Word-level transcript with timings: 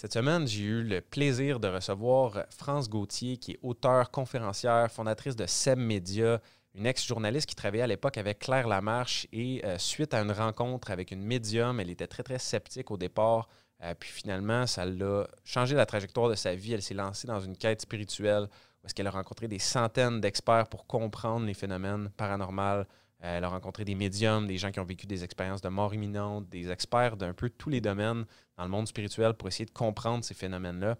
Cette 0.00 0.12
semaine, 0.12 0.46
j'ai 0.46 0.62
eu 0.62 0.82
le 0.84 1.00
plaisir 1.00 1.58
de 1.58 1.66
recevoir 1.66 2.44
France 2.50 2.88
Gauthier, 2.88 3.36
qui 3.36 3.52
est 3.52 3.58
auteure, 3.62 4.12
conférencière, 4.12 4.92
fondatrice 4.92 5.34
de 5.34 5.44
SEM 5.44 5.80
Media, 5.80 6.40
une 6.76 6.86
ex-journaliste 6.86 7.48
qui 7.48 7.56
travaillait 7.56 7.82
à 7.82 7.88
l'époque 7.88 8.16
avec 8.16 8.38
Claire 8.38 8.68
Lamarche. 8.68 9.26
Et 9.32 9.60
euh, 9.64 9.76
suite 9.76 10.14
à 10.14 10.20
une 10.20 10.30
rencontre 10.30 10.92
avec 10.92 11.10
une 11.10 11.24
médium, 11.24 11.80
elle 11.80 11.90
était 11.90 12.06
très, 12.06 12.22
très 12.22 12.38
sceptique 12.38 12.92
au 12.92 12.96
départ. 12.96 13.48
Euh, 13.82 13.92
puis 13.98 14.10
finalement, 14.10 14.68
ça 14.68 14.86
l'a 14.86 15.26
changé 15.42 15.74
la 15.74 15.84
trajectoire 15.84 16.28
de 16.28 16.36
sa 16.36 16.54
vie. 16.54 16.74
Elle 16.74 16.82
s'est 16.82 16.94
lancée 16.94 17.26
dans 17.26 17.40
une 17.40 17.56
quête 17.56 17.80
spirituelle 17.80 18.48
est-ce 18.84 18.94
qu'elle 18.94 19.06
a 19.06 19.10
rencontré 19.10 19.48
des 19.48 19.58
centaines 19.58 20.20
d'experts 20.20 20.68
pour 20.68 20.86
comprendre 20.86 21.44
les 21.44 21.52
phénomènes 21.52 22.08
paranormaux. 22.16 22.84
Euh, 23.24 23.38
elle 23.38 23.44
a 23.44 23.48
rencontré 23.48 23.84
des 23.84 23.94
médiums, 23.94 24.46
des 24.46 24.58
gens 24.58 24.70
qui 24.70 24.78
ont 24.78 24.84
vécu 24.84 25.06
des 25.06 25.24
expériences 25.24 25.60
de 25.60 25.68
mort 25.68 25.92
imminente, 25.92 26.48
des 26.48 26.70
experts 26.70 27.16
d'un 27.16 27.32
peu 27.32 27.50
tous 27.50 27.68
les 27.68 27.80
domaines 27.80 28.24
dans 28.56 28.64
le 28.64 28.70
monde 28.70 28.86
spirituel 28.86 29.34
pour 29.34 29.48
essayer 29.48 29.66
de 29.66 29.72
comprendre 29.72 30.24
ces 30.24 30.34
phénomènes-là. 30.34 30.96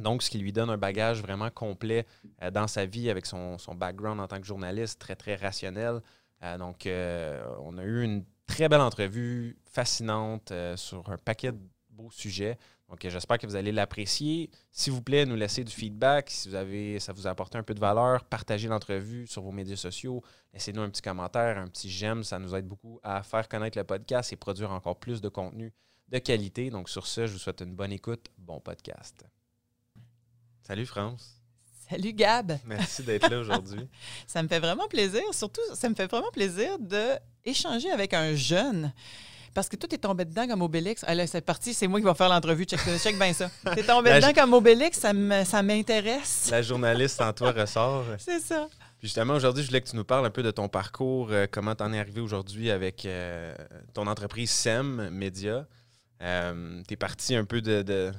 Donc, 0.00 0.22
ce 0.22 0.30
qui 0.30 0.38
lui 0.38 0.52
donne 0.52 0.70
un 0.70 0.78
bagage 0.78 1.20
vraiment 1.20 1.50
complet 1.50 2.06
euh, 2.42 2.50
dans 2.50 2.66
sa 2.66 2.86
vie 2.86 3.10
avec 3.10 3.26
son, 3.26 3.56
background 3.76 4.20
en 4.20 4.26
tant 4.26 4.40
que 4.40 4.46
journaliste, 4.46 4.98
très, 4.98 5.16
très 5.16 5.36
rationnel. 5.36 6.00
Euh, 6.42 6.58
donc, 6.58 6.88
on 7.60 7.78
a 7.78 7.84
eu 7.84 8.02
une 8.02 8.24
très 8.46 8.68
belle 8.68 8.80
entrevue 8.80 9.56
fascinante 9.64 10.52
sur 10.76 11.08
un 11.10 11.18
paquet 11.18 11.52
de 11.52 11.58
beaux 11.90 12.10
sujets. 12.10 12.58
Donc, 12.88 13.00
j'espère 13.02 13.38
que 13.38 13.46
vous 13.46 13.56
allez 13.56 13.72
l'apprécier. 13.72 14.50
S'il 14.70 14.92
vous 14.92 15.02
plaît, 15.02 15.24
nous 15.24 15.36
laissez 15.36 15.64
du 15.64 15.72
feedback. 15.72 16.30
Si 16.30 16.48
vous 16.48 16.54
avez, 16.54 17.00
ça 17.00 17.12
vous 17.12 17.26
a 17.26 17.30
apporté 17.30 17.56
un 17.56 17.62
peu 17.62 17.74
de 17.74 17.80
valeur, 17.80 18.24
partagez 18.24 18.68
l'entrevue 18.68 19.26
sur 19.26 19.42
vos 19.42 19.52
médias 19.52 19.76
sociaux. 19.76 20.22
Laissez-nous 20.52 20.82
un 20.82 20.90
petit 20.90 21.02
commentaire, 21.02 21.58
un 21.58 21.66
petit 21.66 21.90
j'aime. 21.90 22.22
Ça 22.22 22.38
nous 22.38 22.54
aide 22.54 22.66
beaucoup 22.66 23.00
à 23.02 23.22
faire 23.22 23.48
connaître 23.48 23.78
le 23.78 23.84
podcast 23.84 24.32
et 24.32 24.36
produire 24.36 24.70
encore 24.70 24.98
plus 24.98 25.20
de 25.20 25.28
contenu 25.28 25.72
de 26.08 26.18
qualité. 26.18 26.70
Donc, 26.70 26.88
sur 26.88 27.06
ce, 27.06 27.26
je 27.26 27.32
vous 27.32 27.38
souhaite 27.38 27.62
une 27.62 27.74
bonne 27.74 27.92
écoute, 27.92 28.26
bon 28.38 28.60
podcast. 28.60 29.24
Salut, 30.62 30.86
France. 30.86 31.42
Salut, 31.88 32.12
Gab. 32.12 32.58
Merci 32.64 33.02
d'être 33.02 33.28
là 33.28 33.38
aujourd'hui. 33.38 33.88
ça 34.26 34.42
me 34.42 34.48
fait 34.48 34.60
vraiment 34.60 34.88
plaisir. 34.88 35.22
Surtout, 35.32 35.60
ça 35.74 35.88
me 35.88 35.94
fait 35.94 36.06
vraiment 36.06 36.30
plaisir 36.32 36.78
d'échanger 36.78 37.90
avec 37.90 38.14
un 38.14 38.34
jeune. 38.34 38.92
Parce 39.54 39.68
que 39.68 39.76
toi, 39.76 39.88
t'es 39.88 39.98
tombé 39.98 40.24
dedans 40.24 40.48
comme 40.48 40.62
Obélix. 40.62 41.04
Allez, 41.04 41.28
c'est 41.28 41.40
parti, 41.40 41.72
c'est 41.72 41.86
moi 41.86 42.00
qui 42.00 42.06
vais 42.06 42.14
faire 42.14 42.28
l'entrevue. 42.28 42.64
Check, 42.64 42.80
check 42.98 43.16
bien 43.16 43.32
ça. 43.32 43.48
T'es 43.74 43.84
tombé 43.84 44.12
dedans 44.12 44.32
comme 44.34 44.52
Obélix, 44.52 44.98
ça 44.98 45.12
m'intéresse. 45.62 46.48
La 46.50 46.60
journaliste 46.60 47.20
en 47.22 47.32
toi 47.32 47.52
ressort. 47.52 48.04
c'est 48.18 48.40
ça. 48.40 48.68
Puis 48.98 49.08
justement, 49.08 49.34
aujourd'hui, 49.34 49.62
je 49.62 49.68
voulais 49.68 49.80
que 49.80 49.88
tu 49.88 49.96
nous 49.96 50.04
parles 50.04 50.26
un 50.26 50.30
peu 50.30 50.42
de 50.42 50.50
ton 50.50 50.68
parcours, 50.68 51.28
euh, 51.30 51.46
comment 51.48 51.74
t'en 51.74 51.92
es 51.92 52.00
arrivé 52.00 52.20
aujourd'hui 52.20 52.70
avec 52.70 53.06
euh, 53.06 53.54
ton 53.92 54.06
entreprise 54.08 54.50
SEM 54.50 55.08
Media. 55.10 55.66
Euh, 56.22 56.82
tu 56.88 56.94
es 56.94 56.96
parti 56.96 57.36
un 57.36 57.44
peu 57.44 57.60
de, 57.60 58.12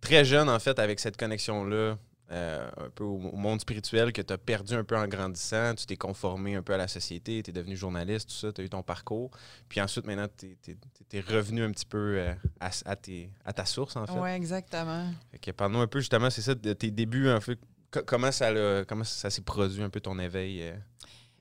très 0.00 0.24
jeune, 0.24 0.48
en 0.48 0.58
fait, 0.58 0.78
avec 0.78 0.98
cette 1.00 1.16
connexion-là, 1.16 1.96
euh, 2.32 2.68
un 2.76 2.90
peu 2.90 3.04
au, 3.04 3.18
monde 3.18 3.60
spirituel 3.60 4.12
que 4.12 4.20
tu 4.20 4.32
as 4.32 4.38
perdu 4.38 4.74
un 4.74 4.82
peu 4.82 4.96
en 4.96 5.06
grandissant. 5.06 5.74
Tu 5.76 5.86
t'es 5.86 5.96
conformé 5.96 6.56
un 6.56 6.62
peu 6.62 6.74
à 6.74 6.76
la 6.76 6.88
société, 6.88 7.42
tu 7.42 7.50
es 7.50 7.52
devenu 7.52 7.76
journaliste, 7.76 8.28
tout 8.28 8.34
ça, 8.34 8.52
tu 8.52 8.60
as 8.60 8.64
eu 8.64 8.68
ton 8.68 8.82
parcours. 8.82 9.30
Puis 9.68 9.80
ensuite, 9.80 10.06
maintenant, 10.06 10.26
tu 10.36 10.56
es, 11.12 11.20
revenu 11.20 11.62
un 11.62 11.70
petit 11.70 11.86
peu 11.86 12.18
euh, 12.18 12.34
à, 12.58 12.70
à, 12.84 13.52
ta 13.52 13.64
source, 13.64 13.96
en 13.96 14.06
fait. 14.06 14.18
Oui, 14.18 14.30
exactement. 14.30 15.08
Fait 15.30 15.52
parle-nous 15.52 15.80
un 15.80 15.86
peu, 15.86 16.00
justement, 16.00 16.30
c'est 16.30 16.42
ça, 16.42 16.54
de 16.54 16.72
tes 16.72 16.90
débuts, 16.90 17.28
un 17.28 17.40
peu, 17.40 17.56
comment 18.04 18.32
ça, 18.32 18.84
comment 18.86 19.04
ça 19.04 19.30
s'est 19.30 19.42
produit, 19.42 19.82
un 19.82 19.90
peu 19.90 20.00
ton 20.00 20.18
éveil. 20.18 20.72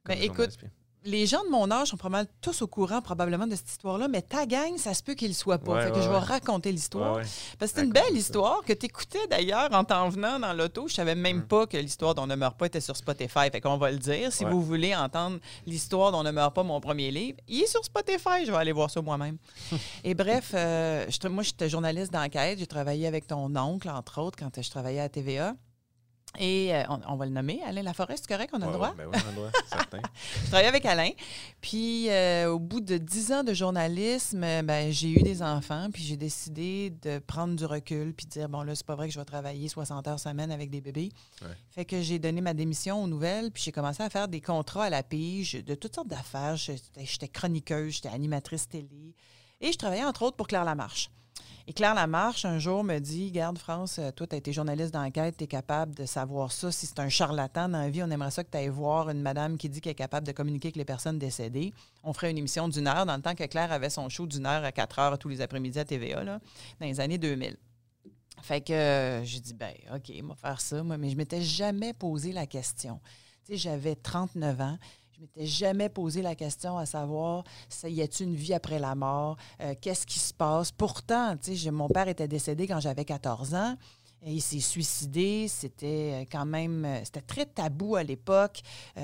ben, 0.05 0.17
écoute, 0.21 0.57
les 1.05 1.27
gens 1.27 1.43
de 1.45 1.49
mon 1.49 1.69
âge 1.71 1.89
sont 1.89 1.97
probablement 1.97 2.29
tous 2.41 2.61
au 2.61 2.67
courant 2.67 3.01
probablement 3.01 3.47
de 3.47 3.55
cette 3.55 3.69
histoire-là, 3.69 4.07
mais 4.07 4.21
ta 4.21 4.45
gang, 4.45 4.77
ça 4.77 4.93
se 4.93 5.03
peut 5.03 5.13
qu'ils 5.13 5.29
ne 5.29 5.33
soient 5.33 5.59
pas. 5.59 5.81
fait 5.81 5.91
que 5.91 6.01
je 6.01 6.09
vais 6.09 6.17
raconter 6.17 6.71
l'histoire. 6.71 7.21
Parce 7.59 7.71
que 7.71 7.79
c'est 7.79 7.85
une 7.85 7.91
belle 7.91 8.15
histoire 8.15 8.61
que 8.65 8.73
tu 8.73 8.87
écoutais 8.87 9.27
d'ailleurs 9.29 9.69
en 9.71 9.83
t'en 9.83 10.09
venant 10.09 10.39
dans 10.39 10.53
l'auto. 10.53 10.87
Je 10.87 10.95
savais 10.95 11.15
même 11.15 11.37
mm. 11.37 11.47
pas 11.47 11.67
que 11.67 11.77
l'histoire 11.77 12.15
d'On 12.15 12.27
ne 12.27 12.35
meurt 12.35 12.57
pas 12.57 12.65
était 12.65 12.81
sur 12.81 12.95
Spotify. 12.95 13.49
Fait 13.51 13.61
qu'on 13.61 13.77
va 13.77 13.91
le 13.91 13.97
dire. 13.97 14.33
Si 14.33 14.43
vous 14.43 14.61
voulez 14.61 14.95
entendre 14.95 15.39
l'histoire 15.65 16.11
d'On 16.11 16.23
ne 16.23 16.31
meurt 16.31 16.53
pas, 16.53 16.63
mon 16.63 16.81
premier 16.81 17.11
livre, 17.11 17.37
il 17.47 17.61
est 17.61 17.67
sur 17.67 17.85
Spotify. 17.85 18.45
Je 18.45 18.51
vais 18.51 18.57
aller 18.57 18.71
voir 18.71 18.89
ça 18.89 19.01
moi-même. 19.01 19.37
Et 20.03 20.15
bref, 20.15 20.51
euh, 20.55 21.05
moi, 21.29 21.43
j'étais 21.43 21.69
journaliste 21.69 22.11
d'enquête. 22.11 22.59
J'ai 22.59 22.67
travaillé 22.67 23.07
avec 23.07 23.27
ton 23.27 23.55
oncle, 23.55 23.89
entre 23.89 24.19
autres, 24.21 24.37
quand 24.39 24.61
je 24.61 24.69
travaillais 24.69 25.01
à 25.01 25.09
TVA. 25.09 25.55
Et 26.39 26.73
euh, 26.75 26.83
on, 27.07 27.15
va 27.15 27.25
le 27.25 27.31
nommer, 27.31 27.61
Alain 27.65 27.83
Laforêt, 27.83 28.15
c'est 28.17 28.27
correct, 28.27 28.51
on 28.53 28.61
a 28.61 28.67
le 28.67 28.73
droit? 28.73 28.93
Ben 28.97 29.07
oui, 29.11 29.17
on 29.23 29.27
a 29.27 29.31
le 29.31 29.35
droit, 29.35 29.49
certain. 29.67 30.01
je 30.41 30.47
travaillais 30.47 30.67
avec 30.67 30.85
Alain. 30.85 31.09
Puis, 31.61 32.09
euh, 32.09 32.51
au 32.51 32.59
bout 32.59 32.81
de 32.81 32.97
dix 32.97 33.31
ans 33.31 33.43
de 33.43 33.53
journalisme, 33.53 34.41
ben, 34.63 34.91
j'ai 34.91 35.11
eu 35.11 35.21
des 35.21 35.41
enfants, 35.41 35.89
puis 35.91 36.03
j'ai 36.03 36.17
décidé 36.17 36.91
de 37.01 37.19
prendre 37.19 37.55
du 37.55 37.65
recul, 37.65 38.13
puis 38.13 38.25
de 38.25 38.31
dire, 38.31 38.49
bon, 38.49 38.63
là, 38.63 38.75
c'est 38.75 38.85
pas 38.85 38.95
vrai 38.95 39.07
que 39.07 39.13
je 39.13 39.19
vais 39.19 39.25
travailler 39.25 39.67
60 39.67 40.07
heures 40.07 40.19
semaine 40.19 40.51
avec 40.51 40.69
des 40.69 40.81
bébés. 40.81 41.09
Fait 41.69 41.85
que 41.85 42.01
j'ai 42.01 42.19
donné 42.19 42.41
ma 42.41 42.53
démission 42.53 43.03
aux 43.03 43.07
nouvelles, 43.07 43.51
puis 43.51 43.63
j'ai 43.63 43.71
commencé 43.71 44.03
à 44.03 44.09
faire 44.09 44.27
des 44.27 44.41
contrats 44.41 44.85
à 44.85 44.89
la 44.89 45.03
pige 45.03 45.53
de 45.53 45.75
toutes 45.75 45.95
sortes 45.95 46.07
d'affaires. 46.07 46.55
J'étais 46.55 47.27
chroniqueuse, 47.27 47.95
j'étais 47.95 48.09
animatrice 48.09 48.67
télé, 48.67 49.15
et 49.61 49.71
je 49.71 49.77
travaillais, 49.77 50.03
entre 50.03 50.23
autres, 50.23 50.37
pour 50.37 50.47
Claire 50.47 50.65
Lamarche. 50.65 51.09
Et 51.67 51.73
Claire 51.73 51.95
Lamarche, 51.95 52.45
un 52.45 52.59
jour, 52.59 52.83
me 52.83 52.99
dit 52.99 53.31
Garde, 53.31 53.57
France, 53.57 53.97
euh, 53.97 54.11
toi, 54.11 54.27
tu 54.27 54.35
as 54.35 54.37
été 54.37 54.53
journaliste 54.53 54.93
d'enquête, 54.93 55.37
tu 55.37 55.45
es 55.45 55.47
capable 55.47 55.95
de 55.95 56.05
savoir 56.05 56.51
ça. 56.51 56.71
Si 56.71 56.85
c'est 56.85 56.99
un 56.99 57.09
charlatan 57.09 57.69
dans 57.69 57.79
la 57.79 57.89
vie, 57.89 58.03
on 58.03 58.11
aimerait 58.11 58.29
ça 58.29 58.43
que 58.43 58.51
tu 58.51 58.57
ailles 58.57 58.69
voir 58.69 59.09
une 59.09 59.21
madame 59.21 59.57
qui 59.57 59.67
dit 59.67 59.81
qu'elle 59.81 59.93
est 59.93 59.95
capable 59.95 60.27
de 60.27 60.31
communiquer 60.31 60.67
avec 60.67 60.75
les 60.75 60.85
personnes 60.85 61.17
décédées. 61.17 61.73
On 62.03 62.13
ferait 62.13 62.29
une 62.29 62.37
émission 62.37 62.67
d'une 62.67 62.87
heure, 62.87 63.07
dans 63.07 63.15
le 63.15 63.21
temps 63.23 63.33
que 63.33 63.45
Claire 63.45 63.71
avait 63.71 63.89
son 63.89 64.09
show 64.09 64.27
d'une 64.27 64.45
heure 64.45 64.63
à 64.63 64.71
quatre 64.71 64.99
heures 64.99 65.17
tous 65.17 65.29
les 65.29 65.41
après-midi 65.41 65.79
à 65.79 65.85
TVA, 65.85 66.23
là, 66.23 66.39
dans 66.79 66.85
les 66.85 66.99
années 66.99 67.17
2000. 67.17 67.57
Fait 68.43 68.61
que 68.61 68.71
euh, 68.71 69.23
j'ai 69.23 69.39
dit, 69.39 69.55
ben, 69.55 69.73
OK, 69.95 70.11
on 70.23 70.27
va 70.27 70.35
faire 70.35 70.61
ça, 70.61 70.83
moi, 70.83 70.99
mais 70.99 71.09
je 71.09 71.17
m'étais 71.17 71.41
jamais 71.41 71.93
posé 71.93 72.31
la 72.31 72.45
question. 72.45 72.99
Tu 73.43 73.53
sais, 73.53 73.57
j'avais 73.57 73.95
39 73.95 74.61
ans. 74.61 74.77
Je 75.15 75.21
m'étais 75.21 75.45
jamais 75.45 75.87
posé 75.87 76.21
la 76.21 76.35
question 76.35 76.77
à 76.77 76.85
savoir 76.85 77.45
y 77.85 78.01
a-t-il 78.01 78.29
une 78.29 78.35
vie 78.35 78.53
après 78.53 78.79
la 78.79 78.95
mort, 78.95 79.37
euh, 79.61 79.73
qu'est-ce 79.79 80.05
qui 80.05 80.19
se 80.19 80.33
passe? 80.33 80.73
Pourtant, 80.73 81.37
mon 81.71 81.87
père 81.87 82.09
était 82.09 82.27
décédé 82.27 82.67
quand 82.67 82.81
j'avais 82.81 83.05
14 83.05 83.53
ans. 83.53 83.77
Il 84.25 84.41
s'est 84.41 84.59
suicidé. 84.59 85.47
C'était 85.47 86.11
euh, 86.13 86.25
quand 86.29 86.45
même, 86.45 86.83
euh, 86.83 87.21
très 87.27 87.45
tabou 87.45 87.95
à 87.95 88.03
l'époque. 88.03 88.61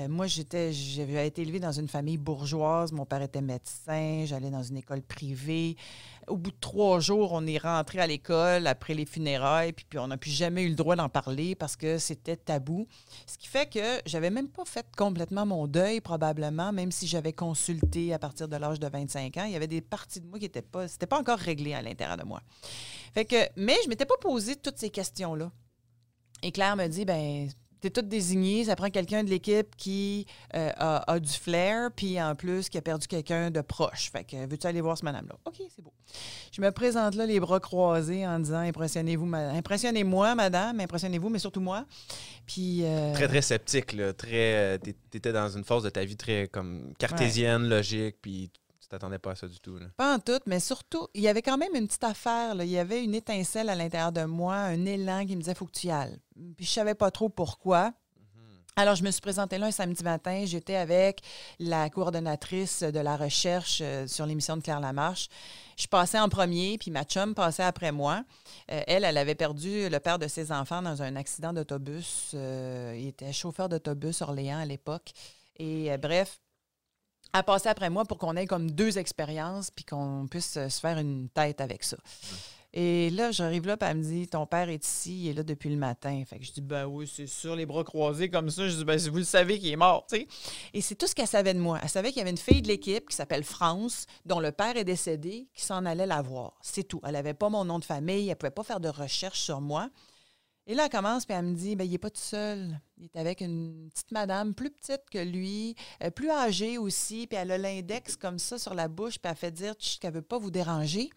moi, 0.08 0.26
j'étais, 0.26 0.72
j'avais 0.72 1.26
été 1.28 1.42
élevée 1.42 1.60
dans 1.60 1.72
une 1.72 1.88
famille 1.88 2.18
bourgeoise. 2.18 2.92
Mon 2.92 3.06
père 3.06 3.22
était 3.22 3.40
médecin. 3.40 4.24
J'allais 4.26 4.50
dans 4.50 4.62
une 4.62 4.76
école 4.76 5.00
privée. 5.00 5.76
Au 6.28 6.36
bout 6.36 6.50
de 6.50 6.56
trois 6.60 7.00
jours, 7.00 7.32
on 7.32 7.46
est 7.46 7.58
rentré 7.58 7.98
à 7.98 8.06
l'école 8.06 8.66
après 8.66 8.94
les 8.94 9.06
funérailles, 9.06 9.72
puis, 9.72 9.84
puis 9.88 9.98
on 9.98 10.06
n'a 10.06 10.16
plus 10.16 10.30
jamais 10.30 10.62
eu 10.62 10.68
le 10.68 10.74
droit 10.74 10.94
d'en 10.94 11.08
parler 11.08 11.54
parce 11.54 11.76
que 11.76 11.98
c'était 11.98 12.36
tabou. 12.36 12.86
Ce 13.26 13.36
qui 13.36 13.48
fait 13.48 13.68
que 13.68 14.00
j'avais 14.06 14.30
même 14.30 14.48
pas 14.48 14.64
fait 14.64 14.86
complètement 14.96 15.46
mon 15.46 15.66
deuil, 15.66 16.00
probablement, 16.00 16.72
même 16.72 16.92
si 16.92 17.06
j'avais 17.06 17.32
consulté 17.32 18.12
à 18.12 18.18
partir 18.18 18.48
de 18.48 18.56
l'âge 18.56 18.78
de 18.78 18.88
25 18.88 19.36
ans. 19.38 19.44
Il 19.44 19.52
y 19.52 19.56
avait 19.56 19.66
des 19.66 19.80
parties 19.80 20.20
de 20.20 20.26
moi 20.26 20.38
qui 20.38 20.44
n'étaient 20.44 20.62
pas, 20.62 20.88
c'était 20.88 21.06
pas 21.06 21.18
encore 21.18 21.38
réglé 21.38 21.74
à 21.74 21.82
l'intérieur 21.82 22.16
de 22.16 22.24
moi. 22.24 22.40
Fait 23.14 23.24
que, 23.24 23.36
mais 23.56 23.76
je 23.84 23.88
m'étais 23.88 24.06
pas 24.06 24.16
posé 24.20 24.56
toutes 24.56 24.78
ces 24.78 24.90
questions-là. 24.90 25.50
Et 26.42 26.50
Claire 26.50 26.76
me 26.76 26.86
dit, 26.86 27.04
ben 27.04 27.48
tu 27.82 27.88
es 27.88 27.90
tout 27.90 28.02
désigné. 28.02 28.64
Ça 28.64 28.76
prend 28.76 28.88
quelqu'un 28.88 29.24
de 29.24 29.28
l'équipe 29.28 29.74
qui 29.76 30.26
euh, 30.54 30.70
a, 30.76 31.18
du 31.18 31.32
flair, 31.32 31.90
puis 31.94 32.20
en 32.22 32.34
plus 32.34 32.68
qui 32.68 32.78
a 32.78 32.82
perdu 32.82 33.08
quelqu'un 33.08 33.50
de 33.50 33.60
proche. 33.60 34.10
Fait 34.10 34.24
que 34.24 34.46
veux-tu 34.46 34.66
aller 34.66 34.80
voir 34.80 34.96
ce 34.96 35.04
madame-là? 35.04 35.34
OK, 35.44 35.56
c'est 35.68 35.82
beau. 35.82 35.92
Je 36.52 36.62
me 36.62 36.70
présente 36.70 37.16
là, 37.16 37.26
les 37.26 37.40
bras 37.40 37.58
croisés, 37.58 38.26
en 38.26 38.38
disant 38.38 38.60
Impressionnez-vous, 38.60 39.34
impressionnez-moi, 39.34 40.34
madame, 40.36 40.80
impressionnez-vous, 40.80 41.28
mais 41.28 41.40
surtout 41.40 41.60
moi. 41.60 41.84
Puis. 42.46 42.84
Euh, 42.84 43.12
très, 43.14 43.28
très 43.28 43.42
sceptique, 43.42 43.92
là. 43.92 44.12
Très. 44.12 44.76
Euh, 44.76 44.78
tu 44.78 44.94
étais 45.16 45.32
dans 45.32 45.48
une 45.48 45.64
phase 45.64 45.82
de 45.82 45.90
ta 45.90 46.04
vie 46.04 46.16
très 46.16 46.46
comme 46.46 46.94
cartésienne, 46.98 47.68
logique, 47.68 48.16
puis 48.22 48.50
t'attendais 48.92 49.18
pas 49.18 49.30
à 49.30 49.34
ça 49.34 49.48
du 49.48 49.58
tout. 49.58 49.78
Pas 49.96 50.14
en 50.14 50.18
tout, 50.18 50.38
mais 50.44 50.60
surtout, 50.60 51.08
il 51.14 51.22
y 51.22 51.28
avait 51.28 51.40
quand 51.40 51.56
même 51.56 51.74
une 51.74 51.86
petite 51.86 52.04
affaire. 52.04 52.54
Il 52.60 52.68
y 52.68 52.78
avait 52.78 53.02
une 53.02 53.14
étincelle 53.14 53.70
à 53.70 53.74
l'intérieur 53.74 54.12
de 54.12 54.24
moi, 54.24 54.54
un 54.54 54.84
élan 54.84 55.24
qui 55.24 55.34
me 55.34 55.40
disait 55.40 55.54
faut 55.54 55.64
que 55.64 55.72
tu 55.72 55.86
y 55.86 55.90
ailles. 55.90 56.18
Puis 56.56 56.66
je 56.66 56.70
savais 56.70 56.94
pas 56.94 57.10
trop 57.10 57.30
pourquoi. 57.30 57.86
Mhm. 57.86 57.94
Alors, 58.76 58.94
je 58.94 59.02
me 59.02 59.10
suis 59.10 59.22
présentée 59.22 59.56
là 59.56 59.66
un 59.68 59.70
samedi 59.70 60.04
matin. 60.04 60.44
J'étais 60.44 60.76
avec 60.76 61.22
la 61.58 61.88
coordonnatrice 61.88 62.82
de 62.82 63.00
la 63.00 63.16
recherche 63.16 63.78
euh, 63.80 64.06
sur 64.06 64.26
l'émission 64.26 64.58
de 64.58 64.62
Claire 64.62 64.80
Lamarche. 64.80 65.28
Je 65.78 65.86
passais 65.86 66.20
en 66.20 66.28
premier, 66.28 66.76
puis 66.76 66.90
ma 66.90 67.04
chum 67.04 67.34
passait 67.34 67.62
après 67.62 67.92
moi. 67.92 68.24
Euh, 68.70 68.82
elle, 68.86 69.04
elle 69.04 69.16
avait 69.16 69.34
perdu 69.34 69.88
le 69.88 70.00
père 70.00 70.18
de 70.18 70.28
ses 70.28 70.52
enfants 70.52 70.82
dans 70.82 71.00
un 71.00 71.16
accident 71.16 71.54
d'autobus. 71.54 72.32
Euh, 72.34 72.94
il 72.94 73.08
était 73.08 73.32
chauffeur 73.32 73.70
d'autobus 73.70 74.20
Orléans 74.20 74.58
à 74.58 74.66
l'époque. 74.66 75.12
Et 75.56 75.96
bref, 75.96 76.41
à 77.32 77.42
passer 77.42 77.68
après 77.68 77.90
moi 77.90 78.04
pour 78.04 78.18
qu'on 78.18 78.36
ait 78.36 78.46
comme 78.46 78.70
deux 78.70 78.98
expériences 78.98 79.70
puis 79.70 79.84
qu'on 79.84 80.26
puisse 80.30 80.52
se 80.52 80.80
faire 80.80 80.98
une 80.98 81.28
tête 81.28 81.60
avec 81.60 81.84
ça. 81.84 81.96
Et 82.74 83.10
là, 83.10 83.32
j'arrive 83.32 83.66
là, 83.66 83.76
puis 83.76 83.86
elle 83.90 83.98
me 83.98 84.02
dit 84.02 84.26
Ton 84.28 84.46
père 84.46 84.70
est 84.70 84.82
ici, 84.86 85.24
il 85.24 85.28
est 85.28 85.32
là 85.34 85.42
depuis 85.42 85.68
le 85.68 85.76
matin. 85.76 86.22
Fait 86.26 86.38
que 86.38 86.44
je 86.44 86.52
dis 86.52 86.62
Ben 86.62 86.86
oui, 86.86 87.10
c'est 87.12 87.26
sûr, 87.26 87.54
les 87.54 87.66
bras 87.66 87.84
croisés 87.84 88.30
comme 88.30 88.48
ça. 88.48 88.66
Je 88.66 88.76
dis 88.76 88.84
Ben, 88.84 88.98
vous 88.98 89.18
le 89.18 89.24
savez 89.24 89.58
qu'il 89.58 89.68
est 89.68 89.76
mort. 89.76 90.06
Et 90.72 90.80
c'est 90.80 90.94
tout 90.94 91.06
ce 91.06 91.14
qu'elle 91.14 91.26
savait 91.26 91.52
de 91.52 91.58
moi. 91.58 91.78
Elle 91.82 91.90
savait 91.90 92.08
qu'il 92.08 92.18
y 92.18 92.20
avait 92.22 92.30
une 92.30 92.38
fille 92.38 92.62
de 92.62 92.68
l'équipe 92.68 93.10
qui 93.10 93.16
s'appelle 93.16 93.44
France, 93.44 94.06
dont 94.24 94.40
le 94.40 94.52
père 94.52 94.76
est 94.78 94.84
décédé, 94.84 95.48
qui 95.54 95.62
s'en 95.62 95.84
allait 95.84 96.06
la 96.06 96.22
voir. 96.22 96.54
C'est 96.62 96.84
tout. 96.84 97.00
Elle 97.04 97.12
n'avait 97.12 97.34
pas 97.34 97.50
mon 97.50 97.66
nom 97.66 97.78
de 97.78 97.84
famille, 97.84 98.24
elle 98.24 98.30
ne 98.30 98.34
pouvait 98.36 98.50
pas 98.50 98.62
faire 98.62 98.80
de 98.80 98.88
recherche 98.88 99.40
sur 99.40 99.60
moi. 99.60 99.90
Et 100.66 100.74
là, 100.74 100.84
elle 100.84 100.90
commence, 100.90 101.26
puis 101.26 101.34
elle 101.34 101.44
me 101.44 101.54
dit, 101.54 101.74
ben, 101.74 101.84
il 101.84 101.90
n'est 101.90 101.98
pas 101.98 102.10
tout 102.10 102.20
seul. 102.20 102.80
Il 102.96 103.04
est 103.04 103.16
avec 103.16 103.40
une 103.40 103.88
petite 103.90 104.12
madame 104.12 104.54
plus 104.54 104.70
petite 104.70 105.02
que 105.10 105.18
lui, 105.18 105.74
euh, 106.02 106.10
plus 106.10 106.30
âgée 106.30 106.78
aussi, 106.78 107.26
puis 107.26 107.36
elle 107.36 107.50
a 107.50 107.58
l'index 107.58 108.16
comme 108.16 108.38
ça 108.38 108.58
sur 108.58 108.74
la 108.74 108.86
bouche, 108.86 109.18
puis 109.18 109.28
elle 109.28 109.36
fait 109.36 109.50
dire 109.50 109.74
qu'elle 110.00 110.12
ne 110.12 110.16
veut 110.16 110.22
pas 110.22 110.38
vous 110.38 110.52
déranger, 110.52 111.10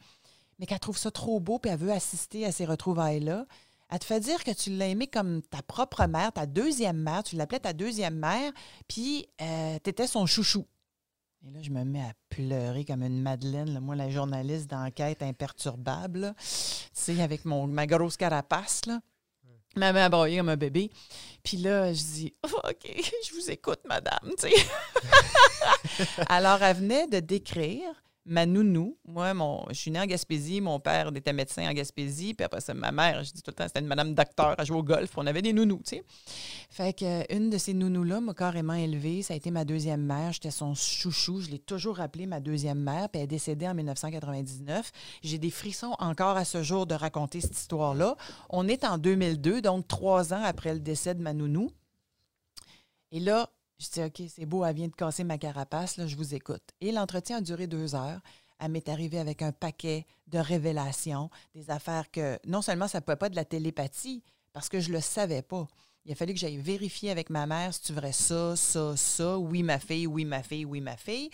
mais 0.57 0.65
qu'elle 0.65 0.79
trouve 0.79 0.97
ça 0.97 1.11
trop 1.11 1.39
beau, 1.39 1.59
puis 1.59 1.71
elle 1.71 1.77
veut 1.77 1.91
assister 1.91 2.43
à 2.45 2.51
ces 2.51 2.65
retrouvailles-là. 2.65 3.45
Elle 3.91 3.99
te 3.99 4.05
fait 4.05 4.19
dire 4.19 4.43
que 4.43 4.49
tu 4.49 4.71
l'as 4.71 4.87
aimé 4.87 5.05
comme 5.05 5.43
ta 5.43 5.61
propre 5.61 6.07
mère, 6.07 6.31
ta 6.31 6.47
deuxième 6.47 6.97
mère, 6.97 7.21
tu 7.21 7.35
l'appelais 7.35 7.59
ta 7.59 7.73
deuxième 7.73 8.17
mère, 8.17 8.51
puis 8.87 9.27
euh, 9.41 9.77
tu 9.83 9.91
étais 9.91 10.07
son 10.07 10.25
chouchou. 10.25 10.65
Et 11.47 11.51
là, 11.51 11.61
je 11.61 11.69
me 11.69 11.83
mets 11.83 12.01
à 12.01 12.13
pleurer 12.29 12.83
comme 12.83 13.03
une 13.03 13.21
Madeleine, 13.21 13.79
moi, 13.79 13.95
la 13.95 14.09
journaliste 14.09 14.67
d'enquête 14.71 15.21
imperturbable, 15.21 16.33
tu 16.39 16.45
sais, 16.93 17.21
avec 17.21 17.45
mon, 17.45 17.67
ma 17.67 17.85
grosse 17.85 18.17
carapace, 18.17 18.87
là. 18.87 19.01
Ma 19.75 19.91
mère 19.91 20.13
a 20.13 20.29
comme 20.29 20.49
un 20.49 20.55
bébé. 20.55 20.89
Puis 21.43 21.57
là, 21.57 21.93
je 21.93 22.01
dis 22.01 22.33
OK, 22.43 23.11
je 23.27 23.33
vous 23.35 23.51
écoute, 23.51 23.81
madame. 23.85 24.31
Alors, 26.29 26.61
elle 26.63 26.77
venait 26.77 27.07
de 27.07 27.19
décrire 27.19 27.89
ma 28.25 28.45
nounou. 28.45 28.97
Moi, 29.05 29.33
mon, 29.33 29.65
je 29.69 29.75
suis 29.75 29.91
née 29.91 29.99
en 29.99 30.05
Gaspésie. 30.05 30.59
Mon 30.61 30.79
père 30.79 31.11
était 31.15 31.33
médecin 31.33 31.69
en 31.69 31.73
Gaspésie. 31.73 32.33
Puis 32.33 32.43
après 32.43 32.61
ça, 32.61 32.73
ma 32.73 32.91
mère, 32.91 33.23
je 33.23 33.31
dis 33.31 33.41
tout 33.41 33.51
le 33.51 33.55
temps, 33.55 33.67
c'était 33.67 33.79
une 33.79 33.87
madame 33.87 34.13
docteur 34.13 34.59
à 34.59 34.63
jouer 34.63 34.77
au 34.77 34.83
golf. 34.83 35.11
On 35.17 35.27
avait 35.27 35.41
des 35.41 35.53
nounous, 35.53 35.81
tu 35.85 35.97
sais. 35.97 36.03
Fait 36.69 36.93
qu'une 36.93 37.49
de 37.49 37.57
ces 37.57 37.73
nounous-là 37.73 38.21
m'a 38.21 38.33
carrément 38.33 38.73
élevée. 38.73 39.21
Ça 39.21 39.33
a 39.33 39.37
été 39.37 39.51
ma 39.51 39.63
deuxième 39.63 40.01
mère. 40.01 40.33
J'étais 40.33 40.51
son 40.51 40.73
chouchou. 40.73 41.41
Je 41.41 41.49
l'ai 41.49 41.59
toujours 41.59 41.99
appelée 41.99 42.25
ma 42.25 42.39
deuxième 42.39 42.79
mère. 42.79 43.09
Puis 43.09 43.19
elle 43.19 43.25
est 43.25 43.27
décédée 43.27 43.67
en 43.67 43.75
1999. 43.75 44.91
J'ai 45.23 45.37
des 45.37 45.51
frissons 45.51 45.95
encore 45.99 46.37
à 46.37 46.45
ce 46.45 46.63
jour 46.63 46.87
de 46.87 46.95
raconter 46.95 47.41
cette 47.41 47.57
histoire-là. 47.57 48.15
On 48.49 48.67
est 48.67 48.83
en 48.83 48.97
2002, 48.97 49.61
donc 49.61 49.87
trois 49.87 50.33
ans 50.33 50.43
après 50.43 50.73
le 50.73 50.79
décès 50.79 51.13
de 51.13 51.21
ma 51.21 51.33
nounou. 51.33 51.69
Et 53.11 53.19
là, 53.19 53.49
je 53.77 53.87
dis, 53.89 54.01
OK, 54.01 54.21
c'est 54.29 54.45
beau, 54.45 54.63
elle 54.63 54.75
vient 54.75 54.87
de 54.87 54.95
casser 54.95 55.23
ma 55.23 55.37
carapace, 55.37 55.97
là, 55.97 56.07
je 56.07 56.15
vous 56.15 56.33
écoute. 56.33 56.63
Et 56.81 56.91
l'entretien 56.91 57.37
a 57.37 57.41
duré 57.41 57.67
deux 57.67 57.95
heures. 57.95 58.21
Elle 58.59 58.71
m'est 58.71 58.87
arrivée 58.87 59.19
avec 59.19 59.41
un 59.41 59.51
paquet 59.51 60.05
de 60.27 60.39
révélations, 60.39 61.29
des 61.53 61.69
affaires 61.69 62.09
que 62.09 62.39
non 62.45 62.61
seulement 62.61 62.87
ça 62.87 62.99
ne 62.99 63.03
pouvait 63.03 63.17
pas 63.17 63.29
de 63.29 63.35
la 63.35 63.43
télépathie, 63.43 64.23
parce 64.53 64.69
que 64.69 64.79
je 64.79 64.89
ne 64.89 64.95
le 64.95 65.01
savais 65.01 65.41
pas. 65.41 65.67
Il 66.05 66.11
a 66.11 66.15
fallu 66.15 66.33
que 66.33 66.39
j'aille 66.39 66.57
vérifier 66.57 67.11
avec 67.11 67.29
ma 67.29 67.47
mère 67.47 67.73
si 67.73 67.81
tu 67.81 67.93
vrai 67.93 68.13
ça, 68.13 68.55
ça, 68.55 68.95
ça, 68.95 69.37
oui 69.37 69.63
ma 69.63 69.79
fille, 69.79 70.07
oui 70.07 70.23
ma 70.23 70.41
fille, 70.41 70.63
oui 70.63 70.79
ma 70.79 70.95
fille. 70.95 71.29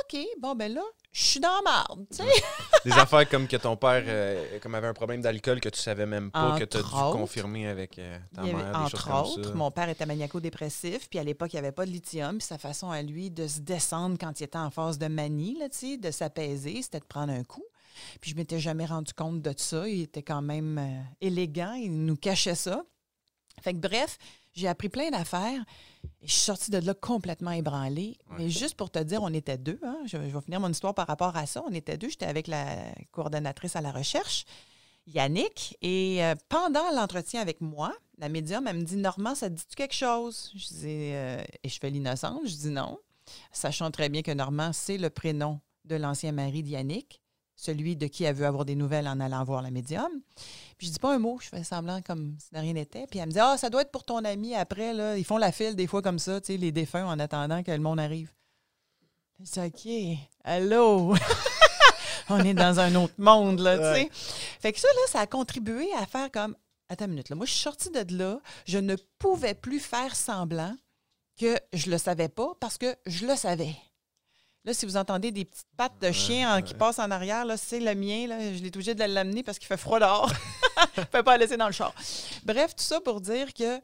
OK, 0.00 0.18
bon, 0.40 0.54
ben 0.54 0.72
là, 0.72 0.82
je 1.12 1.22
suis 1.22 1.40
dans 1.40 1.54
la 1.56 1.62
marde, 1.62 2.06
tu 2.10 2.18
sais. 2.18 2.42
Des 2.84 2.92
affaires 2.92 3.28
comme 3.28 3.48
que 3.48 3.56
ton 3.56 3.76
père 3.76 4.04
euh, 4.06 4.58
comme 4.60 4.74
avait 4.74 4.86
un 4.86 4.94
problème 4.94 5.20
d'alcool 5.20 5.60
que 5.60 5.68
tu 5.68 5.80
savais 5.80 6.06
même 6.06 6.30
pas, 6.30 6.58
que 6.58 6.64
tu 6.64 6.76
as 6.76 6.82
dû 6.82 6.88
confirmer 6.88 7.66
avec 7.66 7.98
euh, 7.98 8.18
ta 8.34 8.42
mère. 8.42 8.56
Des 8.56 8.76
entre 8.76 9.22
autres, 9.22 9.54
mon 9.54 9.70
père 9.70 9.88
était 9.88 10.06
maniaco-dépressif, 10.06 11.08
puis 11.08 11.18
à 11.18 11.24
l'époque, 11.24 11.52
il 11.52 11.56
n'y 11.56 11.60
avait 11.60 11.72
pas 11.72 11.86
de 11.86 11.90
lithium, 11.90 12.38
puis 12.38 12.46
sa 12.46 12.58
façon 12.58 12.90
à 12.90 13.02
lui 13.02 13.30
de 13.30 13.46
se 13.48 13.60
descendre 13.60 14.16
quand 14.20 14.40
il 14.40 14.44
était 14.44 14.58
en 14.58 14.70
phase 14.70 14.98
de 14.98 15.06
manie, 15.06 15.58
là, 15.58 15.68
de 15.68 16.10
s'apaiser, 16.10 16.82
c'était 16.82 17.00
de 17.00 17.04
prendre 17.04 17.32
un 17.32 17.44
coup. 17.44 17.64
Puis 18.20 18.30
je 18.30 18.36
m'étais 18.36 18.60
jamais 18.60 18.86
rendu 18.86 19.12
compte 19.12 19.42
de 19.42 19.54
ça. 19.56 19.88
Il 19.88 20.02
était 20.02 20.22
quand 20.22 20.42
même 20.42 20.78
euh, 20.78 21.02
élégant, 21.20 21.72
il 21.72 22.04
nous 22.04 22.16
cachait 22.16 22.54
ça. 22.54 22.84
Fait 23.62 23.72
que 23.72 23.78
bref, 23.78 24.18
j'ai 24.52 24.68
appris 24.68 24.88
plein 24.88 25.10
d'affaires. 25.10 25.64
Et 26.20 26.26
je 26.26 26.32
suis 26.32 26.40
sortie 26.40 26.70
de 26.70 26.78
là 26.78 26.94
complètement 26.94 27.52
ébranlée. 27.52 28.16
Mais 28.36 28.50
juste 28.50 28.74
pour 28.76 28.90
te 28.90 28.98
dire, 28.98 29.22
on 29.22 29.32
était 29.32 29.58
deux. 29.58 29.78
Hein. 29.84 29.98
Je, 30.06 30.16
vais 30.16 30.40
finir 30.40 30.60
mon 30.60 30.70
histoire 30.70 30.94
par 30.94 31.06
rapport 31.06 31.36
à 31.36 31.46
ça. 31.46 31.62
On 31.66 31.72
était 31.72 31.96
deux. 31.96 32.08
J'étais 32.08 32.26
avec 32.26 32.46
la 32.46 32.66
coordonnatrice 33.12 33.76
à 33.76 33.80
la 33.80 33.92
recherche, 33.92 34.44
Yannick. 35.06 35.76
Et 35.82 36.24
euh, 36.24 36.34
pendant 36.48 36.90
l'entretien 36.92 37.40
avec 37.40 37.60
moi, 37.60 37.94
la 38.18 38.28
médium, 38.28 38.66
elle 38.66 38.76
me 38.76 38.82
dit 38.82 38.96
Normand, 38.96 39.34
ça 39.34 39.48
te 39.48 39.54
dit-tu 39.54 39.76
quelque 39.76 39.94
chose? 39.94 40.52
Je 40.54 40.68
dis 40.68 41.10
euh, 41.12 41.42
Et 41.62 41.68
je 41.68 41.78
fais 41.78 41.90
l'innocente. 41.90 42.40
Je 42.44 42.54
dis 42.54 42.70
non. 42.70 42.98
Sachant 43.52 43.90
très 43.90 44.08
bien 44.08 44.22
que 44.22 44.32
Normand, 44.32 44.72
c'est 44.72 44.98
le 44.98 45.10
prénom 45.10 45.60
de 45.84 45.96
l'ancien 45.96 46.32
mari 46.32 46.62
d'Yannick 46.62 47.20
celui 47.58 47.96
de 47.96 48.06
qui 48.06 48.22
elle 48.22 48.36
veut 48.36 48.46
avoir 48.46 48.64
des 48.64 48.76
nouvelles 48.76 49.08
en 49.08 49.18
allant 49.18 49.42
voir 49.42 49.62
la 49.62 49.72
médium. 49.72 50.08
Puis 50.78 50.86
je 50.86 50.92
dis 50.92 50.98
pas 51.00 51.12
un 51.12 51.18
mot, 51.18 51.38
je 51.42 51.48
fais 51.48 51.64
semblant 51.64 52.00
comme 52.00 52.36
si 52.38 52.54
de 52.54 52.58
rien 52.60 52.72
n'était. 52.72 53.06
Puis 53.08 53.18
elle 53.18 53.26
me 53.26 53.32
dit 53.32 53.40
Ah, 53.40 53.56
ça 53.58 53.68
doit 53.68 53.82
être 53.82 53.90
pour 53.90 54.04
ton 54.04 54.24
ami 54.24 54.54
après, 54.54 54.94
là. 54.94 55.18
Ils 55.18 55.24
font 55.24 55.38
la 55.38 55.50
file 55.50 55.74
des 55.74 55.88
fois 55.88 56.00
comme 56.00 56.20
ça, 56.20 56.40
tu 56.40 56.52
sais, 56.52 56.56
les 56.56 56.70
défunts 56.70 57.04
en 57.04 57.18
attendant 57.18 57.64
que 57.64 57.72
le 57.72 57.78
monde 57.78 57.98
arrive. 57.98 58.32
Je 59.40 59.44
dis 59.44 59.60
OK, 59.60 60.18
allô! 60.44 61.14
On 62.30 62.38
est 62.44 62.54
dans 62.54 62.78
un 62.78 62.94
autre 62.94 63.14
monde, 63.18 63.58
là, 63.60 63.76
tu 63.76 64.02
sais. 64.02 64.10
Fait 64.60 64.72
que 64.72 64.78
ça, 64.78 64.88
là, 64.88 65.00
ça 65.08 65.20
a 65.20 65.26
contribué 65.26 65.92
à 65.94 66.06
faire 66.06 66.30
comme 66.30 66.54
Attends 66.88 67.04
une 67.04 67.10
minute, 67.10 67.28
là. 67.28 67.36
Moi, 67.36 67.44
je 67.44 67.52
suis 67.52 67.60
sortie 67.60 67.90
de 67.90 68.16
là, 68.16 68.40
je 68.66 68.78
ne 68.78 68.96
pouvais 69.18 69.54
plus 69.54 69.80
faire 69.80 70.14
semblant 70.14 70.74
que 71.38 71.58
je 71.72 71.90
le 71.90 71.98
savais 71.98 72.28
pas 72.28 72.52
parce 72.60 72.78
que 72.78 72.96
je 73.06 73.26
le 73.26 73.36
savais. 73.36 73.76
Là, 74.68 74.74
si 74.74 74.84
vous 74.84 74.98
entendez 74.98 75.32
des 75.32 75.46
petites 75.46 75.66
pattes 75.78 75.98
de 75.98 76.12
chien 76.12 76.60
qui 76.60 76.74
passent 76.74 76.98
en 76.98 77.10
arrière, 77.10 77.46
là, 77.46 77.56
c'est 77.56 77.80
le 77.80 77.94
mien. 77.94 78.26
Là. 78.26 78.52
Je 78.52 78.62
l'ai 78.62 78.68
obligé 78.68 78.94
de 78.94 79.02
l'amener 79.02 79.42
parce 79.42 79.58
qu'il 79.58 79.66
fait 79.66 79.78
froid 79.78 79.98
dehors. 79.98 80.30
je 80.94 81.00
ne 81.00 81.06
peux 81.06 81.22
pas 81.22 81.38
le 81.38 81.44
laisser 81.44 81.56
dans 81.56 81.68
le 81.68 81.72
char. 81.72 81.94
Bref, 82.44 82.76
tout 82.76 82.84
ça 82.84 83.00
pour 83.00 83.22
dire 83.22 83.54
que 83.54 83.80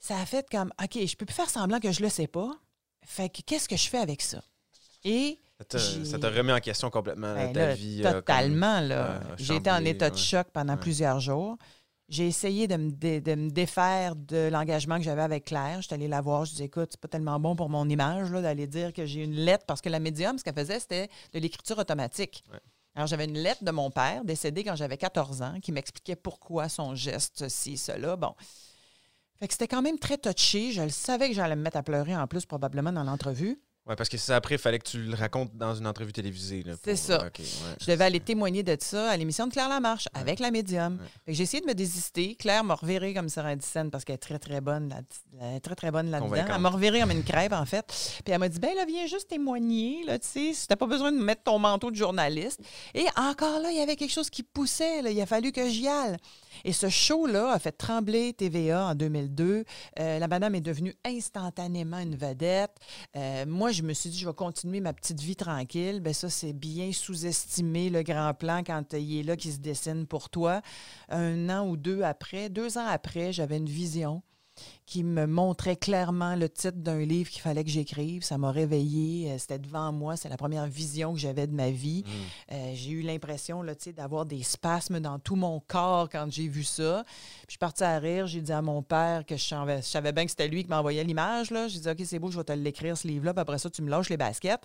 ça 0.00 0.18
a 0.18 0.26
fait 0.26 0.44
comme 0.50 0.72
OK, 0.82 0.98
je 1.06 1.14
peux 1.14 1.26
plus 1.26 1.32
faire 1.32 1.48
semblant 1.48 1.78
que 1.78 1.92
je 1.92 2.02
le 2.02 2.08
sais 2.08 2.26
pas. 2.26 2.50
Fait 3.04 3.28
que 3.28 3.40
qu'est-ce 3.42 3.68
que 3.68 3.76
je 3.76 3.88
fais 3.88 3.98
avec 3.98 4.20
ça? 4.20 4.42
Et 5.04 5.38
ça 5.70 6.18
t'a 6.18 6.28
remis 6.28 6.50
en 6.50 6.58
question 6.58 6.90
complètement 6.90 7.32
ben 7.32 7.52
ta 7.52 7.74
vie. 7.74 8.02
Euh, 8.04 8.14
totalement. 8.14 8.80
là. 8.80 9.20
J'ai 9.38 9.54
été 9.54 9.70
en 9.70 9.84
état 9.84 10.10
de 10.10 10.16
choc 10.16 10.48
pendant 10.52 10.76
plusieurs 10.76 11.20
jours. 11.20 11.56
J'ai 12.08 12.28
essayé 12.28 12.68
de 12.68 12.76
me, 12.76 13.50
défaire 13.50 14.14
de 14.14 14.48
l'engagement 14.48 14.96
que 14.98 15.02
j'avais 15.02 15.22
avec 15.22 15.46
Claire. 15.46 15.82
Je 15.82 15.86
suis 15.86 15.94
allée 15.94 16.06
la 16.06 16.20
voir. 16.20 16.44
Je 16.44 16.54
dis 16.54 16.62
écoute, 16.62 16.90
c'est 16.92 17.00
pas 17.00 17.08
tellement 17.08 17.40
bon 17.40 17.56
pour 17.56 17.68
mon 17.68 17.88
image 17.88 18.30
d'aller 18.30 18.68
dire 18.68 18.92
que 18.92 19.04
j'ai 19.04 19.24
une 19.24 19.34
lettre 19.34 19.64
parce 19.66 19.80
que 19.80 19.88
la 19.88 19.98
médium, 19.98 20.38
ce 20.38 20.44
qu'elle 20.44 20.54
faisait, 20.54 20.78
c'était 20.78 21.08
de 21.32 21.38
l'écriture 21.40 21.78
automatique. 21.78 22.44
Alors, 22.94 23.08
j'avais 23.08 23.24
une 23.24 23.36
lettre 23.36 23.62
de 23.64 23.70
mon 23.72 23.90
père, 23.90 24.24
décédé 24.24 24.64
quand 24.64 24.76
j'avais 24.76 24.96
14 24.96 25.42
ans, 25.42 25.60
qui 25.60 25.70
m'expliquait 25.72 26.16
pourquoi 26.16 26.68
son 26.68 26.94
geste, 26.94 27.48
ci, 27.48 27.76
cela. 27.76 28.16
Bon. 28.16 28.34
Fait 29.38 29.48
que 29.48 29.52
c'était 29.52 29.68
quand 29.68 29.82
même 29.82 29.98
très 29.98 30.16
touché. 30.16 30.72
Je 30.72 30.82
le 30.82 30.88
savais 30.88 31.28
que 31.28 31.34
j'allais 31.34 31.56
me 31.56 31.62
mettre 31.62 31.76
à 31.76 31.82
pleurer 31.82 32.16
en 32.16 32.26
plus, 32.26 32.46
probablement, 32.46 32.92
dans 32.92 33.04
l'entrevue. 33.04 33.60
Oui, 33.88 33.94
parce 33.96 34.08
que 34.08 34.16
ça, 34.16 34.34
après, 34.34 34.56
il 34.56 34.58
fallait 34.58 34.80
que 34.80 34.88
tu 34.88 34.98
le 34.98 35.14
racontes 35.14 35.56
dans 35.56 35.74
une 35.74 35.86
entrevue 35.86 36.12
télévisée. 36.12 36.64
C'est 36.82 36.96
ça. 36.96 37.28
Je 37.80 37.86
devais 37.86 38.04
aller 38.04 38.18
témoigner 38.18 38.64
de 38.64 38.76
ça 38.80 39.10
à 39.10 39.16
l'émission 39.16 39.46
de 39.46 39.52
Claire 39.52 39.68
Lamarche 39.68 40.08
avec 40.12 40.40
la 40.40 40.50
médium. 40.50 40.98
J'ai 41.28 41.44
essayé 41.44 41.60
de 41.60 41.66
me 41.66 41.74
désister. 41.74 42.34
Claire 42.34 42.64
m'a 42.64 42.74
reviré 42.74 43.14
comme 43.14 43.28
Sarah 43.28 43.52
Edison 43.52 43.88
parce 43.90 44.04
qu'elle 44.04 44.14
est 44.14 44.18
très, 44.18 44.38
très 44.38 44.60
bonne 44.60 44.88
là, 44.88 44.96
elle 45.40 45.56
est 45.56 45.60
très, 45.60 45.74
très 45.74 45.90
bonne 45.90 46.10
là-dedans. 46.10 46.34
Elle 46.34 46.60
m'a 46.60 46.70
reviré 46.70 47.00
comme 47.00 47.10
une 47.10 47.24
crêpe, 47.24 47.52
en 47.52 47.66
fait. 47.66 47.86
Puis 48.24 48.32
elle 48.32 48.38
m'a 48.38 48.48
dit, 48.48 48.58
ben 48.58 48.74
là, 48.74 48.84
viens 48.86 49.06
juste 49.06 49.28
témoigner, 49.28 50.02
là, 50.04 50.18
tu 50.18 50.26
sais, 50.26 50.52
si 50.52 50.66
t'as 50.66 50.76
pas 50.76 50.86
besoin 50.86 51.12
de 51.12 51.18
mettre 51.18 51.42
ton 51.44 51.58
manteau 51.58 51.90
de 51.90 51.96
journaliste. 51.96 52.60
Et 52.94 53.06
encore 53.16 53.60
là, 53.60 53.70
il 53.70 53.76
y 53.76 53.80
avait 53.80 53.96
quelque 53.96 54.12
chose 54.12 54.30
qui 54.30 54.42
poussait, 54.42 55.02
là. 55.02 55.10
Il 55.10 55.20
a 55.20 55.26
fallu 55.26 55.52
que 55.52 55.68
j'y 55.68 55.86
aille. 55.86 56.16
Et 56.64 56.72
ce 56.72 56.88
show-là 56.88 57.52
a 57.52 57.58
fait 57.58 57.72
trembler 57.72 58.32
TVA 58.32 58.86
en 58.88 58.94
2002. 58.94 59.64
Euh, 59.98 60.18
la 60.18 60.28
madame 60.28 60.54
est 60.54 60.60
devenue 60.60 60.94
instantanément 61.04 61.98
une 61.98 62.16
vedette. 62.16 62.76
Euh, 63.16 63.44
moi, 63.46 63.72
je 63.72 63.82
me 63.82 63.92
suis 63.92 64.10
dit, 64.10 64.18
je 64.18 64.28
vais 64.28 64.34
continuer 64.34 64.80
ma 64.80 64.92
petite 64.92 65.20
vie 65.20 65.36
tranquille. 65.36 66.00
Ben 66.00 66.12
ça, 66.12 66.28
c'est 66.28 66.52
bien 66.52 66.92
sous-estimer 66.92 67.90
le 67.90 68.02
grand 68.02 68.34
plan 68.34 68.62
quand 68.64 68.92
il 68.92 69.20
est 69.20 69.22
là 69.22 69.36
qui 69.36 69.52
se 69.52 69.58
dessine 69.58 70.06
pour 70.06 70.30
toi. 70.30 70.62
Un 71.08 71.48
an 71.50 71.68
ou 71.68 71.76
deux 71.76 72.02
après, 72.02 72.48
deux 72.48 72.78
ans 72.78 72.86
après, 72.86 73.32
j'avais 73.32 73.56
une 73.56 73.68
vision 73.68 74.22
qui 74.86 75.02
me 75.02 75.26
montrait 75.26 75.76
clairement 75.76 76.36
le 76.36 76.48
titre 76.48 76.78
d'un 76.78 77.00
livre 77.00 77.30
qu'il 77.30 77.42
fallait 77.42 77.64
que 77.64 77.70
j'écrive. 77.70 78.22
Ça 78.22 78.38
m'a 78.38 78.50
réveillée. 78.50 79.32
Euh, 79.32 79.38
c'était 79.38 79.58
devant 79.58 79.92
moi. 79.92 80.16
C'est 80.16 80.28
la 80.28 80.36
première 80.36 80.66
vision 80.66 81.12
que 81.12 81.18
j'avais 81.18 81.46
de 81.46 81.52
ma 81.52 81.70
vie. 81.70 82.04
Mm. 82.06 82.54
Euh, 82.54 82.72
j'ai 82.74 82.90
eu 82.90 83.02
l'impression 83.02 83.64
d'avoir 83.96 84.26
des 84.26 84.42
spasmes 84.42 85.00
dans 85.00 85.18
tout 85.18 85.36
mon 85.36 85.60
corps 85.60 86.08
quand 86.08 86.30
j'ai 86.30 86.48
vu 86.48 86.64
ça. 86.64 87.04
Puis 87.06 87.46
je 87.48 87.52
suis 87.52 87.58
partie 87.58 87.84
à 87.84 87.98
rire. 87.98 88.26
J'ai 88.26 88.40
dit 88.40 88.52
à 88.52 88.62
mon 88.62 88.82
père 88.82 89.24
que 89.26 89.36
je 89.36 89.44
savais, 89.44 89.78
je 89.78 89.86
savais 89.86 90.12
bien 90.12 90.24
que 90.24 90.30
c'était 90.30 90.48
lui 90.48 90.62
qui 90.62 90.70
m'envoyait 90.70 91.04
l'image. 91.04 91.48
J'ai 91.68 91.80
dit 91.80 91.88
OK, 91.88 92.02
c'est 92.04 92.18
beau, 92.18 92.30
je 92.30 92.38
vais 92.38 92.44
te 92.44 92.52
l'écrire, 92.52 92.96
ce 92.96 93.08
livre-là. 93.08 93.34
Puis 93.34 93.40
après 93.40 93.58
ça, 93.58 93.70
tu 93.70 93.82
me 93.82 93.90
lâches 93.90 94.08
les 94.08 94.16
baskets. 94.16 94.62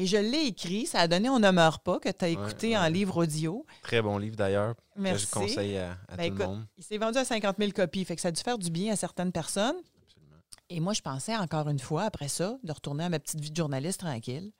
Et 0.00 0.06
je 0.06 0.16
l'ai 0.16 0.46
écrit. 0.46 0.86
Ça 0.86 1.00
a 1.00 1.08
donné 1.08 1.28
On 1.28 1.38
ne 1.38 1.50
meurt 1.50 1.82
pas, 1.84 1.98
que 1.98 2.08
tu 2.08 2.24
as 2.24 2.28
écouté 2.28 2.76
en 2.76 2.86
livre 2.88 3.18
audio. 3.18 3.66
Très 3.82 4.00
bon 4.00 4.16
livre 4.18 4.36
d'ailleurs. 4.36 4.74
Merci. 4.96 5.26
Que 5.26 5.30
je 5.30 5.34
conseille 5.46 5.76
à, 5.76 5.96
ben, 6.16 6.30
tout 6.32 6.38
le 6.38 6.46
monde. 6.46 6.66
Il 6.78 6.84
s'est 6.84 6.98
vendu 6.98 7.18
à 7.18 7.24
50 7.24 7.56
000 7.58 7.70
copies. 7.72 8.04
Fait 8.04 8.16
que 8.16 8.22
ça 8.22 8.28
a 8.28 8.32
dû 8.32 8.40
faire 8.42 8.58
du 8.58 8.70
bien 8.70 8.92
à 8.92 8.96
certaines 8.96 9.32
personnes. 9.32 9.76
Et 10.70 10.80
moi, 10.80 10.92
je 10.92 11.00
pensais 11.02 11.36
encore 11.36 11.68
une 11.68 11.78
fois, 11.80 12.04
après 12.04 12.28
ça, 12.28 12.56
de 12.62 12.72
retourner 12.72 13.04
à 13.04 13.08
ma 13.08 13.18
petite 13.18 13.40
vie 13.40 13.50
de 13.50 13.56
journaliste 13.56 14.00
tranquille. 14.00 14.52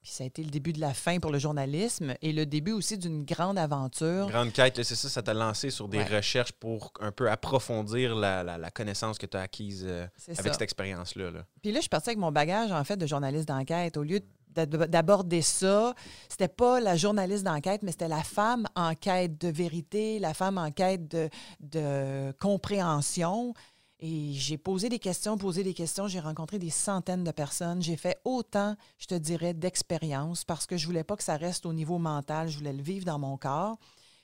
Puis 0.00 0.12
ça 0.12 0.22
a 0.22 0.26
été 0.28 0.44
le 0.44 0.50
début 0.50 0.72
de 0.72 0.80
la 0.80 0.94
fin 0.94 1.18
pour 1.18 1.32
le 1.32 1.40
journalisme 1.40 2.14
et 2.22 2.32
le 2.32 2.46
début 2.46 2.70
aussi 2.70 2.96
d'une 2.96 3.24
grande 3.24 3.58
aventure. 3.58 4.28
Grande 4.28 4.52
quête, 4.52 4.80
c'est 4.84 4.94
ça, 4.94 5.08
ça 5.08 5.22
t'a 5.22 5.34
lancé 5.34 5.70
sur 5.70 5.88
des 5.88 5.98
Ouais. 5.98 6.16
recherches 6.18 6.52
pour 6.52 6.92
un 7.00 7.10
peu 7.10 7.28
approfondir 7.28 8.14
la, 8.14 8.44
la- 8.44 8.58
la 8.58 8.70
connaissance 8.70 9.18
que 9.18 9.26
tu 9.26 9.36
as 9.36 9.40
acquise 9.40 9.84
euh, 9.86 10.06
avec 10.28 10.36
ça. 10.46 10.52
cette 10.52 10.62
expérience-là. 10.62 11.32
là. 11.32 11.44
Puis 11.60 11.72
là, 11.72 11.78
je 11.78 11.82
suis 11.82 11.88
partie 11.88 12.10
avec 12.10 12.18
mon 12.20 12.30
bagage, 12.30 12.70
en 12.70 12.84
fait, 12.84 12.96
de 12.96 13.06
journaliste 13.08 13.48
d'enquête. 13.48 13.96
Au 13.96 14.04
lieu 14.04 14.20
d'ad- 14.20 14.28
d'aborder 14.54 15.42
ça, 15.42 15.94
c'était 16.28 16.48
pas 16.48 16.80
la 16.80 16.96
journaliste 16.96 17.44
d'enquête, 17.44 17.82
mais 17.82 17.92
c'était 17.92 18.08
la 18.08 18.22
femme 18.22 18.66
en 18.74 18.94
quête 18.94 19.40
de 19.40 19.48
vérité, 19.48 20.18
la 20.18 20.34
femme 20.34 20.58
en 20.58 20.70
quête 20.70 21.08
de, 21.08 21.28
de 21.60 22.32
compréhension. 22.40 23.54
Et 24.00 24.32
j'ai 24.32 24.58
posé 24.58 24.88
des 24.88 25.00
questions, 25.00 25.36
posé 25.36 25.64
des 25.64 25.74
questions. 25.74 26.06
J'ai 26.06 26.20
rencontré 26.20 26.58
des 26.58 26.70
centaines 26.70 27.24
de 27.24 27.32
personnes. 27.32 27.82
J'ai 27.82 27.96
fait 27.96 28.18
autant, 28.24 28.76
je 28.98 29.06
te 29.06 29.14
dirais, 29.14 29.54
d'expérience 29.54 30.44
parce 30.44 30.66
que 30.66 30.76
je 30.76 30.86
voulais 30.86 31.02
pas 31.02 31.16
que 31.16 31.24
ça 31.24 31.36
reste 31.36 31.66
au 31.66 31.72
niveau 31.72 31.98
mental. 31.98 32.48
Je 32.48 32.58
voulais 32.58 32.72
le 32.72 32.82
vivre 32.82 33.04
dans 33.04 33.18
mon 33.18 33.36
corps. 33.36 33.76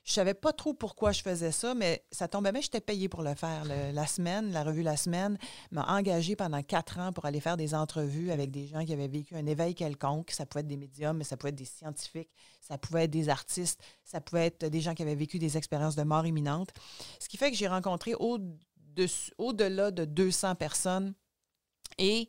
Je 0.05 0.13
savais 0.13 0.35
pas 0.35 0.53
trop 0.53 0.75
pourquoi 0.75 1.13
je 1.13 1.23
faisais 1.23 1.51
ça, 1.51 1.73
mais 1.75 2.05
ça 2.11 2.29
tombait 2.29 2.53
bien, 2.53 2.61
j'étais 2.61 2.83
payée 2.83 3.09
pour 3.09 3.23
le 3.23 3.35
faire. 3.35 3.65
La 3.65 4.07
semaine, 4.07 4.53
la 4.53 4.63
revue 4.63 4.83
La 4.83 4.99
Semaine 4.99 5.39
m'a 5.71 5.85
engagée 5.97 6.37
pendant 6.37 6.63
quatre 6.63 6.99
ans 6.99 7.11
pour 7.11 7.25
aller 7.25 7.41
faire 7.41 7.57
des 7.57 7.75
entrevues 7.75 8.31
avec 8.31 8.51
des 8.51 8.67
gens 8.67 8.85
qui 8.85 8.93
avaient 8.93 9.09
vécu 9.09 9.35
un 9.35 9.47
éveil 9.47 9.75
quelconque. 9.75 10.31
Ça 10.31 10.45
pouvait 10.45 10.61
être 10.61 10.67
des 10.67 10.77
médiums, 10.77 11.17
mais 11.17 11.25
ça 11.25 11.39
pouvait 11.39 11.49
être 11.51 11.57
des 11.57 11.65
scientifiques, 11.65 12.29
ça 12.61 12.77
pouvait 12.77 13.05
être 13.05 13.11
des 13.11 13.31
artistes, 13.31 13.81
ça 14.05 14.21
pouvait 14.21 14.47
être 14.49 14.67
des 14.67 14.83
gens 14.83 14.93
qui 14.93 15.01
avaient 15.01 15.15
vécu 15.15 15.39
des 15.39 15.57
expériences 15.57 15.97
de 15.97 16.03
mort 16.03 16.27
imminente. 16.27 16.69
Ce 17.19 17.27
qui 17.27 17.39
fait 17.39 17.51
que 17.51 17.57
j'ai 17.57 17.69
rencontré 17.69 18.13
au-delà 18.15 19.91
de 19.91 20.05
200 20.05 20.55
personnes 20.57 21.15
et 21.97 22.29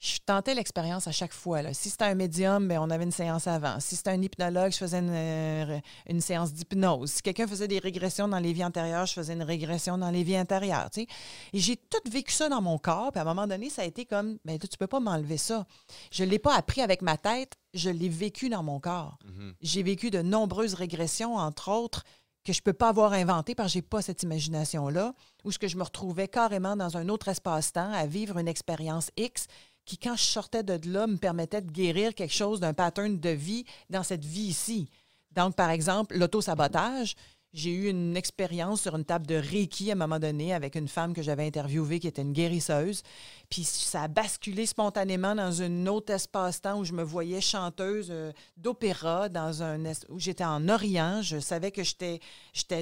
je 0.00 0.18
tentais 0.24 0.54
l'expérience 0.54 1.06
à 1.06 1.12
chaque 1.12 1.34
fois. 1.34 1.60
là. 1.60 1.74
Si 1.74 1.90
c'était 1.90 2.06
un 2.06 2.14
médium, 2.14 2.66
ben, 2.66 2.78
on 2.80 2.88
avait 2.88 3.04
une 3.04 3.12
séance 3.12 3.46
avant. 3.46 3.78
Si 3.80 3.96
c'était 3.96 4.10
un 4.10 4.22
hypnologue, 4.22 4.72
je 4.72 4.78
faisais 4.78 4.98
une, 4.98 5.10
euh, 5.10 5.78
une 6.08 6.22
séance 6.22 6.54
d'hypnose. 6.54 7.10
Si 7.12 7.22
quelqu'un 7.22 7.46
faisait 7.46 7.68
des 7.68 7.78
régressions 7.78 8.26
dans 8.26 8.38
les 8.38 8.54
vies 8.54 8.64
antérieures, 8.64 9.04
je 9.04 9.12
faisais 9.12 9.34
une 9.34 9.42
régression 9.42 9.98
dans 9.98 10.10
les 10.10 10.22
vies 10.22 10.38
intérieures. 10.38 10.88
tu 10.90 11.02
sais. 11.02 11.06
Et 11.52 11.60
j'ai 11.60 11.76
tout 11.76 12.10
vécu 12.10 12.32
ça 12.32 12.48
dans 12.48 12.62
mon 12.62 12.78
corps. 12.78 13.12
Puis 13.12 13.18
à 13.18 13.22
un 13.22 13.26
moment 13.26 13.46
donné, 13.46 13.68
ça 13.68 13.82
a 13.82 13.84
été 13.84 14.06
comme, 14.06 14.38
ben, 14.46 14.58
tu 14.58 14.68
peux 14.78 14.86
pas 14.86 15.00
m'enlever 15.00 15.36
ça. 15.36 15.66
Je 16.10 16.24
ne 16.24 16.30
l'ai 16.30 16.38
pas 16.38 16.54
appris 16.54 16.80
avec 16.80 17.02
ma 17.02 17.18
tête, 17.18 17.52
je 17.74 17.90
l'ai 17.90 18.08
vécu 18.08 18.48
dans 18.48 18.62
mon 18.62 18.80
corps. 18.80 19.18
Mhm. 19.26 19.54
J'ai 19.60 19.82
vécu 19.82 20.10
de 20.10 20.22
nombreuses 20.22 20.72
régressions, 20.72 21.36
entre 21.36 21.70
autres, 21.70 22.04
que 22.44 22.54
je 22.54 22.60
ne 22.60 22.62
peux 22.62 22.72
pas 22.72 22.88
avoir 22.88 23.12
inventées 23.12 23.54
parce 23.54 23.68
que 23.68 23.72
je 23.74 23.78
n'ai 23.78 23.82
pas 23.82 24.00
cette 24.00 24.22
imagination-là, 24.22 25.14
où 25.44 25.52
ce 25.52 25.58
que 25.58 25.68
je 25.68 25.76
me 25.76 25.82
retrouvais 25.82 26.26
carrément 26.26 26.74
dans 26.74 26.96
un 26.96 27.08
autre 27.08 27.28
espace-temps 27.28 27.92
à 27.92 28.06
vivre 28.06 28.38
une 28.38 28.48
expérience 28.48 29.10
X 29.18 29.46
qui, 29.90 29.98
quand 29.98 30.14
je 30.14 30.22
sortais 30.22 30.62
de 30.62 30.78
là, 30.88 31.08
me 31.08 31.16
permettait 31.16 31.62
de 31.62 31.70
guérir 31.70 32.14
quelque 32.14 32.32
chose 32.32 32.60
d'un 32.60 32.72
pattern 32.72 33.18
de 33.18 33.30
vie 33.30 33.64
dans 33.88 34.04
cette 34.04 34.24
vie 34.24 34.42
ici. 34.42 34.88
Donc, 35.32 35.56
par 35.56 35.70
exemple, 35.70 36.16
l'autosabotage. 36.16 37.16
J'ai 37.52 37.72
eu 37.72 37.88
une 37.88 38.16
expérience 38.16 38.82
sur 38.82 38.94
une 38.94 39.04
table 39.04 39.26
de 39.26 39.34
Reiki 39.34 39.90
à 39.90 39.94
un 39.94 39.96
moment 39.96 40.20
donné 40.20 40.54
avec 40.54 40.76
une 40.76 40.86
femme 40.86 41.12
que 41.12 41.22
j'avais 41.22 41.44
interviewée 41.44 41.98
qui 41.98 42.06
était 42.06 42.22
une 42.22 42.32
guérisseuse. 42.32 43.02
Puis 43.48 43.64
ça 43.64 44.02
a 44.02 44.08
basculé 44.08 44.64
spontanément 44.66 45.34
dans 45.34 45.60
un 45.60 45.86
autre 45.88 46.12
espace-temps 46.12 46.78
où 46.78 46.84
je 46.84 46.92
me 46.92 47.02
voyais 47.02 47.40
chanteuse 47.40 48.06
euh, 48.12 48.30
d'opéra 48.56 49.28
dans 49.28 49.64
un 49.64 49.84
où 50.10 50.20
j'étais 50.20 50.44
en 50.44 50.68
Orient. 50.68 51.22
Je 51.22 51.40
savais 51.40 51.72
que 51.72 51.82
j'étais 51.82 52.20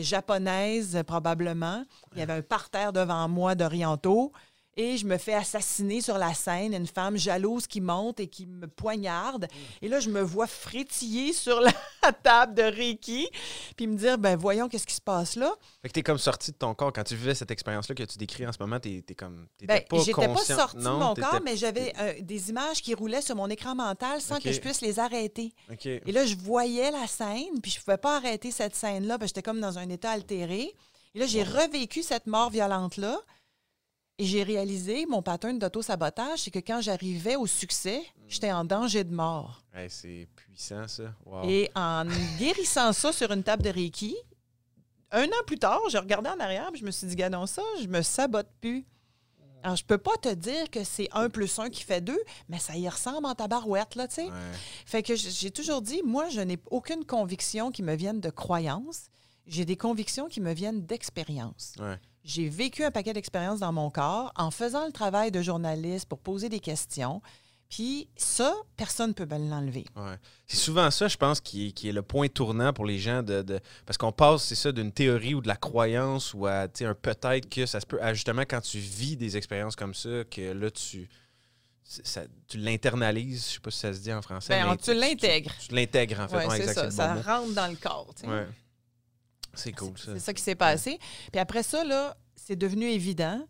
japonaise 0.02 1.02
probablement. 1.06 1.82
Il 2.12 2.18
y 2.18 2.22
avait 2.22 2.34
un 2.34 2.42
parterre 2.42 2.92
devant 2.92 3.26
moi 3.26 3.54
d'orientaux. 3.54 4.32
Et 4.80 4.96
je 4.96 5.06
me 5.06 5.18
fais 5.18 5.34
assassiner 5.34 6.00
sur 6.00 6.18
la 6.18 6.32
scène, 6.34 6.72
une 6.72 6.86
femme 6.86 7.16
jalouse 7.16 7.66
qui 7.66 7.80
monte 7.80 8.20
et 8.20 8.28
qui 8.28 8.46
me 8.46 8.68
poignarde. 8.68 9.48
Et 9.82 9.88
là, 9.88 9.98
je 9.98 10.08
me 10.08 10.20
vois 10.20 10.46
frétiller 10.46 11.32
sur 11.32 11.60
la 11.60 11.72
table 12.22 12.54
de 12.54 12.62
Reiki, 12.62 13.28
puis 13.76 13.88
me 13.88 13.96
dire, 13.96 14.18
ben 14.18 14.36
voyons, 14.36 14.68
qu'est-ce 14.68 14.86
qui 14.86 14.94
se 14.94 15.00
passe 15.00 15.34
là? 15.34 15.52
Fait 15.82 15.88
que 15.88 15.94
t'es 15.94 16.04
comme 16.04 16.16
sorti 16.16 16.52
de 16.52 16.56
ton 16.56 16.74
corps 16.74 16.92
quand 16.92 17.02
tu 17.02 17.16
vivais 17.16 17.34
cette 17.34 17.50
expérience-là 17.50 17.96
que 17.96 18.04
tu 18.04 18.18
décris 18.18 18.46
en 18.46 18.52
ce 18.52 18.58
moment, 18.60 18.78
t'es, 18.78 19.02
t'es 19.04 19.16
comme. 19.16 19.48
T'étais 19.58 19.80
Ben, 19.80 19.84
pas 19.84 19.98
j'étais 19.98 20.28
pas 20.28 20.36
sortie 20.36 20.76
de 20.76 20.82
mon 20.82 21.14
corps, 21.14 21.40
mais 21.42 21.56
j'avais 21.56 21.92
euh, 21.98 22.12
des 22.20 22.50
images 22.50 22.80
qui 22.80 22.94
roulaient 22.94 23.20
sur 23.20 23.34
mon 23.34 23.50
écran 23.50 23.74
mental 23.74 24.20
sans 24.20 24.38
que 24.38 24.52
je 24.52 24.60
puisse 24.60 24.80
les 24.80 25.00
arrêter. 25.00 25.52
Et 25.84 26.12
là, 26.12 26.24
je 26.24 26.36
voyais 26.36 26.92
la 26.92 27.08
scène, 27.08 27.60
puis 27.60 27.72
je 27.72 27.80
pouvais 27.80 27.98
pas 27.98 28.16
arrêter 28.18 28.52
cette 28.52 28.76
scène-là, 28.76 29.18
parce 29.18 29.32
que 29.32 29.36
j'étais 29.38 29.42
comme 29.42 29.60
dans 29.60 29.76
un 29.76 29.88
état 29.88 30.12
altéré. 30.12 30.72
Et 31.16 31.18
là, 31.18 31.26
j'ai 31.26 31.42
revécu 31.42 32.04
cette 32.04 32.28
mort 32.28 32.50
violente-là. 32.50 33.18
Et 34.20 34.24
j'ai 34.24 34.42
réalisé, 34.42 35.06
mon 35.06 35.22
pattern 35.22 35.58
d'auto-sabotage, 35.58 36.40
c'est 36.40 36.50
que 36.50 36.58
quand 36.58 36.80
j'arrivais 36.80 37.36
au 37.36 37.46
succès, 37.46 38.02
j'étais 38.26 38.50
en 38.50 38.64
danger 38.64 39.04
de 39.04 39.14
mort. 39.14 39.62
Hey, 39.72 39.88
c'est 39.88 40.26
puissant, 40.34 40.88
ça. 40.88 41.14
Wow. 41.24 41.48
Et 41.48 41.70
en 41.76 42.04
guérissant 42.38 42.92
ça 42.92 43.12
sur 43.12 43.30
une 43.30 43.44
table 43.44 43.62
de 43.62 43.70
Reiki, 43.70 44.16
un 45.12 45.26
an 45.26 45.44
plus 45.46 45.58
tard, 45.58 45.80
j'ai 45.88 45.98
regardé 45.98 46.28
en 46.30 46.40
arrière 46.40 46.70
et 46.74 46.76
je 46.76 46.84
me 46.84 46.90
suis 46.90 47.06
dit, 47.06 47.14
gadon 47.14 47.46
ça, 47.46 47.62
je 47.80 47.86
me 47.86 48.02
sabote 48.02 48.48
plus. 48.60 48.84
Alors, 49.62 49.76
je 49.76 49.84
peux 49.84 49.98
pas 49.98 50.16
te 50.20 50.32
dire 50.32 50.70
que 50.70 50.84
c'est 50.84 51.08
un 51.12 51.28
plus 51.28 51.58
un 51.58 51.68
qui 51.68 51.82
fait 51.82 52.00
deux, 52.00 52.20
mais 52.48 52.58
ça 52.58 52.76
y 52.76 52.88
ressemble 52.88 53.26
en 53.26 53.34
tabarouette, 53.34 53.94
là, 53.96 54.06
tu 54.06 54.16
sais. 54.16 54.26
Ouais. 54.26 54.52
Fait 54.86 55.02
que 55.02 55.16
j'ai 55.16 55.50
toujours 55.50 55.82
dit, 55.82 56.02
moi, 56.04 56.28
je 56.28 56.40
n'ai 56.40 56.58
aucune 56.70 57.04
conviction 57.04 57.70
qui 57.70 57.82
me 57.82 57.94
vienne 57.94 58.20
de 58.20 58.30
croyance. 58.30 59.08
J'ai 59.46 59.64
des 59.64 59.76
convictions 59.76 60.28
qui 60.28 60.40
me 60.40 60.52
viennent 60.52 60.84
d'expérience. 60.86 61.74
Ouais. 61.80 61.98
J'ai 62.24 62.48
vécu 62.48 62.84
un 62.84 62.90
paquet 62.90 63.12
d'expériences 63.12 63.60
dans 63.60 63.72
mon 63.72 63.90
corps 63.90 64.32
en 64.36 64.50
faisant 64.50 64.84
le 64.86 64.92
travail 64.92 65.30
de 65.30 65.40
journaliste 65.42 66.06
pour 66.08 66.18
poser 66.18 66.48
des 66.48 66.60
questions. 66.60 67.22
Puis 67.70 68.08
ça, 68.16 68.54
personne 68.78 69.08
ne 69.08 69.12
peut 69.12 69.26
me 69.26 69.50
l'enlever. 69.50 69.84
Ouais. 69.94 70.16
C'est 70.46 70.56
souvent 70.56 70.90
ça, 70.90 71.06
je 71.06 71.18
pense, 71.18 71.38
qui 71.40 71.68
est, 71.68 71.72
qui 71.72 71.88
est 71.88 71.92
le 71.92 72.00
point 72.02 72.28
tournant 72.28 72.72
pour 72.72 72.86
les 72.86 72.98
gens. 72.98 73.22
De, 73.22 73.42
de- 73.42 73.60
parce 73.84 73.98
qu'on 73.98 74.10
passe, 74.12 74.42
c'est 74.44 74.54
ça, 74.54 74.72
d'une 74.72 74.90
théorie 74.90 75.34
ou 75.34 75.42
de 75.42 75.48
la 75.48 75.56
croyance 75.56 76.32
ou 76.32 76.46
à 76.46 76.66
tu 76.66 76.86
un 76.86 76.94
peut-être 76.94 77.46
que 77.48 77.66
ça 77.66 77.80
se 77.80 77.86
peut. 77.86 78.02
à 78.02 78.14
justement, 78.14 78.42
quand 78.42 78.62
tu 78.62 78.78
vis 78.78 79.16
des 79.18 79.36
expériences 79.36 79.76
comme 79.76 79.92
ça, 79.92 80.24
que 80.30 80.52
là, 80.52 80.70
tu, 80.70 81.10
ça- 81.84 82.24
tu 82.46 82.56
l'internalises. 82.56 83.46
Je 83.48 83.52
sais 83.54 83.60
pas 83.60 83.70
si 83.70 83.78
ça 83.80 83.92
se 83.92 84.00
dit 84.00 84.12
en 84.14 84.22
français. 84.22 84.58
Ben, 84.58 84.70
mais 84.70 84.76
tu 84.78 84.94
l'intègres. 84.94 85.52
Tu, 85.60 85.74
l'intègres, 85.74 86.20
en 86.20 86.28
fait. 86.28 86.36
Ouais, 86.36 86.46
Ouais, 86.46 86.66
c'est 86.66 86.90
ça. 86.90 87.14
rentre 87.16 87.52
dans 87.52 87.66
le 87.70 87.76
corps. 87.76 88.14
tu 88.16 88.22
sais. 88.22 88.46
C'est 89.54 89.72
cool, 89.72 89.96
ça. 89.98 90.12
C'est 90.14 90.20
ça 90.20 90.34
qui 90.34 90.42
s'est 90.42 90.54
passé. 90.54 90.98
Puis 91.32 91.40
après 91.40 91.62
ça, 91.62 91.84
là, 91.84 92.16
c'est 92.36 92.56
devenu 92.56 92.86
évident 92.86 93.40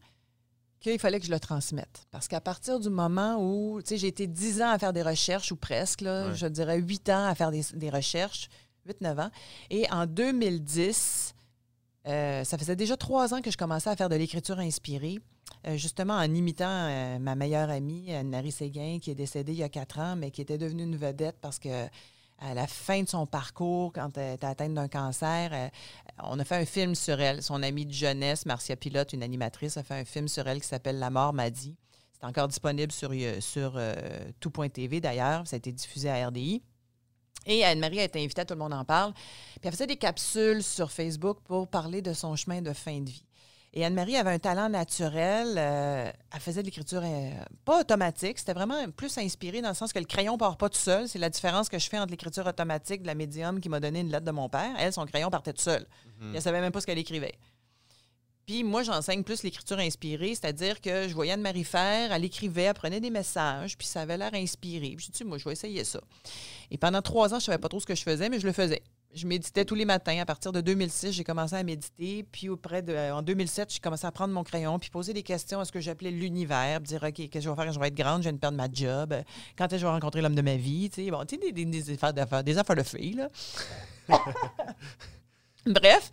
qu'il 0.81 0.99
fallait 0.99 1.19
que 1.21 1.26
je 1.26 1.31
le 1.33 1.40
transmette. 1.40 2.07
Parce 2.11 2.28
qu'à 2.28 2.40
partir 2.40 2.78
du 2.81 2.88
moment 2.88 3.37
où, 3.40 3.81
tu 3.83 3.88
sais, 3.88 3.97
j'ai 3.99 4.07
été 4.07 4.26
10 4.26 4.62
ans 4.62 4.71
à 4.71 4.78
faire 4.78 4.93
des 4.93 5.02
recherches, 5.02 5.50
ou 5.52 5.57
presque, 5.57 6.00
là, 6.02 6.28
Ouais. 6.28 6.35
je 6.35 6.47
dirais 6.47 6.78
8 6.78 7.09
ans 7.11 7.26
à 7.26 7.35
faire 7.35 7.50
des, 7.50 7.62
des 7.75 7.90
recherches, 7.90 8.49
8-9 8.88 9.21
ans. 9.26 9.31
Et 9.71 9.90
en 9.90 10.07
2010, 10.07 11.35
euh, 12.07 12.45
ça 12.45 12.57
faisait 12.57 12.76
déjà 12.76 12.97
trois 12.97 13.35
ans 13.35 13.43
que 13.43 13.50
je 13.50 13.57
commençais 13.57 13.90
à 13.90 13.97
faire 13.97 14.09
de 14.09 14.14
l'écriture 14.17 14.59
inspirée, 14.61 15.19
euh, 15.67 15.76
justement 15.76 16.14
en 16.14 16.23
imitant 16.33 16.67
euh, 16.69 17.19
ma 17.19 17.35
meilleure 17.35 17.71
amie, 17.71 18.12
Anne-Marie 18.14 18.52
Séguin, 18.52 18.99
qui 19.00 19.11
est 19.11 19.14
décédée 19.17 19.52
il 19.52 19.59
y 19.59 19.62
a 19.64 19.69
quatre 19.69 19.99
ans, 19.99 20.14
mais 20.17 20.31
qui 20.31 20.40
était 20.40 20.59
devenue 20.59 20.85
une 20.85 20.97
vedette 20.97 21.37
parce 21.40 21.59
que 21.59 21.87
à 22.38 22.54
la 22.54 22.66
fin 22.66 23.02
de 23.02 23.09
son 23.09 23.26
parcours, 23.26 23.92
quand 23.92 24.16
elle 24.16 24.35
était 24.35 24.47
atteinte 24.47 24.75
d'un 24.75 24.88
cancer, 24.88 25.50
euh, 25.52 25.68
on 26.23 26.38
a 26.38 26.45
fait 26.45 26.57
un 26.57 26.64
film 26.64 26.95
sur 26.95 27.21
elle. 27.21 27.42
Son 27.42 27.62
amie 27.62 27.87
de 27.87 27.92
jeunesse, 27.92 28.47
Marcia 28.47 28.76
Pilote, 28.76 29.12
une 29.12 29.23
animatrice, 29.23 29.76
a 29.76 29.83
fait 29.83 29.95
un 29.95 30.04
film 30.04 30.28
sur 30.28 30.47
elle 30.47 30.61
qui 30.61 30.68
s'appelle 30.68 30.99
La 30.99 31.11
mort 31.11 31.33
m'a 31.33 31.50
dit. 31.50 31.76
C'est 32.12 32.26
encore 32.26 32.49
disponible 32.49 32.92
sur, 32.92 33.11
euh, 33.12 33.40
sur 33.40 33.75
euh, 33.76 33.95
tout.tv 34.40 35.00
d'ailleurs. 35.00 35.47
Ça 35.47 35.57
a 35.57 35.59
été 35.59 35.73
diffusé 35.73 36.11
à 36.11 36.28
RDI. 36.28 36.62
Et 37.47 37.64
Anne-Marie 37.64 38.00
a 38.00 38.04
été 38.04 38.23
invitée 38.23 38.45
Tout 38.45 38.54
le 38.54 38.61
monde 38.61 38.75
en 38.75 38.85
parle. 38.85 39.12
Puis 39.14 39.62
elle 39.64 39.73
faisait 39.73 39.87
des 39.87 39.97
capsules 39.97 40.62
sur 40.62 40.90
Facebook 40.92 41.38
pour 41.45 41.68
parler 41.68 42.02
de 42.02 42.12
son 42.12 42.37
chemin 42.37 42.62
de 42.62 42.73
fin 42.73 43.00
de 43.00 43.11
vie. 43.11 43.27
Et 43.78 43.85
Anne-Marie 43.85 44.16
avait 44.16 44.32
un 44.32 44.40
talent 44.40 44.68
naturel. 44.68 45.54
euh, 45.56 46.11
elle 46.35 46.40
faisait 46.40 46.62
de 46.62 46.66
l'écriture 46.66 47.00
euh, 47.04 47.30
pas 47.64 47.78
automatique. 47.78 48.40
C'était 48.40 48.52
vraiment 48.52 48.90
plus 48.90 49.16
inspiré 49.18 49.62
dans 49.62 49.68
le 49.68 49.75
sens 49.76 49.92
que 49.92 50.00
le 50.00 50.04
crayon 50.04 50.37
part 50.37 50.56
pas 50.56 50.68
tout 50.68 50.80
seul. 50.80 51.08
C'est 51.08 51.20
la 51.20 51.30
différence 51.30 51.68
que 51.68 51.78
je 51.78 51.88
fais 51.88 51.97
entre 51.97 52.11
l'écriture 52.11 52.44
automatique 52.44 53.02
de 53.02 53.06
la 53.06 53.14
médium 53.14 53.61
qui 53.61 53.68
m'a 53.68 53.78
donné 53.78 54.00
une 54.00 54.11
lettre 54.11 54.25
de 54.25 54.32
mon 54.32 54.49
père. 54.49 54.75
Elle, 54.80 54.92
son 54.92 55.06
crayon 55.06 55.30
partait 55.30 55.52
tout 55.52 55.62
seul. 55.62 55.87
Mhm. 56.18 56.30
Elle 56.30 56.32
ne 56.32 56.40
savait 56.40 56.61
même 56.61 56.73
pas 56.73 56.80
ce 56.80 56.87
qu'elle 56.87 56.99
écrivait. 56.99 57.35
Puis 58.47 58.64
moi, 58.64 58.82
j'enseigne 58.82 59.23
plus 59.23 59.44
l'écriture 59.44 59.78
inspirée, 59.78 60.35
c'est-à-dire 60.35 60.80
que 60.80 61.06
je 61.06 61.14
voyais 61.14 61.32
Anne-Marie 61.32 61.62
faire, 61.62 62.11
elle 62.11 62.25
écrivait, 62.25 62.62
elle 62.62 62.75
prenait 62.75 63.00
des 63.00 63.11
messages, 63.11 63.78
puis 63.78 63.87
ça 63.87 64.00
avait 64.00 64.16
l'air 64.16 64.35
inspiré. 64.35 64.94
Puis 64.97 65.06
je 65.06 65.12
dit, 65.12 65.25
moi, 65.25 65.38
je 65.38 65.44
vais 65.44 65.52
essayer 65.52 65.85
ça. 65.85 66.00
Et 66.73 66.78
pendant 66.78 67.00
trois 67.00 67.28
ans, 67.28 67.38
je 67.38 67.44
ne 67.44 67.52
savais 67.52 67.58
pas 67.58 67.68
trop 67.68 67.78
ce 67.78 67.87
que 67.87 67.94
je 67.94 68.02
faisais, 68.02 68.28
mais 68.28 68.40
je 68.40 68.47
le 68.47 68.52
faisais. 68.52 68.82
Je 69.15 69.27
méditais 69.27 69.65
tous 69.65 69.75
les 69.75 69.87
matins. 69.87 70.19
À 70.21 70.27
partir 70.27 70.53
de 70.53 70.61
2006, 70.61 71.12
j'ai 71.12 71.25
commencé 71.25 71.55
à 71.55 71.62
méditer. 71.62 72.25
Puis 72.31 72.49
auprès 72.49 72.83
de, 72.83 72.95
en 73.11 73.23
2007, 73.23 73.73
j'ai 73.73 73.79
commencé 73.81 74.07
à 74.07 74.12
prendre 74.12 74.35
mon 74.35 74.45
crayon 74.45 74.79
puis 74.79 74.91
poser 74.91 75.12
des 75.15 75.23
questions 75.23 75.61
à 75.61 75.65
ce 75.65 75.73
que 75.73 75.81
j'appelais 75.81 76.11
l'univers. 76.11 76.81
puis 76.83 76.88
Dire, 76.88 77.03
OK, 77.03 77.15
qu'est-ce 77.15 77.29
que 77.31 77.41
je 77.41 77.49
vais 77.49 77.57
faire 77.57 77.65
quand 77.67 77.73
je 77.73 77.81
vais 77.81 77.88
être 77.88 77.95
grande? 77.97 78.19
Je 78.19 78.29
viens 78.29 78.33
de 78.35 78.38
perdre 78.38 78.57
ma 78.59 78.69
job. 78.71 79.15
Quand 79.57 79.65
est-ce 79.65 79.73
que 79.73 79.79
je 79.79 79.87
vais 79.87 79.93
rencontrer 79.93 80.21
l'homme 80.21 80.35
de 80.35 80.43
ma 80.43 80.57
vie? 80.57 80.91
Tu 80.91 81.05
sais, 81.05 81.11
bon, 81.11 81.25
tu 81.25 81.37
sais, 81.37 81.41
des, 81.41 81.53
des- 81.53 81.65
des 81.65 81.91
affaires 81.95 82.12
d'affaires, 82.12 82.45
des 82.45 82.59
affaires 82.59 82.77
de 82.77 82.83
filles, 82.83 83.15
là. 83.15 83.29
Bref, 85.67 86.11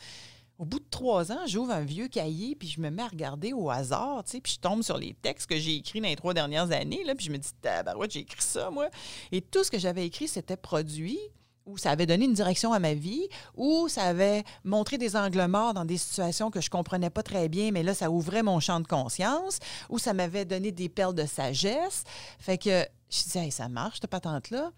Au 0.57 0.63
bout 0.65 0.79
de 0.79 0.85
trois 0.89 1.31
ans, 1.33 1.45
j'ouvre 1.47 1.71
un 1.73 1.81
vieux 1.83 2.07
cahier, 2.07 2.55
puis 2.55 2.69
je 2.69 2.79
me 2.79 2.89
mets 2.89 3.01
à 3.03 3.07
regarder 3.09 3.51
au 3.51 3.69
hasard, 3.69 4.23
tu 4.23 4.31
sais, 4.31 4.41
puis 4.41 4.53
je 4.53 4.59
tombe 4.59 4.81
sur 4.83 4.97
les 4.97 5.13
textes 5.21 5.47
que 5.49 5.57
j'ai 5.59 5.75
écrits 5.75 5.99
dans 5.99 6.07
les 6.07 6.15
trois 6.15 6.33
dernières 6.33 6.71
années, 6.71 7.03
là, 7.03 7.13
puis 7.13 7.25
je 7.25 7.31
me 7.31 7.37
dis, 7.37 7.49
tabarouette, 7.61 8.11
j'ai 8.11 8.21
écrit 8.21 8.41
ça, 8.41 8.69
moi. 8.69 8.87
Et 9.33 9.41
tout 9.41 9.65
ce 9.65 9.71
que 9.71 9.77
j'avais 9.77 10.05
écrit, 10.05 10.29
c'était 10.29 10.55
produit 10.57 11.19
ou 11.65 11.77
ça 11.77 11.91
avait 11.91 12.05
donné 12.05 12.25
une 12.25 12.33
direction 12.33 12.73
à 12.73 12.79
ma 12.79 12.93
vie, 12.93 13.27
ou 13.55 13.87
ça 13.87 14.03
avait 14.03 14.43
montré 14.63 14.97
des 14.97 15.15
angles 15.15 15.45
morts 15.47 15.73
dans 15.73 15.85
des 15.85 15.97
situations 15.97 16.51
que 16.51 16.61
je 16.61 16.69
comprenais 16.69 17.09
pas 17.09 17.23
très 17.23 17.49
bien, 17.49 17.71
mais 17.71 17.83
là, 17.83 17.93
ça 17.93 18.11
ouvrait 18.11 18.43
mon 18.43 18.59
champ 18.59 18.79
de 18.79 18.87
conscience, 18.87 19.59
ou 19.89 19.97
ça 19.99 20.13
m'avait 20.13 20.45
donné 20.45 20.71
des 20.71 20.89
perles 20.89 21.15
de 21.15 21.25
sagesse. 21.25 22.03
Fait 22.39 22.57
que 22.57 22.85
je 23.09 23.23
disais, 23.23 23.49
ça 23.51 23.67
marche, 23.67 23.99
cette 24.01 24.09
patente-là. 24.09 24.71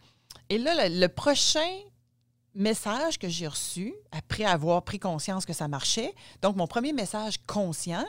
Et 0.49 0.57
là, 0.57 0.87
le, 0.87 0.99
le 0.99 1.07
prochain 1.07 1.77
message 2.55 3.19
que 3.19 3.29
j'ai 3.29 3.47
reçu, 3.47 3.93
après 4.11 4.43
avoir 4.43 4.81
pris 4.83 4.99
conscience 4.99 5.45
que 5.45 5.53
ça 5.53 5.67
marchait, 5.67 6.13
donc 6.41 6.55
mon 6.55 6.67
premier 6.67 6.93
message 6.93 7.37
conscient, 7.45 8.05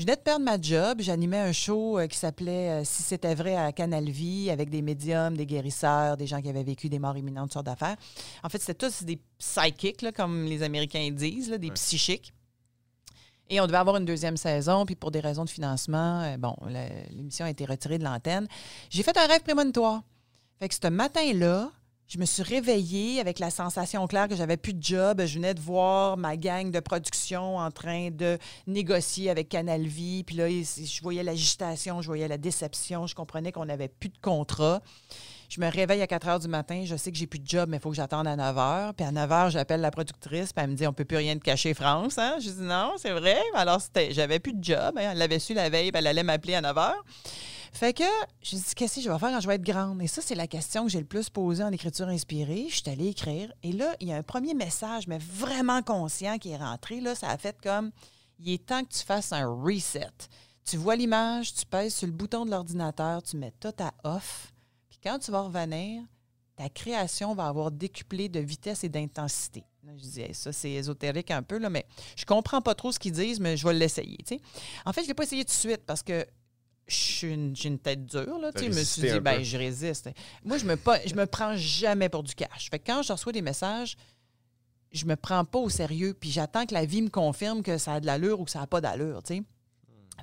je 0.00 0.06
venais 0.06 0.16
de 0.16 0.22
perdre 0.22 0.46
ma 0.46 0.58
job. 0.58 1.02
J'animais 1.02 1.38
un 1.38 1.52
show 1.52 1.98
euh, 1.98 2.06
qui 2.06 2.16
s'appelait 2.16 2.70
euh, 2.70 2.84
Si 2.84 3.02
c'était 3.02 3.34
vrai 3.34 3.54
à 3.54 3.70
Canal 3.70 4.08
Vie 4.08 4.48
avec 4.50 4.70
des 4.70 4.80
médiums, 4.80 5.36
des 5.36 5.44
guérisseurs, 5.44 6.16
des 6.16 6.26
gens 6.26 6.40
qui 6.40 6.48
avaient 6.48 6.64
vécu 6.64 6.88
des 6.88 6.98
morts 6.98 7.18
imminentes, 7.18 7.52
sortes 7.52 7.66
d'affaires. 7.66 7.96
En 8.42 8.48
fait, 8.48 8.58
c'était 8.60 8.88
tous 8.88 9.02
des 9.02 9.20
psychics, 9.38 10.00
là, 10.00 10.10
comme 10.10 10.44
les 10.46 10.62
Américains 10.62 11.10
disent, 11.10 11.50
là, 11.50 11.58
des 11.58 11.68
Ouais. 11.68 11.74
psychiques. 11.74 12.32
Et 13.50 13.60
on 13.60 13.66
devait 13.66 13.76
avoir 13.76 13.98
une 13.98 14.06
deuxième 14.06 14.38
saison, 14.38 14.86
puis 14.86 14.94
pour 14.94 15.10
des 15.10 15.20
raisons 15.20 15.44
de 15.44 15.50
financement, 15.50 16.22
euh, 16.22 16.38
bon, 16.38 16.56
l'émission 17.10 17.44
a 17.44 17.50
été 17.50 17.66
retirée 17.66 17.98
de 17.98 18.04
l'antenne. 18.04 18.48
J'ai 18.88 19.02
fait 19.02 19.18
un 19.18 19.26
rêve 19.26 19.42
prémonitoire. 19.42 20.02
Fait 20.60 20.68
que 20.70 20.74
ce 20.74 20.88
matin-là, 20.88 21.70
je 22.10 22.18
me 22.18 22.24
suis 22.24 22.42
réveillée 22.42 23.20
avec 23.20 23.38
la 23.38 23.50
sensation 23.50 24.04
claire 24.08 24.26
que 24.26 24.34
j'avais 24.34 24.56
plus 24.56 24.74
de 24.74 24.82
job. 24.82 25.22
Je 25.24 25.34
venais 25.36 25.54
de 25.54 25.60
voir 25.60 26.16
ma 26.16 26.36
gang 26.36 26.72
de 26.72 26.80
production 26.80 27.56
en 27.56 27.70
train 27.70 28.10
de 28.10 28.36
négocier 28.66 29.30
avec 29.30 29.48
Canal 29.48 29.86
Vie. 29.86 30.24
Puis 30.24 30.34
là, 30.34 30.48
je 30.48 31.02
voyais 31.02 31.22
l'agitation, 31.22 32.02
je 32.02 32.08
voyais 32.08 32.26
la 32.26 32.36
déception. 32.36 33.06
Je 33.06 33.14
comprenais 33.14 33.52
qu'on 33.52 33.64
n'avait 33.64 33.86
plus 33.86 34.08
de 34.08 34.18
contrat. 34.20 34.80
Je 35.48 35.60
me 35.60 35.70
réveille 35.70 36.02
à 36.02 36.08
4 36.08 36.28
heures 36.28 36.38
du 36.40 36.48
matin. 36.48 36.82
Je 36.84 36.96
sais 36.96 37.12
que 37.12 37.18
j'ai 37.18 37.28
plus 37.28 37.38
de 37.38 37.46
job, 37.46 37.68
mais 37.68 37.76
il 37.76 37.80
faut 37.80 37.90
que 37.90 37.96
j'attende 37.96 38.26
à 38.26 38.34
9 38.34 38.58
heures. 38.58 38.94
Puis 38.94 39.06
à 39.06 39.12
9 39.12 39.30
heures, 39.30 39.50
j'appelle 39.50 39.80
la 39.80 39.92
productrice. 39.92 40.52
Puis 40.52 40.64
elle 40.64 40.70
me 40.70 40.74
dit 40.74 40.88
On 40.88 40.92
peut 40.92 41.04
plus 41.04 41.16
rien 41.16 41.36
te 41.36 41.44
cacher, 41.44 41.74
France. 41.74 42.18
Hein? 42.18 42.38
Je 42.42 42.50
dis 42.50 42.62
Non, 42.62 42.94
c'est 42.96 43.12
vrai. 43.12 43.38
Alors, 43.54 43.80
j'avais 44.10 44.40
plus 44.40 44.52
de 44.54 44.64
job. 44.64 44.94
hein. 44.96 45.10
Elle 45.12 45.18
l'avait 45.18 45.38
su 45.38 45.54
la 45.54 45.70
veille. 45.70 45.92
elle 45.94 46.08
allait 46.08 46.24
m'appeler 46.24 46.56
à 46.56 46.60
9 46.60 46.76
heures. 46.76 47.04
Fait 47.72 47.92
que 47.92 48.04
je 48.42 48.56
dis 48.56 48.74
Qu'est-ce 48.74 48.96
que 48.96 49.00
je 49.02 49.10
vais 49.10 49.18
faire 49.18 49.30
quand 49.30 49.40
je 49.40 49.46
vais 49.46 49.54
être 49.54 49.62
grande? 49.62 50.02
Et 50.02 50.06
ça, 50.06 50.20
c'est 50.22 50.34
la 50.34 50.46
question 50.46 50.84
que 50.84 50.90
j'ai 50.90 50.98
le 50.98 51.06
plus 51.06 51.30
posée 51.30 51.62
en 51.62 51.72
écriture 51.72 52.08
inspirée. 52.08 52.66
Je 52.68 52.76
suis 52.76 52.90
allée 52.90 53.08
écrire. 53.08 53.52
Et 53.62 53.72
là, 53.72 53.94
il 54.00 54.08
y 54.08 54.12
a 54.12 54.16
un 54.16 54.22
premier 54.22 54.54
message, 54.54 55.06
mais 55.06 55.18
vraiment 55.18 55.82
conscient, 55.82 56.38
qui 56.38 56.50
est 56.50 56.56
rentré. 56.56 57.00
Là, 57.00 57.14
ça 57.14 57.28
a 57.28 57.38
fait 57.38 57.56
comme 57.62 57.90
Il 58.38 58.50
est 58.52 58.66
temps 58.66 58.82
que 58.84 58.92
tu 58.92 59.04
fasses 59.04 59.32
un 59.32 59.46
reset. 59.46 60.10
Tu 60.64 60.76
vois 60.76 60.96
l'image, 60.96 61.54
tu 61.54 61.66
pèses 61.66 61.94
sur 61.94 62.06
le 62.06 62.12
bouton 62.12 62.44
de 62.44 62.50
l'ordinateur, 62.50 63.22
tu 63.22 63.36
mets 63.36 63.52
tout 63.58 63.74
à 63.78 63.92
off. 64.04 64.52
Puis 64.88 64.98
quand 65.02 65.18
tu 65.18 65.30
vas 65.30 65.42
revenir, 65.42 66.02
ta 66.56 66.68
création 66.68 67.34
va 67.34 67.46
avoir 67.46 67.70
décuplé 67.70 68.28
de 68.28 68.40
vitesse 68.40 68.84
et 68.84 68.88
d'intensité. 68.88 69.64
Je 69.96 70.02
dis, 70.06 70.20
Hey, 70.20 70.34
ça, 70.34 70.52
c'est 70.52 70.70
ésotérique 70.70 71.30
un 71.30 71.42
peu, 71.42 71.58
mais 71.68 71.86
je 72.16 72.24
comprends 72.24 72.60
pas 72.60 72.74
trop 72.74 72.92
ce 72.92 72.98
qu'ils 72.98 73.12
disent, 73.12 73.40
mais 73.40 73.56
je 73.56 73.66
vais 73.66 73.74
l'essayer. 73.74 74.18
En 74.84 74.92
fait, 74.92 75.00
je 75.00 75.06
ne 75.06 75.08
l'ai 75.08 75.14
pas 75.14 75.22
essayé 75.22 75.44
tout 75.44 75.52
de 75.52 75.58
suite 75.58 75.82
parce 75.86 76.02
que 76.02 76.26
je 76.90 76.96
suis 76.96 77.32
une- 77.34 77.54
j'ai 77.56 77.68
une 77.68 77.78
tête 77.78 78.04
dure. 78.06 78.38
Là, 78.38 78.52
tu 78.52 78.60
sais. 78.60 78.72
je 78.72 78.78
me 78.78 78.84
suis 78.84 79.02
dit, 79.02 79.20
ben, 79.20 79.38
peu. 79.38 79.42
je 79.44 79.56
résiste. 79.56 80.10
Moi, 80.44 80.58
je 80.58 80.64
me, 80.64 80.76
pas, 80.76 80.98
je 81.06 81.14
me 81.14 81.26
prends 81.26 81.54
jamais 81.56 82.08
pour 82.08 82.22
du 82.22 82.34
cash. 82.34 82.68
Fait 82.70 82.78
que 82.78 82.86
quand 82.86 83.02
je 83.02 83.12
reçois 83.12 83.32
des 83.32 83.42
messages, 83.42 83.96
je 84.92 85.04
me 85.06 85.14
prends 85.16 85.44
pas 85.44 85.58
au 85.58 85.68
sérieux, 85.68 86.14
puis 86.18 86.30
j'attends 86.30 86.66
que 86.66 86.74
la 86.74 86.84
vie 86.84 87.02
me 87.02 87.08
confirme 87.10 87.62
que 87.62 87.78
ça 87.78 87.94
a 87.94 88.00
de 88.00 88.06
l'allure 88.06 88.40
ou 88.40 88.44
que 88.44 88.50
ça 88.50 88.58
n'a 88.60 88.66
pas 88.66 88.80
d'allure. 88.80 89.22
tu 89.22 89.36
sais. 89.36 89.42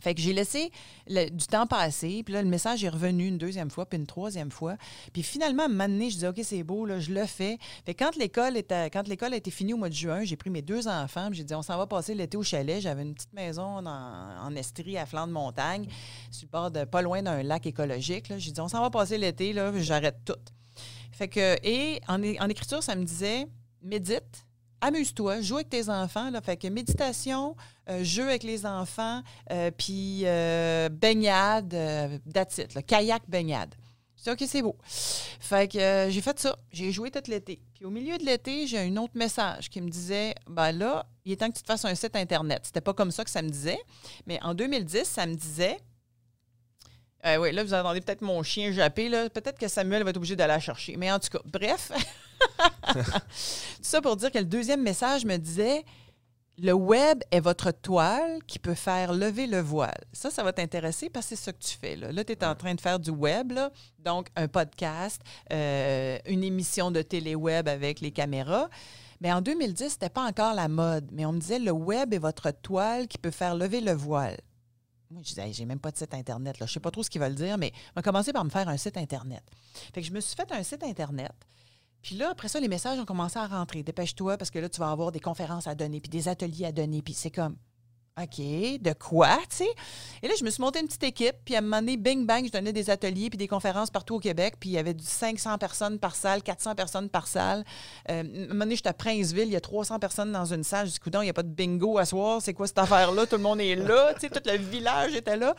Fait 0.01 0.15
que 0.15 0.21
j'ai 0.21 0.33
laissé 0.33 0.71
du 1.07 1.47
temps 1.47 1.67
passer, 1.67 2.23
puis 2.23 2.33
là, 2.33 2.41
le 2.41 2.49
message 2.49 2.83
est 2.83 2.89
revenu 2.89 3.27
une 3.27 3.37
deuxième 3.37 3.69
fois, 3.69 3.85
puis 3.85 3.99
une 3.99 4.07
troisième 4.07 4.51
fois. 4.51 4.77
Puis 5.13 5.23
finalement, 5.23 5.63
à 5.63 5.65
un 5.65 6.09
je 6.09 6.17
dis 6.17 6.27
OK, 6.27 6.39
c'est 6.43 6.63
beau, 6.63 6.85
là, 6.85 6.99
je 6.99 7.11
le 7.11 7.25
fais. 7.25 7.57
Fait 7.85 7.93
que 7.93 8.03
quand 8.03 8.17
l'école 9.07 9.33
a 9.33 9.37
été 9.37 9.51
finie 9.51 9.73
au 9.73 9.77
mois 9.77 9.89
de 9.89 9.93
juin, 9.93 10.23
j'ai 10.23 10.35
pris 10.35 10.49
mes 10.49 10.61
deux 10.61 10.87
enfants, 10.87 11.29
j'ai 11.31 11.43
dit 11.43 11.53
on 11.55 11.61
s'en 11.61 11.77
va 11.77 11.87
passer 11.87 12.13
l'été 12.13 12.37
au 12.37 12.43
chalet. 12.43 12.81
J'avais 12.81 13.03
une 13.03 13.13
petite 13.13 13.33
maison 13.33 13.85
en, 13.85 14.55
Estrie, 14.55 14.97
à 14.97 15.05
flanc 15.05 15.27
de 15.27 15.31
montagne, 15.31 15.87
sur 16.31 16.47
le 16.47 16.51
bord 16.51 16.89
pas 16.89 17.01
loin 17.01 17.21
d'un 17.21 17.43
lac 17.43 17.65
écologique. 17.65 18.31
J'ai 18.37 18.51
dit 18.51 18.61
on 18.61 18.67
s'en 18.67 18.81
va 18.81 18.89
passer 18.89 19.17
l'été, 19.17 19.53
là, 19.53 19.71
j'arrête 19.77 20.17
tout. 20.25 20.33
Fait 21.11 21.27
que, 21.27 21.55
et 21.63 21.99
en, 22.07 22.21
en 22.23 22.49
écriture, 22.49 22.83
ça 22.83 22.95
me 22.95 23.03
disait 23.03 23.47
médite, 23.81 24.46
amuse-toi, 24.81 25.41
joue 25.41 25.55
avec 25.55 25.69
tes 25.69 25.89
enfants. 25.89 26.29
Fait 26.43 26.57
que 26.57 26.67
méditation, 26.67 27.55
euh, 27.89 28.03
jeu 28.03 28.27
avec 28.27 28.43
les 28.43 28.65
enfants, 28.65 29.21
euh, 29.51 29.71
puis 29.75 30.21
euh, 30.23 30.89
baignade, 30.89 31.73
euh, 31.73 32.17
that's 32.33 32.57
it, 32.57 32.85
kayak 32.85 33.23
baignade. 33.27 33.73
Dis, 34.23 34.31
OK, 34.31 34.43
c'est 34.47 34.61
beau. 34.61 34.75
Fait 35.39 35.71
que 35.71 36.07
j'ai 36.09 36.21
fait 36.21 36.39
ça. 36.39 36.57
J'ai 36.71 36.91
joué 36.91 37.11
tout 37.11 37.21
l'été. 37.27 37.61
Puis 37.73 37.85
au 37.85 37.89
milieu 37.89 38.17
de 38.17 38.25
l'été, 38.25 38.65
j'ai 38.65 38.79
un 38.79 38.97
autre 38.97 39.13
message 39.15 39.69
qui 39.69 39.79
me 39.79 39.89
disait 39.89 40.33
ben 40.47 40.71
là, 40.71 41.05
il 41.23 41.31
est 41.31 41.37
temps 41.37 41.49
que 41.49 41.55
tu 41.55 41.61
te 41.61 41.67
fasses 41.67 41.85
un 41.85 41.95
site 41.95 42.15
Internet. 42.15 42.61
C'était 42.63 42.81
pas 42.81 42.93
comme 42.93 43.11
ça 43.11 43.23
que 43.23 43.29
ça 43.29 43.41
me 43.41 43.49
disait. 43.49 43.79
Mais 44.25 44.39
en 44.41 44.53
2010, 44.53 45.03
ça 45.03 45.25
me 45.25 45.35
disait. 45.35 45.77
Euh, 47.27 47.37
oui, 47.37 47.51
là, 47.51 47.63
vous 47.63 47.73
entendez 47.73 48.01
peut-être 48.01 48.21
mon 48.21 48.41
chien 48.41 48.71
japper. 48.71 49.09
Là. 49.09 49.29
Peut-être 49.29 49.59
que 49.59 49.67
Samuel 49.67 50.03
va 50.03 50.11
être 50.11 50.17
obligé 50.17 50.35
d'aller 50.35 50.53
la 50.53 50.59
chercher. 50.59 50.95
Mais 50.97 51.11
en 51.11 51.19
tout 51.19 51.29
cas, 51.29 51.39
bref. 51.45 51.91
Tout 52.93 53.01
ça 53.81 54.01
pour 54.01 54.15
dire 54.15 54.31
que 54.31 54.37
le 54.37 54.45
deuxième 54.45 54.81
message 54.81 55.25
me 55.25 55.37
disait 55.37 55.83
le 56.59 56.73
web 56.73 57.19
est 57.29 57.39
votre 57.39 57.71
toile 57.71 58.39
qui 58.47 58.57
peut 58.57 58.73
faire 58.73 59.13
lever 59.13 59.45
le 59.45 59.59
voile. 59.59 59.99
Ça, 60.11 60.31
ça 60.31 60.43
va 60.43 60.53
t'intéresser 60.53 61.09
parce 61.09 61.27
que 61.27 61.35
c'est 61.35 61.43
ça 61.43 61.53
que 61.53 61.59
tu 61.59 61.77
fais. 61.77 61.95
Là, 61.95 62.11
là 62.11 62.23
tu 62.23 62.31
es 62.31 62.43
en 62.43 62.55
train 62.55 62.73
de 62.73 62.81
faire 62.81 62.99
du 62.99 63.11
web, 63.11 63.51
là. 63.51 63.71
donc 63.99 64.29
un 64.35 64.47
podcast, 64.47 65.21
euh, 65.51 66.17
une 66.25 66.43
émission 66.43 66.89
de 66.89 67.01
télé-web 67.01 67.67
avec 67.67 67.99
les 67.99 68.11
caméras. 68.11 68.69
Mais 69.21 69.31
en 69.31 69.41
2010, 69.41 69.89
c'était 69.89 70.09
pas 70.09 70.23
encore 70.23 70.53
la 70.53 70.67
mode. 70.67 71.09
Mais 71.11 71.25
on 71.25 71.33
me 71.33 71.39
disait 71.39 71.59
le 71.59 71.71
web 71.71 72.13
est 72.13 72.19
votre 72.19 72.51
toile 72.51 73.07
qui 73.07 73.17
peut 73.17 73.31
faire 73.31 73.55
lever 73.55 73.81
le 73.81 73.93
voile. 73.93 74.37
Moi, 75.09 75.21
je 75.23 75.29
disais, 75.29 75.47
Hey, 75.47 75.53
j'ai 75.53 75.65
même 75.65 75.79
pas 75.79 75.91
de 75.91 75.97
site 75.97 76.13
Internet. 76.13 76.59
Là. 76.59 76.65
Je 76.65 76.73
sais 76.73 76.79
pas 76.79 76.91
trop 76.91 77.03
ce 77.03 77.09
qu'ils 77.09 77.21
veulent 77.21 77.35
dire, 77.35 77.57
mais 77.57 77.71
on 77.91 77.99
va 77.99 78.01
commencer 78.01 78.33
par 78.33 78.43
me 78.43 78.49
faire 78.49 78.67
un 78.67 78.77
site 78.77 78.97
Internet. 78.97 79.43
Fait 79.93 80.01
que 80.01 80.07
je 80.07 80.11
me 80.11 80.19
suis 80.19 80.35
fait 80.35 80.51
un 80.51 80.63
site 80.63 80.83
Internet. 80.83 81.33
Puis 82.01 82.15
là, 82.15 82.29
après 82.31 82.47
ça, 82.47 82.59
les 82.59 82.67
messages 82.67 82.99
ont 82.99 83.05
commencé 83.05 83.37
à 83.37 83.47
rentrer. 83.47 83.83
Dépêche-toi 83.83 84.37
parce 84.37 84.51
que 84.51 84.59
là, 84.59 84.69
tu 84.69 84.79
vas 84.79 84.91
avoir 84.91 85.11
des 85.11 85.19
conférences 85.19 85.67
à 85.67 85.75
donner, 85.75 85.99
puis 85.99 86.09
des 86.09 86.27
ateliers 86.27 86.65
à 86.65 86.71
donner. 86.71 87.01
Puis 87.01 87.13
c'est 87.13 87.31
comme, 87.31 87.57
OK, 88.19 88.37
de 88.81 88.93
quoi, 88.93 89.37
tu 89.49 89.57
sais? 89.57 89.67
Et 90.23 90.27
là, 90.27 90.33
je 90.39 90.43
me 90.43 90.49
suis 90.49 90.59
monté 90.61 90.79
une 90.79 90.87
petite 90.87 91.03
équipe, 91.03 91.35
puis 91.45 91.55
à 91.55 91.59
un 91.59 91.61
moment 91.61 91.77
donné, 91.79 91.97
bing, 91.97 92.25
bang, 92.25 92.43
je 92.45 92.51
donnais 92.51 92.73
des 92.73 92.89
ateliers 92.89 93.29
puis 93.29 93.37
des 93.37 93.47
conférences 93.47 93.91
partout 93.91 94.15
au 94.15 94.19
Québec, 94.19 94.55
puis 94.59 94.69
il 94.69 94.73
y 94.73 94.77
avait 94.79 94.95
du 94.95 95.03
500 95.05 95.57
personnes 95.59 95.99
par 95.99 96.15
salle, 96.15 96.41
400 96.41 96.73
personnes 96.73 97.09
par 97.09 97.27
salle. 97.27 97.63
Euh, 98.09 98.13
à 98.13 98.19
un 98.21 98.47
moment 98.47 98.65
donné, 98.65 98.75
j'étais 98.75 98.89
à 98.89 98.93
Princeville, 98.93 99.45
il 99.47 99.51
y 99.51 99.55
a 99.55 99.61
300 99.61 99.99
personnes 99.99 100.31
dans 100.31 100.51
une 100.51 100.63
salle. 100.63 100.87
Je 100.87 100.93
dis, 100.93 100.99
coudonc, 100.99 101.21
il 101.21 101.25
n'y 101.25 101.29
a 101.29 101.33
pas 101.33 101.43
de 101.43 101.53
bingo 101.53 101.97
à 101.99 102.05
soir, 102.05 102.41
c'est 102.41 102.53
quoi 102.55 102.65
cette 102.65 102.79
affaire-là? 102.79 103.27
Tout 103.27 103.35
le 103.35 103.43
monde 103.43 103.61
est 103.61 103.75
là, 103.75 104.13
tu 104.15 104.21
sais, 104.21 104.29
tout 104.29 104.41
le 104.49 104.57
village 104.57 105.13
était 105.15 105.37
là. 105.37 105.55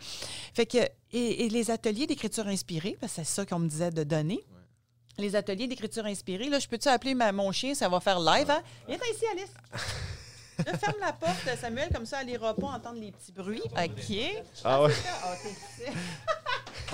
Fait 0.52 0.66
que, 0.66 0.78
et, 1.12 1.44
et 1.46 1.48
les 1.48 1.70
ateliers 1.70 2.06
d'écriture 2.08 2.48
inspirée, 2.48 2.96
parce 3.00 3.12
que 3.14 3.22
c'est 3.22 3.34
ça 3.34 3.46
qu'on 3.46 3.60
me 3.60 3.68
disait 3.68 3.90
de 3.92 4.02
donner. 4.02 4.40
Les 5.16 5.34
ateliers 5.36 5.66
d'écriture 5.68 6.06
inspirée, 6.06 6.48
là, 6.48 6.58
je 6.58 6.66
peux-tu 6.68 6.88
appeler 6.88 7.14
ma- 7.14 7.32
mon 7.32 7.50
chien, 7.52 7.74
ça 7.74 7.88
va 7.88 7.98
faire 8.00 8.20
live, 8.20 8.50
hein? 8.50 8.62
Viens 8.88 8.98
ici, 9.12 9.24
Alice. 9.32 9.52
Là, 10.66 10.76
ferme 10.78 10.96
la 11.00 11.12
porte, 11.12 11.48
Samuel, 11.60 11.88
comme 11.94 12.06
ça, 12.06 12.20
elle 12.20 12.26
n'ira 12.26 12.54
pas 12.54 12.66
entendre 12.68 13.00
les 13.00 13.12
petits 13.12 13.32
bruits. 13.32 13.62
OK. 13.64 14.16
Ah 14.64 14.82
ouais. 14.82 14.92
Ah. 15.22 15.34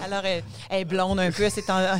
Alors, 0.05 0.25
elle, 0.25 0.43
elle 0.71 0.81
est 0.81 0.85
blonde 0.85 1.21
un 1.21 1.31
peu, 1.31 1.45
elle 1.45 1.51
s'est 1.51 1.71
en- 1.71 1.99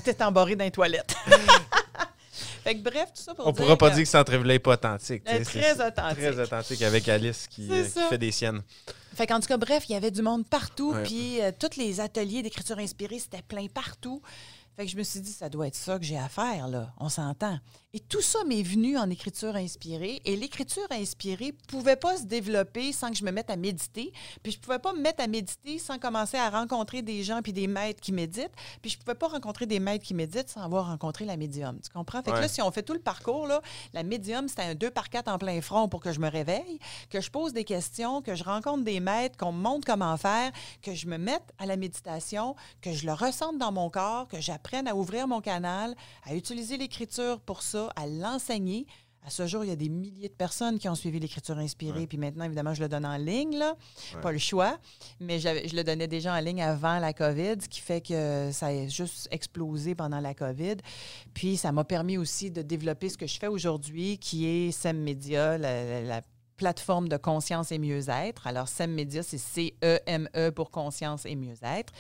dans 0.57 0.65
les 0.65 0.71
toilettes. 0.71 1.15
fait 2.65 2.75
que 2.77 2.83
bref, 2.83 3.11
tout 3.15 3.23
ça 3.23 3.35
pour 3.35 3.47
On 3.47 3.53
dire 3.53 3.63
pourra 3.63 3.77
pas 3.77 3.91
que- 3.91 3.95
dire 3.95 4.03
que 4.05 4.09
cette 4.09 4.21
entrevue-là 4.21 4.55
n'est 4.55 4.59
pas 4.59 4.73
authentique. 4.75 5.23
Elle 5.27 5.43
est 5.43 5.45
tu 5.45 5.53
sais, 5.53 5.61
très 5.75 5.87
authentique. 5.87 6.19
Très 6.19 6.41
authentique 6.41 6.83
avec 6.83 7.09
Alice 7.09 7.47
qui, 7.49 7.69
euh, 7.71 7.85
qui 7.85 8.01
fait 8.09 8.19
des 8.19 8.33
siennes. 8.33 8.63
Fait 9.15 9.27
qu'en 9.27 9.39
tout 9.41 9.47
cas, 9.47 9.57
bref, 9.57 9.85
il 9.89 9.93
y 9.93 9.97
avait 9.97 10.11
du 10.11 10.23
monde 10.23 10.45
partout, 10.47 10.95
puis 11.05 11.41
euh, 11.41 11.53
tous 11.59 11.77
les 11.77 12.01
ateliers 12.01 12.43
d'écriture 12.43 12.79
inspirée, 12.79 13.19
c'était 13.21 13.43
plein 13.43 13.67
partout. 13.69 14.21
Fait 14.77 14.85
que 14.87 14.91
je 14.91 14.97
me 14.97 15.05
suis 15.05 15.21
dit, 15.21 15.31
ça 15.31 15.49
doit 15.49 15.69
être 15.69 15.77
ça 15.77 15.99
que 16.01 16.05
j'ai 16.05 16.19
à 16.19 16.29
faire, 16.29 16.67
là. 16.67 16.93
On 16.99 17.09
s'entend. 17.09 17.59
Et 17.97 18.01
tout 18.01 18.21
ça 18.21 18.43
m'est 18.43 18.65
venu 18.65 18.99
en 18.99 19.09
écriture 19.09 19.55
inspirée. 19.55 20.21
Et 20.25 20.35
l'écriture 20.35 20.87
inspirée 20.91 21.55
pouvait 21.69 21.95
pas 21.95 22.17
se 22.17 22.25
développer 22.25 22.93
sans 22.93 23.11
que 23.11 23.17
je 23.17 23.25
me 23.25 23.31
mette 23.31 23.51
à 23.51 23.57
méditer. 23.57 24.13
Puis 24.43 24.51
je 24.51 24.59
pouvais 24.59 24.81
pas 24.81 24.93
me 24.93 25.01
mettre 25.01 25.23
à 25.23 25.29
méditer 25.29 25.79
sans 25.79 26.01
commencer 26.01 26.37
à 26.37 26.51
rencontrer 26.51 27.03
des 27.03 27.23
gens 27.23 27.41
puis 27.41 27.53
des 27.53 27.69
maîtres 27.69 28.01
qui 28.01 28.11
méditent. 28.11 28.51
Puis 28.83 28.91
je 28.91 28.99
pouvais 28.99 29.15
pas 29.15 29.29
rencontrer 29.29 29.67
des 29.67 29.79
maîtres 29.79 30.05
qui 30.05 30.13
méditent 30.13 30.49
sans 30.49 30.63
avoir 30.63 30.89
rencontré 30.89 31.25
la 31.25 31.37
médium. 31.37 31.79
Tu 31.81 31.89
comprends? 31.91 32.21
Fait 32.21 32.33
que 32.33 32.39
là, 32.39 32.49
si 32.49 32.61
on 32.63 32.71
fait 32.73 32.83
tout 32.83 32.95
le 32.95 32.99
parcours, 32.99 33.47
là, 33.47 33.63
la 33.93 34.03
médium, 34.03 34.49
c'était 34.49 34.63
un 34.63 34.75
2 34.75 34.91
par 34.91 35.09
4 35.09 35.29
en 35.29 35.39
plein 35.39 35.61
front 35.61 35.89
pour 35.89 36.01
que 36.01 36.11
je 36.11 36.19
me 36.19 36.29
réveille, 36.29 36.81
que 37.11 37.21
je 37.21 37.31
pose 37.31 37.53
des 37.53 37.65
questions, 37.65 38.23
que 38.23 38.35
je 38.35 38.43
rencontre 38.43 38.83
des 38.83 38.99
maîtres, 38.99 39.37
qu'on 39.37 39.53
me 39.53 39.63
montre 39.63 39.87
comment 39.87 40.17
faire, 40.17 40.51
que 40.83 40.97
je 40.97 41.07
me 41.07 41.17
mette 41.17 41.45
à 41.59 41.67
la 41.67 41.77
méditation, 41.77 42.57
que 42.83 42.93
je 42.93 43.07
le 43.07 43.13
ressente 43.13 43.57
dans 43.59 43.71
mon 43.71 43.89
corps, 43.89 44.27
que 44.27 44.41
j'apprenne 44.41 44.89
à 44.89 44.97
ouvrir 44.97 45.29
mon 45.29 45.41
canal, 45.41 45.95
à 46.25 46.35
utiliser 46.35 46.77
l'écriture 46.77 47.39
pour 47.39 47.63
ça, 47.63 47.84
à 47.97 48.07
l'enseigner, 48.07 48.87
À 49.27 49.31
ce 49.31 49.47
jour, 49.47 49.65
il 49.65 49.69
y 49.69 49.73
a 49.73 49.77
des 49.77 49.89
milliers 49.89 50.29
de 50.29 50.35
personnes 50.35 50.79
qui 50.79 50.87
ont 50.87 50.95
suivi 50.95 51.19
l'écriture 51.19 51.57
inspirée. 51.57 52.07
Puis 52.07 52.19
maintenant, 52.19 52.45
évidemment, 52.45 52.75
je 52.75 52.83
le 52.83 52.91
donne 52.91 53.07
en 53.07 53.17
ligne, 53.17 53.57
là. 53.57 53.75
Pas 54.21 54.33
le 54.33 54.39
choix. 54.39 54.77
Mais 55.19 55.39
je 55.39 55.75
le 55.75 55.83
donnais 55.83 56.09
déjà 56.09 56.35
en 56.35 56.41
ligne 56.41 56.63
avant 56.63 56.99
la 56.99 57.15
COVID, 57.15 57.55
ce 57.63 57.69
qui 57.69 57.81
fait 57.81 58.03
que 58.03 58.51
ça 58.53 58.67
a 58.67 58.87
juste 58.87 59.29
explosé 59.31 59.95
pendant 59.95 60.21
la 60.21 60.35
COVID. 60.35 60.77
Puis 61.33 61.57
ça 61.57 61.73
m'a 61.73 61.85
permis 61.85 62.19
aussi 62.19 62.51
de 62.51 62.61
développer 62.61 63.09
ce 63.09 63.17
que 63.17 63.27
je 63.27 63.39
fais 63.39 63.47
aujourd'hui, 63.47 64.19
qui 64.19 64.45
est 64.45 64.71
SEM 64.73 64.99
Media, 64.99 65.57
la 65.57 66.21
plateforme 66.57 67.09
de 67.09 67.17
conscience 67.17 67.73
et 67.73 67.79
mieux-être. 67.79 68.47
Alors, 68.47 68.69
SEM 68.69 68.93
Media, 68.93 69.23
c'est 69.23 69.39
C-E-M-E 69.39 70.51
pour 70.51 70.71
conscience 70.71 71.27
et 71.27 71.37
mieux-être. 71.37 71.93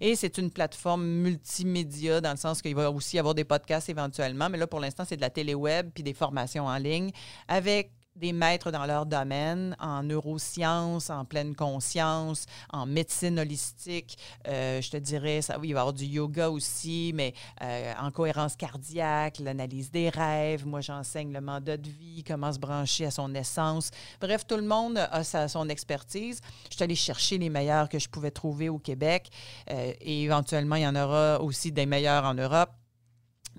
Et 0.00 0.16
c'est 0.16 0.38
une 0.38 0.50
plateforme 0.50 1.04
multimédia 1.04 2.20
dans 2.20 2.32
le 2.32 2.36
sens 2.36 2.62
qu'il 2.62 2.74
va 2.74 2.90
aussi 2.90 3.16
y 3.16 3.18
avoir 3.18 3.34
des 3.34 3.44
podcasts 3.44 3.88
éventuellement. 3.88 4.48
Mais 4.50 4.58
là, 4.58 4.66
pour 4.66 4.80
l'instant, 4.80 5.04
c'est 5.06 5.16
de 5.16 5.22
la 5.22 5.30
télé-web 5.30 5.90
puis 5.94 6.02
des 6.02 6.14
formations 6.14 6.66
en 6.66 6.76
ligne 6.76 7.10
avec 7.48 7.92
des 8.16 8.32
maîtres 8.32 8.70
dans 8.70 8.84
leur 8.86 9.06
domaine, 9.06 9.76
en 9.80 10.02
neurosciences, 10.02 11.10
en 11.10 11.24
pleine 11.24 11.54
conscience, 11.54 12.46
en 12.70 12.86
médecine 12.86 13.38
holistique. 13.40 14.18
Euh, 14.46 14.80
je 14.80 14.90
te 14.90 14.96
dirais, 14.96 15.42
ça, 15.42 15.58
oui, 15.58 15.68
il 15.68 15.72
va 15.72 15.78
y 15.78 15.80
avoir 15.80 15.92
du 15.94 16.04
yoga 16.04 16.50
aussi, 16.50 17.12
mais 17.14 17.32
euh, 17.62 17.92
en 18.00 18.10
cohérence 18.10 18.56
cardiaque, 18.56 19.38
l'analyse 19.38 19.90
des 19.90 20.08
rêves. 20.08 20.66
Moi, 20.66 20.80
j'enseigne 20.80 21.32
le 21.32 21.40
mandat 21.40 21.76
de 21.76 21.88
vie, 21.88 22.22
comment 22.22 22.52
se 22.52 22.58
brancher 22.58 23.06
à 23.06 23.10
son 23.10 23.34
essence. 23.34 23.90
Bref, 24.20 24.46
tout 24.46 24.56
le 24.56 24.62
monde 24.62 24.98
a 24.98 25.24
sa, 25.24 25.48
son 25.48 25.68
expertise. 25.68 26.40
Je 26.70 26.76
suis 26.76 26.84
allée 26.84 26.94
chercher 26.94 27.38
les 27.38 27.48
meilleurs 27.48 27.88
que 27.88 27.98
je 27.98 28.08
pouvais 28.08 28.30
trouver 28.30 28.68
au 28.68 28.78
Québec 28.78 29.30
euh, 29.70 29.92
et 30.00 30.24
éventuellement, 30.24 30.76
il 30.76 30.82
y 30.82 30.86
en 30.86 30.96
aura 30.96 31.40
aussi 31.40 31.72
des 31.72 31.86
meilleurs 31.86 32.24
en 32.24 32.34
Europe 32.34 32.70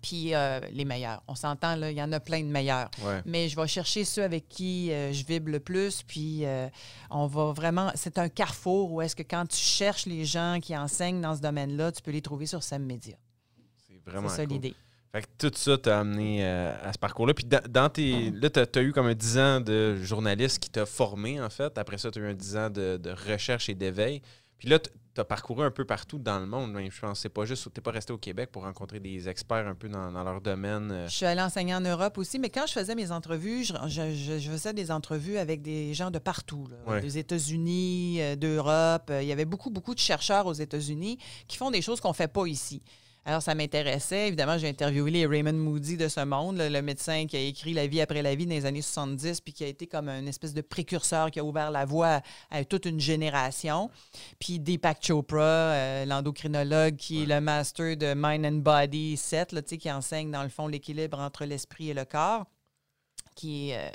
puis 0.04 0.36
euh, 0.36 0.60
les 0.72 0.84
meilleurs. 0.84 1.24
On 1.30 1.34
s'entend, 1.34 1.78
là, 1.78 1.90
il 1.90 1.98
y 1.98 2.04
en 2.04 2.12
a 2.12 2.20
plein 2.20 2.42
de 2.42 2.50
meilleurs. 2.50 2.92
Mais 3.26 3.48
je 3.48 3.56
vais 3.56 3.68
chercher 3.68 4.04
ceux 4.04 4.22
avec 4.22 4.50
qui 4.50 4.92
euh, 4.92 5.14
je 5.14 5.26
vibre 5.26 5.50
le 5.50 5.62
plus, 5.62 6.04
puis 6.04 6.46
euh, 6.46 6.68
on 7.10 7.26
va 7.26 7.54
vraiment... 7.54 7.90
C'est 7.96 8.18
un 8.18 8.28
carrefour 8.28 8.92
où 8.92 9.02
est-ce 9.02 9.16
que 9.16 9.24
quand 9.24 9.48
tu 9.48 9.58
cherches 9.58 10.06
les 10.06 10.26
gens 10.26 10.60
qui 10.62 10.78
enseignent 10.78 11.22
dans 11.22 11.36
ce 11.36 11.42
domaine-là, 11.42 11.94
tu 11.94 12.02
peux 12.02 12.12
les 12.12 12.22
trouver 12.22 12.46
sur 12.46 12.62
Sam 12.62 12.84
Media. 12.84 13.16
C'est 13.88 14.02
vraiment 14.06 14.28
ça 14.28 14.44
l'idée. 14.44 14.76
Fait 15.14 15.22
que 15.22 15.28
tout 15.38 15.52
ça 15.56 15.78
t'a 15.78 16.00
amené 16.00 16.44
à 16.44 16.92
ce 16.92 16.98
parcours-là. 16.98 17.34
Puis 17.34 17.46
dans, 17.46 17.90
tes. 17.90 18.32
Là, 18.32 18.50
tu 18.50 18.60
as, 18.60 18.82
eu 18.82 18.92
comme 18.92 19.06
un 19.06 19.14
10 19.14 19.38
ans 19.38 19.62
de 19.62 19.96
journaliste 20.02 20.60
qui 20.60 20.70
t'a 20.70 20.86
formé, 20.86 21.40
en 21.40 21.50
fait. 21.50 21.78
Après 21.78 21.98
ça, 21.98 22.12
tu 22.12 22.20
as 22.20 22.24
eu 22.24 22.30
un 22.32 22.34
10 22.34 22.58
ans 22.58 22.70
de, 22.70 22.98
de 22.98 23.12
recherche 23.12 23.70
et 23.70 23.76
d'éveil. 23.76 24.22
Puis 24.58 24.70
là, 24.70 24.80
tu 25.14 25.22
as 25.22 25.26
parcouru 25.26 25.64
un 25.64 25.72
peu 25.72 25.86
partout 25.86 26.18
dans 26.18 26.40
le 26.40 26.46
monde. 26.46 26.78
Je 26.90 27.00
pense 27.00 27.20
que 27.20 27.22
c'est 27.22 27.30
pas 27.30 27.46
juste, 27.46 27.64
tu 27.64 27.80
n'es 27.80 27.84
pas 27.84 27.92
resté 27.92 28.14
au 28.14 28.18
Québec 28.18 28.50
pour 28.52 28.64
rencontrer 28.64 29.00
des 29.00 29.30
experts 29.30 29.68
un 29.68 29.76
peu 29.76 29.90
dans, 29.90 30.12
leur 30.12 30.42
domaine. 30.42 30.92
Euh. 30.92 31.08
Je 31.08 31.16
suis 31.16 31.26
allée 31.26 31.42
enseigner 31.42 31.76
en 31.76 31.82
Europe 31.82 32.18
aussi, 32.18 32.40
mais 32.40 32.50
quand 32.50 32.66
je 32.68 32.74
faisais 32.74 32.96
mes 32.96 33.12
entrevues, 33.12 33.64
je, 33.64 34.50
faisais 34.52 34.74
des 34.74 34.92
entrevues 34.92 35.38
avec 35.38 35.62
des 35.62 35.94
gens 35.94 36.12
de 36.12 36.20
partout, 36.20 36.68
des 37.02 37.18
États-Unis, 37.18 38.22
euh, 38.22 38.36
d'Europe. 38.36 39.12
Il 39.22 39.28
y 39.28 39.32
avait 39.32 39.46
beaucoup, 39.46 39.70
beaucoup 39.70 39.94
de 39.94 40.00
chercheurs 40.00 40.46
aux 40.48 40.54
États-Unis 40.54 41.18
qui 41.48 41.58
font 41.58 41.72
des 41.72 41.82
choses 41.82 42.00
qu'on 42.02 42.10
ne 42.10 42.14
fait 42.14 42.28
pas 42.28 42.46
ici. 42.48 42.82
Alors, 43.26 43.42
ça 43.42 43.56
m'intéressait. 43.56 44.28
Évidemment, 44.28 44.58
j'ai 44.58 44.68
interviewé 44.68 45.10
les 45.10 45.26
Raymond 45.26 45.54
Moody 45.54 45.96
de 45.96 46.10
ce 46.10 46.20
monde, 46.26 46.58
le, 46.58 46.82
médecin 46.82 47.26
qui 47.26 47.38
a 47.38 47.40
écrit 47.40 47.74
La 47.74 47.88
vie 47.88 48.02
après 48.02 48.22
la 48.22 48.36
vie 48.36 48.46
dans 48.46 48.54
les 48.54 48.66
années 48.66 48.82
70, 48.82 49.40
puis 49.40 49.54
qui 49.54 49.64
a 49.64 49.68
été 49.68 49.88
comme 49.88 50.10
une 50.10 50.28
espèce 50.28 50.54
de 50.54 50.60
précurseur 50.60 51.32
qui 51.32 51.40
a 51.40 51.44
ouvert 51.44 51.72
la 51.72 51.86
voie 51.86 52.20
à, 52.52 52.66
toute 52.66 52.86
une 52.86 53.00
génération. 53.00 53.90
Puis 54.40 54.60
Deepak 54.60 55.02
Chopra, 55.02 55.42
euh, 55.42 56.06
l'endocrinologue 56.06 56.98
qui 56.98 57.24
est 57.24 57.26
le 57.26 57.40
master 57.40 57.96
de 57.96 58.14
Mind 58.14 58.46
and 58.46 58.60
Body 58.60 59.16
7, 59.16 59.54
là, 59.54 59.62
qui 59.62 59.90
enseigne 59.90 60.30
dans 60.30 60.44
le 60.44 60.50
fond 60.50 60.68
l'équilibre 60.68 61.18
entre 61.20 61.46
l'esprit 61.46 61.92
et 61.92 61.94
le 61.94 62.04
corps, 62.04 62.46
qui 63.36 63.70
est 63.70 63.78
euh, 63.78 63.90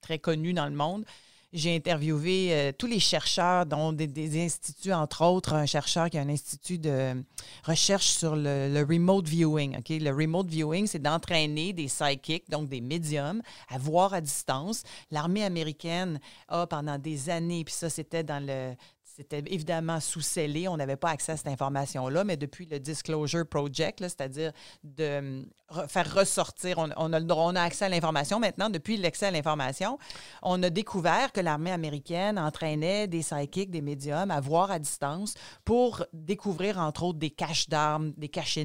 très 0.00 0.18
connu 0.18 0.52
dans 0.52 0.66
le 0.66 0.74
monde. 0.74 1.04
J'ai 1.54 1.74
interviewé 1.74 2.48
euh, 2.52 2.72
tous 2.76 2.86
les 2.86 3.00
chercheurs, 3.00 3.64
dont 3.64 3.92
des, 3.92 4.44
instituts, 4.44 4.92
entre 4.92 5.24
autres, 5.24 5.54
un 5.54 5.64
chercheur 5.64 6.10
qui 6.10 6.18
a 6.18 6.20
un 6.20 6.28
institut 6.28 6.78
de 6.78 7.24
recherche 7.64 8.08
sur 8.08 8.36
le, 8.36 8.84
remote 8.86 9.26
viewing. 9.26 9.78
Le 9.88 10.10
remote 10.10 10.48
viewing, 10.48 10.86
c'est 10.86 10.98
d'entraîner 10.98 11.72
des 11.72 11.86
psychics, 11.86 12.50
donc 12.50 12.68
des 12.68 12.82
médiums, 12.82 13.40
à 13.70 13.78
voir 13.78 14.12
à 14.12 14.20
distance. 14.20 14.82
L'armée 15.10 15.42
américaine 15.42 16.20
a, 16.48 16.66
pendant 16.66 16.98
des 16.98 17.30
années, 17.30 17.64
puis 17.64 17.74
ça, 17.74 17.88
c'était 17.88 18.22
dans 18.22 18.44
le 18.44 18.74
c'était 19.18 19.42
évidemment 19.52 19.98
sous-scellé, 19.98 20.68
on 20.68 20.76
n'avait 20.76 20.96
pas 20.96 21.10
accès 21.10 21.32
à 21.32 21.36
cette 21.36 21.48
information-là, 21.48 22.22
mais 22.22 22.36
depuis 22.36 22.66
le 22.66 22.78
Disclosure 22.78 23.44
Project, 23.48 23.98
c'est-à-dire 23.98 24.52
de 24.84 25.44
faire 25.88 26.14
ressortir, 26.14 26.78
on, 26.78 27.12
a, 27.12 27.60
accès 27.60 27.86
à 27.86 27.88
l'information. 27.88 28.38
Maintenant, 28.38 28.70
depuis 28.70 28.96
l'accès 28.96 29.26
à 29.26 29.30
l'information, 29.32 29.98
on 30.42 30.62
a 30.62 30.70
découvert 30.70 31.32
que 31.32 31.40
l'armée 31.40 31.72
américaine 31.72 32.38
entraînait 32.38 33.08
des 33.08 33.20
psychics, 33.20 33.72
des 33.72 33.82
médiums 33.82 34.30
à 34.30 34.40
voir 34.40 34.70
à 34.70 34.78
distance 34.78 35.34
pour 35.64 36.04
découvrir, 36.12 36.78
entre 36.78 37.02
autres, 37.02 37.18
des 37.18 37.30
caches 37.30 37.68
d'armes, 37.68 38.12
des 38.16 38.28
caches 38.28 38.58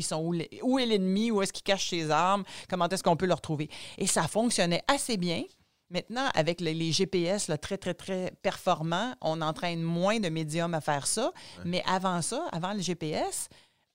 sont 0.00 0.22
où, 0.22 0.34
où 0.64 0.78
est 0.80 0.86
l'ennemi, 0.86 1.30
où 1.30 1.40
est-ce 1.40 1.52
qu'il 1.52 1.62
cache 1.62 1.88
ses 1.88 2.10
armes, 2.10 2.42
comment 2.68 2.88
est-ce 2.88 3.04
qu'on 3.04 3.16
peut 3.16 3.26
le 3.26 3.34
retrouver? 3.34 3.70
Et 3.96 4.08
ça 4.08 4.26
fonctionnait 4.26 4.82
assez 4.88 5.16
bien. 5.16 5.44
Maintenant, 5.90 6.28
avec 6.34 6.60
les, 6.60 6.92
GPS 6.92 7.50
très, 7.60 7.76
très, 7.76 7.94
très 7.94 8.32
performants, 8.42 9.14
on 9.20 9.40
entraîne 9.40 9.82
moins 9.82 10.20
de 10.20 10.28
médiums 10.28 10.74
à 10.74 10.80
faire 10.80 11.06
ça. 11.06 11.32
Mais 11.64 11.82
avant 11.84 12.22
ça, 12.22 12.46
avant 12.52 12.72
le 12.72 12.80
GPS, 12.80 13.48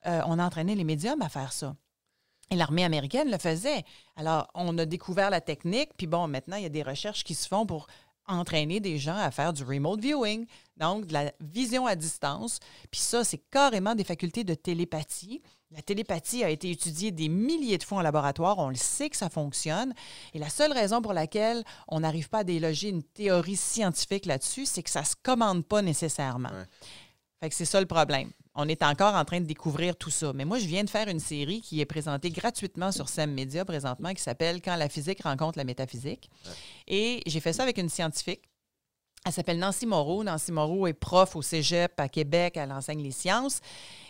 euh, 0.06 0.22
on 0.26 0.38
entraînait 0.40 0.76
les 0.76 0.84
médiums 0.84 1.22
à 1.22 1.30
faire 1.30 1.54
ça. 1.54 1.76
Et 2.52 2.56
l'armée 2.56 2.84
américaine 2.84 3.32
le 3.32 3.38
faisait. 3.38 3.84
Alors, 4.16 4.48
on 4.54 4.78
a 4.78 4.86
découvert 4.86 5.30
la 5.30 5.42
technique, 5.42 5.92
puis 5.98 6.06
bon, 6.06 6.28
maintenant, 6.28 6.58
il 6.58 6.64
y 6.64 6.68
a 6.68 6.70
des 6.70 6.84
recherches 6.84 7.24
qui 7.24 7.34
se 7.34 7.48
font 7.48 7.66
pour 7.66 7.88
entraîner 8.28 8.80
des 8.80 8.98
gens 8.98 9.18
à 9.18 9.32
faire 9.32 9.54
du 9.54 9.64
remote 9.64 10.00
viewing, 10.00 10.46
donc 10.78 11.06
de 11.08 11.14
la 11.14 11.32
vision 11.40 11.86
à 11.86 11.96
distance. 11.96 12.60
Puis 12.92 13.02
ça, 13.02 13.24
c'est 13.24 13.42
carrément 13.52 13.96
des 13.96 14.04
facultés 14.04 14.44
de 14.44 14.54
télépathie. 14.54 15.42
La 15.72 15.82
télépathie 15.82 16.44
a 16.44 16.50
été 16.50 16.70
étudiée 16.72 17.12
des 17.12 17.28
milliers 17.28 17.78
de 17.78 17.84
fois 17.84 17.98
en 17.98 18.02
laboratoire. 18.02 18.60
On 18.60 18.70
le 18.70 18.76
sait 18.76 19.10
que 19.10 19.18
ça 19.18 19.30
fonctionne. 19.30 19.94
Et 20.34 20.40
la 20.40 20.50
seule 20.50 20.72
raison 20.72 21.02
pour 21.02 21.14
laquelle 21.14 21.64
on 21.88 22.00
n'arrive 22.02 22.30
pas 22.30 22.40
à 22.40 22.44
déloger 22.44 22.90
une 22.90 23.04
théorie 23.04 23.58
scientifique 23.58 24.26
là-dessus, 24.26 24.66
c'est 24.66 24.84
que 24.84 24.90
ça 24.90 25.02
ne 25.02 25.06
se 25.06 25.16
commande 25.22 25.66
pas 25.66 25.82
nécessairement. 25.82 26.50
Fait 27.40 27.50
que 27.50 27.56
c'est 27.56 27.66
ça 27.66 27.80
le 27.80 27.88
problème. 27.88 28.32
On 28.56 28.68
est 28.68 28.84
encore 28.84 29.16
en 29.16 29.26
train 29.26 29.42
de 29.42 29.46
découvrir 29.46 29.96
tout 29.96 30.10
ça. 30.10 30.32
Mais 30.34 30.46
moi, 30.46 30.60
je 30.60 30.66
viens 30.66 30.84
de 30.84 30.90
faire 30.90 31.08
une 31.08 31.20
série 31.20 31.62
qui 31.62 31.82
est 31.82 31.86
présentée 31.86 32.30
gratuitement 32.30 32.92
sur 32.92 33.10
SEM 33.10 33.34
Media 33.34 33.66
présentement, 33.66 34.14
qui 34.14 34.22
s'appelle 34.22 34.62
Quand 34.62 34.76
la 34.76 34.90
physique 34.90 35.24
rencontre 35.24 35.58
la 35.58 35.66
métaphysique. 35.66 36.30
Et 36.88 37.22
j'ai 37.26 37.40
fait 37.40 37.54
ça 37.54 37.64
avec 37.64 37.78
une 37.78 37.90
scientifique 37.90 38.44
elle 39.26 39.34
s'appelle 39.34 39.58
Nancy 39.58 39.88
Moreau. 39.88 40.24
Nancy 40.24 40.52
Moreau 40.52 40.86
est 40.86 40.94
prof 40.94 41.36
au 41.36 41.42
cégep 41.42 42.00
à 42.00 42.08
Québec. 42.08 42.58
Elle 42.58 42.72
enseigne 42.72 43.02
les 43.02 43.12
sciences. 43.12 43.60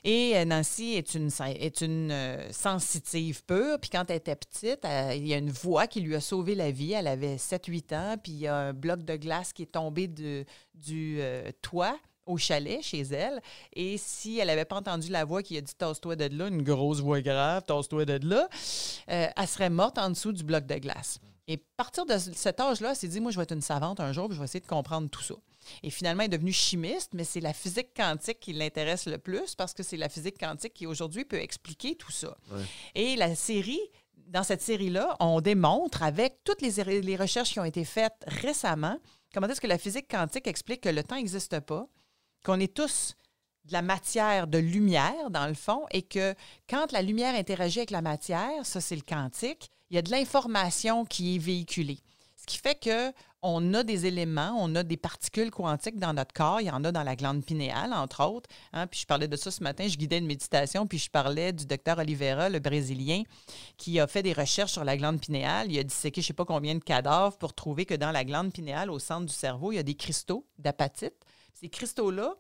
Et 0.04 0.34
euh, 0.36 0.44
Nancy 0.44 0.96
est 0.96 1.16
une, 1.16 1.30
est 1.40 1.82
une 1.82 2.12
euh, 2.12 2.52
sensitive 2.52 3.42
pure. 3.46 3.80
Puis 3.80 3.90
quand 3.90 4.04
elle 4.10 4.18
était 4.18 4.36
petite, 4.36 4.86
il 5.16 5.26
y 5.26 5.34
a 5.34 5.38
une 5.38 5.52
voix 5.52 5.88
qui 5.88 6.02
lui 6.02 6.16
a 6.16 6.22
sauvé 6.22 6.54
la 6.54 6.70
vie. 6.70 6.92
Elle 6.92 7.08
avait 7.08 7.38
7-8 7.38 7.96
ans. 7.96 8.16
Puis 8.22 8.34
il 8.34 8.40
y 8.40 8.48
a 8.48 8.58
un 8.58 8.74
bloc 8.74 9.04
de 9.04 9.16
glace 9.16 9.54
qui 9.54 9.64
est 9.64 9.72
tombé 9.72 10.10
de, 10.10 10.44
du 10.74 11.20
euh, 11.22 11.50
toit 11.62 11.98
au 12.26 12.38
chalet 12.38 12.82
chez 12.82 13.02
elle. 13.02 13.42
Et 13.74 13.98
si 13.98 14.40
elle 14.40 14.48
n'avait 14.48 14.66
pas 14.66 14.78
entendu 14.78 15.10
la 15.10 15.26
voix 15.26 15.44
qui 15.44 15.58
a 15.58 15.62
dit 15.62 15.76
Tasse-toi 15.76 16.16
de 16.16 16.36
là, 16.36 16.48
une 16.48 16.62
grosse 16.62 17.00
voix 17.00 17.22
grave, 17.22 17.64
tasse-toi 17.66 18.06
de 18.06 18.28
là, 18.28 18.48
elle 19.08 19.48
serait 19.48 19.70
morte 19.70 19.98
en 19.98 20.10
dessous 20.10 20.32
du 20.32 20.44
bloc 20.44 20.66
de 20.66 20.76
glace. 20.76 21.20
Et 21.48 21.56
à 21.56 21.58
partir 21.78 22.06
de 22.06 22.18
cet 22.18 22.60
âge-là, 22.60 22.92
elle 22.92 22.96
s'est 22.96 23.08
dit, 23.08 23.20
moi, 23.20 23.32
je 23.32 23.38
vais 23.38 23.44
être 23.44 23.54
une 23.54 23.62
savante 23.62 24.00
un 24.00 24.12
jour, 24.12 24.28
puis 24.28 24.36
je 24.36 24.40
vais 24.40 24.46
essayer 24.46 24.62
de 24.62 24.68
comprendre 24.68 25.10
tout 25.10 25.22
ça. 25.22 25.36
Et 25.84 25.90
finalement, 25.90 26.24
elle 26.24 26.34
est 26.34 26.38
devenue 26.38 26.54
chimiste, 26.54 27.12
mais 27.14 27.24
c'est 27.24 27.40
la 27.40 27.54
physique 27.54 27.90
quantique 27.96 28.40
qui 28.40 28.54
l'intéresse 28.54 29.06
le 29.06 29.18
plus 29.18 29.56
parce 29.56 29.74
que 29.74 29.84
c'est 29.84 29.98
la 29.98 30.10
physique 30.10 30.40
quantique 30.40 30.74
qui 30.74 30.88
aujourd'hui 30.88 31.26
peut 31.26 31.40
expliquer 31.40 31.96
tout 31.96 32.12
ça. 32.12 32.38
Et 32.94 33.16
la 33.16 33.36
série, 33.36 33.82
dans 34.28 34.44
cette 34.44 34.62
série-là, 34.62 35.16
on 35.20 35.42
démontre 35.42 36.04
avec 36.04 36.44
toutes 36.44 36.62
les, 36.62 37.02
les, 37.02 37.16
recherches 37.16 37.54
qui 37.54 37.60
ont 37.60 37.66
été 37.66 37.84
faites 37.84 38.24
récemment 38.28 38.98
comment 39.34 39.48
est-ce 39.48 39.62
que 39.62 39.68
la 39.68 39.78
physique 39.78 40.08
quantique 40.10 40.48
explique 40.48 40.82
que 40.82 40.90
le 40.90 41.04
temps 41.04 41.16
n'existe 41.16 41.60
pas, 41.60 41.88
qu'on 42.46 42.60
est 42.60 42.74
tous 42.74 43.16
de 43.66 43.74
la 43.74 43.82
matière 43.82 44.48
de 44.48 44.60
lumière, 44.60 45.32
dans 45.32 45.48
le 45.48 45.56
fond, 45.56 45.86
et 45.92 46.04
que 46.04 46.36
quand 46.70 46.92
la 46.92 47.02
lumière 47.02 47.36
interagit 47.36 47.80
avec 47.80 47.92
la 47.92 48.02
matière, 48.02 48.64
ça 48.64 48.80
c'est 48.80 48.96
le 48.96 49.02
quantique, 49.02 49.72
il 49.90 49.96
y 49.96 50.00
a 50.00 50.02
de 50.02 50.12
l'information 50.12 51.04
qui 51.06 51.36
est 51.36 51.40
véhiculée. 51.40 52.00
Ce 52.36 52.46
qui 52.46 52.58
fait 52.58 52.80
que 52.80 53.12
on 53.48 53.76
a 53.76 53.84
des 53.84 54.08
éléments, 54.08 54.56
on 54.60 54.74
a 54.74 54.82
des 54.82 54.98
particules 54.98 55.52
quantiques 55.52 56.00
dans 56.00 56.14
notre 56.14 56.34
corps. 56.34 56.62
Il 56.62 56.68
y 56.68 56.72
en 56.72 56.84
a 56.84 56.92
dans 56.92 57.04
la 57.04 57.16
glande 57.16 57.46
pinéale, 57.46 57.94
entre 57.94 58.26
autres. 58.26 58.50
Hein. 58.74 58.88
Puis 58.88 59.02
je 59.02 59.06
parlais 59.06 59.28
de 59.28 59.36
ça 59.36 59.52
ce 59.52 59.62
matin. 59.62 59.88
Je 59.88 59.98
guidais 59.98 60.18
une 60.18 60.26
méditation, 60.26 60.88
puis 60.88 60.98
je 60.98 61.12
parlais 61.12 61.54
du 61.54 61.68
docteur 61.68 62.00
Oliveira, 62.00 62.50
le 62.50 62.58
Brésilien, 62.58 63.22
qui 63.78 64.00
a 64.00 64.08
fait 64.08 64.24
des 64.24 64.34
recherches 64.34 64.72
sur 64.72 64.84
la 64.84 64.98
glande 64.98 65.20
pinéale. 65.20 65.72
Il 65.72 65.78
a 65.78 65.84
disséqué 65.84 66.22
je 66.22 66.26
ne 66.26 66.28
sais 66.30 66.34
pas 66.34 66.46
combien 66.46 66.74
de 66.74 66.84
cadavres 66.84 67.38
pour 67.38 67.54
trouver 67.54 67.86
que 67.86 67.94
dans 67.94 68.12
la 68.12 68.24
glande 68.24 68.52
pinéale, 68.52 68.90
au 68.90 68.98
centre 68.98 69.28
du 69.28 69.34
cerveau, 69.34 69.72
il 69.72 69.76
y 69.76 69.80
a 69.80 69.84
des 69.84 69.96
cristaux 69.96 70.48
d'apatite. 70.58 71.14
Ces 71.56 71.70
cristaux-là 71.70 72.36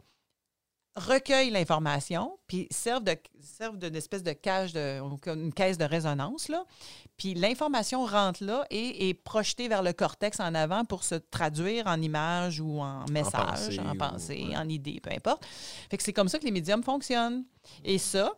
recueillent 0.95 1.49
l'information, 1.49 2.37
puis 2.47 2.67
servent, 2.71 3.03
de, 3.03 3.17
servent 3.41 3.77
d'une 3.77 3.95
espèce 3.95 4.23
de 4.23 4.31
cage, 4.31 4.71
de, 4.71 5.01
une 5.27 5.53
caisse 5.53 5.77
de 5.77 5.83
résonance, 5.83 6.47
là. 6.47 6.63
Puis 7.17 7.33
l'information 7.33 8.05
rentre 8.05 8.43
là 8.43 8.65
et 8.69 9.09
est 9.09 9.13
projetée 9.13 9.67
vers 9.67 9.83
le 9.83 9.93
cortex 9.93 10.39
en 10.39 10.53
avant 10.55 10.85
pour 10.85 11.03
se 11.03 11.15
traduire 11.15 11.87
en 11.87 12.01
image 12.01 12.61
ou 12.61 12.79
en 12.79 13.05
message, 13.11 13.79
en 13.79 13.95
pensée, 13.95 14.53
en, 14.55 14.67
idée, 14.69 14.99
peu 15.01 15.11
importe. 15.11 15.45
Fait 15.89 15.97
que 15.97 16.03
c'est 16.03 16.13
comme 16.13 16.29
ça 16.29 16.39
que 16.39 16.45
les 16.45 16.51
médiums 16.51 16.83
fonctionnent. 16.83 17.45
Et 17.83 17.97
ça, 17.97 18.33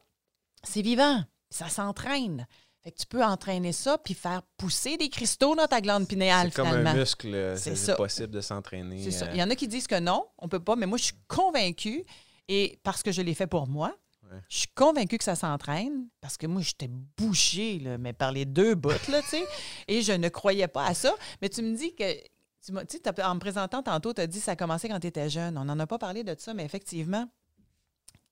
c'est 0.63 0.81
vivant. 0.81 1.23
Ça 1.49 1.69
s'entraîne. 1.69 2.45
Fait 2.83 2.91
que 2.91 2.97
tu 2.99 3.05
peux 3.05 3.23
entraîner 3.23 3.73
ça 3.73 3.97
puis 3.97 4.13
faire 4.13 4.41
pousser 4.57 4.95
des 4.97 5.09
cristaux 5.09 5.55
dans 5.55 5.67
ta 5.67 5.81
glande 5.81 6.07
pinéale, 6.07 6.49
C'est 6.51 6.55
comme 6.55 6.67
finalement. 6.67 6.91
un 6.91 6.95
muscle, 6.95 7.53
c'est 7.57 7.95
possible 7.97 8.29
de 8.31 8.41
s'entraîner. 8.41 9.03
C'est 9.03 9.11
ça. 9.11 9.25
euh, 9.25 9.31
Il 9.33 9.39
y 9.39 9.43
en 9.43 9.49
a 9.49 9.55
qui 9.55 9.67
disent 9.67 9.87
que 9.87 9.99
non, 9.99 10.27
on 10.37 10.47
peut 10.47 10.59
pas, 10.63 10.75
mais 10.75 10.85
moi, 10.85 10.97
je 10.97 11.05
suis 11.05 11.15
convaincue, 11.27 12.05
et 12.47 12.79
parce 12.83 13.03
que 13.03 13.11
je 13.11 13.21
l'ai 13.21 13.33
fait 13.33 13.47
pour 13.47 13.67
moi, 13.67 13.93
Ouais. 14.23 14.39
je 14.49 14.57
suis 14.59 14.67
convaincue 14.75 15.17
que 15.17 15.23
ça 15.23 15.35
s'entraîne, 15.35 16.07
parce 16.21 16.37
que 16.37 16.47
moi, 16.47 16.61
j'étais 16.61 16.89
bouchée, 16.89 17.79
là, 17.79 17.97
mais 17.97 18.11
par 18.13 18.31
les 18.31 18.45
deux 18.45 18.75
bouts, 18.75 18.89
là, 19.09 19.21
tu 19.21 19.29
sais, 19.29 19.45
et 19.87 20.01
je 20.01 20.11
ne 20.13 20.27
croyais 20.29 20.67
pas 20.67 20.85
à 20.85 20.93
ça. 20.93 21.13
Mais 21.41 21.47
tu 21.49 21.61
me 21.61 21.75
dis 21.77 21.93
que, 21.95 22.13
tu 22.13 22.73
sais, 22.89 23.21
en 23.23 23.35
me 23.35 23.39
présentant 23.39 23.81
tantôt, 23.83 24.13
tu 24.13 24.21
as 24.21 24.27
dit 24.27 24.39
que 24.39 24.43
ça 24.45 24.51
a 24.51 24.55
commencé 24.57 24.87
quand 24.89 24.99
tu 24.99 25.07
étais 25.07 25.29
jeune. 25.29 25.57
On 25.57 25.65
n'en 25.65 25.79
a 25.79 25.87
pas 25.87 25.97
parlé 25.97 26.23
de 26.25 26.35
ça, 26.37 26.53
mais 26.53 26.63
effectivement, 26.65 27.29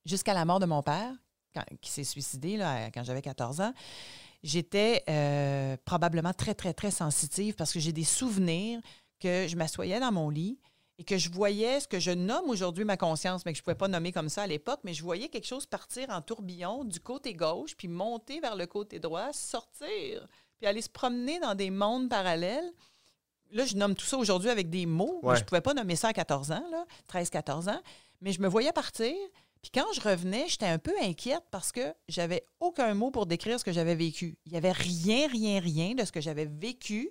jusqu'à 0.05 0.33
la 0.33 0.43
mort 0.45 0.59
de 0.59 0.65
mon 0.65 0.83
père, 0.83 1.11
quand- 1.53 1.63
qui 1.81 1.89
s'est 1.89 2.03
suicidé 2.03 2.57
là, 2.57 2.91
quand 2.91 3.03
j'avais 3.05 3.21
14 3.21 3.61
ans, 3.61 3.73
j'étais 4.45 5.03
euh, 5.09 5.75
probablement 5.85 6.31
très, 6.31 6.53
très, 6.53 6.73
très 6.73 6.91
sensitive 6.91 7.55
parce 7.55 7.73
que 7.73 7.79
j'ai 7.79 7.91
des 7.91 8.03
souvenirs 8.03 8.79
que 9.19 9.47
je 9.47 9.55
m'assoyais 9.55 9.99
dans 9.99 10.11
mon 10.11 10.29
lit 10.29 10.59
et 10.99 11.03
que 11.03 11.17
je 11.17 11.29
voyais 11.31 11.79
ce 11.79 11.87
que 11.87 11.99
je 11.99 12.11
nomme 12.11 12.47
aujourd'hui 12.49 12.85
ma 12.85 12.95
conscience, 12.95 13.43
mais 13.43 13.51
que 13.51 13.57
je 13.57 13.61
ne 13.61 13.65
pouvais 13.65 13.75
pas 13.75 13.87
nommer 13.87 14.11
comme 14.11 14.29
ça 14.29 14.43
à 14.43 14.47
l'époque, 14.47 14.79
mais 14.83 14.93
je 14.93 15.03
voyais 15.03 15.29
quelque 15.29 15.47
chose 15.47 15.65
partir 15.65 16.09
en 16.09 16.21
tourbillon 16.21 16.85
du 16.85 16.99
côté 16.99 17.33
gauche, 17.33 17.75
puis 17.75 17.87
monter 17.87 18.39
vers 18.39 18.55
le 18.55 18.67
côté 18.67 18.99
droit, 18.99 19.33
sortir, 19.33 20.27
puis 20.57 20.67
aller 20.67 20.81
se 20.81 20.89
promener 20.89 21.39
dans 21.39 21.55
des 21.55 21.71
mondes 21.71 22.07
parallèles. 22.07 22.71
Là, 23.51 23.65
je 23.65 23.75
nomme 23.75 23.95
tout 23.95 24.05
ça 24.05 24.17
aujourd'hui 24.17 24.49
avec 24.49 24.69
des 24.69 24.85
mots. 24.85 25.19
mais. 25.23 25.35
Je 25.35 25.41
ne 25.41 25.45
pouvais 25.45 25.61
pas 25.61 25.73
nommer 25.73 25.95
ça 25.95 26.09
à 26.09 26.13
14 26.13 26.51
ans, 26.51 26.65
là, 26.71 26.85
13-14 27.11 27.69
ans, 27.69 27.81
mais 28.21 28.31
je 28.31 28.41
me 28.41 28.47
voyais 28.47 28.71
partir. 28.71 29.13
Puis 29.65 29.81
quand 29.81 29.91
je 29.93 30.01
revenais, 30.01 30.45
j'étais 30.47 30.67
un 30.67 30.77
peu 30.77 30.93
inquiète 31.01 31.41
parce 31.49 31.71
que 31.71 31.95
j'avais 32.07 32.45
aucun 32.59 32.93
mot 32.93 33.09
pour 33.09 33.25
décrire 33.25 33.59
ce 33.59 33.65
que 33.65 33.71
j'avais 33.71 33.95
vécu. 33.95 34.37
Il 34.45 34.51
n'y 34.51 34.59
avait 34.59 34.71
rien, 34.71 35.27
rien, 35.27 35.59
rien 35.59 35.95
de 35.95 36.05
ce 36.05 36.11
que 36.11 36.21
j'avais 36.21 36.45
vécu 36.45 37.09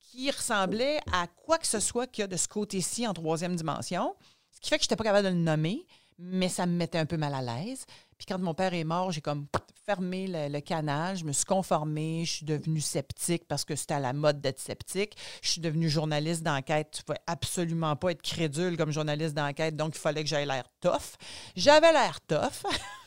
qui 0.00 0.28
ressemblait 0.28 0.98
à 1.12 1.28
quoi 1.28 1.56
que 1.56 1.68
ce 1.68 1.78
soit 1.78 2.08
qu'il 2.08 2.22
y 2.22 2.24
a 2.24 2.26
de 2.26 2.36
ce 2.36 2.48
côté-ci 2.48 3.06
en 3.06 3.14
troisième 3.14 3.54
dimension. 3.54 4.16
Ce 4.50 4.58
qui 4.58 4.70
fait 4.70 4.78
que 4.78 4.82
je 4.82 4.86
n'étais 4.86 4.96
pas 4.96 5.04
capable 5.04 5.28
de 5.28 5.32
le 5.32 5.38
nommer, 5.40 5.86
mais 6.18 6.48
ça 6.48 6.66
me 6.66 6.72
mettait 6.72 6.98
un 6.98 7.06
peu 7.06 7.16
mal 7.16 7.32
à 7.32 7.42
l'aise. 7.42 7.86
Puis 8.18 8.26
quand 8.26 8.38
mon 8.38 8.54
père 8.54 8.74
est 8.74 8.84
mort, 8.84 9.12
j'ai 9.12 9.20
comme 9.20 9.46
fermé 9.86 10.26
le, 10.28 10.60
canal, 10.60 11.16
je 11.16 11.24
me 11.24 11.32
suis 11.32 11.46
conformée, 11.46 12.24
je 12.26 12.32
suis 12.32 12.44
devenue 12.44 12.80
sceptique 12.80 13.46
parce 13.48 13.64
que 13.64 13.74
c'était 13.74 13.94
à 13.94 14.00
la 14.00 14.12
mode 14.12 14.40
d'être 14.40 14.60
sceptique. 14.60 15.16
Je 15.40 15.48
suis 15.48 15.60
devenue 15.60 15.88
journaliste 15.88 16.42
d'enquête. 16.42 16.90
Tu 16.90 17.00
ne 17.00 17.04
pouvais 17.06 17.20
absolument 17.26 17.96
pas 17.96 18.10
être 18.10 18.20
crédule 18.20 18.76
comme 18.76 18.90
journaliste 18.90 19.34
d'enquête, 19.34 19.76
donc 19.76 19.96
il 19.96 20.00
fallait 20.00 20.24
que 20.24 20.28
j'aie 20.28 20.44
l'air 20.44 20.64
tough. 20.80 21.16
J'avais 21.56 21.92
l'air 21.92 22.20
tough. 22.26 22.66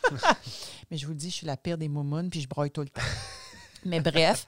mais 0.90 0.98
je 0.98 1.06
vous 1.06 1.12
le 1.12 1.18
dis, 1.18 1.30
je 1.30 1.36
suis 1.36 1.48
la 1.48 1.58
pire 1.58 1.78
des 1.78 1.90
moumounes, 1.90 2.30
puis 2.30 2.42
je 2.42 2.48
broille 2.48 2.72
tout 2.72 2.82
le 2.82 2.90
temps. 2.90 3.02
Mais 3.86 4.00
bref, 4.00 4.48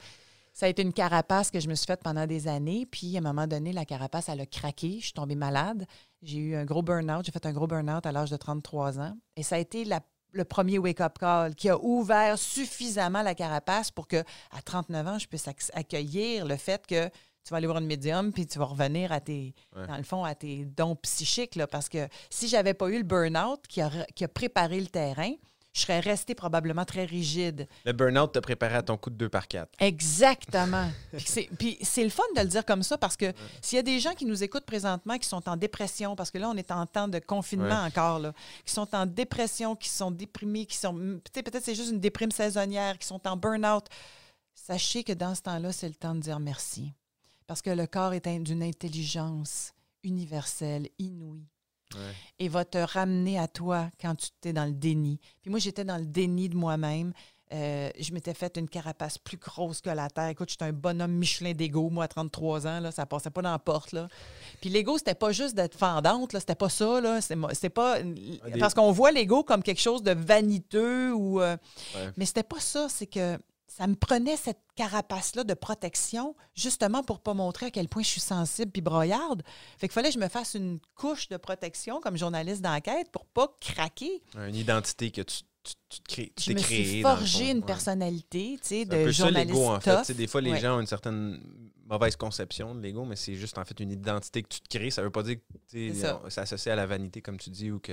ça 0.54 0.68
a 0.68 0.70
été 0.70 0.84
une 0.84 0.94
carapace 0.94 1.50
que 1.50 1.60
je 1.60 1.68
me 1.68 1.74
suis 1.74 1.88
faite 1.88 2.02
pendant 2.04 2.28
des 2.28 2.48
années. 2.48 2.86
Puis, 2.86 3.16
à 3.16 3.20
un 3.20 3.22
moment 3.24 3.48
donné, 3.48 3.74
la 3.74 3.86
carapace, 3.86 4.30
elle 4.30 4.42
a 4.42 4.46
craqué. 4.46 4.98
Je 5.00 5.06
suis 5.06 5.14
tombée 5.14 5.36
malade. 5.36 5.88
J'ai 6.22 6.38
eu 6.38 6.56
un 6.56 6.64
gros 6.64 6.84
burn-out. 6.84 7.26
J'ai 7.26 7.32
fait 7.32 7.46
un 7.48 7.54
gros 7.54 7.66
burn-out 7.66 8.06
à 8.06 8.12
l'âge 8.12 8.30
de 8.30 8.38
33 8.38 9.00
ans. 9.00 9.18
Et 9.36 9.42
ça 9.42 9.56
a 9.56 9.60
été 9.60 9.84
la- 9.84 10.02
le 10.34 10.44
premier 10.46 10.80
wake-up 10.80 11.18
call 11.20 11.56
qui 11.56 11.70
a 11.70 11.78
ouvert 11.80 12.38
suffisamment 12.38 13.22
la 13.22 13.36
carapace 13.36 13.92
pour 13.92 14.08
que, 14.08 14.18
à 14.52 14.62
39 14.64 15.08
ans, 15.08 15.20
je 15.20 15.28
puisse 15.28 15.48
ac- 15.48 15.70
accueillir 15.74 16.46
le 16.46 16.58
fait 16.58 16.86
que 16.86 17.08
tu 17.08 17.50
vas 17.52 17.58
aller 17.58 17.68
voir 17.68 17.80
une 17.80 17.86
médium 17.88 18.32
puis 18.34 18.46
tu 18.48 18.58
vas 18.58 18.66
revenir 18.66 19.12
à 19.12 19.20
tes, 19.20 19.54
Ouais. 19.76 19.86
dans 19.88 19.98
le 19.98 20.04
fond, 20.04 20.24
à 20.24 20.34
tes 20.34 20.66
dons 20.66 20.96
psychiques. 20.96 21.56
Là, 21.56 21.68
parce 21.68 21.90
que 21.90 22.08
si 22.30 22.48
j'avais 22.48 22.74
pas 22.74 22.90
eu 22.90 22.98
le 22.98 23.04
burn-out 23.04 23.62
qui 23.68 23.82
a, 23.82 23.90
qui 24.16 24.24
a 24.24 24.28
préparé 24.28 24.80
le 24.80 24.88
terrain, 24.88 25.34
je 25.74 25.82
serais 25.82 26.00
restée 26.00 26.36
probablement 26.36 26.86
très 26.86 27.04
rigide. 27.04 27.68
Le 27.86 27.94
burn-out 27.94 28.32
te 28.32 28.40
préparait 28.40 28.76
à 28.76 28.84
ton 28.84 28.96
coup 28.96 29.10
de 29.10 29.16
2 29.16 29.28
par 29.30 29.48
4. 29.48 29.70
Exactement. 29.80 30.88
Puis 31.58 31.78
c'est- 31.82 32.04
le 32.04 32.10
fun 32.10 32.24
de 32.36 32.42
le 32.42 32.48
dire 32.48 32.64
comme 32.66 32.84
ça 32.84 32.98
parce 32.98 33.18
que 33.18 33.34
s'il 33.62 33.76
y 33.78 33.80
a 33.80 33.84
des 33.84 34.00
gens 34.00 34.14
qui 34.14 34.26
nous 34.26 34.44
écoutent 34.44 34.66
présentement 34.66 35.18
qui 35.18 35.28
sont 35.28 35.48
en 35.50 35.58
dépression, 35.58 36.16
parce 36.16 36.30
que 36.32 36.38
là, 36.38 36.50
on 36.50 36.56
est 36.56 36.72
en 36.72 36.86
temps 36.86 37.08
de 37.08 37.20
confinement 37.20 37.64
Ouais. 37.82 37.88
encore, 37.88 38.20
là, 38.20 38.34
qui 38.66 38.72
sont 38.74 38.88
en 38.96 39.06
dépression, 39.06 39.76
qui 39.76 39.90
sont 39.90 40.12
déprimés, 40.12 40.66
qui 40.66 40.78
sont. 40.78 40.94
tu 40.96 41.32
sais, 41.34 41.42
Peut-être 41.44 41.64
c'est 41.66 41.76
juste 41.76 41.92
une 41.92 42.00
déprime 42.00 42.32
saisonnière, 42.32 42.98
qui 43.00 43.08
sont 43.08 43.26
en 43.28 43.36
burn-out. 43.36 43.86
Sachez 44.54 45.04
que 45.04 45.14
dans 45.14 45.34
ce 45.34 45.42
temps-là, 45.42 45.72
c'est 45.72 45.88
le 45.90 45.96
temps 45.96 46.14
de 46.14 46.20
dire 46.20 46.40
merci. 46.40 46.94
Parce 47.48 47.62
que 47.62 47.72
le 47.72 47.88
corps 47.88 48.14
est 48.14 48.28
un- 48.28 48.40
d'une 48.40 48.62
intelligence 48.64 49.74
universelle, 50.04 50.88
inouïe 51.00 51.48
Ouais. 51.96 52.14
et 52.40 52.48
va 52.50 52.66
te 52.66 52.78
ramener 52.78 53.38
à 53.40 53.48
toi 53.48 53.90
quand 54.02 54.16
tu 54.16 54.28
étais 54.40 54.54
dans 54.54 54.66
le 54.66 54.74
déni. 54.74 55.20
Puis 55.42 55.50
moi, 55.52 55.60
j'étais 55.60 55.84
dans 55.86 55.98
le 55.98 56.06
déni 56.06 56.50
de 56.50 56.56
moi-même. 56.56 57.14
Euh, 57.52 57.92
je 58.00 58.12
m'étais 58.14 58.34
fait 58.34 58.58
une 58.58 58.68
carapace 58.68 59.20
plus 59.20 59.38
grosse 59.38 59.80
que 59.80 59.92
la 59.92 60.10
terre. 60.10 60.30
Écoute, 60.30 60.50
j'étais 60.50 60.66
un 60.66 60.72
bonhomme 60.74 61.12
Michelin 61.12 61.52
d'ego, 61.54 61.88
moi, 61.92 62.06
à 62.06 62.08
33 62.08 62.66
ans, 62.66 62.80
là, 62.80 62.92
ça 62.92 63.06
passait 63.06 63.30
pas 63.30 63.44
dans 63.44 63.52
la 63.52 63.60
porte. 63.60 63.92
Là. 63.92 64.08
Puis 64.60 64.72
l'ego, 64.72 64.98
c'était 64.98 65.14
pas 65.14 65.32
juste 65.32 65.54
d'être 65.54 65.78
fendante, 65.78 66.34
là, 66.34 66.40
c'était 66.40 66.56
pas 66.56 66.70
ça. 66.70 67.00
Là, 67.00 67.20
c'est, 67.22 67.70
pas, 67.70 68.02
des- 68.02 68.40
Parce 68.60 68.74
qu'on 68.74 68.92
voit 68.92 69.12
l'ego 69.12 69.44
comme 69.44 69.62
quelque 69.62 69.82
chose 69.82 70.02
de 70.02 70.12
vaniteux, 70.14 71.14
ou, 71.14 71.42
euh, 71.42 71.56
Ouais. 71.96 72.10
mais 72.18 72.26
c'était 72.26 72.42
pas 72.42 72.60
ça. 72.60 72.88
C'est 72.90 73.06
que 73.08 73.38
ça 73.76 73.88
me 73.88 73.96
prenait 73.96 74.38
cette 74.38 74.62
carapace-là 74.76 75.44
de 75.44 75.56
protection, 75.56 76.36
justement 76.54 77.02
pour 77.02 77.22
pas 77.22 77.34
montrer 77.34 77.68
à 77.68 77.72
quel 77.72 77.90
point 77.90 78.04
je 78.04 78.08
suis 78.08 78.22
sensible 78.22 78.72
puis 78.72 78.84
broyarde. 78.84 79.42
Fait 79.80 79.88
qu'il 79.88 79.94
fallait 79.94 80.10
que 80.10 80.14
je 80.14 80.20
me 80.20 80.28
fasse 80.28 80.54
une 80.54 80.80
couche 80.94 81.28
de 81.30 81.38
protection 81.38 82.00
comme 82.00 82.16
journaliste 82.16 82.62
d'enquête 82.62 83.12
pour 83.12 83.26
pas 83.26 83.48
craquer. 83.60 84.22
Une 84.38 84.56
identité 84.56 85.10
que 85.10 85.22
tu, 85.22 85.42
tu, 85.64 85.74
tu 85.90 86.02
te 86.02 86.08
crées, 86.14 86.34
tu 86.36 86.44
Je 86.44 86.46
t'es 86.50 86.54
me 86.56 86.60
créée. 86.62 86.86
suis 86.86 87.02
forgé 87.02 87.52
une 87.52 87.64
personnalité, 87.64 88.58
tu 88.62 88.68
sais, 88.68 88.86
C'est 88.90 88.94
un 88.94 89.00
de 89.00 89.04
peu 89.06 89.12
ça 89.14 89.24
journaliste 89.26 89.54
l'ego, 89.56 89.70
en 89.70 89.80
fait. 89.80 89.92
tough. 89.92 90.00
Tu 90.02 90.06
sais, 90.06 90.14
des 90.14 90.28
fois, 90.28 90.42
les 90.42 90.52
Ouais. 90.52 90.60
gens 90.60 90.78
ont 90.78 90.82
une 90.82 90.88
certaine 90.88 91.40
mauvaise 91.86 92.16
conception 92.16 92.74
de 92.74 92.82
l'ego, 92.82 93.04
mais 93.06 93.16
c'est 93.18 93.36
juste 93.36 93.58
en 93.58 93.66
fait 93.66 93.78
une 93.80 93.92
identité 93.92 94.42
que 94.42 94.48
tu 94.48 94.62
te 94.62 94.70
crées. 94.78 94.90
Ça 94.90 95.02
veut 95.02 95.10
pas 95.12 95.22
dire 95.24 95.36
que 95.36 95.42
tu 95.70 95.90
sais, 95.94 95.94
C'est 95.94 96.30
ça. 96.30 96.42
associé 96.42 96.72
à 96.72 96.76
la 96.76 96.86
vanité, 96.86 97.22
comme 97.22 97.38
tu 97.38 97.50
dis, 97.50 97.70
ou 97.72 97.80
que 97.80 97.92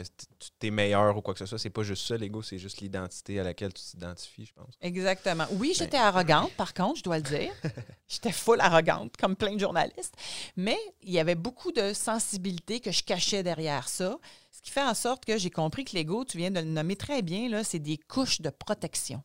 tu 0.61 0.67
es 0.67 0.71
meilleur 0.71 1.17
ou 1.17 1.21
quoi 1.23 1.35
que 1.35 1.41
ce 1.41 1.47
soit. 1.47 1.59
C'est 1.59 1.71
pas 1.71 1.83
juste 1.83 2.07
ça, 2.07 2.17
l'ego, 2.17 2.41
c'est 2.43 2.59
juste 2.59 2.81
l'identité 2.81 3.41
à 3.41 3.43
laquelle 3.45 3.73
tu 3.75 3.83
t'identifies, 3.83 4.47
je 4.47 4.53
pense. 4.55 4.75
Exactement. 4.81 5.45
Oui, 5.53 5.73
j'étais 5.77 5.97
arrogante, 5.97 6.53
par 6.53 6.73
contre, 6.73 6.99
je 6.99 7.03
dois 7.03 7.17
le 7.19 7.25
dire. 7.25 7.53
J'étais 8.09 8.33
full 8.33 8.61
arrogante, 8.61 9.17
comme 9.17 9.37
plein 9.37 9.55
de 9.55 9.61
journalistes. 9.61 10.15
Mais 10.57 10.79
il 11.03 11.11
y 11.13 11.21
avait 11.21 11.37
beaucoup 11.37 11.71
de 11.71 11.93
sensibilité 11.93 12.81
que 12.81 12.91
je 12.91 13.03
cachais 13.05 13.43
derrière 13.45 13.89
ça. 13.89 14.19
Ce 14.61 14.66
qui 14.66 14.73
fait 14.73 14.83
en 14.83 14.92
sorte 14.92 15.25
que 15.25 15.38
j'ai 15.38 15.49
compris 15.49 15.87
que 15.87 15.96
l'ego, 15.96 16.23
tu 16.27 16.37
viens 16.37 16.51
de 16.51 16.61
le 16.61 16.66
nommer 16.66 16.94
très 16.94 17.23
bien, 17.23 17.64
c'est 17.64 17.79
des 17.79 17.96
couches 17.96 18.42
de 18.42 18.51
protection. 18.51 19.23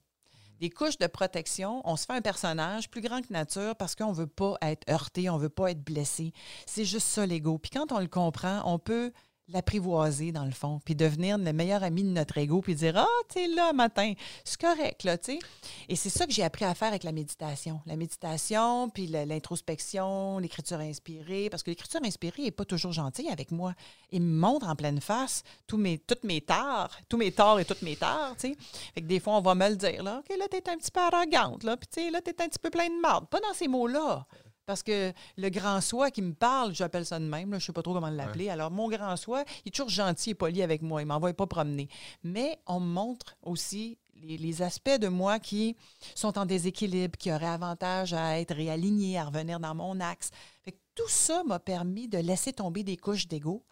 Des 0.61 0.69
couches 0.69 0.97
de 0.97 1.07
protection, 1.07 1.81
on 1.83 1.97
se 1.97 2.05
fait 2.05 2.13
un 2.13 2.21
personnage 2.21 2.89
plus 2.89 3.01
grand 3.01 3.21
que 3.21 3.33
nature 3.33 3.75
parce 3.75 3.95
qu'on 3.95 4.11
ne 4.11 4.15
veut 4.15 4.27
pas 4.27 4.55
être 4.61 4.89
heurté, 4.89 5.29
on 5.29 5.35
ne 5.35 5.41
veut 5.41 5.49
pas 5.49 5.71
être 5.71 5.83
blessé. 5.83 6.31
C'est 6.65 6.85
juste 6.85 7.07
ça, 7.07 7.25
l'ego. 7.25 7.57
Puis 7.57 7.71
quand 7.71 7.91
on 7.91 7.99
le 7.99 8.07
comprend, 8.07 8.61
on 8.63 8.79
peut 8.79 9.11
l'apprivoiser 9.49 10.31
dans 10.31 10.45
le 10.45 10.51
fond, 10.51 10.81
puis 10.83 10.95
devenir 10.95 11.37
le 11.37 11.53
meilleur 11.53 11.83
ami 11.83 12.03
de 12.03 12.09
notre 12.09 12.37
ego, 12.37 12.61
puis 12.61 12.75
dire 12.75 12.97
Ah, 12.97 13.23
t'es 13.29 13.47
là 13.47 13.73
matin, 13.73 14.13
c'est 14.43 14.59
correct, 14.59 15.03
là, 15.03 15.17
tu 15.17 15.33
sais. 15.33 15.39
Et 15.87 15.95
c'est 15.95 16.09
ça 16.09 16.25
que 16.25 16.33
j'ai 16.33 16.43
appris 16.43 16.65
à 16.65 16.73
faire 16.73 16.87
avec 16.87 17.03
la 17.03 17.11
méditation. 17.11 17.81
La 17.85 17.95
méditation, 17.95 18.89
puis 18.89 19.07
l'introspection, 19.07 20.39
l'écriture 20.39 20.79
inspirée, 20.79 21.49
parce 21.49 21.63
que 21.63 21.69
l'écriture 21.69 22.01
inspirée 22.03 22.43
n'est 22.43 22.51
pas 22.51 22.65
toujours 22.65 22.91
gentille 22.91 23.29
avec 23.29 23.51
moi. 23.51 23.73
Il 24.11 24.21
me 24.21 24.39
montre 24.39 24.67
en 24.67 24.75
pleine 24.75 24.99
face 24.99 25.43
tous 25.67 25.77
mes, 25.77 25.99
toutes 25.99 26.23
mes 26.23 26.41
torts, 26.41 26.91
tous 27.07 27.17
mes 27.17 27.31
torts 27.31 27.59
et 27.59 27.65
toutes 27.65 27.83
mes 27.83 27.95
torts, 27.95 28.35
tu 28.39 28.49
sais. 28.49 28.57
Fait 28.95 29.01
que 29.01 29.07
des 29.07 29.19
fois, 29.19 29.37
on 29.37 29.41
va 29.41 29.53
me 29.53 29.69
le 29.69 29.75
dire, 29.75 30.03
là, 30.03 30.19
OK, 30.19 30.37
là, 30.37 30.47
t'es 30.49 30.69
un 30.69 30.77
petit 30.77 30.91
peu 30.91 31.01
arrogante, 31.01 31.63
là, 31.63 31.77
puis 31.77 31.87
tu 31.87 32.01
sais, 32.01 32.09
là, 32.09 32.21
t'es 32.21 32.41
un 32.41 32.47
petit 32.47 32.59
peu 32.59 32.69
plein 32.69 32.87
de 32.87 32.99
marde. 32.99 33.27
Pas 33.27 33.39
dans 33.39 33.53
ces 33.53 33.67
mots-là. 33.67 34.25
Parce 34.65 34.81
que 34.83 35.13
le 35.37 35.49
grand 35.49 35.79
soi 35.81 36.11
qui 36.11 36.21
me 36.21 36.33
parle, 36.33 36.73
j'appelle 36.73 37.05
ça 37.05 37.19
de 37.19 37.25
même, 37.25 37.51
là, 37.51 37.59
je 37.59 37.63
ne 37.63 37.67
sais 37.67 37.73
pas 37.73 37.83
trop 37.83 37.93
comment 37.93 38.09
l'appeler. 38.09 38.49
Alors, 38.49 38.71
mon 38.71 38.89
grand 38.89 39.15
soi, 39.15 39.43
il 39.63 39.69
est 39.69 39.71
toujours 39.71 39.89
gentil 39.89 40.31
et 40.31 40.35
poli 40.35 40.63
avec 40.63 40.81
moi. 40.81 41.01
Il 41.01 41.05
ne 41.05 41.09
m'envoie 41.09 41.33
pas 41.33 41.47
promener. 41.47 41.87
Mais 42.23 42.57
on 42.65 42.79
me 42.79 42.87
montre 42.87 43.37
aussi 43.43 43.97
les, 44.15 44.37
les 44.37 44.61
aspects 44.61 44.99
de 44.99 45.07
moi 45.07 45.39
qui 45.39 45.75
sont 46.15 46.37
en 46.39 46.45
déséquilibre, 46.45 47.17
qui 47.17 47.31
auraient 47.31 47.45
avantage 47.45 48.13
à 48.13 48.39
être 48.39 48.55
réalignés, 48.55 49.19
à 49.19 49.25
revenir 49.25 49.59
dans 49.59 49.75
mon 49.75 49.99
axe. 49.99 50.31
Fait 50.63 50.71
que 50.71 50.79
tout 50.95 51.09
ça 51.09 51.43
m'a 51.43 51.59
permis 51.59 52.07
de 52.07 52.17
laisser 52.17 52.53
tomber 52.53 52.83
des 52.83 52.97
couches 52.97 53.27
d'ego 53.27 53.63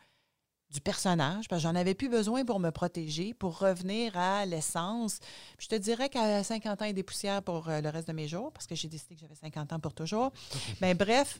du 0.73 0.81
personnage, 0.81 1.47
parce 1.47 1.61
que 1.61 1.69
j'en 1.69 1.75
avais 1.75 1.93
plus 1.93 2.09
besoin 2.09 2.43
pour 2.43 2.59
me 2.59 2.71
protéger, 2.71 3.33
pour 3.35 3.59
revenir 3.59 4.17
à 4.17 4.45
l'essence. 4.45 5.19
Je 5.59 5.67
te 5.67 5.75
dirais 5.75 6.09
qu'à 6.09 6.43
50 6.43 6.81
ans 6.81 6.85
et 6.85 6.93
des 6.93 7.03
poussières 7.03 7.43
pour 7.43 7.69
euh, 7.69 7.79
le 7.79 7.89
reste 7.89 8.07
de 8.07 8.13
mes 8.13 8.27
jours, 8.27 8.51
parce 8.51 8.65
que 8.65 8.73
j'ai 8.73 8.87
décidé 8.87 9.15
que 9.15 9.21
j'avais 9.21 9.35
50 9.35 9.71
ans 9.71 9.79
pour 9.79 9.93
toujours. 9.93 10.33
Mais 10.81 10.95
bref, 10.95 11.39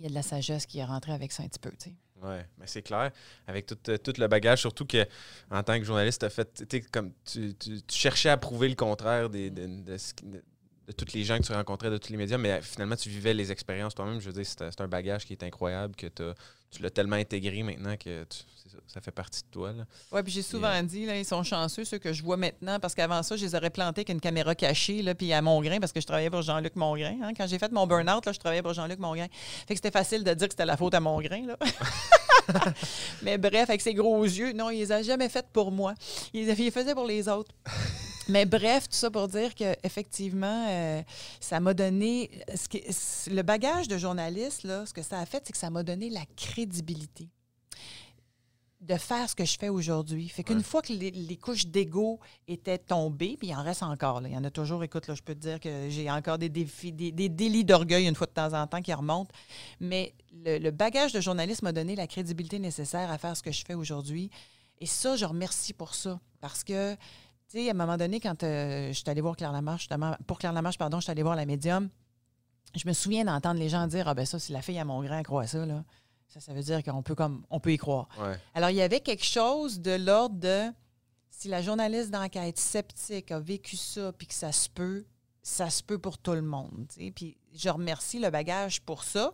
il 0.00 0.04
y 0.04 0.06
a 0.06 0.08
de 0.08 0.14
la 0.14 0.22
sagesse 0.22 0.64
qui 0.64 0.78
est 0.78 0.84
rentrée 0.84 1.12
avec 1.12 1.30
ça 1.30 1.42
un 1.42 1.48
petit 1.48 1.58
peu, 1.58 1.70
tu 1.70 1.90
sais. 1.90 1.94
Oui, 2.22 2.36
mais 2.58 2.66
c'est 2.66 2.80
clair. 2.80 3.10
Avec 3.46 3.66
tout, 3.66 3.76
euh, 3.88 3.98
tout, 3.98 4.14
le 4.16 4.26
bagage, 4.26 4.60
surtout 4.60 4.86
que 4.86 5.06
en 5.50 5.62
tant 5.62 5.78
que 5.78 5.84
journaliste, 5.84 6.24
as 6.24 6.30
fait, 6.30 6.64
comme 6.90 7.12
tu, 7.30 7.54
tu, 7.54 7.78
cherchais 7.90 8.30
à 8.30 8.38
prouver 8.38 8.70
le 8.70 8.74
contraire 8.74 9.28
des, 9.28 9.50
de, 9.50 9.66
de, 9.66 9.96
de, 10.86 10.92
toutes 10.92 11.12
les 11.12 11.24
gens 11.24 11.36
que 11.36 11.42
tu 11.42 11.52
rencontrais, 11.52 11.90
de 11.90 11.98
tous 11.98 12.10
les 12.10 12.16
médias, 12.16 12.38
mais 12.38 12.62
finalement, 12.62 12.96
tu 12.96 13.10
vivais 13.10 13.34
les 13.34 13.52
expériences 13.52 13.94
toi-même. 13.94 14.18
Je 14.20 14.30
veux 14.30 14.32
dire, 14.32 14.46
c'est 14.46 14.80
un 14.80 14.88
bagage 14.88 15.26
qui 15.26 15.34
est 15.34 15.42
incroyable, 15.42 15.94
que 15.94 16.06
tu 16.06 16.22
l'as 16.82 16.90
tellement 16.90 17.16
intégré 17.16 17.62
maintenant 17.62 17.96
que 17.96 18.24
ça, 18.86 19.00
fait 19.00 19.10
partie 19.10 19.42
de 19.42 19.48
toi. 19.48 19.72
Oui, 20.12 20.22
puis 20.22 20.32
j'ai 20.32 20.42
souvent 20.42 20.68
euh, 20.68 20.82
dit, 20.82 21.06
là, 21.06 21.18
ils 21.18 21.24
sont 21.24 21.42
chanceux, 21.42 21.84
ceux 21.84 21.98
que 21.98 22.12
je 22.12 22.22
vois 22.22 22.36
maintenant, 22.36 22.78
parce 22.80 22.94
qu'avant 22.94 23.22
ça, 23.22 23.36
je 23.36 23.44
les 23.44 23.54
aurais 23.54 23.70
plantés 23.70 24.00
avec 24.00 24.08
une 24.10 24.20
caméra 24.20 24.54
cachée, 24.54 25.02
là, 25.02 25.14
puis 25.14 25.32
à 25.32 25.42
Mongrain, 25.42 25.78
parce 25.80 25.92
que 25.92 26.00
je 26.00 26.06
travaillais 26.06 26.30
pour 26.30 26.42
Jean-Luc 26.42 26.76
Mongrain. 26.76 27.16
Hein. 27.22 27.32
Quand 27.36 27.46
j'ai 27.46 27.58
fait 27.58 27.72
mon 27.72 27.86
burn-out, 27.86 28.24
je 28.26 28.38
travaillais 28.38 28.62
pour 28.62 28.74
Jean-Luc 28.74 28.98
Mongrain. 28.98 29.26
Fait 29.66 29.74
que 29.74 29.76
c'était 29.76 29.90
facile 29.90 30.24
de 30.24 30.34
dire 30.34 30.48
que 30.48 30.52
c'était 30.52 30.66
la 30.66 30.76
faute 30.76 30.94
à 30.94 31.00
Mongrain. 31.00 31.46
Là. 31.46 31.56
Mais 33.22 33.38
bref, 33.38 33.68
avec 33.68 33.80
ses 33.80 33.94
gros 33.94 34.22
yeux, 34.22 34.52
non, 34.52 34.70
il 34.70 34.78
les 34.78 34.92
a 34.92 35.02
jamais 35.02 35.28
fait 35.28 35.46
pour 35.52 35.70
moi. 35.72 35.94
Il 36.32 36.46
les 36.46 36.70
faisait 36.70 36.94
pour 36.94 37.06
les 37.06 37.28
autres. 37.28 37.52
Mais 38.28 38.44
bref, 38.44 38.88
tout 38.88 38.96
ça 38.96 39.10
pour 39.10 39.28
dire 39.28 39.54
qu'effectivement, 39.54 40.66
euh, 40.68 41.02
ça 41.40 41.60
m'a 41.60 41.74
donné. 41.74 42.30
Ce 42.54 43.30
le 43.30 43.42
bagage 43.42 43.86
de 43.86 43.98
journaliste, 43.98 44.64
là, 44.64 44.84
ce 44.84 44.92
que 44.92 45.02
ça 45.02 45.20
a 45.20 45.26
fait, 45.26 45.42
c'est 45.46 45.52
que 45.52 45.58
ça 45.58 45.70
m'a 45.70 45.84
donné 45.84 46.10
la 46.10 46.24
crédibilité 46.36 47.28
de 48.80 48.96
faire 48.96 49.28
ce 49.28 49.34
que 49.34 49.44
je 49.44 49.58
fais 49.58 49.68
aujourd'hui. 49.68 50.28
Fait 50.28 50.44
qu'une 50.44 50.62
fois 50.62 50.82
que 50.82 50.92
les, 50.92 51.36
couches 51.36 51.66
d'ego 51.66 52.20
étaient 52.46 52.78
tombées, 52.78 53.36
puis 53.38 53.48
il 53.48 53.54
en 53.54 53.62
reste 53.62 53.82
encore, 53.82 54.20
là, 54.20 54.28
il 54.28 54.34
y 54.34 54.36
en 54.36 54.44
a 54.44 54.50
toujours, 54.50 54.84
écoute, 54.84 55.06
là, 55.06 55.14
je 55.14 55.22
peux 55.22 55.34
te 55.34 55.40
dire 55.40 55.60
que 55.60 55.88
j'ai 55.88 56.10
encore 56.10 56.36
des 56.38 56.50
défis, 56.50 56.92
des, 56.92 57.10
délits 57.10 57.64
d'orgueil 57.64 58.06
une 58.06 58.14
fois 58.14 58.26
de 58.26 58.32
temps 58.32 58.52
en 58.52 58.66
temps 58.66 58.82
qui 58.82 58.92
remontent, 58.92 59.32
mais 59.80 60.14
le, 60.44 60.70
bagage 60.70 61.12
de 61.12 61.20
journaliste 61.20 61.62
m'a 61.62 61.72
donné 61.72 61.96
la 61.96 62.06
crédibilité 62.06 62.58
nécessaire 62.58 63.10
à 63.10 63.16
faire 63.16 63.36
ce 63.36 63.42
que 63.42 63.50
je 63.50 63.64
fais 63.64 63.74
aujourd'hui. 63.74 64.30
Et 64.78 64.86
ça, 64.86 65.16
je 65.16 65.24
remercie 65.24 65.72
pour 65.72 65.94
ça, 65.94 66.20
parce 66.40 66.62
que, 66.62 66.94
tu 66.94 66.98
sais, 67.48 67.68
à 67.68 67.70
un 67.70 67.74
moment 67.74 67.96
donné, 67.96 68.20
quand 68.20 68.42
euh, 68.42 68.88
je 68.88 68.92
suis 68.92 69.08
allée 69.08 69.22
voir 69.22 69.36
Claire 69.36 69.52
Lamarche, 69.52 69.88
pour 70.26 70.38
Claire 70.38 70.52
Lamarche, 70.52 70.76
pardon, 70.76 70.98
je 70.98 71.04
suis 71.04 71.10
allée 71.10 71.22
voir 71.22 71.36
la 71.36 71.46
médium, 71.46 71.88
je 72.74 72.86
me 72.86 72.92
souviens 72.92 73.24
d'entendre 73.24 73.58
les 73.58 73.70
gens 73.70 73.86
dire, 73.86 74.06
ah 74.06 74.12
ben 74.12 74.26
ça, 74.26 74.38
si 74.38 74.52
la 74.52 74.60
fille 74.60 74.78
à 74.78 74.84
mon 74.84 75.02
grand 75.02 75.22
croit 75.22 75.46
ça, 75.46 75.64
là, 75.64 75.82
ça, 76.28 76.40
ça 76.40 76.52
veut 76.52 76.62
dire 76.62 76.82
qu'on 76.82 77.02
peut 77.02 77.14
comme 77.14 77.44
on 77.50 77.60
peut 77.60 77.72
y 77.72 77.78
croire. 77.78 78.08
Alors, 78.54 78.70
il 78.70 78.76
y 78.76 78.82
avait 78.82 79.00
quelque 79.00 79.24
chose 79.24 79.80
de 79.80 79.92
l'ordre 79.92 80.36
de 80.36 80.72
si 81.30 81.48
la 81.48 81.62
journaliste 81.62 82.10
d'enquête 82.10 82.58
sceptique 82.58 83.30
a 83.30 83.38
vécu 83.38 83.76
ça 83.76 84.12
puis 84.12 84.26
que 84.26 84.34
ça 84.34 84.52
se 84.52 84.68
peut, 84.68 85.04
ça 85.42 85.70
se 85.70 85.82
peut 85.82 85.98
pour 85.98 86.18
tout 86.18 86.32
le 86.32 86.42
monde. 86.42 86.86
Puis 87.14 87.36
je 87.54 87.68
remercie 87.68 88.18
le 88.18 88.30
bagage 88.30 88.80
pour 88.80 89.04
ça. 89.04 89.32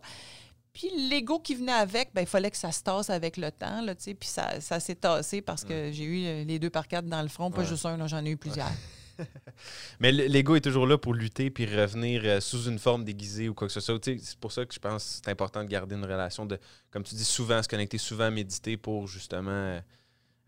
Puis 0.73 0.89
l'ego 1.09 1.39
qui 1.39 1.55
venait 1.55 1.71
avec, 1.71 2.13
ben, 2.13 2.21
il 2.21 2.27
fallait 2.27 2.49
que 2.49 2.57
ça 2.57 2.71
se 2.71 2.81
tasse 2.81 3.09
avec 3.09 3.37
le 3.37 3.51
temps. 3.51 3.81
Là, 3.81 3.95
puis 3.95 4.17
ça, 4.21 4.59
ça 4.59 4.79
s'est 4.79 4.95
tassé 4.95 5.41
parce 5.41 5.63
que 5.63 5.91
j'ai 5.91 6.03
eu 6.03 6.45
les 6.45 6.59
deux 6.59 6.71
par 6.71 6.87
quatre 6.87 7.05
dans 7.05 7.21
le 7.21 7.27
front, 7.27 7.51
pas 7.51 7.63
juste 7.63 7.85
un, 7.85 8.07
j'en 8.07 8.25
ai 8.25 8.31
eu 8.31 8.37
plusieurs. 8.37 8.71
Mais 9.99 10.11
l'ego 10.11 10.55
est 10.55 10.61
toujours 10.61 10.87
là 10.87 10.97
pour 10.97 11.13
lutter 11.13 11.49
puis 11.49 11.65
revenir 11.65 12.21
euh, 12.25 12.39
sous 12.39 12.63
une 12.63 12.79
forme 12.79 13.03
déguisée 13.03 13.49
ou 13.49 13.53
quoi 13.53 13.67
que 13.67 13.73
ce 13.73 13.79
soit. 13.79 13.99
C'est 14.03 14.37
pour 14.39 14.51
ça 14.51 14.65
que 14.65 14.73
je 14.73 14.79
pense 14.79 15.03
que 15.03 15.21
c'est 15.23 15.31
important 15.31 15.63
de 15.63 15.69
garder 15.69 15.95
une 15.95 16.05
relation 16.05 16.45
de, 16.45 16.57
comme 16.91 17.03
tu 17.03 17.15
dis, 17.15 17.25
souvent 17.25 17.61
se 17.61 17.67
connecter, 17.67 17.97
souvent 17.97 18.31
méditer 18.31 18.77
pour 18.77 19.07
justement 19.07 19.51
euh, 19.51 19.79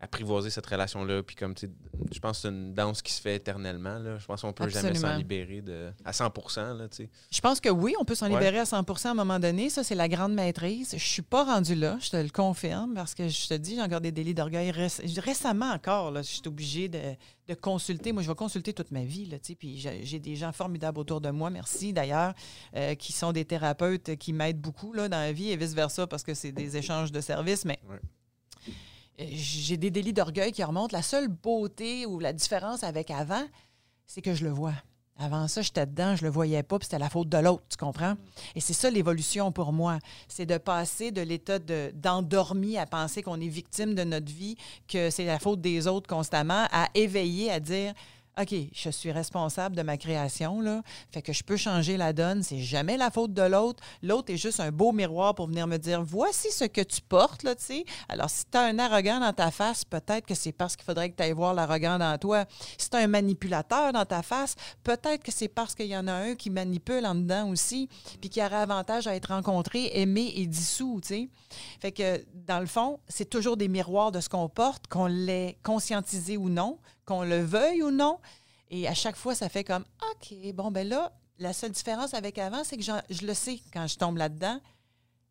apprivoiser 0.00 0.50
cette 0.50 0.66
relation-là. 0.66 1.22
Puis 1.22 1.36
comme 1.36 1.54
tu 1.54 1.70
je 2.12 2.20
pense 2.20 2.38
que 2.38 2.42
c'est 2.42 2.48
une 2.48 2.74
danse 2.74 3.02
qui 3.02 3.12
se 3.12 3.20
fait 3.20 3.36
éternellement. 3.36 3.98
Là. 3.98 4.18
Je 4.18 4.26
pense 4.26 4.42
qu'on 4.42 4.52
peut 4.52 4.68
jamais 4.68 4.94
s'en 4.94 5.16
libérer 5.16 5.62
de, 5.62 5.90
à 6.04 6.12
100 6.12 6.32
là, 6.56 6.88
Je 7.30 7.40
pense 7.40 7.60
que 7.60 7.70
oui, 7.70 7.94
on 7.98 8.04
peut 8.04 8.14
s'en 8.14 8.26
libérer 8.28 8.58
à 8.58 8.64
100% 8.64 9.06
à 9.06 9.10
un 9.10 9.14
moment 9.14 9.38
donné. 9.38 9.70
Ça, 9.70 9.82
c'est 9.82 9.94
la 9.94 10.08
grande 10.08 10.34
maîtrise. 10.34 10.92
Je 10.92 11.04
suis 11.04 11.22
pas 11.22 11.44
rendue 11.44 11.74
là, 11.74 11.96
je 12.00 12.10
te 12.10 12.16
le 12.16 12.28
confirme, 12.28 12.94
parce 12.94 13.14
que 13.14 13.28
je 13.28 13.48
te 13.48 13.54
dis, 13.54 13.76
j'ai 13.76 13.82
encore 13.82 14.00
des 14.00 14.12
délits 14.12 14.34
d'orgueil. 14.34 14.70
récemment 14.70 15.70
encore, 15.70 16.10
là, 16.10 16.22
je 16.22 16.28
suis 16.28 16.42
obligée 16.46 16.88
de, 16.88 17.00
de, 17.48 17.54
consulter. 17.54 18.12
Moi, 18.12 18.22
je 18.22 18.28
vais 18.28 18.34
consulter 18.34 18.72
toute 18.72 18.90
ma 18.90 19.04
vie. 19.04 19.26
Là, 19.26 19.38
puis 19.58 19.78
j'ai 19.78 20.18
des 20.18 20.36
gens 20.36 20.52
formidables 20.52 20.98
autour 20.98 21.20
de 21.20 21.30
moi, 21.30 21.50
merci 21.50 21.92
d'ailleurs, 21.92 22.34
euh, 22.76 22.94
qui 22.94 23.12
sont 23.12 23.32
des 23.32 23.44
thérapeutes 23.44 24.16
qui 24.16 24.32
m'aident 24.32 24.60
beaucoup 24.60 24.92
là, 24.92 25.08
dans 25.08 25.18
la 25.18 25.32
vie 25.32 25.50
et 25.50 25.56
vice-versa, 25.56 26.06
parce 26.06 26.22
que 26.22 26.34
c'est 26.34 26.52
des 26.52 26.76
échanges 26.76 27.12
de 27.12 27.20
services. 27.20 27.64
Mais 27.64 27.78
j'ai 29.18 29.76
des 29.76 29.90
délits 29.90 30.12
d'orgueil 30.12 30.52
qui 30.52 30.62
remontent. 30.62 30.96
La 30.96 31.02
seule 31.02 31.28
beauté 31.28 32.06
ou 32.06 32.18
la 32.18 32.32
différence 32.32 32.82
avec 32.84 33.10
avant, 33.10 33.44
c'est 34.06 34.22
que 34.22 34.34
je 34.34 34.44
le 34.44 34.50
vois. 34.50 34.74
Avant 35.18 35.48
ça, 35.48 35.62
j'étais 35.62 35.86
dedans, 35.86 36.14
je 36.14 36.24
le 36.24 36.30
voyais 36.30 36.62
pas, 36.62 36.78
puis 36.78 36.84
c'était 36.84 36.98
la 36.98 37.08
faute 37.08 37.30
de 37.30 37.38
l'autre, 37.38 37.62
tu 37.70 37.78
comprends? 37.78 38.16
Et 38.54 38.60
c'est 38.60 38.74
ça 38.74 38.90
l'évolution 38.90 39.50
pour 39.50 39.72
moi. 39.72 39.98
C'est 40.28 40.44
de 40.44 40.58
passer 40.58 41.10
de 41.10 41.22
l'état 41.22 41.58
d'endormi 41.58 42.76
à 42.76 42.84
penser 42.84 43.22
qu'on 43.22 43.40
est 43.40 43.48
victime 43.48 43.94
de 43.94 44.04
notre 44.04 44.30
vie, 44.30 44.56
que 44.86 45.08
c'est 45.08 45.24
la 45.24 45.38
faute 45.38 45.62
des 45.62 45.86
autres 45.86 46.06
constamment, 46.06 46.66
à 46.70 46.88
éveiller, 46.94 47.50
à 47.50 47.60
dire 47.60 47.94
OK, 48.38 48.54
je 48.74 48.90
suis 48.90 49.10
responsable 49.12 49.74
de 49.74 49.80
ma 49.80 49.96
création, 49.96 50.60
là. 50.60 50.82
Fait 51.10 51.22
que 51.22 51.32
je 51.32 51.42
peux 51.42 51.56
changer 51.56 51.96
la 51.96 52.12
donne. 52.12 52.42
C'est 52.42 52.60
jamais 52.60 52.98
la 52.98 53.10
faute 53.10 53.32
de 53.32 53.40
l'autre. 53.40 53.82
L'autre 54.02 54.30
est 54.30 54.36
juste 54.36 54.60
un 54.60 54.70
beau 54.70 54.92
miroir 54.92 55.34
pour 55.34 55.46
venir 55.46 55.66
me 55.66 55.78
dire 55.78 56.02
voici 56.02 56.52
ce 56.52 56.64
que 56.64 56.82
tu 56.82 57.00
portes, 57.00 57.44
là, 57.44 57.54
tu 57.54 57.64
sais. 57.64 57.84
Alors, 58.10 58.28
si 58.28 58.44
tu 58.44 58.58
as 58.58 58.64
un 58.64 58.78
arrogant 58.78 59.20
dans 59.20 59.32
ta 59.32 59.50
face, 59.50 59.86
peut-être 59.86 60.26
que 60.26 60.34
c'est 60.34 60.52
parce 60.52 60.76
qu'il 60.76 60.84
faudrait 60.84 61.08
que 61.08 61.16
tu 61.16 61.22
ailles 61.22 61.32
voir 61.32 61.54
l'arrogant 61.54 61.98
dans 61.98 62.18
toi. 62.18 62.44
Si 62.76 62.90
tu 62.90 62.96
as 62.98 63.00
un 63.00 63.06
manipulateur 63.06 63.94
dans 63.94 64.04
ta 64.04 64.20
face, 64.20 64.54
peut-être 64.84 65.22
que 65.22 65.32
c'est 65.32 65.48
parce 65.48 65.74
qu'il 65.74 65.86
y 65.86 65.96
en 65.96 66.06
a 66.06 66.12
un 66.12 66.34
qui 66.34 66.50
manipule 66.50 67.06
en 67.06 67.14
dedans 67.14 67.48
aussi, 67.48 67.88
puis 68.20 68.28
qui 68.28 68.42
aurait 68.42 68.56
avantage 68.56 69.06
à 69.06 69.14
être 69.16 69.32
rencontré, 69.32 69.92
aimé 69.94 70.34
et 70.36 70.46
dissous, 70.46 71.00
tu 71.00 71.08
sais. 71.08 71.28
Fait 71.80 71.92
que, 71.92 72.22
dans 72.34 72.60
le 72.60 72.66
fond, 72.66 73.00
c'est 73.08 73.30
toujours 73.30 73.56
des 73.56 73.68
miroirs 73.68 74.12
de 74.12 74.20
ce 74.20 74.28
qu'on 74.28 74.50
porte, 74.50 74.88
qu'on 74.88 75.06
l'ait 75.06 75.56
conscientisé 75.62 76.36
ou 76.36 76.50
non, 76.50 76.78
qu'on 77.06 77.22
le 77.22 77.40
veuille 77.40 77.82
ou 77.82 77.90
non. 77.90 78.18
Et 78.70 78.86
à 78.86 78.94
chaque 78.94 79.16
fois, 79.16 79.34
ça 79.34 79.48
fait 79.48 79.64
comme 79.64 79.84
OK, 80.10 80.34
bon, 80.54 80.70
ben 80.70 80.86
là, 80.86 81.12
la 81.38 81.52
seule 81.52 81.70
différence 81.70 82.14
avec 82.14 82.38
avant, 82.38 82.64
c'est 82.64 82.76
que 82.76 82.82
je 82.82 83.26
le 83.26 83.34
sais 83.34 83.60
quand 83.72 83.86
je 83.86 83.96
tombe 83.96 84.16
là-dedans. 84.16 84.60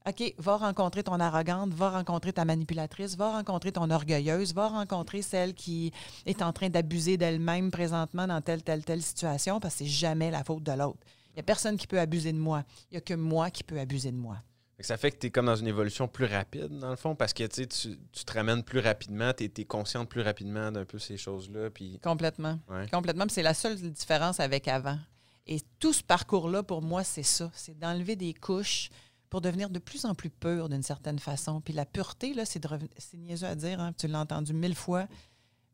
OK, 0.07 0.35
va 0.37 0.57
rencontrer 0.57 1.01
ton 1.01 1.19
arrogante, 1.19 1.73
va 1.73 1.89
rencontrer 1.89 2.31
ta 2.31 2.45
manipulatrice, 2.45 3.17
va 3.17 3.31
rencontrer 3.31 3.71
ton 3.71 3.89
orgueilleuse, 3.89 4.53
va 4.53 4.67
rencontrer 4.67 5.23
celle 5.23 5.55
qui 5.55 5.91
est 6.27 6.43
en 6.43 6.53
train 6.53 6.69
d'abuser 6.69 7.17
d'elle-même 7.17 7.71
présentement 7.71 8.27
dans 8.27 8.39
telle, 8.39 8.61
telle, 8.61 8.85
telle 8.85 9.01
situation, 9.01 9.59
parce 9.59 9.73
que 9.73 9.77
c'est 9.79 9.89
jamais 9.89 10.29
la 10.29 10.43
faute 10.43 10.61
de 10.61 10.73
l'autre. 10.73 10.99
Il 11.29 11.37
n'y 11.37 11.39
a 11.39 11.43
personne 11.43 11.75
qui 11.75 11.87
peut 11.87 11.99
abuser 11.99 12.31
de 12.33 12.37
moi. 12.37 12.63
Il 12.91 12.93
n'y 12.93 12.97
a 12.99 13.01
que 13.01 13.15
moi 13.15 13.49
qui 13.49 13.63
peux 13.63 13.79
abuser 13.79 14.11
de 14.11 14.17
moi. 14.17 14.37
Ça 14.81 14.97
fait 14.97 15.11
que 15.11 15.17
tu 15.17 15.27
es 15.27 15.29
comme 15.31 15.45
dans 15.45 15.55
une 15.55 15.67
évolution 15.67 16.07
plus 16.07 16.25
rapide, 16.25 16.79
dans 16.79 16.89
le 16.89 16.97
fond, 16.97 17.15
parce 17.15 17.33
que 17.33 17.45
tu, 17.47 17.65
tu 17.67 18.25
te 18.25 18.33
ramènes 18.33 18.61
plus 18.61 18.79
rapidement, 18.79 19.31
tu 19.33 19.45
es, 19.45 19.65
consciente 19.65 20.09
plus 20.09 20.21
rapidement 20.21 20.71
d'un 20.71 20.83
peu 20.83 20.99
ces 20.99 21.17
choses-là. 21.17 21.69
Puis... 21.69 21.99
Complètement. 21.99 22.59
Complètement. 22.91 23.25
C'est 23.29 23.43
la 23.43 23.53
seule 23.53 23.77
différence 23.77 24.39
avec 24.39 24.67
avant. 24.67 24.99
Et 25.47 25.61
tout 25.79 25.93
ce 25.93 26.03
parcours-là, 26.03 26.63
pour 26.63 26.81
moi, 26.81 27.03
c'est 27.03 27.23
ça. 27.23 27.51
C'est 27.53 27.77
d'enlever 27.77 28.15
des 28.15 28.33
couches 28.33 28.89
pour 29.29 29.41
devenir 29.41 29.69
de 29.69 29.79
plus 29.79 30.05
en 30.05 30.15
plus 30.15 30.29
pur 30.29 30.69
d'une 30.69 30.83
certaine 30.83 31.19
façon. 31.19 31.61
Puis 31.61 31.73
la 31.73 31.85
pureté, 31.85 32.33
là, 32.33 32.45
c'est 32.45 32.59
de 32.59 32.69
C'est 32.97 33.17
niaiseux 33.17 33.47
à 33.47 33.55
dire, 33.55 33.79
hein, 33.79 33.93
tu 33.97 34.07
l'as 34.07 34.19
entendu 34.19 34.53
mille 34.53 34.75
fois, 34.75 35.07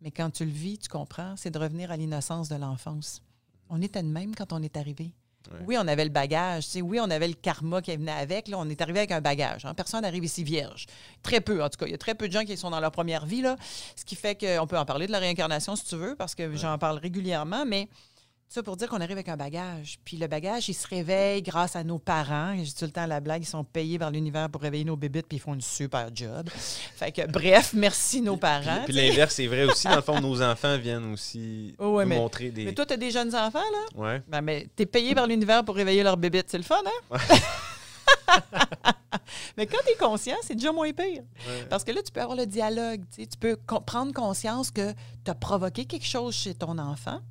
mais 0.02 0.12
quand 0.12 0.30
tu 0.30 0.46
le 0.46 0.52
vis, 0.52 0.78
tu 0.78 0.90
comprends, 0.90 1.36
c'est 1.38 1.52
de 1.52 1.60
revenir 1.60 1.92
à 1.92 1.98
l'innocence 1.98 2.50
de 2.50 2.56
l'enfance. 2.56 3.24
On 3.70 3.82
était 3.82 4.04
de 4.04 4.08
même 4.08 4.36
quand 4.36 4.52
on 4.54 4.62
est 4.62 4.78
arrivé. 4.78 5.14
Oui, 5.68 5.76
on 5.80 5.88
avait 5.88 6.04
le 6.04 6.10
bagage. 6.10 6.66
Oui, 6.82 7.00
on 7.02 7.10
avait 7.10 7.28
le 7.28 7.34
karma 7.34 7.82
qui 7.82 7.96
venait 7.96 8.12
avec. 8.12 8.48
Là, 8.48 8.58
on 8.60 8.70
est 8.70 8.82
arrivé 8.82 9.00
avec 9.00 9.12
un 9.12 9.22
bagage. 9.22 9.66
Hein. 9.66 9.74
Personne 9.74 10.02
n'arrive 10.02 10.24
ici 10.24 10.44
vierge. 10.44 10.86
Très 11.24 11.42
peu, 11.42 11.64
en 11.64 11.70
tout 11.70 11.78
cas. 11.78 11.86
Il 11.88 11.92
y 11.92 11.96
a 11.96 11.98
très 11.98 12.16
peu 12.16 12.28
de 12.28 12.34
gens 12.34 12.46
qui 12.46 12.56
sont 12.58 12.70
dans 12.70 12.80
leur 12.80 12.92
première 12.92 13.26
vie. 13.26 13.42
Là, 13.42 13.56
ce 13.96 14.06
qui 14.06 14.16
fait 14.16 14.36
qu'on 14.36 14.68
peut 14.68 14.78
en 14.78 14.86
parler 14.86 15.08
de 15.08 15.12
la 15.12 15.20
réincarnation 15.20 15.76
si 15.76 15.86
tu 15.86 15.96
veux, 15.96 16.16
parce 16.16 16.36
que 16.36 16.56
j'en 16.56 16.78
parle 16.78 16.98
régulièrement. 17.00 17.66
Mais 17.66 17.90
ça 18.52 18.62
pour 18.62 18.76
dire 18.76 18.90
qu'on 18.90 19.00
arrive 19.00 19.14
avec 19.14 19.30
un 19.30 19.38
bagage. 19.38 19.98
Puis 20.04 20.18
le 20.18 20.28
bagage, 20.28 20.68
il 20.68 20.74
se 20.74 20.86
réveille 20.86 21.42
grâce 21.42 21.78
à 21.78 21.86
nos 21.86 22.00
parents. 22.00 22.54
J'ai 22.62 22.74
tout 22.74 22.84
le 22.84 22.92
temps 22.92 23.06
la 23.06 23.22
blague, 23.22 23.44
ils 23.44 23.46
sont 23.46 23.64
payés 23.64 23.98
par 23.98 24.12
l'univers 24.12 24.50
pour 24.50 24.62
réveiller 24.62 24.84
nos 24.84 24.98
bébites, 24.98 25.26
puis 25.26 25.38
ils 25.38 25.40
font 25.40 25.54
une 25.54 25.62
super 25.62 26.10
job. 26.14 26.50
Fait 26.50 27.14
que, 27.14 27.26
bref, 27.28 27.72
merci 27.74 28.22
nos 28.22 28.36
parents. 28.36 28.84
Puis, 28.84 28.94
l'inverse, 28.94 29.36
c'est 29.36 29.48
vrai 29.48 29.64
aussi. 29.64 29.88
Dans 29.88 29.96
le 29.96 30.02
fond, 30.02 30.20
nos 30.22 30.42
enfants 30.42 30.78
viennent 30.78 31.14
aussi 31.14 31.76
nous 31.80 32.06
montrer 32.06 32.52
des. 32.52 32.66
Mais 32.66 32.74
toi, 32.74 32.86
tu 32.86 32.92
as 32.94 32.98
des 32.98 33.10
jeunes 33.10 33.34
enfants, 33.34 33.60
là? 33.60 33.86
Oui. 33.96 34.22
Ben, 34.28 34.42
mais 34.42 34.68
t'es 34.76 34.86
payé 34.86 35.16
par 35.16 35.28
l'univers 35.28 35.64
pour 35.64 35.76
réveiller 35.76 36.04
leurs 36.04 36.18
bébites. 36.18 36.50
C'est 36.50 36.58
le 36.58 36.64
fun, 36.66 36.82
hein? 36.86 37.18
Mais 39.58 39.66
quand 39.66 39.78
tu 39.86 39.92
es 39.92 39.96
conscient, 39.96 40.38
c'est 40.42 40.56
déjà 40.56 40.72
moins 40.72 40.92
pire. 40.92 41.24
Parce 41.70 41.84
que 41.84 41.92
là, 41.92 42.02
tu 42.02 42.12
peux 42.12 42.22
avoir 42.22 42.38
le 42.38 42.46
dialogue. 42.46 43.02
Tu 43.16 43.26
peux 43.40 43.56
prendre 43.86 44.14
conscience 44.14 44.72
que 44.72 44.92
tu 45.24 45.32
as 45.32 45.36
provoqué 45.36 45.86
quelque 45.86 46.06
chose 46.06 46.34
chez 46.34 46.54
ton 46.54 46.78
enfant 46.78 47.22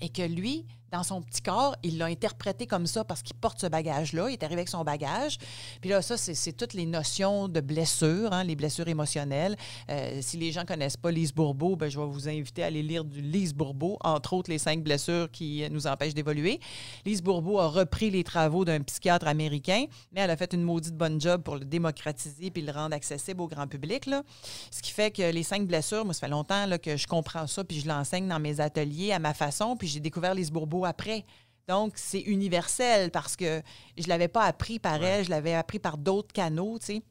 et 0.00 0.10
que 0.10 0.22
lui, 0.22 0.66
dans 0.90 1.02
son 1.02 1.20
petit 1.22 1.42
corps, 1.42 1.76
il 1.82 1.98
l'a 1.98 2.06
interprété 2.06 2.66
comme 2.66 2.86
ça 2.86 3.04
parce 3.04 3.22
qu'il 3.22 3.36
porte 3.36 3.60
ce 3.60 3.66
bagage-là. 3.66 4.30
Il 4.30 4.34
est 4.34 4.42
arrivé 4.42 4.60
avec 4.60 4.68
son 4.68 4.84
bagage. 4.84 5.38
Puis 5.80 5.90
là, 5.90 6.02
ça, 6.02 6.16
c'est 6.16 6.52
toutes 6.52 6.72
les 6.72 6.86
notions 6.86 7.48
de 7.48 7.60
blessures, 7.60 8.32
hein, 8.32 8.44
les 8.44 8.56
blessures 8.56 8.88
émotionnelles. 8.88 9.56
Euh, 9.90 10.18
si 10.22 10.36
les 10.36 10.52
gens 10.52 10.62
ne 10.62 10.66
connaissent 10.66 10.96
pas 10.96 11.10
Lise 11.10 11.32
Bourbeau, 11.32 11.76
ben, 11.76 11.88
je 11.88 11.98
vais 11.98 12.06
vous 12.06 12.28
inviter 12.28 12.62
à 12.62 12.66
aller 12.66 12.82
lire 12.82 13.04
du 13.04 13.20
Lise 13.20 13.54
Bourbeau, 13.54 13.98
entre 14.02 14.32
autres 14.32 14.50
les 14.50 14.58
cinq 14.58 14.82
blessures 14.82 15.30
qui 15.30 15.64
nous 15.70 15.86
empêchent 15.86 16.14
d'évoluer. 16.14 16.60
Lise 17.04 17.22
Bourbeau 17.22 17.58
a 17.58 17.68
repris 17.68 18.10
les 18.10 18.24
travaux 18.24 18.64
d'un 18.64 18.80
psychiatre 18.80 19.26
américain, 19.26 19.84
mais 20.12 20.20
elle 20.22 20.30
a 20.30 20.36
fait 20.36 20.52
une 20.52 20.62
maudite 20.62 20.96
bonne 20.96 21.20
job 21.20 21.42
pour 21.42 21.56
le 21.56 21.64
démocratiser 21.64 22.50
puis 22.50 22.62
le 22.62 22.72
rendre 22.72 22.94
accessible 22.94 23.40
au 23.42 23.48
grand 23.48 23.66
public. 23.66 24.06
Là. 24.06 24.22
Ce 24.70 24.82
qui 24.82 24.90
fait 24.90 25.10
que 25.10 25.30
les 25.30 25.42
cinq 25.42 25.66
blessures, 25.66 26.04
moi, 26.04 26.14
ça 26.14 26.20
fait 26.20 26.28
longtemps 26.28 26.66
là, 26.66 26.78
que 26.78 26.96
je 26.96 27.06
comprends 27.06 27.46
ça, 27.46 27.64
puis 27.64 27.80
je 27.80 27.88
l'enseigne 27.88 28.28
dans 28.28 28.40
mes 28.40 28.60
ateliers 28.60 29.12
à 29.12 29.18
ma 29.18 29.34
façon, 29.34 29.76
puis 29.76 29.88
j'ai 29.88 30.00
découvert 30.00 30.34
Lise 30.34 30.50
Bourbeau 30.50 30.77
après. 30.84 31.24
Donc, 31.68 31.92
c'est 31.96 32.20
universel 32.20 33.10
parce 33.10 33.36
que 33.36 33.62
je 33.96 34.04
ne 34.04 34.08
l'avais 34.08 34.28
pas 34.28 34.44
appris 34.44 34.78
par 34.78 35.02
elle, 35.02 35.24
je 35.24 35.30
l'avais 35.30 35.54
appris 35.54 35.78
par 35.78 35.98
d'autres 35.98 36.32
canaux, 36.32 36.78
tu 36.78 36.86
sais. 36.86 37.02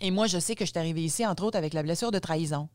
Et 0.00 0.10
moi, 0.10 0.26
je 0.26 0.38
sais 0.38 0.54
que 0.54 0.64
je 0.64 0.70
suis 0.70 0.78
arrivée 0.78 1.04
ici, 1.04 1.24
entre 1.26 1.44
autres, 1.44 1.58
avec 1.58 1.74
la 1.74 1.82
blessure 1.82 2.10
de 2.10 2.18
trahison. 2.18 2.68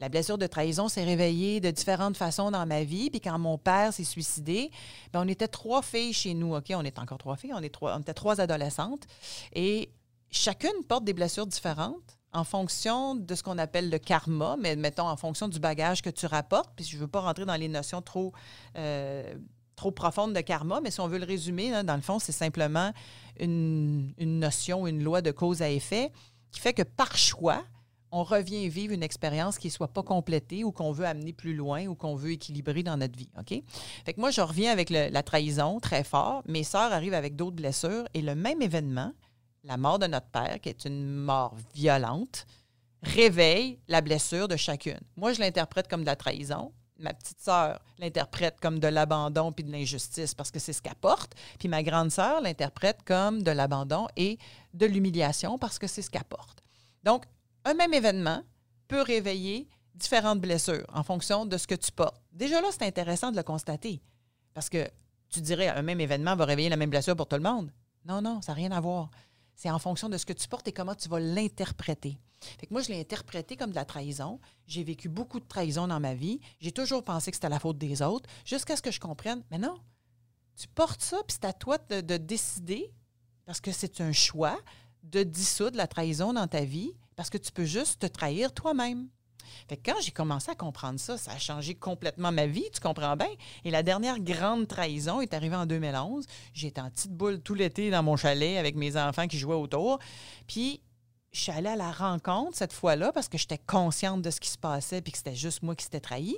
La 0.00 0.08
blessure 0.08 0.38
de 0.38 0.46
trahison 0.46 0.88
s'est 0.88 1.04
réveillée 1.04 1.60
de 1.60 1.70
différentes 1.70 2.16
façons 2.16 2.50
dans 2.50 2.66
ma 2.66 2.82
vie. 2.82 3.10
Puis 3.10 3.20
quand 3.20 3.38
mon 3.38 3.56
père 3.58 3.92
s'est 3.92 4.04
suicidé, 4.04 4.70
bien, 5.12 5.22
on 5.22 5.28
était 5.28 5.48
trois 5.48 5.82
filles 5.82 6.12
chez 6.12 6.34
nous. 6.34 6.56
OK, 6.56 6.72
on 6.74 6.82
est 6.82 6.98
encore 6.98 7.18
trois 7.18 7.36
filles, 7.36 7.52
on, 7.54 7.62
est 7.62 7.72
trois, 7.72 7.96
on 7.96 8.00
était 8.00 8.14
trois 8.14 8.40
adolescentes. 8.40 9.04
Et 9.54 9.90
chacune 10.30 10.84
porte 10.88 11.04
des 11.04 11.12
blessures 11.12 11.46
différentes 11.46 12.18
en 12.32 12.44
fonction 12.44 13.14
de 13.14 13.34
ce 13.34 13.42
qu'on 13.42 13.58
appelle 13.58 13.90
le 13.90 13.98
karma, 13.98 14.56
mais 14.58 14.74
mettons 14.74 15.06
en 15.06 15.16
fonction 15.16 15.46
du 15.46 15.60
bagage 15.60 16.02
que 16.02 16.10
tu 16.10 16.26
rapportes. 16.26 16.72
Puis 16.74 16.86
je 16.86 16.96
ne 16.96 17.02
veux 17.02 17.08
pas 17.08 17.20
rentrer 17.20 17.44
dans 17.44 17.54
les 17.54 17.68
notions 17.68 18.02
trop 18.02 18.32
euh, 18.76 19.34
trop 19.82 19.90
profonde 19.90 20.32
de 20.32 20.40
karma, 20.40 20.80
mais 20.80 20.92
si 20.92 21.00
on 21.00 21.08
veut 21.08 21.18
le 21.18 21.24
résumer, 21.24 21.82
dans 21.82 21.96
le 21.96 22.02
fond, 22.02 22.20
c'est 22.20 22.30
simplement 22.30 22.92
une, 23.40 24.14
notion, 24.20 24.86
une 24.86 25.02
loi 25.02 25.22
de 25.22 25.32
cause 25.32 25.60
à 25.60 25.70
effet 25.70 26.12
qui 26.52 26.60
fait 26.60 26.72
que 26.72 26.84
par 26.84 27.16
choix, 27.16 27.64
on 28.12 28.22
revient 28.22 28.68
vivre 28.68 28.92
une 28.94 29.02
expérience 29.02 29.58
qui 29.58 29.66
ne 29.66 29.72
soit 29.72 29.92
pas 29.92 30.04
complétée 30.04 30.62
ou 30.62 30.70
qu'on 30.70 30.92
veut 30.92 31.04
amener 31.04 31.32
plus 31.32 31.52
loin 31.52 31.86
ou 31.86 31.96
qu'on 31.96 32.14
veut 32.14 32.30
équilibrer 32.30 32.84
dans 32.84 32.96
notre 32.96 33.18
vie. 33.18 33.30
OK? 33.40 33.60
Fait 34.04 34.16
moi, 34.18 34.30
je 34.30 34.40
reviens 34.40 34.70
avec 34.70 34.88
la 34.88 35.22
trahison 35.24 35.80
très 35.80 36.04
fort. 36.04 36.44
Mes 36.46 36.62
sœurs 36.62 36.92
arrivent 36.92 37.14
avec 37.14 37.34
d'autres 37.34 37.56
blessures 37.56 38.04
et 38.14 38.22
le 38.22 38.36
même 38.36 38.62
événement, 38.62 39.12
la 39.64 39.78
mort 39.78 39.98
de 39.98 40.06
notre 40.06 40.28
père, 40.28 40.60
qui 40.60 40.68
est 40.68 40.84
une 40.84 41.08
mort 41.08 41.56
violente, 41.74 42.46
réveille 43.02 43.80
la 43.88 44.00
blessure 44.00 44.46
de 44.46 44.56
chacune. 44.56 45.00
Moi, 45.16 45.32
je 45.32 45.40
l'interprète 45.40 45.88
comme 45.88 46.02
de 46.02 46.06
la 46.06 46.14
trahison 46.14 46.70
ma 47.02 47.14
petite 47.14 47.40
sœur 47.40 47.80
l'interprète 47.98 48.58
comme 48.60 48.78
de 48.78 48.88
l'abandon 48.88 49.52
puis 49.52 49.64
de 49.64 49.72
l'injustice 49.72 50.34
parce 50.34 50.50
que 50.50 50.58
c'est 50.58 50.72
ce 50.72 50.82
qu'elle 50.82 50.94
porte. 50.94 51.34
Puis 51.58 51.68
ma 51.68 51.82
grande 51.82 52.10
sœur 52.10 52.40
l'interprète 52.40 53.00
comme 53.04 53.42
de 53.42 53.50
l'abandon 53.50 54.06
et 54.16 54.38
de 54.74 54.86
l'humiliation 54.86 55.58
parce 55.58 55.78
que 55.78 55.86
c'est 55.86 56.02
ce 56.02 56.10
qu'elle 56.10 56.24
porte. 56.24 56.62
Donc, 57.02 57.24
un 57.64 57.74
même 57.74 57.92
événement 57.92 58.42
peut 58.88 59.02
réveiller 59.02 59.68
différentes 59.94 60.40
blessures 60.40 60.86
en 60.92 61.02
fonction 61.02 61.46
de 61.46 61.56
ce 61.56 61.66
que 61.66 61.74
tu 61.74 61.92
portes. 61.92 62.22
Déjà 62.32 62.60
là, 62.60 62.68
c'est 62.70 62.86
intéressant 62.86 63.30
de 63.30 63.36
le 63.36 63.42
constater 63.42 64.00
parce 64.54 64.68
que 64.68 64.88
tu 65.28 65.40
dirais 65.40 65.68
un 65.68 65.82
même 65.82 66.00
événement 66.00 66.36
va 66.36 66.44
réveiller 66.44 66.68
la 66.68 66.76
même 66.76 66.90
blessure 66.90 67.16
pour 67.16 67.26
tout 67.26 67.36
le 67.36 67.42
monde. 67.42 67.70
Non, 68.04 68.20
non, 68.20 68.42
ça 68.42 68.52
n'a 68.52 68.56
rien 68.56 68.72
à 68.72 68.80
voir. 68.80 69.10
C'est 69.54 69.70
en 69.70 69.78
fonction 69.78 70.08
de 70.08 70.16
ce 70.16 70.26
que 70.26 70.32
tu 70.32 70.48
portes 70.48 70.66
et 70.68 70.72
comment 70.72 70.94
tu 70.94 71.08
vas 71.08 71.20
l'interpréter. 71.20 72.18
Fait 72.58 72.66
que 72.66 72.72
moi, 72.72 72.82
je 72.82 72.88
l'ai 72.88 73.00
interprété 73.00 73.56
comme 73.56 73.70
de 73.70 73.76
la 73.76 73.84
trahison. 73.84 74.40
J'ai 74.66 74.82
vécu 74.82 75.08
beaucoup 75.08 75.38
de 75.38 75.46
trahison 75.46 75.86
dans 75.86 76.00
ma 76.00 76.14
vie. 76.14 76.40
J'ai 76.60 76.72
toujours 76.72 77.04
pensé 77.04 77.30
que 77.30 77.36
c'était 77.36 77.48
la 77.48 77.60
faute 77.60 77.78
des 77.78 78.02
autres, 78.02 78.28
jusqu'à 78.44 78.76
ce 78.76 78.82
que 78.82 78.90
je 78.90 79.00
comprenne, 79.00 79.42
mais 79.50 79.58
non, 79.58 79.78
tu 80.56 80.68
portes 80.68 81.00
ça, 81.00 81.18
puis 81.26 81.36
c'est 81.40 81.46
à 81.46 81.52
toi 81.52 81.78
de, 81.78 82.00
de 82.00 82.16
décider, 82.16 82.92
parce 83.46 83.60
que 83.60 83.72
c'est 83.72 84.00
un 84.00 84.12
choix, 84.12 84.58
de 85.02 85.22
dissoudre 85.22 85.76
la 85.76 85.86
trahison 85.86 86.32
dans 86.32 86.46
ta 86.46 86.64
vie, 86.64 86.92
parce 87.16 87.30
que 87.30 87.38
tu 87.38 87.52
peux 87.52 87.64
juste 87.64 88.00
te 88.00 88.06
trahir 88.06 88.52
toi-même. 88.52 89.08
Fait 89.68 89.76
que 89.76 89.90
quand 89.90 90.00
j'ai 90.00 90.10
commencé 90.10 90.50
à 90.50 90.54
comprendre 90.54 90.98
ça, 90.98 91.16
ça 91.16 91.32
a 91.32 91.38
changé 91.38 91.74
complètement 91.74 92.32
ma 92.32 92.46
vie, 92.46 92.64
tu 92.72 92.80
comprends 92.80 93.16
bien. 93.16 93.30
Et 93.64 93.70
la 93.70 93.82
dernière 93.82 94.18
grande 94.20 94.68
trahison 94.68 95.20
est 95.20 95.34
arrivée 95.34 95.56
en 95.56 95.66
2011. 95.66 96.26
J'étais 96.54 96.80
en 96.80 96.90
petite 96.90 97.12
boule 97.12 97.40
tout 97.40 97.54
l'été 97.54 97.90
dans 97.90 98.02
mon 98.02 98.16
chalet 98.16 98.58
avec 98.58 98.76
mes 98.76 98.96
enfants 98.96 99.26
qui 99.26 99.38
jouaient 99.38 99.54
autour. 99.54 99.98
Puis 100.46 100.80
je 101.32 101.40
suis 101.40 101.52
allée 101.52 101.68
à 101.68 101.76
la 101.76 101.90
rencontre 101.90 102.56
cette 102.56 102.72
fois-là 102.72 103.12
parce 103.12 103.28
que 103.28 103.38
j'étais 103.38 103.58
consciente 103.58 104.22
de 104.22 104.30
ce 104.30 104.40
qui 104.40 104.50
se 104.50 104.58
passait 104.58 105.00
puis 105.00 105.12
que 105.12 105.18
c'était 105.18 105.34
juste 105.34 105.62
moi 105.62 105.74
qui 105.74 105.84
s'était 105.84 106.00
trahi. 106.00 106.36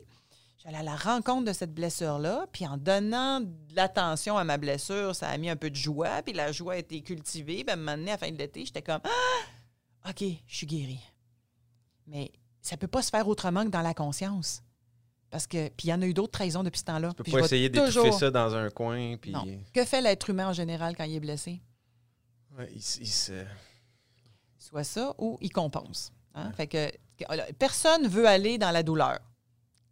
J'allais 0.65 0.79
à 0.79 0.83
la 0.83 0.97
rencontre 0.97 1.45
de 1.45 1.53
cette 1.53 1.75
blessure-là, 1.75 2.47
puis 2.51 2.67
en 2.67 2.79
donnant 2.79 3.41
de 3.41 3.53
l'attention 3.75 4.39
à 4.39 4.45
ma 4.45 4.57
blessure, 4.57 5.15
ça 5.15 5.29
a 5.29 5.37
mis 5.37 5.51
un 5.51 5.57
peu 5.57 5.69
de 5.69 5.77
joie, 5.77 6.23
puis 6.23 6.33
la 6.33 6.53
joie 6.53 6.75
a 6.75 6.77
été 6.79 7.03
cultivée. 7.03 7.65
Puis 7.65 7.71
à 7.71 7.75
un 7.75 7.77
moment 7.77 7.99
donné, 7.99 8.13
à 8.13 8.15
la 8.15 8.19
fin 8.19 8.31
de 8.31 8.39
l'été, 8.39 8.65
j'étais 8.65 8.81
comme 8.81 9.03
Ah! 9.05 10.09
OK, 10.09 10.25
je 10.47 10.57
suis 10.57 10.67
guérie. 10.67 11.01
Mais 12.07 12.33
ça 12.65 12.77
ne 12.77 12.81
peut 12.81 12.89
pas 12.89 13.03
se 13.03 13.11
faire 13.11 13.29
autrement 13.29 13.65
que 13.65 13.69
dans 13.69 13.83
la 13.83 13.93
conscience. 13.93 14.63
Parce 15.31 15.47
que, 15.47 15.69
puis 15.69 15.89
il 15.89 15.91
y 15.91 15.93
en 15.93 16.01
a 16.01 16.07
eu 16.07 16.15
d'autres 16.15 16.33
trahisons 16.33 16.63
depuis 16.63 16.79
ce 16.79 16.85
temps-là. 16.85 17.11
Tu 17.11 17.23
peux 17.23 17.31
pas 17.31 17.41
essayer 17.41 17.69
d'étouffer 17.69 18.11
ça 18.13 18.31
dans 18.31 18.55
un 18.55 18.71
coin. 18.71 19.17
Puis... 19.19 19.35
Que 19.73 19.85
fait 19.85 20.01
l'être 20.01 20.31
humain 20.31 20.49
en 20.49 20.53
général 20.53 20.97
quand 20.97 21.05
il 21.05 21.15
est 21.15 21.21
blessé? 21.21 21.61
il, 22.75 22.81
se... 22.83 23.45
Soit 24.57 24.85
ça 24.85 25.15
ou 25.19 25.37
il 25.43 25.51
compense. 25.51 26.11
Hein? 26.35 26.53
Fait 26.53 26.67
que 26.67 26.91
personne 27.59 28.09
veut 28.09 28.27
aller 28.27 28.57
dans 28.57 28.71
la 28.71 28.83
douleur. 28.83 29.19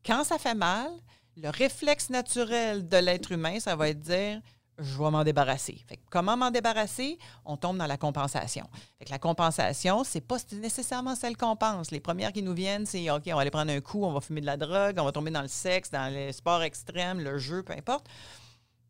Quand 0.06 0.24
ça 0.24 0.38
fait 0.38 0.54
mal, 0.54 0.90
le 1.36 1.50
réflexe 1.50 2.08
naturel 2.08 2.88
de 2.88 2.96
l'être 2.96 3.32
humain, 3.32 3.60
ça 3.60 3.76
va 3.76 3.90
être 3.90 4.00
de 4.00 4.04
dire 4.04 4.42
je 4.78 4.98
vais 4.98 5.10
m'en 5.10 5.24
débarrasser. 5.24 5.84
Comment 6.10 6.36
m'en 6.36 6.50
débarrasser? 6.50 7.18
On 7.44 7.56
tombe 7.56 7.76
dans 7.76 7.86
la 7.86 7.96
compensation. 7.96 8.68
Fait 8.98 9.08
la 9.10 9.18
compensation, 9.18 10.04
c'est 10.04 10.20
pas 10.20 10.38
nécessairement 10.52 11.14
celle 11.14 11.36
qu'on 11.36 11.56
pense. 11.56 11.90
Les 11.90 12.00
premières 12.00 12.32
qui 12.32 12.42
nous 12.42 12.54
viennent, 12.54 12.86
c'est 12.86 13.10
OK, 13.10 13.24
on 13.26 13.34
va 13.34 13.40
aller 13.42 13.50
prendre 13.50 13.72
un 13.72 13.80
coup, 13.80 14.04
on 14.04 14.12
va 14.12 14.20
fumer 14.20 14.40
de 14.40 14.46
la 14.46 14.56
drogue, 14.56 14.96
on 14.98 15.04
va 15.04 15.12
tomber 15.12 15.30
dans 15.30 15.42
le 15.42 15.48
sexe, 15.48 15.90
dans 15.90 16.12
les 16.12 16.32
sports 16.32 16.62
extrêmes, 16.62 17.20
le 17.20 17.38
jeu, 17.38 17.62
peu 17.62 17.74
importe. 17.74 18.06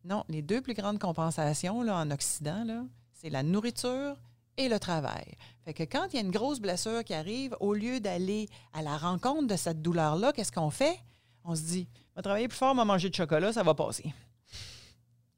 Non, 0.05 0.23
les 0.29 0.41
deux 0.41 0.61
plus 0.61 0.73
grandes 0.73 0.99
compensations 0.99 1.81
là, 1.81 1.97
en 1.97 2.11
Occident, 2.11 2.87
c'est 3.13 3.29
la 3.29 3.43
nourriture 3.43 4.15
et 4.57 4.69
le 4.69 4.79
travail. 4.79 5.25
Fait 5.65 5.73
que 5.73 5.83
quand 5.83 6.07
il 6.09 6.15
y 6.15 6.19
a 6.19 6.21
une 6.21 6.31
grosse 6.31 6.59
blessure 6.59 7.03
qui 7.03 7.13
arrive, 7.13 7.55
au 7.59 7.73
lieu 7.73 7.99
d'aller 7.99 8.49
à 8.73 8.81
la 8.81 8.97
rencontre 8.97 9.47
de 9.47 9.55
cette 9.55 9.81
douleur-là, 9.81 10.33
qu'est-ce 10.33 10.51
qu'on 10.51 10.69
fait? 10.69 10.99
On 11.45 11.55
se 11.55 11.61
dit, 11.61 11.87
on 12.11 12.15
va 12.17 12.21
travailler 12.21 12.47
plus 12.47 12.57
fort, 12.57 12.71
on 12.71 12.75
va 12.75 12.85
manger 12.85 13.09
de 13.09 13.15
chocolat, 13.15 13.51
ça 13.53 13.63
va 13.63 13.73
passer 13.73 14.13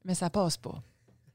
mais 0.06 0.14
ça 0.14 0.30
passe 0.30 0.56
pas. 0.56 0.82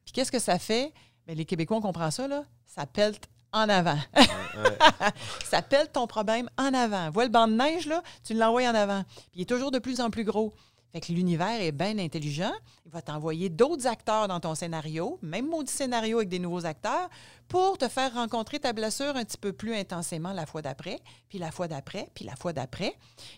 Puis 0.03 0.13
qu'est-ce 0.13 0.31
que 0.31 0.39
ça 0.39 0.57
fait? 0.57 0.93
Mais 1.27 1.35
les 1.35 1.45
Québécois, 1.45 1.77
on 1.77 1.81
comprend 1.81 2.09
ça, 2.09 2.27
là. 2.27 2.45
Ça 2.65 2.85
pèle 2.85 3.13
en 3.51 3.67
avant. 3.67 3.99
ça 5.43 5.61
pèle 5.61 5.89
ton 5.91 6.07
problème 6.07 6.49
en 6.57 6.73
avant. 6.73 7.11
Vois 7.11 7.25
le 7.25 7.29
banc 7.29 7.47
de 7.47 7.53
neige, 7.53 7.85
là, 7.85 8.01
tu 8.23 8.33
l'envoies 8.33 8.67
en 8.69 8.75
avant. 8.75 9.03
Puis 9.03 9.39
il 9.39 9.41
est 9.41 9.45
toujours 9.45 9.71
de 9.71 9.79
plus 9.79 9.99
en 9.99 10.09
plus 10.09 10.23
gros. 10.23 10.53
Fait 10.91 10.99
que 10.99 11.11
l'univers 11.13 11.61
est 11.61 11.71
bien 11.71 11.97
intelligent. 11.97 12.51
Il 12.85 12.91
va 12.91 13.01
t'envoyer 13.01 13.49
d'autres 13.49 13.87
acteurs 13.87 14.27
dans 14.27 14.39
ton 14.39 14.55
scénario, 14.55 15.19
même 15.21 15.47
maudit 15.47 15.71
scénario 15.71 16.17
avec 16.17 16.29
des 16.29 16.39
nouveaux 16.39 16.65
acteurs, 16.65 17.09
pour 17.47 17.77
te 17.77 17.87
faire 17.87 18.13
rencontrer 18.13 18.59
ta 18.59 18.73
blessure 18.73 19.15
un 19.15 19.23
petit 19.23 19.37
peu 19.37 19.53
plus 19.53 19.73
intensément 19.73 20.33
la 20.33 20.45
fois 20.45 20.61
d'après, 20.61 20.99
puis 21.29 21.37
la 21.37 21.51
fois 21.51 21.67
d'après, 21.67 22.09
puis 22.13 22.25
la 22.25 22.35
fois 22.35 22.53
d'après. 22.53 22.95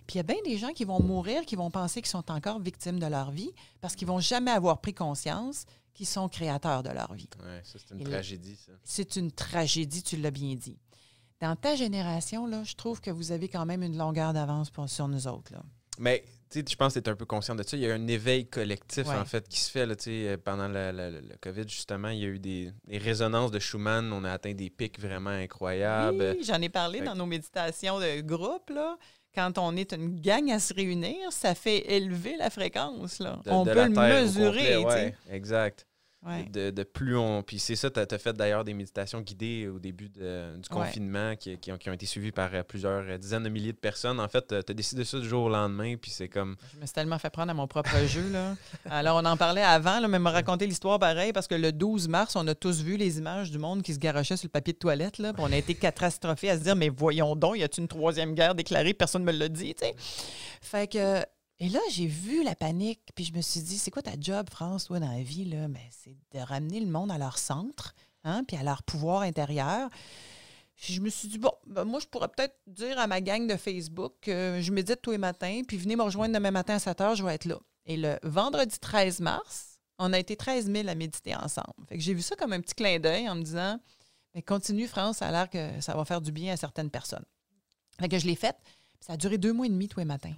Puis 0.07 0.15
il 0.15 0.17
y 0.17 0.19
a 0.19 0.23
bien 0.23 0.37
des 0.45 0.57
gens 0.57 0.71
qui 0.71 0.83
vont 0.83 1.01
mourir, 1.01 1.45
qui 1.45 1.55
vont 1.55 1.69
penser 1.69 2.01
qu'ils 2.01 2.09
sont 2.09 2.31
encore 2.31 2.59
victimes 2.59 2.99
de 2.99 3.07
leur 3.07 3.31
vie, 3.31 3.51
parce 3.81 3.95
qu'ils 3.95 4.07
vont 4.07 4.19
jamais 4.19 4.51
avoir 4.51 4.81
pris 4.81 4.93
conscience 4.93 5.65
qu'ils 5.93 6.07
sont 6.07 6.27
créateurs 6.29 6.81
de 6.81 6.89
leur 6.89 7.13
vie. 7.13 7.29
Oui, 7.39 7.59
ça, 7.63 7.77
c'est 7.79 7.93
une 7.93 8.03
tragédie, 8.03 8.55
ça. 8.55 8.71
C'est 8.83 9.15
une 9.15 9.31
tragédie, 9.31 10.01
tu 10.01 10.17
l'as 10.17 10.31
bien 10.31 10.55
dit. 10.55 10.79
Dans 11.39 11.55
ta 11.55 11.75
génération, 11.75 12.47
là, 12.47 12.63
je 12.63 12.73
trouve 12.75 13.01
que 13.01 13.11
vous 13.11 13.31
avez 13.31 13.49
quand 13.49 13.65
même 13.65 13.83
une 13.83 13.97
longueur 13.97 14.33
d'avance 14.33 14.71
sur 14.87 15.07
nous 15.07 15.27
autres. 15.27 15.51
Là. 15.51 15.61
Mais 15.99 16.23
je 16.53 16.75
pense 16.75 16.93
que 16.93 16.99
tu 16.99 17.09
es 17.09 17.09
un 17.09 17.15
peu 17.15 17.25
conscient 17.25 17.55
de 17.55 17.63
ça. 17.63 17.75
Il 17.75 17.83
y 17.83 17.89
a 17.89 17.93
un 17.93 18.07
éveil 18.07 18.47
collectif, 18.47 19.07
en 19.07 19.25
fait, 19.25 19.47
qui 19.47 19.59
se 19.59 19.71
fait 19.71 19.85
là, 19.85 19.95
euh, 20.07 20.37
pendant 20.43 20.67
le, 20.67 21.21
COVID, 21.41 21.67
justement. 21.67 22.09
Il 22.09 22.19
y 22.19 22.25
a 22.25 22.27
eu 22.27 22.39
des, 22.39 22.71
résonances 22.91 23.51
de 23.51 23.59
Schumann. 23.59 24.11
On 24.13 24.23
a 24.23 24.31
atteint 24.31 24.53
des 24.53 24.69
pics 24.69 24.99
vraiment 24.99 25.31
incroyables. 25.31 26.35
Oui, 26.37 26.43
j'en 26.43 26.61
ai 26.61 26.69
parlé 26.69 27.01
dans 27.01 27.15
nos 27.15 27.25
méditations 27.25 27.99
de 27.99 28.21
groupe. 28.21 28.69
Là. 28.69 28.97
Quand 29.33 29.57
on 29.57 29.75
est 29.75 29.93
une 29.93 30.19
gang 30.19 30.49
à 30.51 30.59
se 30.59 30.73
réunir, 30.73 31.31
ça 31.31 31.55
fait 31.55 31.91
élever 31.91 32.35
la 32.37 32.49
fréquence. 32.49 33.19
Là. 33.19 33.39
on 33.47 33.65
peut 33.65 33.73
le 33.73 33.89
mesurer. 33.89 35.13
exact. 35.29 35.87
De, 36.51 36.83
plus 36.83 37.17
on. 37.17 37.43
Puis 37.43 37.59
c'est 37.59 37.75
ça, 37.75 37.89
tu 37.89 37.99
as, 37.99 38.17
fait 38.17 38.33
d'ailleurs 38.33 38.63
des 38.63 38.73
méditations 38.73 39.19
guidées 39.21 39.67
au 39.67 39.79
début 39.79 40.09
du 40.09 40.69
confinement 40.69 41.35
qui, 41.35 41.71
ont, 41.71 41.93
été 41.93 42.05
suivies 42.05 42.31
par 42.31 42.49
euh, 42.53 42.63
plusieurs 42.63 43.03
euh, 43.07 43.17
dizaines 43.17 43.43
de 43.43 43.49
milliers 43.49 43.73
de 43.73 43.77
personnes. 43.77 44.19
En 44.19 44.27
fait, 44.27 44.47
tu 44.47 44.55
as 44.55 44.73
décidé 44.73 45.03
ça 45.03 45.19
du 45.19 45.27
jour 45.27 45.45
au 45.45 45.49
lendemain, 45.49 45.95
puis 45.97 46.11
c'est 46.11 46.29
comme. 46.29 46.55
Je 46.73 46.79
me 46.79 46.85
suis 46.85 46.93
tellement 46.93 47.19
fait 47.19 47.29
prendre 47.29 47.51
à 47.51 47.53
mon 47.53 47.67
propre 47.67 47.97
jeu. 48.07 48.29
Là. 48.31 48.55
Alors, 48.89 49.17
on 49.21 49.25
en 49.25 49.37
parlait 49.37 49.63
avant, 49.63 49.99
là, 49.99 50.07
mais 50.07 50.19
me 50.19 50.29
raconter 50.29 50.65
l'histoire 50.65 50.97
pareil, 50.97 51.33
parce 51.33 51.47
que 51.47 51.55
le 51.55 51.71
12 51.71 52.07
mars, 52.07 52.35
on 52.35 52.47
a 52.47 52.55
tous 52.55 52.81
vu 52.81 52.95
les 52.95 53.17
images 53.17 53.51
du 53.51 53.57
monde 53.57 53.83
qui 53.83 53.93
se 53.93 53.99
garochait 53.99 54.37
sur 54.37 54.47
le 54.47 54.51
papier 54.51 54.73
de 54.73 54.79
toilette. 54.79 55.17
Là, 55.17 55.33
on 55.37 55.51
a 55.51 55.57
été 55.57 55.75
catastrophés 55.75 56.49
à 56.49 56.57
se 56.57 56.63
dire, 56.63 56.75
mais 56.75 56.89
voyons 56.89 57.35
donc, 57.35 57.57
y 57.57 57.63
a-t-il 57.63 57.81
une 57.81 57.87
troisième 57.87 58.33
guerre 58.33 58.55
déclarée? 58.55 58.93
Personne 58.93 59.23
ne 59.23 59.31
me 59.31 59.37
l'a 59.37 59.49
dit, 59.49 59.75
tu 59.75 59.85
sais. 59.85 59.95
Fait 60.61 60.87
que 60.89 61.21
Et 61.59 61.69
là, 61.69 61.79
j'ai 61.91 62.07
vu 62.07 62.43
la 62.43 62.55
panique, 62.55 63.01
puis 63.15 63.25
je 63.25 63.33
me 63.33 63.41
suis 63.41 63.61
dit, 63.61 63.77
c'est 63.77 63.91
quoi 63.91 64.01
ta 64.01 64.19
job, 64.19 64.49
France, 64.49 64.85
toi, 64.85 64.99
dans 64.99 65.11
la 65.11 65.23
vie? 65.23 65.45
Là? 65.45 65.67
Mais 65.67 65.87
c'est 65.91 66.17
de 66.31 66.39
ramener 66.39 66.79
le 66.79 66.87
monde 66.87 67.11
à 67.11 67.17
leur 67.17 67.37
centre, 67.37 67.95
hein, 68.23 68.43
puis 68.45 68.57
à 68.57 68.63
leur 68.63 68.83
pouvoir 68.83 69.21
intérieur. 69.21 69.89
Je 70.75 70.99
me 70.99 71.09
suis 71.09 71.27
dit, 71.27 71.37
bon, 71.37 71.53
ben, 71.67 71.85
moi, 71.85 71.99
je 71.99 72.07
pourrais 72.07 72.27
peut-être 72.27 72.57
dire 72.67 72.99
à 72.99 73.07
ma 73.07 73.21
gang 73.21 73.47
de 73.47 73.55
Facebook 73.55 74.13
que 74.21 74.59
je 74.61 74.71
médite 74.71 75.01
tous 75.01 75.11
les 75.11 75.17
matins, 75.17 75.61
puis 75.67 75.77
venez 75.77 75.95
me 75.95 76.03
rejoindre 76.03 76.33
demain 76.33 76.51
matin 76.51 76.75
à 76.75 76.79
7 76.79 77.01
heures, 77.01 77.15
je 77.15 77.23
vais 77.23 77.35
être 77.35 77.45
là. 77.45 77.59
Et 77.85 77.97
le 77.97 78.17
vendredi 78.23 78.77
13 78.79 79.19
mars, 79.19 79.79
on 79.99 80.11
a 80.11 80.19
été 80.19 80.35
13 80.35 80.71
000 80.71 80.87
à 80.87 80.95
méditer 80.95 81.35
ensemble. 81.35 81.85
Fait 81.87 81.97
que 81.97 82.03
j'ai 82.03 82.13
vu 82.13 82.21
ça 82.21 82.35
comme 82.35 82.53
un 82.53 82.59
petit 82.59 82.73
clin 82.73 82.99
d'œil 82.99 83.29
en 83.29 83.35
me 83.35 83.43
disant, 83.43 83.79
mais 84.33 84.41
continue, 84.41 84.87
France, 84.87 85.17
ça 85.17 85.27
a 85.27 85.31
l'air 85.31 85.49
que 85.49 85.79
ça 85.81 85.95
va 85.95 86.03
faire 86.05 86.21
du 86.21 86.31
bien 86.31 86.53
à 86.53 86.57
certaines 86.57 86.89
personnes. 86.89 87.25
Fait 87.99 88.09
que 88.09 88.17
je 88.17 88.25
l'ai 88.25 88.35
faite. 88.35 88.57
Ça 88.99 89.13
a 89.13 89.17
duré 89.17 89.37
deux 89.37 89.53
mois 89.53 89.67
et 89.67 89.69
demi 89.69 89.87
tous 89.87 89.99
les 89.99 90.05
matins. 90.05 90.33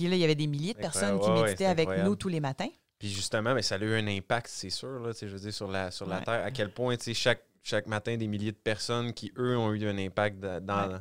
Puis 0.00 0.08
là, 0.08 0.16
il 0.16 0.20
y 0.20 0.24
avait 0.24 0.34
des 0.34 0.46
milliers 0.46 0.72
de 0.72 0.78
personnes 0.78 1.20
qui 1.20 1.30
méditaient 1.30 1.66
avec 1.66 1.88
nous 2.04 2.16
tous 2.16 2.28
les 2.28 2.40
matins. 2.40 2.70
Puis 2.98 3.08
justement, 3.08 3.54
mais 3.54 3.62
ça 3.62 3.74
a 3.76 3.78
eu 3.78 3.94
un 3.94 4.06
impact, 4.06 4.48
c'est 4.48 4.70
sûr, 4.70 5.00
là, 5.00 5.12
je 5.18 5.26
veux 5.26 5.38
dire, 5.38 5.52
sur 5.54 5.68
la, 5.68 5.90
sur 5.90 6.06
la 6.06 6.20
Terre. 6.20 6.44
À 6.44 6.50
quel 6.50 6.70
point, 6.70 6.96
chaque, 7.14 7.42
chaque 7.62 7.86
matin, 7.86 8.16
des 8.16 8.26
milliers 8.26 8.52
de 8.52 8.56
personnes 8.56 9.12
qui, 9.12 9.32
eux, 9.38 9.56
ont 9.56 9.72
eu 9.72 9.86
un 9.86 9.98
impact 9.98 10.40
dans, 10.40 11.00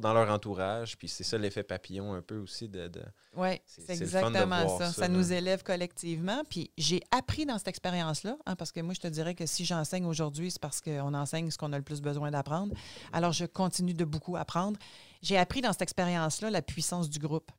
dans 0.00 0.14
leur 0.14 0.30
entourage. 0.30 0.96
Puis 0.96 1.08
c'est 1.08 1.24
ça 1.24 1.38
l'effet 1.38 1.62
papillon 1.62 2.12
un 2.14 2.22
peu 2.22 2.38
aussi 2.38 2.68
de. 2.68 2.90
oui, 3.36 3.60
c'est 3.66 3.90
exactement 3.90 4.78
ça. 4.78 4.92
Ça, 4.92 5.08
nous 5.08 5.32
élève 5.32 5.62
collectivement. 5.62 6.42
Puis 6.48 6.70
j'ai 6.78 7.00
appris 7.10 7.46
dans 7.46 7.58
cette 7.58 7.68
expérience-là, 7.68 8.36
hein, 8.46 8.56
parce 8.56 8.72
que 8.72 8.80
moi, 8.80 8.94
je 8.94 9.00
te 9.00 9.08
dirais 9.08 9.34
que 9.34 9.46
si 9.46 9.64
j'enseigne 9.64 10.06
aujourd'hui, 10.06 10.50
c'est 10.50 10.60
parce 10.60 10.80
qu'on 10.80 11.14
enseigne 11.14 11.50
ce 11.50 11.58
qu'on 11.58 11.72
a 11.72 11.78
le 11.78 11.84
plus 11.84 12.00
besoin 12.00 12.30
d'apprendre. 12.30 12.74
Alors, 13.12 13.32
je 13.32 13.44
continue 13.44 13.94
de 13.94 14.04
beaucoup 14.04 14.36
apprendre. 14.36 14.78
J'ai 15.22 15.38
appris 15.38 15.62
dans 15.62 15.72
cette 15.72 15.82
expérience-là 15.82 16.50
la 16.50 16.62
puissance 16.62 17.08
du 17.10 17.18
groupe. 17.18 17.50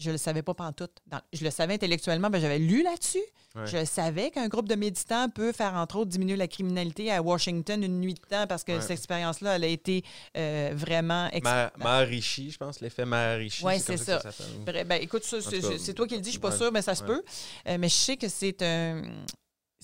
Je 0.00 0.08
ne 0.08 0.12
le 0.12 0.18
savais 0.18 0.42
pas 0.42 0.54
pantoute. 0.54 0.96
Dans, 1.06 1.20
je 1.32 1.44
le 1.44 1.50
savais 1.50 1.74
intellectuellement, 1.74 2.30
ben, 2.30 2.40
j'avais 2.40 2.58
lu 2.58 2.82
là-dessus. 2.82 3.22
Je 3.66 3.84
savais 3.84 4.30
qu'un 4.30 4.48
groupe 4.48 4.68
de 4.68 4.76
méditants 4.76 5.28
peut 5.28 5.52
faire, 5.52 5.74
entre 5.74 5.96
autres, 5.96 6.10
diminuer 6.10 6.36
la 6.36 6.46
criminalité 6.46 7.10
à 7.10 7.20
Washington 7.20 7.82
une 7.82 8.00
nuit 8.00 8.14
de 8.14 8.20
temps 8.20 8.46
parce 8.46 8.62
que 8.62 8.80
cette 8.80 8.92
expérience-là, 8.92 9.56
elle 9.56 9.64
a 9.64 9.66
été 9.66 10.04
euh, 10.36 10.70
vraiment... 10.72 11.28
Ma 11.42 11.72
Maharishi, 11.76 12.52
je 12.52 12.58
pense, 12.58 12.80
l'effet 12.80 13.04
Maharishi. 13.04 13.64
Oui, 13.64 13.80
c'est 13.80 13.96
ça. 13.96 14.22
ben, 14.64 14.92
écoute, 15.02 15.24
c'est 15.24 15.94
toi 15.94 16.06
qui 16.06 16.14
le 16.14 16.20
dis, 16.20 16.30
je 16.30 16.38
ne 16.38 16.40
suis 16.40 16.40
pas 16.40 16.52
sûre, 16.52 16.70
mais 16.72 16.82
ça 16.82 16.94
se 16.94 17.02
peut. 17.02 17.22
Euh, 17.68 17.76
mais 17.78 17.88
je 17.88 17.94
sais 17.94 18.16
que 18.16 18.28
c'est 18.28 18.62
un 18.62 19.02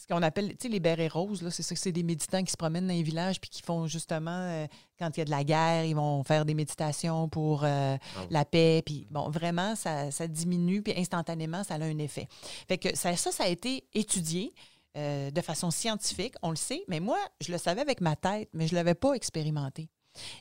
ce 0.07 0.15
qu'on 0.15 0.23
appelle, 0.23 0.51
tu 0.51 0.57
sais, 0.63 0.69
les 0.69 0.79
bérets 0.79 1.09
roses, 1.09 1.49
c'est 1.51 1.63
ça, 1.63 1.75
c'est 1.75 1.93
des 1.93 2.05
méditants 2.05 2.43
qui 2.45 2.53
se 2.53 2.57
promènent 2.57 2.87
dans 2.87 2.95
les 2.95 3.03
villages 3.03 3.41
puis 3.41 3.51
qui 3.51 3.63
font 3.63 3.87
justement, 3.89 4.31
euh, 4.31 4.67
quand 4.99 5.11
il 5.17 5.21
y 5.21 5.23
a 5.23 5.25
de 5.25 5.31
la 5.31 5.43
guerre, 5.43 5.85
ils 5.85 5.97
vont 5.97 6.23
faire 6.23 6.45
des 6.45 6.55
méditations 6.55 7.29
pour 7.29 7.65
euh, 7.65 7.97
ah 7.97 8.21
la 8.31 8.45
paix. 8.45 8.83
Puis, 8.87 9.09
bon, 9.11 9.29
vraiment, 9.31 9.75
ça, 9.75 10.11
diminue, 10.29 10.83
puis 10.83 10.95
instantanément, 10.97 11.65
ça 11.65 11.75
a 11.75 11.83
un 11.83 11.99
effet. 11.99 12.29
Fait 12.69 12.79
que 12.79 12.97
ça, 12.97 13.17
ça, 13.17 13.45
a 13.45 13.49
été 13.49 13.85
étudié. 13.95 14.55
Euh, 14.97 15.31
de 15.31 15.41
façon 15.43 15.71
scientifique, 15.71 16.37
on 16.41 16.49
le 16.49 16.57
sait, 16.57 16.83
mais 16.89 17.01
moi, 17.01 17.19
je 17.43 17.53
le 17.53 17.59
savais 17.59 17.83
avec 17.83 18.01
ma 18.01 18.17
tête, 18.17 18.49
mais 18.55 18.67
je 18.67 18.73
ne 18.73 18.77
l'avais 18.77 18.95
pas 18.95 19.13
expérimenté. 19.13 19.91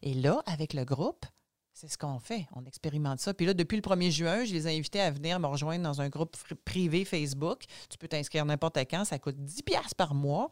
Et 0.01 0.13
là, 0.13 0.41
avec 0.45 0.73
le 0.73 0.85
groupe, 0.85 1.25
c'est 1.75 1.89
ce 1.89 1.97
qu'on 1.97 2.19
fait. 2.19 2.47
On 2.55 2.63
expérimente 2.63 3.19
ça. 3.19 3.33
Puis 3.33 3.45
là, 3.45 3.53
depuis 3.53 3.75
le 3.75 3.81
1er 3.81 4.09
juin, 4.09 4.45
je 4.45 4.53
les 4.53 4.65
ai 4.65 4.77
invités 4.77 5.01
à 5.01 5.11
venir 5.11 5.37
me 5.41 5.47
rejoindre 5.47 5.83
dans 5.83 5.99
un 5.99 6.07
groupe 6.07 6.37
privé 6.63 7.03
Facebook. 7.03 7.65
Tu 7.89 7.97
peux 7.97 8.07
t'inscrire 8.07 8.45
n'importe 8.45 8.77
quand. 8.77 9.03
Ça 9.03 9.19
coûte 9.19 9.35
10 9.35 9.61
par 9.97 10.15
mois. 10.15 10.49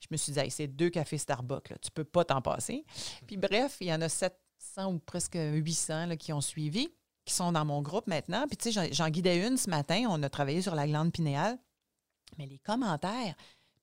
Je 0.00 0.08
me 0.10 0.16
suis 0.16 0.32
dit, 0.32 0.50
c'est 0.50 0.66
deux 0.66 0.90
cafés 0.90 1.18
Starbucks. 1.18 1.70
Là. 1.70 1.76
Tu 1.80 1.90
peux 1.92 2.02
pas 2.02 2.24
t'en 2.24 2.42
passer. 2.42 2.84
Puis 3.28 3.36
bref, 3.36 3.76
il 3.80 3.86
y 3.86 3.94
en 3.94 4.00
a 4.02 4.08
700 4.08 4.92
ou 4.92 4.98
presque 4.98 5.38
800 5.38 6.06
là, 6.06 6.16
qui 6.16 6.32
ont 6.32 6.40
suivi, 6.40 6.88
qui 7.24 7.32
sont 7.32 7.52
dans 7.52 7.64
mon 7.64 7.80
groupe 7.80 8.08
maintenant. 8.08 8.48
Puis 8.48 8.56
tu 8.56 8.72
sais, 8.72 8.92
j'en 8.92 9.08
guidais 9.08 9.46
une 9.46 9.56
ce 9.56 9.70
matin. 9.70 10.06
On 10.08 10.20
a 10.24 10.28
travaillé 10.28 10.62
sur 10.62 10.74
la 10.74 10.88
glande 10.88 11.12
pinéale. 11.12 11.58
Mais 12.38 12.46
les 12.46 12.58
commentaires, 12.58 13.36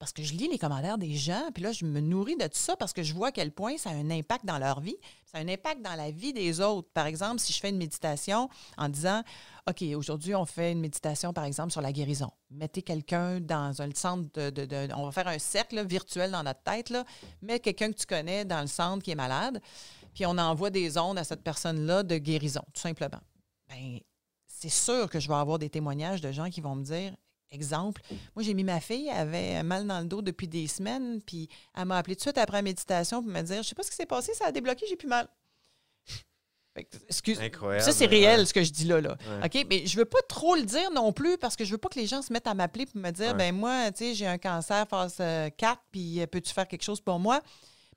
parce 0.04 0.12
que 0.12 0.22
je 0.22 0.34
lis 0.34 0.50
les 0.50 0.58
commentaires 0.58 0.98
des 0.98 1.16
gens, 1.16 1.50
puis 1.54 1.64
là, 1.64 1.72
je 1.72 1.86
me 1.86 2.02
nourris 2.02 2.36
de 2.36 2.44
tout 2.44 2.58
ça 2.58 2.76
parce 2.76 2.92
que 2.92 3.04
je 3.04 3.14
vois 3.14 3.30
à 3.30 3.32
quel 3.32 3.54
point 3.54 3.78
ça 3.78 3.90
a 3.90 3.94
un 3.94 4.12
impact 4.12 4.44
dans 4.44 4.58
leur 4.58 4.82
vie, 4.82 4.98
ça 5.24 5.38
a 5.38 5.42
un 5.42 5.48
impact 5.48 5.82
dans 5.82 5.96
la 5.96 6.12
vie 6.12 6.34
des 6.34 6.60
autres. 6.60 6.90
Par 6.94 7.06
exemple, 7.06 7.40
si 7.40 7.54
je 7.54 7.60
fais 7.62 7.70
une 7.70 7.78
méditation 7.78 8.50
en 8.78 8.90
disant, 8.90 9.24
OK, 9.66 9.82
aujourd'hui, 9.96 10.36
on 10.36 10.46
fait 10.46 10.74
une 10.74 10.82
méditation, 10.82 11.32
par 11.32 11.46
exemple, 11.46 11.72
sur 11.72 11.80
la 11.80 11.94
guérison. 11.94 12.30
Mettez 12.52 12.82
quelqu'un 12.82 13.40
dans 13.40 13.82
un 13.82 13.90
centre 13.96 14.30
de, 14.52 14.94
On 14.94 15.06
va 15.06 15.12
faire 15.14 15.30
un 15.30 15.40
cercle 15.40 15.88
virtuel 15.88 16.32
dans 16.32 16.44
notre 16.44 16.64
tête, 16.64 16.90
là. 16.90 17.06
Mets 17.42 17.62
quelqu'un 17.62 17.90
que 17.90 17.98
tu 17.98 18.06
connais 18.06 18.44
dans 18.44 18.60
le 18.60 18.68
centre 18.68 19.02
qui 19.02 19.12
est 19.12 19.16
malade, 19.16 19.62
puis 20.14 20.26
on 20.26 20.38
envoie 20.38 20.70
des 20.70 20.98
ondes 20.98 21.18
à 21.18 21.24
cette 21.24 21.44
personne-là 21.44 22.04
de 22.04 22.18
guérison, 22.18 22.64
tout 22.74 22.82
simplement. 22.82 23.22
Bien, 23.70 24.00
c'est 24.48 24.68
sûr 24.68 25.10
que 25.10 25.22
je 25.22 25.30
vais 25.30 25.36
avoir 25.36 25.60
des 25.60 25.70
témoignages 25.70 26.20
de 26.20 26.34
gens 26.34 26.50
qui 26.50 26.60
vont 26.60 26.76
me 26.76 26.84
dire 26.84 27.16
Exemple, 27.54 28.02
moi, 28.36 28.44
j'ai 28.44 28.56
mis 28.56 28.64
ma 28.64 28.80
fille, 28.80 29.08
elle 29.10 29.20
avait 29.20 29.64
mal 29.64 29.86
dans 29.86 30.00
le 30.00 30.06
dos 30.06 30.24
depuis 30.24 30.48
des 30.48 30.68
semaines, 30.68 31.22
puis 31.22 31.48
elle 31.78 31.86
m'a 31.86 32.00
appelé 32.00 32.16
tout 32.16 32.22
de 32.22 32.24
suite 32.24 32.38
après 32.40 32.58
la 32.58 32.62
méditation 32.64 33.22
pour 33.22 33.32
me 33.32 33.42
dire 33.42 33.62
Je 33.62 33.70
sais 33.70 33.76
pas 33.76 33.84
ce 33.84 33.92
qui 33.92 33.96
s'est 33.96 34.08
passé, 34.08 34.34
ça 34.34 34.48
a 34.48 34.52
débloqué, 34.52 34.86
j'ai 34.90 34.96
plus 34.96 35.08
mal. 35.08 35.30
Excuse. 37.08 37.40
Incroyable. 37.40 37.86
Ça, 37.86 37.92
c'est 37.92 38.08
réel, 38.08 38.48
ce 38.48 38.54
que 38.54 38.64
je 38.64 38.72
dis 38.72 38.86
là. 38.86 39.00
là. 39.00 39.16
OK? 39.44 39.66
Mais 39.70 39.86
je 39.86 39.96
veux 39.96 40.06
pas 40.06 40.22
trop 40.28 40.56
le 40.56 40.64
dire 40.64 40.90
non 40.92 41.14
plus 41.14 41.38
parce 41.38 41.56
que 41.56 41.66
je 41.66 41.72
veux 41.72 41.78
pas 41.78 41.90
que 41.90 42.00
les 42.00 42.08
gens 42.08 42.24
se 42.24 42.34
mettent 42.34 42.48
à 42.48 42.56
m'appeler 42.56 42.88
pour 42.88 43.00
me 43.00 43.12
dire 43.12 43.36
ben 43.36 43.56
moi, 43.56 43.92
tu 43.92 44.06
sais, 44.06 44.14
j'ai 44.16 44.26
un 44.26 44.40
cancer 44.40 44.88
phase 44.88 45.18
4, 45.18 45.22
euh, 45.22 45.76
puis 45.92 46.22
euh, 46.22 46.26
peux-tu 46.26 46.52
faire 46.52 46.68
quelque 46.68 46.84
chose 46.84 47.00
pour 47.00 47.20
moi? 47.20 47.42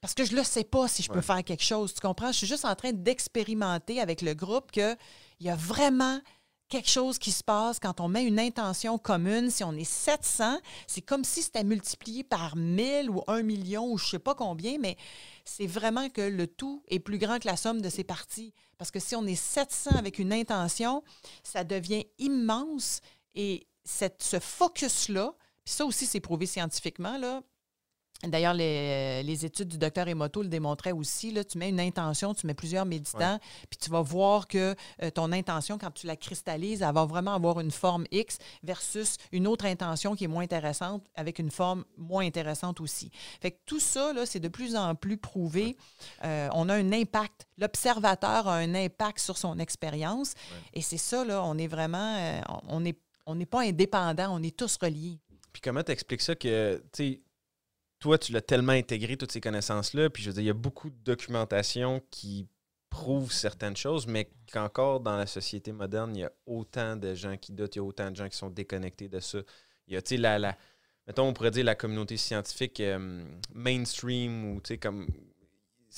Parce 0.03 0.13
que 0.13 0.25
je 0.25 0.37
le 0.37 0.45
sais 0.45 0.65
pas 0.65 0.89
si 0.89 1.03
je 1.03 1.11
peux 1.11 1.23
faire 1.23 1.43
quelque 1.43 1.65
chose. 1.65 1.95
Tu 1.95 2.01
comprends? 2.01 2.31
Je 2.31 2.39
suis 2.39 2.47
juste 2.47 2.67
en 2.67 2.75
train 2.75 2.93
d'expérimenter 2.93 4.01
avec 4.01 4.21
le 4.21 4.35
groupe 4.35 4.71
qu'il 4.71 4.97
y 5.41 5.49
a 5.49 5.57
vraiment 5.57 6.21
quelque 6.69 6.89
chose 6.89 7.19
qui 7.19 7.33
se 7.33 7.45
passe 7.45 7.79
quand 7.79 8.01
on 8.01 8.09
met 8.09 8.25
une 8.25 8.41
intention 8.41 8.99
commune. 8.99 9.51
Si 9.51 9.63
on 9.65 9.73
est 9.73 9.85
700, 9.85 10.59
c'est 10.87 11.03
comme 11.03 11.25
si 11.25 11.43
c'était 11.43 11.65
multiplié 11.65 12.25
par 12.25 12.57
1000 12.57 13.11
ou 13.11 13.23
1 13.29 13.43
million 13.43 13.87
ou 13.87 13.99
je 13.99 14.05
ne 14.05 14.11
sais 14.11 14.19
pas 14.19 14.35
combien, 14.35 14.79
mais 14.79 14.97
c'est 15.45 15.67
vraiment 15.67 16.09
que 16.09 16.23
le 16.23 16.47
tout 16.47 16.83
est 16.89 16.99
plus 16.99 17.19
grand 17.19 17.39
que 17.39 17.47
la 17.47 17.57
somme 17.57 17.81
de 17.81 17.89
ses 17.89 18.05
parties. 18.05 18.53
Parce 18.79 18.91
que 18.91 19.01
si 19.01 19.15
on 19.15 19.27
est 19.27 19.37
700 19.37 19.93
avec 19.97 20.19
une 20.19 20.33
intention, 20.33 21.03
ça 21.43 21.65
devient 21.65 22.05
immense 22.19 23.01
et 23.35 23.67
cette, 23.85 24.23
ce 24.23 24.41
focus-là, 24.41 25.35
puis 25.65 25.75
ça 25.75 25.87
aussi 25.87 26.07
c'est 26.07 26.21
prouvé 26.21 26.47
scientifiquement, 26.47 27.17
là, 27.19 27.43
D'ailleurs, 28.29 28.55
les, 28.55 29.45
études 29.45 29.69
du 29.69 29.79
docteur 29.79 30.09
Emoto 30.09 30.43
le 30.43 30.49
démontraient 30.49 30.93
aussi. 30.93 31.33
Là, 31.33 31.45
tu 31.45 31.59
mets 31.59 31.69
une 31.69 31.81
intention, 31.81 32.35
tu 32.35 32.47
mets 32.47 32.55
plusieurs 32.55 32.87
méditants, 32.87 33.39
puis 33.69 33.79
tu 33.79 33.91
vas 33.91 34.03
voir 34.03 34.49
que 34.49 34.75
euh, 35.03 35.11
ton 35.11 35.33
intention, 35.33 35.79
quand 35.79 35.91
tu 35.91 36.07
la 36.07 36.17
cristallises, 36.17 36.83
elle 36.83 36.95
va 36.95 37.05
vraiment 37.05 37.35
avoir 37.35 37.61
une 37.61 37.71
forme 37.71 38.07
X 38.11 38.39
versus 38.63 39.17
une 39.33 39.47
autre 39.47 39.67
intention 39.67 40.15
qui 40.15 40.25
est 40.25 40.29
moins 40.29 40.45
intéressante 40.45 41.05
avec 41.15 41.39
une 41.39 41.51
forme 41.51 41.85
moins 41.97 42.25
intéressante 42.25 42.81
aussi. 42.81 43.11
Fait 43.41 43.51
que 43.51 43.59
tout 43.67 43.81
ça, 43.81 44.13
c'est 44.25 44.41
de 44.41 44.49
plus 44.49 44.77
en 44.77 44.95
plus 44.95 45.17
prouvé. 45.17 45.77
Euh, 46.25 46.49
on 46.53 46.69
a 46.69 46.75
un 46.75 46.93
impact. 46.93 47.47
L'observateur 47.59 48.49
a 48.49 48.57
un 48.57 48.75
impact 48.75 49.21
sur 49.21 49.39
son 49.39 49.59
expérience. 49.59 50.35
Et 50.75 50.81
c'est 50.81 50.97
ça, 50.97 51.25
là, 51.25 51.43
on 51.45 51.59
est 51.59 51.67
vraiment, 51.67 52.17
euh, 52.19 52.41
on 52.69 52.81
n'est 52.81 52.97
on 53.27 53.35
n'est 53.35 53.47
pas 53.47 53.63
indépendant, 53.63 54.35
on 54.35 54.43
est 54.43 54.57
tous 54.57 54.79
reliés. 54.81 55.19
Puis 55.53 55.61
comment 55.61 55.83
tu 55.83 55.93
expliques 55.93 56.23
ça 56.23 56.35
que, 56.35 56.83
tu 56.93 57.21
toi, 57.99 58.19
tu 58.19 58.33
l'as 58.33 58.43
tellement 58.43 58.73
intégré, 58.73 59.17
toutes 59.17 59.33
ces 59.33 59.41
connaissances-là, 59.41 60.11
puis 60.11 60.23
je 60.23 60.31
veux 60.31 60.35
dire, 60.35 60.43
il 60.43 60.47
y 60.47 60.51
a 60.51 60.55
beaucoup 60.55 60.91
de 60.91 60.99
documentation 61.05 62.03
qui 62.11 62.47
prouve 62.91 63.33
certaines 63.33 63.77
choses, 63.77 64.07
mais 64.07 64.31
qu'encore 64.53 65.01
dans 65.01 65.17
la 65.17 65.27
société 65.27 65.73
moderne, 65.73 66.17
il 66.17 66.21
y 66.21 66.25
a 66.25 66.33
autant 66.47 66.97
de 66.97 67.15
gens 67.15 67.37
qui 67.37 67.53
doutent, 67.53 67.77
il 67.77 67.79
y 67.79 67.81
a 67.81 67.85
autant 67.85 68.11
de 68.11 68.17
gens 68.17 68.29
qui 68.29 68.37
sont 68.37 68.51
déconnectés 68.51 69.09
de 69.09 69.21
ça. 69.21 69.39
Il 69.87 69.95
y 69.95 69.97
a, 69.97 70.03
tu 70.03 70.15
sais, 70.15 70.17
la, 70.17 70.39
la, 70.39 70.57
mettons, 71.07 71.29
on 71.29 71.33
pourrait 71.33 71.51
dire 71.51 71.65
la 71.65 71.75
communauté 71.75 72.17
scientifique 72.17 72.81
euh, 72.81 73.25
mainstream 73.53 74.53
ou, 74.53 74.61
tu 74.61 74.69
sais, 74.69 74.79
comme 74.79 75.07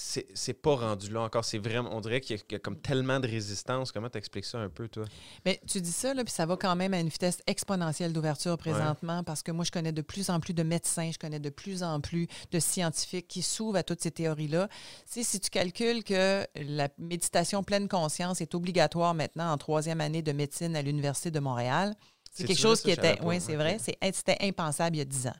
c'est 0.01 0.55
pas 0.55 0.77
rendu 0.77 1.11
là 1.11 1.23
encore. 1.23 1.45
C'est 1.45 1.59
vraiment, 1.59 1.91
on 1.93 2.01
dirait 2.01 2.21
qu'il 2.21 2.39
y, 2.51 2.55
a 2.55 2.59
comme 2.61 2.79
tellement 2.79 3.19
de 3.19 3.27
résistance. 3.27 3.91
Comment 3.91 4.09
tu 4.09 4.17
expliques 4.17 4.45
ça 4.45 4.59
un 4.59 4.69
peu, 4.69 4.87
toi? 4.87 5.05
Mais 5.45 5.61
tu 5.67 5.81
dis 5.81 5.91
ça, 5.91 6.15
là, 6.15 6.23
puis 6.23 6.33
ça 6.33 6.47
va 6.47 6.57
quand 6.57 6.77
même 6.77 6.95
à 6.95 7.01
une 7.01 7.09
vitesse 7.09 7.39
exponentielle 7.49 8.13
d'ouverture 8.13 8.57
présentement 8.57 9.25
parce 9.25 9.43
que 9.43 9.51
moi, 9.51 9.65
je 9.65 9.73
connais 9.73 9.91
de 9.91 10.03
plus 10.03 10.31
en 10.31 10.39
plus 10.39 10.55
de 10.55 10.63
médecins, 10.63 11.11
je 11.13 11.19
connais 11.19 11.41
de 11.41 11.51
plus 11.51 11.83
en 11.83 12.01
plus 12.01 12.29
de 12.53 12.61
scientifiques 12.61 13.27
qui 13.27 13.43
s'ouvrent 13.43 13.79
à 13.79 13.83
toutes 13.83 14.01
ces 14.01 14.13
théories-là. 14.13 14.69
Tu 15.13 15.25
si 15.25 15.41
tu 15.41 15.51
calcules 15.51 16.05
que 16.05 16.47
la 16.55 16.89
méditation 16.99 17.65
pleine 17.65 17.89
conscience 17.89 18.41
est 18.41 18.55
obligatoire 18.55 19.15
maintenant 19.15 19.51
en 19.51 19.59
troisième 19.59 20.01
année 20.01 20.23
de 20.23 20.31
médecine 20.31 20.77
à 20.77 20.83
l'Université 20.83 21.33
de 21.33 21.41
Montréal, 21.41 21.97
c'est 22.33 22.45
quelque 22.45 22.61
chose 22.61 22.83
qui 22.83 22.93
était. 22.93 23.19
Oui, 23.23 23.41
c'est 23.41 23.57
vrai. 23.57 23.79
C'était 23.81 24.39
impensable 24.43 24.95
il 24.95 24.99
y 25.01 25.03
a 25.03 25.07
dix 25.07 25.27
ans. 25.27 25.37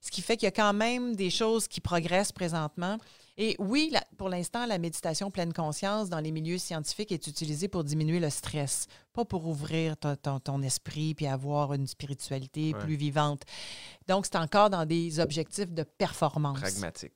Ce 0.00 0.10
qui 0.10 0.20
fait 0.20 0.36
qu'il 0.36 0.46
y 0.46 0.48
a 0.48 0.52
quand 0.52 0.72
même 0.72 1.14
des 1.14 1.30
choses 1.30 1.68
qui 1.68 1.80
progressent 1.80 2.32
présentement. 2.32 2.98
Et 3.36 3.56
oui, 3.58 3.92
pour 4.16 4.28
l'instant, 4.28 4.66
la 4.66 4.78
méditation 4.78 5.30
pleine 5.30 5.52
conscience 5.52 6.08
dans 6.08 6.20
les 6.20 6.30
milieux 6.30 6.58
scientifiques 6.58 7.12
est 7.12 7.26
utilisée 7.26 7.68
pour 7.68 7.84
diminuer 7.84 8.20
le 8.20 8.30
stress, 8.30 8.86
pas 9.12 9.24
pour 9.24 9.46
ouvrir 9.46 9.96
ton, 9.96 10.62
esprit 10.62 11.14
puis 11.14 11.26
avoir 11.26 11.72
une 11.72 11.86
spiritualité 11.86 12.74
plus 12.74 12.96
vivante. 12.96 13.42
Donc, 14.08 14.26
c'est 14.26 14.36
encore 14.36 14.70
dans 14.70 14.84
des 14.84 15.20
objectifs 15.20 15.72
de 15.72 15.82
performance. 15.82 16.60
Pragmatique. 16.60 17.12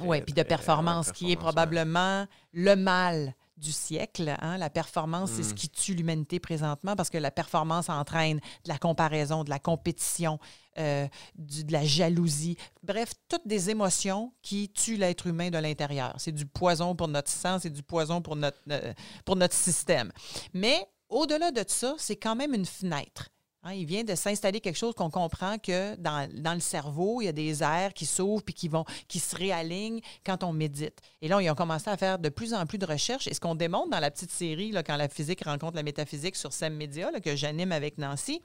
Oui, 0.00 0.20
puis 0.22 0.34
de 0.34 0.42
performance, 0.42 1.12
qui 1.12 1.32
est 1.32 1.36
probablement 1.36 2.26
le 2.52 2.74
mal 2.74 3.34
du 3.62 3.72
siècle. 3.72 4.34
Hein. 4.40 4.58
La 4.58 4.68
performance, 4.68 5.30
c'est 5.30 5.42
ce 5.44 5.52
Mm. 5.52 5.56
qui 5.56 5.68
tue 5.70 5.94
l'humanité 5.94 6.40
présentement 6.40 6.96
parce 6.96 7.08
que 7.08 7.16
la 7.18 7.30
performance 7.30 7.88
entraîne 7.88 8.36
de 8.64 8.68
la 8.68 8.76
comparaison, 8.76 9.44
de 9.44 9.50
la 9.50 9.58
compétition, 9.58 10.38
euh, 10.78 11.06
du- 11.36 11.64
de 11.64 11.72
la 11.72 11.84
jalousie. 11.84 12.56
Bref, 12.82 13.12
toutes 13.28 13.46
des 13.46 13.70
émotions 13.70 14.32
qui 14.42 14.68
tuent 14.70 14.96
l'être 14.96 15.26
humain 15.28 15.50
de 15.50 15.58
l'intérieur. 15.58 16.14
C'est 16.18 16.32
du 16.32 16.44
poison 16.44 16.94
pour 16.96 17.08
notre 17.08 17.30
sang, 17.30 17.58
c'est 17.60 17.70
du 17.70 17.82
poison 17.82 18.20
pour 18.20 18.36
notre, 18.36 18.58
euh, 18.70 18.92
pour 19.24 19.36
notre 19.36 19.54
système. 19.54 20.10
Mais 20.52 20.84
au-delà 21.08 21.50
de 21.52 21.64
ça, 21.66 21.94
c'est 21.98 22.16
quand 22.16 22.34
même 22.36 22.54
une 22.54 22.66
fenêtre. 22.66 23.28
Hein, 23.64 23.74
il 23.74 23.86
vient 23.86 24.02
de 24.02 24.16
s'installer 24.16 24.60
quelque 24.60 24.76
chose 24.76 24.94
qu'on 24.94 25.10
comprend 25.10 25.56
que 25.56 25.94
dans, 25.94 26.54
le 26.54 26.60
cerveau, 26.60 27.20
il 27.20 27.26
y 27.26 27.28
a 27.28 27.32
des 27.32 27.62
aires 27.62 27.94
qui 27.94 28.06
s'ouvrent 28.06 28.42
puis 28.42 28.54
qui 28.54 28.66
vont 28.66 28.84
qui 29.06 29.20
se 29.20 29.36
réalignent 29.36 30.00
quand 30.26 30.42
on 30.42 30.52
médite. 30.52 31.00
Et 31.20 31.28
là, 31.28 31.40
ils 31.40 31.48
ont 31.48 31.54
commencé 31.54 31.88
à 31.88 31.96
faire 31.96 32.18
de 32.18 32.28
plus 32.28 32.54
en 32.54 32.66
plus 32.66 32.78
de 32.78 32.86
recherches. 32.86 33.28
Et 33.28 33.34
ce 33.34 33.40
qu'on 33.40 33.54
démontre 33.54 33.90
dans 33.90 34.00
la 34.00 34.10
petite 34.10 34.32
série, 34.32 34.72
là, 34.72 34.82
quand 34.82 34.96
la 34.96 35.08
physique 35.08 35.44
rencontre 35.44 35.76
la 35.76 35.84
métaphysique 35.84 36.34
sur 36.34 36.52
SEM 36.52 36.74
Media, 36.74 37.12
là, 37.12 37.20
que 37.20 37.36
j'anime 37.36 37.70
avec 37.70 37.98
Nancy, 37.98 38.42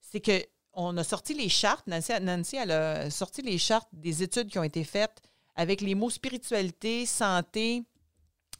c'est 0.00 0.20
que 0.20 0.44
on 0.72 0.96
a 0.96 1.04
sorti 1.04 1.34
les 1.34 1.48
chartes. 1.48 1.86
Nancy, 1.86 2.12
Nancy, 2.20 2.56
elle 2.56 2.72
a 2.72 3.10
sorti 3.10 3.40
les 3.42 3.58
chartes 3.58 3.88
des 3.92 4.24
études 4.24 4.48
qui 4.48 4.58
ont 4.58 4.64
été 4.64 4.82
faites 4.82 5.22
avec 5.54 5.80
les 5.80 5.94
mots 5.94 6.10
spiritualité, 6.10 7.06
santé, 7.06 7.84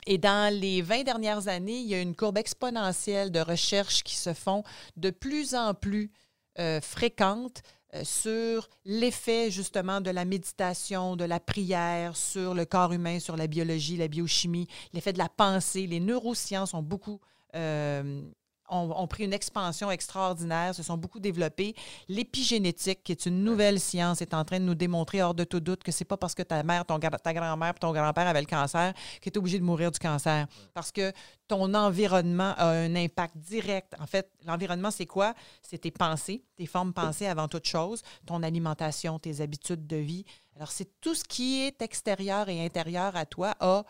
et 0.07 0.19
dans 0.19 0.53
les 0.53 0.83
20 0.83 1.05
dernières 1.05 1.49
années, 1.49 1.79
il 1.79 1.87
y 1.87 1.95
a 1.95 2.01
une 2.01 2.15
courbe 2.15 2.39
exponentielle 2.39 3.31
de 3.31 3.41
recherches 3.41 4.03
qui 4.03 4.17
se 4.17 4.35
font 4.35 4.63
de 4.97 5.11
plus 5.11 5.55
en 5.55 5.75
plus 5.75 6.11
euh, 6.59 6.81
fréquentes 6.81 7.63
euh, 7.95 8.03
sur 8.05 8.69
l'effet 8.85 9.51
justement 9.51 10.01
de 10.01 10.11
la 10.11 10.25
méditation, 10.25 11.17
de 11.17 11.25
la 11.25 11.41
prière 11.41 12.17
sur 12.17 12.55
le 12.55 12.65
corps 12.65 12.93
humain, 12.93 13.19
sur 13.19 13.37
la 13.37 13.47
biologie, 13.47 13.97
la 13.97 14.09
biochimie, 14.09 14.67
l'effet 14.93 15.13
de 15.13 15.19
la 15.19 15.29
pensée. 15.29 15.87
Les 15.87 16.01
neurosciences 16.01 16.75
ont 16.75 16.83
beaucoup 16.83 17.21
euh, 17.55 18.23
ont, 18.69 19.07
pris 19.07 19.25
une 19.25 19.33
expansion 19.33 19.91
extraordinaire, 19.91 20.75
se 20.75 20.83
sont 20.83 20.97
beaucoup 20.97 21.21
développés. 21.21 21.75
L'épigénétique, 22.09 23.03
qui 23.05 23.13
est 23.13 23.27
une 23.27 23.45
nouvelle 23.45 23.81
science, 23.81 24.23
est 24.23 24.35
en 24.35 24.45
train 24.45 24.59
de 24.59 24.65
nous 24.65 24.75
démontrer 24.75 25.23
hors 25.23 25.35
de 25.35 25.45
tout 25.45 25.61
doute 25.61 25.83
que 25.83 25.93
c'est 25.93 26.05
pas 26.05 26.17
parce 26.17 26.35
que 26.35 26.43
ta 26.43 26.63
mère, 26.63 26.85
ta 26.87 27.33
grand-mère 27.33 27.75
ton 27.75 27.93
grand-père 27.93 28.27
avaient 28.27 28.41
le 28.41 28.47
cancer 28.47 28.93
que 29.21 29.31
tu 29.31 29.35
es 29.35 29.39
obligé 29.39 29.59
de 29.59 29.65
mourir 29.65 29.91
du 29.91 29.99
cancer. 29.99 30.47
Parce 30.73 30.91
que 30.93 31.13
ton 31.47 31.75
environnement 31.75 32.55
a 32.57 32.69
un 32.69 32.95
impact 32.97 33.37
direct. 33.37 33.95
En 34.01 34.07
fait, 34.07 34.31
l'environnement, 34.47 34.91
c'est 34.91 35.07
quoi? 35.07 35.35
C'est 35.63 35.79
tes 35.79 35.91
pensées, 35.91 36.45
tes 36.57 36.67
formes 36.67 36.93
pensées 36.93 37.27
avant 37.27 37.49
toute 37.49 37.67
chose, 37.67 38.03
ton 38.27 38.43
alimentation, 38.43 39.19
tes 39.19 39.41
habitudes 39.41 39.87
de 39.87 39.97
vie. 39.97 40.25
Alors, 40.57 40.71
c'est 40.71 41.01
tout 41.01 41.15
ce 41.15 41.25
qui 41.25 41.63
est 41.63 41.83
extérieur 41.83 42.49
et 42.49 42.65
intérieur 42.65 43.17
à 43.17 43.27
toi 43.27 43.55
a 43.61 43.85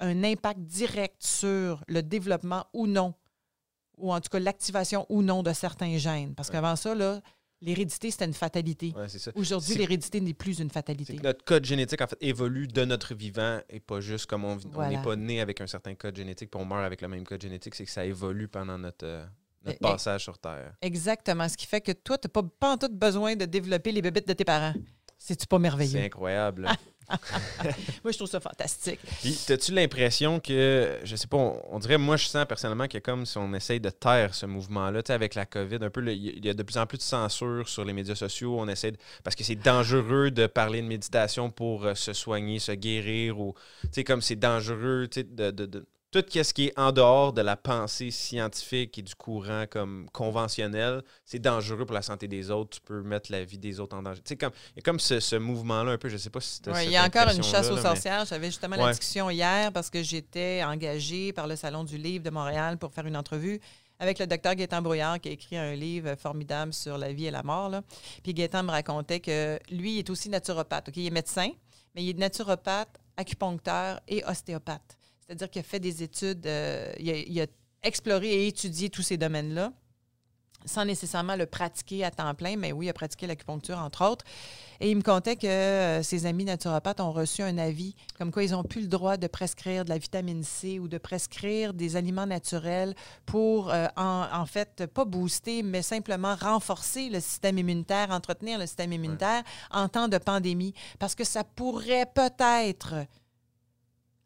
un 0.00 0.24
impact 0.24 0.60
direct 0.60 1.22
sur 1.22 1.82
le 1.86 2.02
développement 2.02 2.66
ou 2.72 2.86
non 2.86 3.14
ou 3.96 4.12
en 4.12 4.20
tout 4.20 4.28
cas 4.30 4.38
l'activation 4.38 5.06
ou 5.08 5.22
non 5.22 5.42
de 5.42 5.52
certains 5.52 5.96
gènes. 5.98 6.34
Parce 6.34 6.50
qu'avant 6.50 6.76
ça, 6.76 6.94
là, 6.94 7.20
l'hérédité, 7.60 8.10
c'était 8.10 8.24
une 8.24 8.32
fatalité. 8.34 8.92
Ouais, 8.96 9.08
c'est. 9.08 9.34
Aujourd'hui, 9.36 9.72
C'est- 9.74 9.78
l'hérédité 9.78 10.20
n'est 10.20 10.34
plus 10.34 10.58
une 10.58 10.68
C'est 10.68 10.74
fatalité. 10.74 11.16
que 11.16 11.22
notre 11.22 11.44
code 11.44 11.64
génétique, 11.64 12.00
en 12.00 12.06
fait, 12.08 12.16
évolue 12.20 12.66
de 12.66 12.84
notre 12.84 13.14
vivant 13.14 13.60
et 13.70 13.78
pas 13.80 14.00
juste 14.00 14.26
comme 14.26 14.44
on 14.44 14.56
Voilà. 14.56 14.96
n'est 14.96 15.02
pas 15.02 15.14
né 15.16 15.40
avec 15.40 15.60
un 15.60 15.66
certain 15.66 15.94
code 15.94 16.16
génétique 16.16 16.50
puis 16.50 16.60
on 16.60 16.64
meurt 16.64 16.84
avec 16.84 17.00
le 17.02 17.08
même 17.08 17.24
code 17.24 17.40
génétique, 17.42 17.74
c'est 17.74 17.84
que 17.84 17.90
ça 17.90 18.04
évolue 18.04 18.48
pendant 18.48 18.78
notre, 18.78 19.06
euh, 19.06 19.24
notre 19.64 19.78
passage 19.78 20.24
sur 20.24 20.38
Terre. 20.38 20.74
Exactement. 20.82 21.48
Ce 21.48 21.56
qui 21.56 21.66
fait 21.66 21.80
que 21.80 21.92
toi, 21.92 22.18
tu 22.18 22.26
n'as 22.26 22.30
pas, 22.30 22.42
pas 22.42 22.72
en 22.72 22.78
tout 22.78 22.88
besoin 22.92 23.36
de 23.36 23.44
développer 23.44 23.92
les 23.92 24.02
bébites 24.02 24.26
de 24.26 24.32
tes 24.32 24.44
parents. 24.44 24.74
C'est-tu 25.18 25.46
pas 25.46 25.56
C'est 25.56 25.60
merveilleux? 25.62 26.00
incroyable. 26.02 26.66
Moi, 28.04 28.12
je 28.12 28.16
trouve 28.16 28.28
ça 28.28 28.40
fantastique. 28.40 29.00
Puis, 29.20 29.38
as-tu 29.50 29.72
l'impression 29.72 30.40
que, 30.40 30.98
je 31.04 31.16
sais 31.16 31.26
pas, 31.26 31.36
on, 31.36 31.78
dirait, 31.78 31.98
moi, 31.98 32.16
je 32.16 32.26
sens 32.26 32.44
personnellement 32.46 32.84
a 32.84 33.00
comme 33.00 33.26
si 33.26 33.38
on 33.38 33.52
essaye 33.54 33.80
de 33.80 33.90
taire 33.90 34.34
ce 34.34 34.46
mouvement-là, 34.46 35.02
tu 35.02 35.08
sais, 35.08 35.12
avec 35.12 35.34
la 35.34 35.46
COVID, 35.46 35.78
un 35.82 35.90
peu, 35.90 36.06
il 36.12 36.44
y 36.44 36.48
a 36.48 36.54
de 36.54 36.62
plus 36.62 36.78
en 36.78 36.86
plus 36.86 36.98
de 36.98 37.02
censure 37.02 37.68
sur 37.68 37.84
les 37.84 37.92
médias 37.92 38.14
sociaux, 38.14 38.56
on 38.58 38.68
essaie 38.68 38.92
de- 38.92 38.98
parce 39.24 39.36
que 39.36 39.44
c'est 39.44 39.56
dangereux 39.56 40.30
de 40.30 40.46
parler 40.46 40.82
de 40.82 40.86
méditation 40.86 41.50
pour 41.50 41.84
euh, 41.84 41.94
se 41.94 42.12
soigner, 42.12 42.58
se 42.58 42.72
guérir, 42.72 43.38
ou, 43.40 43.54
tu 43.84 43.88
sais, 43.92 44.04
comme 44.04 44.22
c'est 44.22 44.36
dangereux, 44.36 45.08
tu 45.10 45.20
sais, 45.20 45.24
de- 45.24 45.86
tout 46.12 46.22
ce 46.30 46.52
qui 46.52 46.66
est 46.66 46.78
en 46.78 46.92
dehors 46.92 47.32
de 47.32 47.40
la 47.40 47.56
pensée 47.56 48.10
scientifique 48.10 48.98
et 48.98 49.02
du 49.02 49.14
courant 49.14 49.64
comme 49.68 50.06
conventionnel, 50.12 51.02
c'est 51.24 51.38
dangereux 51.38 51.86
pour 51.86 51.94
la 51.94 52.02
santé 52.02 52.28
des 52.28 52.50
autres. 52.50 52.76
Tu 52.76 52.80
peux 52.82 53.02
mettre 53.02 53.32
la 53.32 53.42
vie 53.44 53.56
des 53.56 53.80
autres 53.80 53.96
en 53.96 54.02
danger. 54.02 54.20
Tu 54.20 54.28
sais, 54.28 54.36
comme, 54.36 54.52
il 54.74 54.76
y 54.76 54.80
a 54.80 54.82
comme 54.82 55.00
ce, 55.00 55.20
ce 55.20 55.36
mouvement-là 55.36 55.92
un 55.92 55.98
peu, 55.98 56.10
je 56.10 56.18
sais 56.18 56.28
pas 56.28 56.40
si 56.40 56.60
tu 56.60 56.70
Ouais, 56.70 56.84
il 56.84 56.92
y 56.92 56.96
a 56.96 57.04
encore 57.04 57.30
une 57.34 57.42
chasse 57.42 57.70
aux 57.70 57.78
sorcières. 57.78 58.26
J'avais 58.26 58.48
justement 58.48 58.76
la 58.76 58.90
discussion 58.90 59.30
hier 59.30 59.72
parce 59.72 59.88
que 59.88 60.02
j'étais 60.02 60.62
engagée 60.62 61.32
par 61.32 61.46
le 61.46 61.56
Salon 61.56 61.82
du 61.82 61.96
Livre 61.96 62.22
de 62.24 62.30
Montréal 62.30 62.76
pour 62.76 62.92
faire 62.92 63.06
une 63.06 63.16
entrevue 63.16 63.58
avec 63.98 64.18
le 64.18 64.26
docteur 64.26 64.54
Gaétan 64.54 64.82
Brouillard 64.82 65.18
qui 65.18 65.28
a 65.30 65.32
écrit 65.32 65.56
un 65.56 65.74
livre 65.74 66.14
formidable 66.16 66.74
sur 66.74 66.98
la 66.98 67.12
vie 67.12 67.26
et 67.26 67.30
la 67.30 67.42
mort. 67.42 67.70
là. 67.70 67.82
Puis 68.22 68.34
Gaétan 68.34 68.64
me 68.64 68.70
racontait 68.70 69.20
que 69.20 69.58
lui, 69.70 69.94
il 69.94 69.98
est 70.00 70.10
aussi 70.10 70.28
naturopathe. 70.28 70.88
OK? 70.88 70.96
Il 70.96 71.06
est 71.06 71.10
médecin, 71.10 71.48
mais 71.94 72.02
il 72.04 72.10
est 72.10 72.18
naturopathe, 72.18 73.00
acupuncteur 73.16 74.00
et 74.08 74.22
ostéopathe. 74.24 74.98
C'est-à-dire 75.32 75.50
qu'il 75.50 75.60
a 75.60 75.62
fait 75.62 75.80
des 75.80 76.02
études, 76.02 76.46
euh, 76.46 76.92
il, 76.98 77.10
a, 77.10 77.16
il 77.16 77.40
a 77.40 77.46
exploré 77.82 78.28
et 78.28 78.48
étudié 78.48 78.90
tous 78.90 79.00
ces 79.00 79.16
domaines-là 79.16 79.72
sans 80.64 80.84
nécessairement 80.84 81.36
le 81.36 81.46
pratiquer 81.46 82.04
à 82.04 82.10
temps 82.10 82.34
plein, 82.34 82.56
mais 82.56 82.70
oui, 82.70 82.86
il 82.86 82.88
a 82.88 82.92
pratiqué 82.92 83.26
l'acupuncture, 83.26 83.78
entre 83.78 84.04
autres. 84.08 84.24
Et 84.80 84.90
il 84.90 84.96
me 84.96 85.02
contait 85.02 85.36
que 85.36 85.46
euh, 85.46 86.02
ses 86.02 86.26
amis 86.26 86.44
naturopathes 86.44 87.00
ont 87.00 87.12
reçu 87.12 87.42
un 87.42 87.58
avis 87.58 87.94
comme 88.18 88.30
quoi 88.30 88.44
ils 88.44 88.52
n'ont 88.52 88.62
plus 88.62 88.82
le 88.82 88.88
droit 88.88 89.16
de 89.16 89.26
prescrire 89.26 89.84
de 89.84 89.90
la 89.90 89.98
vitamine 89.98 90.42
C 90.42 90.78
ou 90.78 90.86
de 90.86 90.98
prescrire 90.98 91.72
des 91.72 91.96
aliments 91.96 92.26
naturels 92.26 92.94
pour, 93.26 93.70
euh, 93.70 93.86
en, 93.96 94.26
en 94.32 94.46
fait, 94.46 94.86
pas 94.86 95.04
booster, 95.04 95.62
mais 95.62 95.82
simplement 95.82 96.34
renforcer 96.34 97.08
le 97.08 97.20
système 97.20 97.58
immunitaire, 97.58 98.10
entretenir 98.10 98.58
le 98.58 98.66
système 98.66 98.92
immunitaire 98.92 99.42
en 99.70 99.88
temps 99.88 100.08
de 100.08 100.18
pandémie. 100.18 100.74
Parce 100.98 101.14
que 101.14 101.24
ça 101.24 101.44
pourrait 101.44 102.06
peut-être 102.14 102.94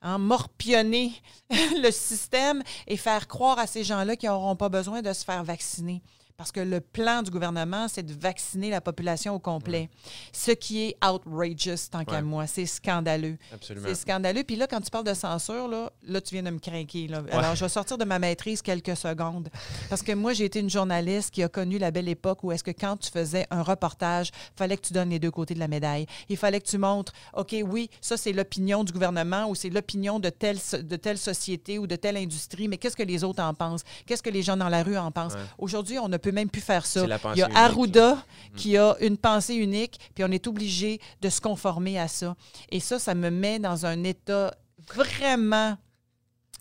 hein, 0.06 0.18
morpionner 0.18 1.12
le 1.50 1.90
système 1.90 2.62
et 2.86 2.96
faire 2.96 3.26
croire 3.28 3.58
à 3.58 3.66
ces 3.66 3.84
gens-là 3.84 4.16
qu'ils 4.16 4.28
n'auront 4.28 4.56
pas 4.56 4.68
besoin 4.68 5.02
de 5.02 5.12
se 5.12 5.24
faire 5.24 5.44
vacciner. 5.44 6.02
Parce 6.36 6.52
que 6.52 6.60
le 6.60 6.80
plan 6.80 7.22
du 7.22 7.30
gouvernement, 7.30 7.88
c'est 7.88 8.02
de 8.02 8.12
vacciner 8.12 8.68
la 8.68 8.82
population 8.82 9.34
au 9.34 9.38
complet. 9.38 9.88
Ce 10.32 10.50
qui 10.50 10.82
est 10.82 10.96
outrageous, 11.02 11.88
tant 11.90 12.04
qu'à 12.04 12.20
moi. 12.20 12.46
C'est 12.46 12.66
scandaleux. 12.66 13.38
Absolument. 13.54 13.88
C'est 13.88 13.94
scandaleux. 13.94 14.44
Puis 14.44 14.56
là, 14.56 14.66
quand 14.66 14.82
tu 14.82 14.90
parles 14.90 15.06
de 15.06 15.14
censure, 15.14 15.66
là, 15.66 15.90
là 16.02 16.20
tu 16.20 16.34
viens 16.34 16.42
de 16.42 16.50
me 16.50 16.58
craquer. 16.58 17.08
là. 17.08 17.22
Alors, 17.32 17.54
je 17.54 17.64
vais 17.64 17.70
sortir 17.70 17.96
de 17.96 18.04
ma 18.04 18.18
maîtrise 18.18 18.60
quelques 18.60 18.98
secondes. 18.98 19.48
Parce 19.88 20.02
que 20.02 20.12
moi, 20.12 20.34
j'ai 20.34 20.44
été 20.44 20.60
une 20.60 20.68
journaliste 20.68 21.30
qui 21.30 21.42
a 21.42 21.48
connu 21.48 21.78
la 21.78 21.90
belle 21.90 22.08
époque 22.08 22.44
où 22.44 22.52
est-ce 22.52 22.62
que 22.62 22.70
quand 22.70 22.98
tu 22.98 23.10
faisais 23.10 23.46
un 23.50 23.62
reportage, 23.62 24.30
il 24.34 24.58
fallait 24.58 24.76
que 24.76 24.86
tu 24.86 24.92
donnes 24.92 25.10
les 25.10 25.18
deux 25.18 25.30
côtés 25.30 25.54
de 25.54 25.58
la 25.58 25.68
médaille. 25.68 26.04
Il 26.28 26.36
fallait 26.36 26.60
que 26.60 26.66
tu 26.66 26.76
montres, 26.76 27.14
OK, 27.34 27.56
oui, 27.64 27.88
ça, 28.02 28.18
c'est 28.18 28.34
l'opinion 28.34 28.84
du 28.84 28.92
gouvernement 28.92 29.48
ou 29.48 29.54
c'est 29.54 29.70
l'opinion 29.70 30.20
de 30.20 30.28
telle, 30.28 30.58
de 30.82 30.96
telle 30.96 31.16
société 31.16 31.78
ou 31.78 31.86
de 31.86 31.96
telle 31.96 32.18
industrie, 32.18 32.68
mais 32.68 32.76
qu'est-ce 32.76 32.96
que 32.96 33.02
les 33.02 33.24
autres 33.24 33.42
en 33.42 33.54
pensent? 33.54 33.84
Qu'est-ce 34.04 34.22
que 34.22 34.28
les 34.28 34.42
gens 34.42 34.58
dans 34.58 34.68
la 34.68 34.82
rue 34.82 34.98
en 34.98 35.10
pensent? 35.10 35.36
Aujourd'hui, 35.56 35.98
on 35.98 36.08
ne 36.08 36.18
peut 36.26 36.32
même 36.32 36.50
plus 36.50 36.60
faire 36.60 36.84
ça. 36.84 37.04
Il 37.04 37.38
y 37.38 37.42
a 37.42 37.46
unique, 37.46 37.56
Arruda 37.56 38.24
qui 38.56 38.76
a 38.76 38.96
une 39.00 39.16
pensée 39.16 39.54
unique, 39.54 40.00
puis 40.14 40.24
on 40.24 40.30
est 40.32 40.46
obligé 40.48 41.00
de 41.20 41.28
se 41.28 41.40
conformer 41.40 42.00
à 42.00 42.08
ça. 42.08 42.34
Et 42.70 42.80
ça, 42.80 42.98
ça 42.98 43.14
me 43.14 43.30
met 43.30 43.58
dans 43.60 43.86
un 43.86 44.02
état 44.02 44.52
vraiment 44.88 45.76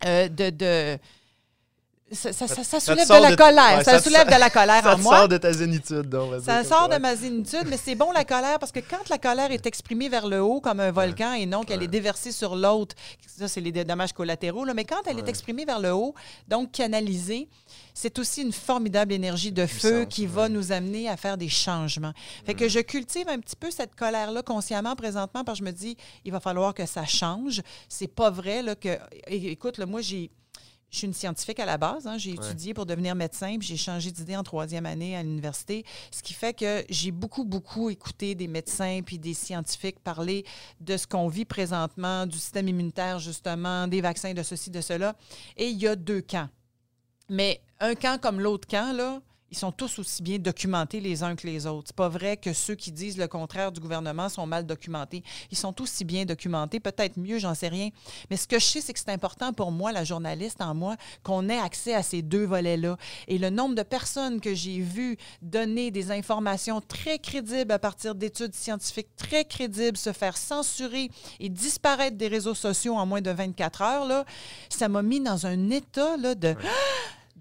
euh, 0.06 0.28
de... 0.28 0.50
de 0.50 1.00
ça, 2.12 2.32
ça- 2.32 2.48
ça- 2.48 2.64
ça 2.64 2.80
soulève 2.80 3.06
sort 3.08 3.18
de 3.18 3.24
la 3.24 3.32
de- 3.32 3.36
colère. 3.36 3.78
ouais, 3.80 3.84
ça 3.84 3.92
ça 3.94 4.02
soulève 4.02 4.28
de 4.28 4.40
la 4.40 4.50
colère 4.52 4.84
Ça 4.84 4.94
en 4.96 4.98
moi. 5.00 5.18
sort 5.20 5.28
de 5.28 5.38
ta 5.38 5.52
zénitude, 5.52 6.08
donc, 6.08 6.28
on 6.28 6.32
va 6.38 6.42
Ça 6.42 6.62
dire 6.62 6.70
sort 6.72 6.88
de 6.88 6.94
ça. 6.94 7.00
ma 7.00 7.16
zénitude, 7.16 7.64
mais 7.68 7.78
c'est 7.78 7.96
bon 7.96 8.12
la 8.12 8.24
colère 8.24 8.60
parce 8.60 8.72
que 8.72 8.80
quand 8.80 9.10
la 9.10 9.18
colère 9.18 9.52
est 9.52 9.66
exprimée 9.66 10.08
vers 10.08 10.28
le 10.28 10.40
haut 10.42 10.62
comme 10.62 10.80
un 10.80 10.92
volcan 10.92 11.34
et 11.34 11.46
non 11.48 11.64
qu'elle 11.64 11.82
est 11.82 11.88
déversée 11.88 12.32
sur 12.32 12.56
l'autre, 12.56 12.96
ça 13.26 13.48
c'est 13.48 13.60
les 13.62 13.72
dommages 13.72 14.14
collatéraux, 14.14 14.66
là, 14.66 14.74
mais 14.76 14.86
quand 14.86 15.02
elle 15.08 15.18
est 15.18 15.28
exprimée 15.28 15.66
vers 15.66 15.80
le 15.80 15.94
haut, 15.94 16.14
donc 16.48 16.72
canalisée, 16.72 17.50
c'est 17.96 18.20
aussi 18.20 18.44
une 18.44 18.52
formidable 18.54 19.12
énergie 19.14 19.52
de 19.52 19.66
feu 19.66 20.06
qui 20.06 20.28
va 20.28 20.48
nous 20.48 20.72
amener 20.72 21.10
à 21.10 21.18
faire 21.18 21.38
des 21.38 21.50
changements. 21.50 22.14
Fait 22.46 22.54
que 22.54 22.68
je 22.70 22.80
cultive 22.82 23.28
un 23.30 23.40
petit 23.40 23.56
peu 23.56 23.72
cette 23.72 23.96
colère-là 23.96 24.44
consciemment 24.44 24.96
présentement 24.96 25.44
parce 25.44 25.60
que 25.60 25.66
je 25.66 25.72
me 25.72 25.76
dis, 25.76 25.98
il 26.24 26.32
va 26.32 26.40
falloir 26.40 26.74
que 26.74 26.86
ça 26.86 27.06
change. 27.06 27.62
C'est 27.90 28.08
pas 28.14 28.30
vrai 28.30 28.62
là, 28.62 28.76
que... 28.76 29.00
Écoute, 29.28 29.78
là, 29.80 29.86
moi 29.86 30.02
j'ai... 30.02 30.30
Je 30.96 31.00
suis 31.00 31.08
une 31.08 31.14
scientifique 31.14 31.60
à 31.60 31.66
la 31.66 31.78
base. 31.78 32.08
hein. 32.08 32.18
J'ai 32.18 32.32
Ouais. 32.40 32.46
étudié 32.48 32.74
pour 32.74 32.86
devenir 32.86 33.16
médecin, 33.16 33.58
puis 33.60 33.68
j'ai 33.68 33.76
changé 33.76 34.12
d'idée 34.12 34.38
en 34.38 34.44
troisième 34.44 34.86
année 34.86 35.18
à 35.18 35.24
l'université. 35.24 35.84
Ce 36.10 36.24
qui 36.24 36.32
fait 36.34 36.54
que 36.54 36.86
j'ai 36.90 37.12
beaucoup, 37.12 37.44
beaucoup 37.44 37.90
écouté 37.90 38.34
des 38.34 38.48
médecins 38.48 39.02
puis 39.06 39.20
des 39.20 39.34
scientifiques 39.34 40.00
parler 40.00 40.46
de 40.80 40.96
ce 40.96 41.06
qu'on 41.06 41.28
vit 41.28 41.44
présentement, 41.44 42.26
du 42.26 42.38
système 42.38 42.70
immunitaire, 42.70 43.20
justement, 43.20 43.90
des 43.90 44.00
vaccins, 44.00 44.34
de 44.34 44.42
ceci, 44.42 44.72
de 44.72 44.80
cela. 44.80 45.18
Et 45.58 45.68
il 45.68 45.78
y 45.78 45.86
a 45.86 45.98
deux 45.98 46.22
camps. 46.22 46.48
Mais 47.30 47.60
un 47.82 47.96
camp 47.96 48.18
comme 48.22 48.40
l'autre 48.40 48.66
camp, 48.66 48.96
là, 48.96 49.20
ils 49.56 49.60
sont 49.60 49.72
tous 49.72 50.00
aussi 50.00 50.22
bien 50.22 50.38
documentés 50.38 51.00
les 51.00 51.24
uns 51.24 51.34
que 51.38 51.48
les 51.48 51.66
autres. 51.66 51.88
C'est 51.88 51.96
pas 51.96 52.10
vrai 52.10 52.36
que 52.36 52.52
ceux 52.52 52.76
qui 52.76 52.92
disent 52.92 53.18
le 53.18 53.30
contraire 53.30 53.72
du 53.72 53.80
gouvernement 53.80 54.28
sont 54.28 54.46
mal 54.46 54.66
documentés. 54.66 55.24
Ils 55.50 55.58
sont 55.58 55.82
aussi 55.82 56.04
bien 56.04 56.26
documentés, 56.26 56.82
peut-être 56.82 57.16
mieux, 57.16 57.40
j'en 57.40 57.56
sais 57.56 57.70
rien. 57.70 57.88
Mais 58.30 58.36
ce 58.36 58.50
que 58.50 58.60
je 58.60 58.66
sais, 58.66 58.82
c'est 58.82 58.92
que 58.92 59.00
c'est 59.00 59.12
important 59.12 59.54
pour 59.54 59.72
moi, 59.72 59.94
la 59.94 60.04
journaliste 60.04 60.60
en 60.60 60.76
moi, 60.76 60.98
qu'on 61.24 61.48
ait 61.48 61.58
accès 61.58 61.94
à 61.94 62.04
ces 62.04 62.22
deux 62.22 62.44
volets-là. 62.44 62.98
Et 63.30 63.38
le 63.38 63.50
nombre 63.50 63.76
de 63.76 63.84
personnes 63.84 64.42
que 64.42 64.54
j'ai 64.54 64.82
vues 64.82 65.16
donner 65.42 65.90
des 65.90 66.12
informations 66.12 66.82
très 66.82 67.18
crédibles 67.18 67.72
à 67.72 67.80
partir 67.80 68.14
d'études 68.14 68.54
scientifiques 68.54 69.16
très 69.16 69.46
crédibles, 69.46 69.96
se 69.96 70.12
faire 70.12 70.36
censurer 70.36 71.10
et 71.40 71.48
disparaître 71.48 72.18
des 72.18 72.28
réseaux 72.28 72.56
sociaux 72.56 72.96
en 72.96 73.06
moins 73.06 73.22
de 73.22 73.32
24 73.32 73.82
heures, 73.84 74.06
là, 74.06 74.26
ça 74.68 74.90
m'a 74.90 75.02
mis 75.02 75.22
dans 75.22 75.46
un 75.46 75.70
état 75.70 76.18
là, 76.18 76.36
de 76.36 76.56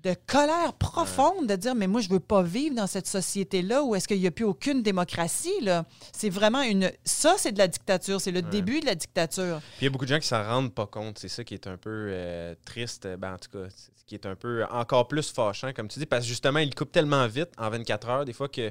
de 0.05 0.15
colère 0.27 0.75
profonde 0.75 1.47
de 1.47 1.57
dire 1.57 1.75
mais 1.75 1.87
moi 1.87 2.01
je 2.01 2.11
veux 2.11 2.21
pas 2.21 2.43
vivre 2.43 2.75
dans 2.77 2.87
cette 2.87 3.07
société 3.07 3.63
là 3.63 3.83
où 3.83 3.95
est-ce 3.95 4.07
qu'il 4.07 4.21
n'y 4.21 4.27
a 4.27 4.31
plus 4.31 4.45
aucune 4.45 4.83
démocratie 4.83 5.61
là. 5.63 5.85
C'est 6.13 6.29
vraiment 6.29 6.63
une 6.63 6.93
ça 7.05 7.35
c'est 7.39 7.53
de 7.53 7.59
la 7.59 7.69
dictature 7.69 8.21
c'est 8.21 8.31
le 8.31 8.43
début 8.43 8.81
de 8.81 8.87
la 8.87 8.95
dictature. 8.95 9.61
Puis 9.77 9.83
il 9.83 9.85
y 9.85 9.87
a 9.87 9.91
beaucoup 9.91 10.05
de 10.05 10.11
gens 10.11 10.21
qui 10.21 10.27
s'en 10.27 10.45
rendent 10.45 10.75
pas 10.75 10.87
compte. 10.87 11.19
C'est 11.19 11.29
ça 11.29 11.43
qui 11.43 11.55
est 11.55 11.67
un 11.67 11.79
peu 11.79 12.09
euh, 12.11 12.55
triste. 12.65 13.09
Ben, 13.19 13.35
en 13.35 13.39
tout 13.39 13.51
cas 13.51 13.67
qui 14.07 14.15
est 14.15 14.27
un 14.27 14.37
peu 14.37 14.65
encore 14.71 15.09
plus 15.09 15.33
fâchant 15.33 15.73
comme 15.73 15.89
tu 15.89 15.99
dis 15.99 16.07
parce 16.07 16.25
que 16.25 16.29
justement 16.29 16.59
il 16.59 16.75
coupe 16.75 16.93
tellement 16.93 17.27
vite 17.27 17.49
en 17.57 17.71
24 17.71 18.09
heures 18.11 18.25
des 18.27 18.35
fois 18.35 18.49
que 18.49 18.71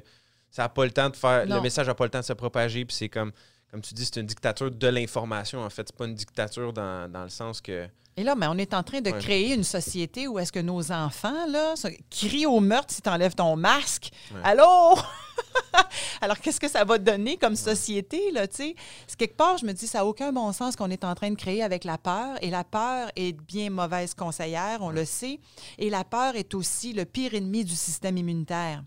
ça 0.52 0.62
n'a 0.62 0.70
pas 0.70 0.86
le 0.86 0.92
temps 0.92 1.10
de 1.10 1.16
faire 1.16 1.48
le 1.48 1.60
message 1.60 1.88
n'a 1.88 1.96
pas 1.96 2.04
le 2.04 2.12
temps 2.12 2.20
de 2.20 2.26
se 2.26 2.34
propager 2.34 2.86
puis 2.86 2.96
c'est 2.96 3.10
comme 3.10 3.32
comme 3.72 3.82
tu 3.82 3.96
dis 3.96 4.06
c'est 4.06 4.20
une 4.20 4.28
dictature 4.28 4.70
de 4.70 4.88
l'information 4.88 5.62
en 5.62 5.70
fait. 5.72 5.88
C'est 5.88 5.98
pas 5.98 6.06
une 6.06 6.14
dictature 6.14 6.72
dans, 6.74 7.12
dans 7.12 7.24
le 7.24 7.30
sens 7.30 7.60
que 7.60 7.88
et 8.16 8.24
là, 8.24 8.36
mais 8.36 8.48
on 8.48 8.58
est 8.58 8.74
en 8.74 8.84
train 8.84 9.02
de 9.02 9.12
créer 9.12 9.54
une 9.54 9.64
société 9.64 10.28
où 10.28 10.38
est-ce 10.38 10.52
que 10.52 10.60
nos 10.60 10.92
enfants 10.92 11.48
là, 11.48 11.74
crient 12.10 12.46
au 12.46 12.60
meurtre 12.60 12.94
si 12.94 13.02
tu 13.02 13.10
enlèves 13.10 13.36
ton 13.36 13.56
masque. 13.56 14.12
Allô? 14.44 14.96
Alors, 16.22 16.40
qu'est-ce 16.40 16.60
que 16.60 16.70
ça 16.70 16.84
va 16.84 16.98
donner 16.98 17.38
comme 17.38 17.56
société, 17.56 18.32
là, 18.32 18.48
tu 18.48 18.56
sais? 18.56 18.76
Quelque 19.18 19.36
part, 19.36 19.58
je 19.58 19.66
me 19.66 19.74
dis, 19.74 19.88
ça 19.88 20.00
n'a 20.00 20.06
aucun 20.06 20.32
bon 20.32 20.52
sens 20.52 20.76
qu'on 20.76 20.90
est 20.90 21.04
en 21.04 21.16
train 21.16 21.30
de 21.30 21.36
créer 21.36 21.64
avec 21.64 21.84
la 21.84 21.98
peur. 21.98 22.38
Et 22.42 22.50
la 22.50 22.64
peur 22.64 23.10
est 23.16 23.34
bien 23.34 23.70
mauvaise 23.70 24.14
conseillère, 24.14 24.80
on 24.82 24.90
le 24.90 25.06
sait. 25.06 25.40
Et 25.78 25.90
la 25.90 26.04
peur 26.04 26.36
est 26.36 26.54
aussi 26.54 26.94
le 26.94 27.06
pire 27.06 27.34
ennemi 27.34 27.66
du 27.66 27.76
système 27.76 28.18
immunitaire. 28.18 28.84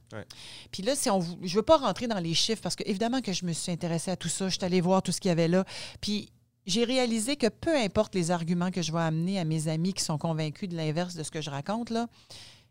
Puis 0.70 0.82
là, 0.82 0.94
si 0.94 1.10
on, 1.10 1.20
je 1.20 1.34
ne 1.34 1.48
veux 1.48 1.62
pas 1.62 1.78
rentrer 1.78 2.06
dans 2.06 2.18
les 2.20 2.34
chiffres 2.34 2.62
parce 2.62 2.76
que, 2.76 2.84
évidemment, 2.86 3.20
que 3.20 3.32
je 3.32 3.44
me 3.44 3.52
suis 3.52 3.72
intéressée 3.72 4.10
à 4.10 4.16
tout 4.16 4.28
ça. 4.28 4.48
Je 4.48 4.56
suis 4.56 4.64
allée 4.64 4.80
voir 4.80 5.02
tout 5.02 5.12
ce 5.12 5.20
qu'il 5.20 5.30
y 5.30 5.32
avait 5.32 5.48
là. 5.48 5.64
Puis 6.00 6.30
j'ai 6.66 6.84
réalisé 6.84 7.36
que 7.36 7.46
peu 7.48 7.74
importe 7.76 8.14
les 8.14 8.30
arguments 8.30 8.70
que 8.70 8.82
je 8.82 8.92
vais 8.92 9.00
amener 9.00 9.38
à 9.38 9.44
mes 9.44 9.68
amis 9.68 9.94
qui 9.94 10.02
sont 10.02 10.18
convaincus 10.18 10.68
de 10.68 10.76
l'inverse 10.76 11.14
de 11.14 11.22
ce 11.22 11.30
que 11.30 11.40
je 11.40 11.50
raconte, 11.50 11.90
là, 11.90 12.08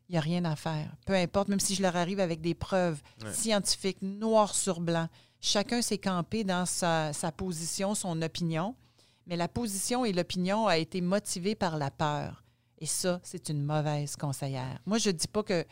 il 0.10 0.14
n'y 0.14 0.18
a 0.18 0.22
rien 0.22 0.46
à 0.46 0.56
faire. 0.56 0.94
Peu 1.06 1.14
importe, 1.14 1.48
même 1.48 1.60
si 1.60 1.74
je 1.76 1.82
leur 1.82 1.96
arrive 1.96 2.20
avec 2.20 2.42
des 2.42 2.54
preuves 2.54 3.02
scientifiques, 3.32 4.02
noir 4.02 4.54
sur 4.54 4.80
blanc. 4.80 5.08
Chacun 5.42 5.82
s'est 5.82 5.98
campé 5.98 6.44
dans 6.44 6.66
sa, 6.66 7.14
sa, 7.14 7.32
position, 7.32 7.96
son 7.96 8.22
opinion, 8.22 8.76
mais 9.28 9.36
la 9.36 9.48
position 9.48 10.06
et 10.06 10.14
l'opinion 10.14 10.68
a 10.68 10.78
été 10.78 11.02
motivée 11.02 11.56
par 11.56 11.78
la 11.78 11.90
peur. 11.90 12.44
Et 12.80 12.86
ça, 12.86 13.20
c'est 13.24 13.50
une 13.50 13.64
mauvaise 13.64 14.16
conseillère. 14.16 14.80
Moi, 14.86 14.98
je 14.98 15.10
ne 15.10 15.16
dis 15.16 15.28
pas 15.28 15.44
que 15.44 15.66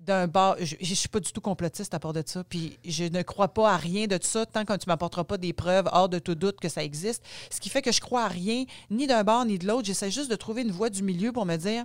d'un 0.00 0.26
bord, 0.26 0.56
je 0.58 0.76
ne 0.80 0.94
suis 0.94 1.08
pas 1.08 1.20
du 1.20 1.30
tout 1.32 1.40
complotiste 1.40 1.92
à 1.94 1.98
part 1.98 2.12
de 2.12 2.22
ça, 2.24 2.42
puis 2.42 2.78
je 2.84 3.04
ne 3.04 3.22
crois 3.22 3.48
pas 3.48 3.72
à 3.72 3.76
rien 3.76 4.06
de 4.06 4.18
ça 4.22 4.46
tant 4.46 4.64
que 4.64 4.72
tu 4.72 4.88
ne 4.88 4.92
m'apporteras 4.92 5.24
pas 5.24 5.36
des 5.36 5.52
preuves 5.52 5.88
hors 5.92 6.08
de 6.08 6.18
tout 6.18 6.34
doute 6.34 6.58
que 6.58 6.68
ça 6.68 6.82
existe. 6.82 7.22
Ce 7.50 7.60
qui 7.60 7.68
fait 7.68 7.82
que 7.82 7.92
je 7.92 8.00
crois 8.00 8.24
à 8.24 8.28
rien, 8.28 8.64
ni 8.90 9.06
d'un 9.06 9.24
bord 9.24 9.44
ni 9.44 9.58
de 9.58 9.66
l'autre. 9.66 9.84
J'essaie 9.84 10.10
juste 10.10 10.30
de 10.30 10.36
trouver 10.36 10.62
une 10.62 10.72
voie 10.72 10.90
du 10.90 11.02
milieu 11.02 11.32
pour 11.32 11.44
me 11.44 11.56
dire 11.56 11.84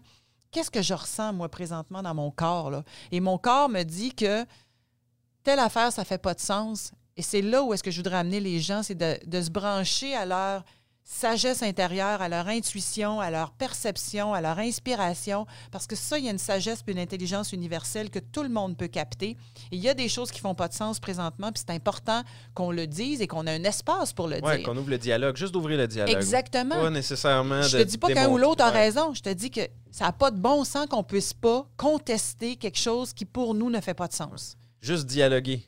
qu'est-ce 0.52 0.72
que 0.72 0.82
je 0.82 0.94
ressens, 0.94 1.34
moi, 1.34 1.50
présentement 1.50 2.02
dans 2.02 2.16
mon 2.16 2.32
corps. 2.32 2.72
Là? 2.72 2.84
Et 3.12 3.20
mon 3.20 3.38
corps 3.38 3.68
me 3.68 3.84
dit 3.84 4.14
que 4.14 4.46
telle 5.44 5.60
affaire, 5.60 5.92
ça 5.92 6.04
ne 6.04 6.08
fait 6.08 6.18
pas 6.18 6.34
de 6.34 6.40
sens. 6.40 6.92
Et 7.18 7.22
c'est 7.22 7.42
là 7.42 7.64
où 7.64 7.74
est-ce 7.74 7.84
que 7.84 7.92
je 7.92 7.98
voudrais 7.98 8.18
amener 8.18 8.40
les 8.40 8.60
gens, 8.60 8.82
c'est 8.82 8.96
de, 8.96 9.20
de 9.26 9.42
se 9.42 9.50
brancher 9.50 10.16
à 10.16 10.26
leur 10.26 10.64
sagesse 11.06 11.62
intérieure, 11.62 12.22
à 12.22 12.28
leur 12.28 12.48
intuition, 12.48 13.22
à 13.22 13.30
leur 13.30 13.52
perception, 13.52 14.34
à 14.34 14.42
leur 14.42 14.58
inspiration, 14.58 15.46
parce 15.72 15.86
que 15.86 15.96
ça, 15.96 16.18
il 16.18 16.26
y 16.26 16.28
a 16.28 16.32
une 16.32 16.40
sagesse 16.40 16.84
et 16.86 16.92
une 16.92 17.00
intelligence 17.00 17.54
universelle 17.54 18.10
que 18.10 18.20
tout 18.20 18.42
le 18.42 18.50
monde 18.50 18.76
peut 18.76 18.88
capter. 18.88 19.38
Et 19.72 19.76
il 19.76 19.80
y 19.80 19.88
a 19.88 19.94
des 19.94 20.10
choses 20.10 20.32
qui 20.32 20.40
font 20.40 20.56
pas 20.56 20.68
de 20.68 20.74
sens 20.74 21.00
présentement, 21.00 21.52
puis 21.52 21.64
c'est 21.66 21.74
important 21.74 22.24
qu'on 22.56 22.72
le 22.72 22.88
dise 22.88 23.22
et 23.22 23.28
qu'on 23.28 23.46
ait 23.46 23.56
un 23.56 23.64
espace 23.64 24.14
pour 24.14 24.28
le 24.28 24.42
ouais, 24.42 24.58
dire. 24.58 24.66
qu'on 24.66 24.76
ouvre 24.76 24.90
le 24.90 24.98
dialogue, 24.98 25.38
juste 25.38 25.54
d'ouvrir 25.54 25.78
le 25.78 25.88
dialogue. 25.88 26.16
Exactement. 26.16 26.76
Pas 26.76 26.90
nécessairement 26.90 27.62
Je 27.62 27.78
te 27.78 27.84
dis 27.84 27.98
pas 28.00 28.12
qu'un 28.12 28.30
ou 28.30 28.38
l'autre 28.38 28.64
a 28.64 28.72
raison, 28.72 29.14
je 29.14 29.22
te 29.22 29.30
dis 29.30 29.52
que 29.52 29.62
ça 29.92 30.06
n'a 30.06 30.12
pas 30.12 30.32
de 30.32 30.40
bon 30.40 30.64
sens 30.64 30.88
qu'on 30.88 31.04
puisse 31.04 31.34
pas 31.34 31.68
contester 31.78 32.56
quelque 32.56 32.80
chose 32.80 33.14
qui, 33.14 33.26
pour 33.26 33.54
nous, 33.54 33.70
ne 33.70 33.80
fait 33.80 33.94
pas 33.94 34.08
de 34.08 34.14
sens. 34.14 34.58
Juste 34.82 35.06
dialoguer. 35.06 35.68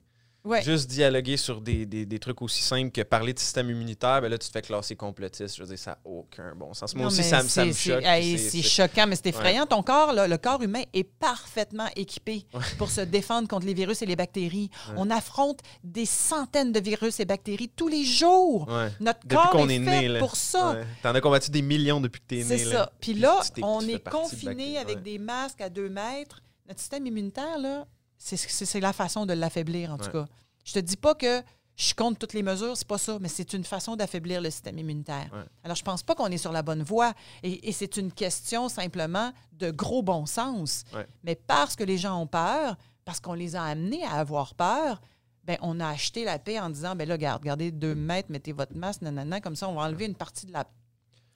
Juste 0.63 0.89
dialoguer 0.89 1.37
sur 1.37 1.61
des, 1.61 1.85
des, 1.85 2.19
trucs 2.19 2.41
aussi 2.41 2.61
simples 2.61 2.91
que 2.91 3.01
parler 3.01 3.33
de 3.33 3.39
système 3.39 3.69
immunitaire, 3.69 4.21
ben 4.21 4.29
là, 4.29 4.37
tu 4.37 4.47
te 4.47 4.51
fais 4.51 4.61
classer 4.61 4.95
complotiste. 4.95 5.55
Je 5.55 5.61
veux 5.61 5.67
dire, 5.67 5.79
ça 5.79 5.91
n'a 5.91 5.99
aucun 6.05 6.55
bon 6.55 6.73
sens. 6.73 6.95
Moi 6.95 7.07
aussi, 7.07 7.23
ça, 7.23 7.43
me 7.43 7.73
choque. 7.73 8.03
C'est 8.03 8.61
choquant, 8.61 9.07
mais 9.07 9.15
c'est 9.15 9.27
effrayant. 9.27 9.65
Ton 9.65 9.83
corps, 9.83 10.13
le 10.13 10.37
corps 10.37 10.61
humain 10.61 10.83
est 10.93 11.03
parfaitement 11.03 11.87
équipé 11.95 12.45
pour 12.77 12.89
se 12.89 13.01
défendre 13.01 13.47
contre 13.47 13.65
les 13.65 13.73
virus 13.73 14.01
et 14.01 14.05
les 14.05 14.15
bactéries. 14.15 14.69
On 14.95 15.09
affronte 15.09 15.59
des 15.83 16.05
centaines 16.05 16.71
de 16.71 16.79
virus 16.79 17.19
et 17.19 17.25
bactéries 17.25 17.69
tous 17.75 17.87
les 17.87 18.03
jours. 18.03 18.69
Notre 18.99 19.27
corps 19.27 19.69
est, 19.69 19.79
fait 19.83 20.19
pour 20.19 20.35
ça. 20.35 20.77
T'en 21.01 21.13
as 21.13 21.21
combattu 21.21 21.51
des 21.51 21.61
millions 21.61 22.01
depuis 22.01 22.21
que 22.21 22.27
t'es 22.27 22.43
né. 22.43 22.57
C'est 22.57 22.65
ça. 22.65 22.91
Puis 22.99 23.13
là, 23.13 23.41
on 23.61 23.81
est 23.81 24.03
confiné 24.07 24.77
avec 24.77 25.01
des 25.01 25.19
masques 25.19 25.61
à 25.61 25.69
deux 25.69 25.89
mètres. 25.89 26.41
Notre 26.67 26.81
système 26.81 27.05
immunitaire, 27.05 27.57
là, 27.57 27.87
c'est 28.17 28.79
la 28.79 28.93
façon 28.93 29.25
de 29.25 29.33
l'affaiblir, 29.33 29.91
en 29.91 29.97
tout 29.97 30.11
cas. 30.11 30.25
Je 30.65 30.73
te 30.73 30.79
dis 30.79 30.97
pas 30.97 31.15
que 31.15 31.43
je 31.77 31.93
compte 31.93 32.17
toutes 32.17 32.33
les 32.33 32.41
mesures, 32.41 32.75
c'est 32.75 32.87
pas 32.87 32.97
ça, 32.97 33.19
mais 33.21 33.27
c'est 33.27 33.53
une 33.53 33.63
façon 33.63 33.95
d'affaiblir 33.95 34.41
le 34.41 34.49
système 34.49 34.79
immunitaire. 34.79 35.29
Alors, 35.63 35.75
je 35.75 35.83
pense 35.83 36.01
pas 36.01 36.15
qu'on 36.15 36.27
est 36.27 36.37
sur 36.37 36.51
la 36.51 36.63
bonne 36.63 36.81
voie. 36.81 37.13
Et, 37.43 37.71
c'est 37.71 37.97
une 37.97 38.11
question 38.11 38.67
simplement 38.67 39.31
de 39.53 39.69
gros 39.69 40.01
bon 40.01 40.25
sens. 40.25 40.83
Mais 41.23 41.35
parce 41.35 41.75
que 41.75 41.83
les 41.83 41.97
gens 41.97 42.19
ont 42.19 42.27
peur, 42.27 42.75
parce 43.05 43.19
qu'on 43.19 43.33
les 43.33 43.55
a 43.55 43.63
amenés 43.63 44.03
à 44.03 44.13
avoir 44.13 44.55
peur, 44.55 44.99
ben, 45.43 45.57
on 45.61 45.79
a 45.79 45.87
acheté 45.87 46.25
la 46.25 46.39
paix 46.39 46.59
en 46.59 46.69
disant, 46.69 46.93
ben 46.93 47.07
là, 47.07 47.13
regarde, 47.13 47.41
gardez 47.41 47.71
deux 47.71 47.95
mètres, 47.95 48.29
mettez 48.29 48.51
votre 48.51 48.75
masque, 48.75 49.01
nanana, 49.01 49.39
comme 49.39 49.55
ça, 49.55 49.69
on 49.69 49.75
va 49.75 49.83
enlever 49.83 50.05
une 50.05 50.15
partie 50.15 50.45
de 50.45 50.51
la... 50.51 50.65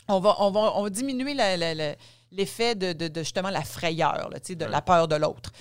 On 0.09 0.19
va, 0.19 0.35
on 0.39 0.51
va, 0.51 0.73
on 0.75 0.83
va 0.83 0.89
diminuer 0.89 1.33
l'effet 2.31 2.75
de, 2.75 3.09
justement 3.21 3.51
la 3.51 3.63
frayeur, 3.63 4.29
de 4.29 4.65
la 4.65 4.81
peur 4.81 5.07
de 5.07 5.15
l'autre. 5.15 5.51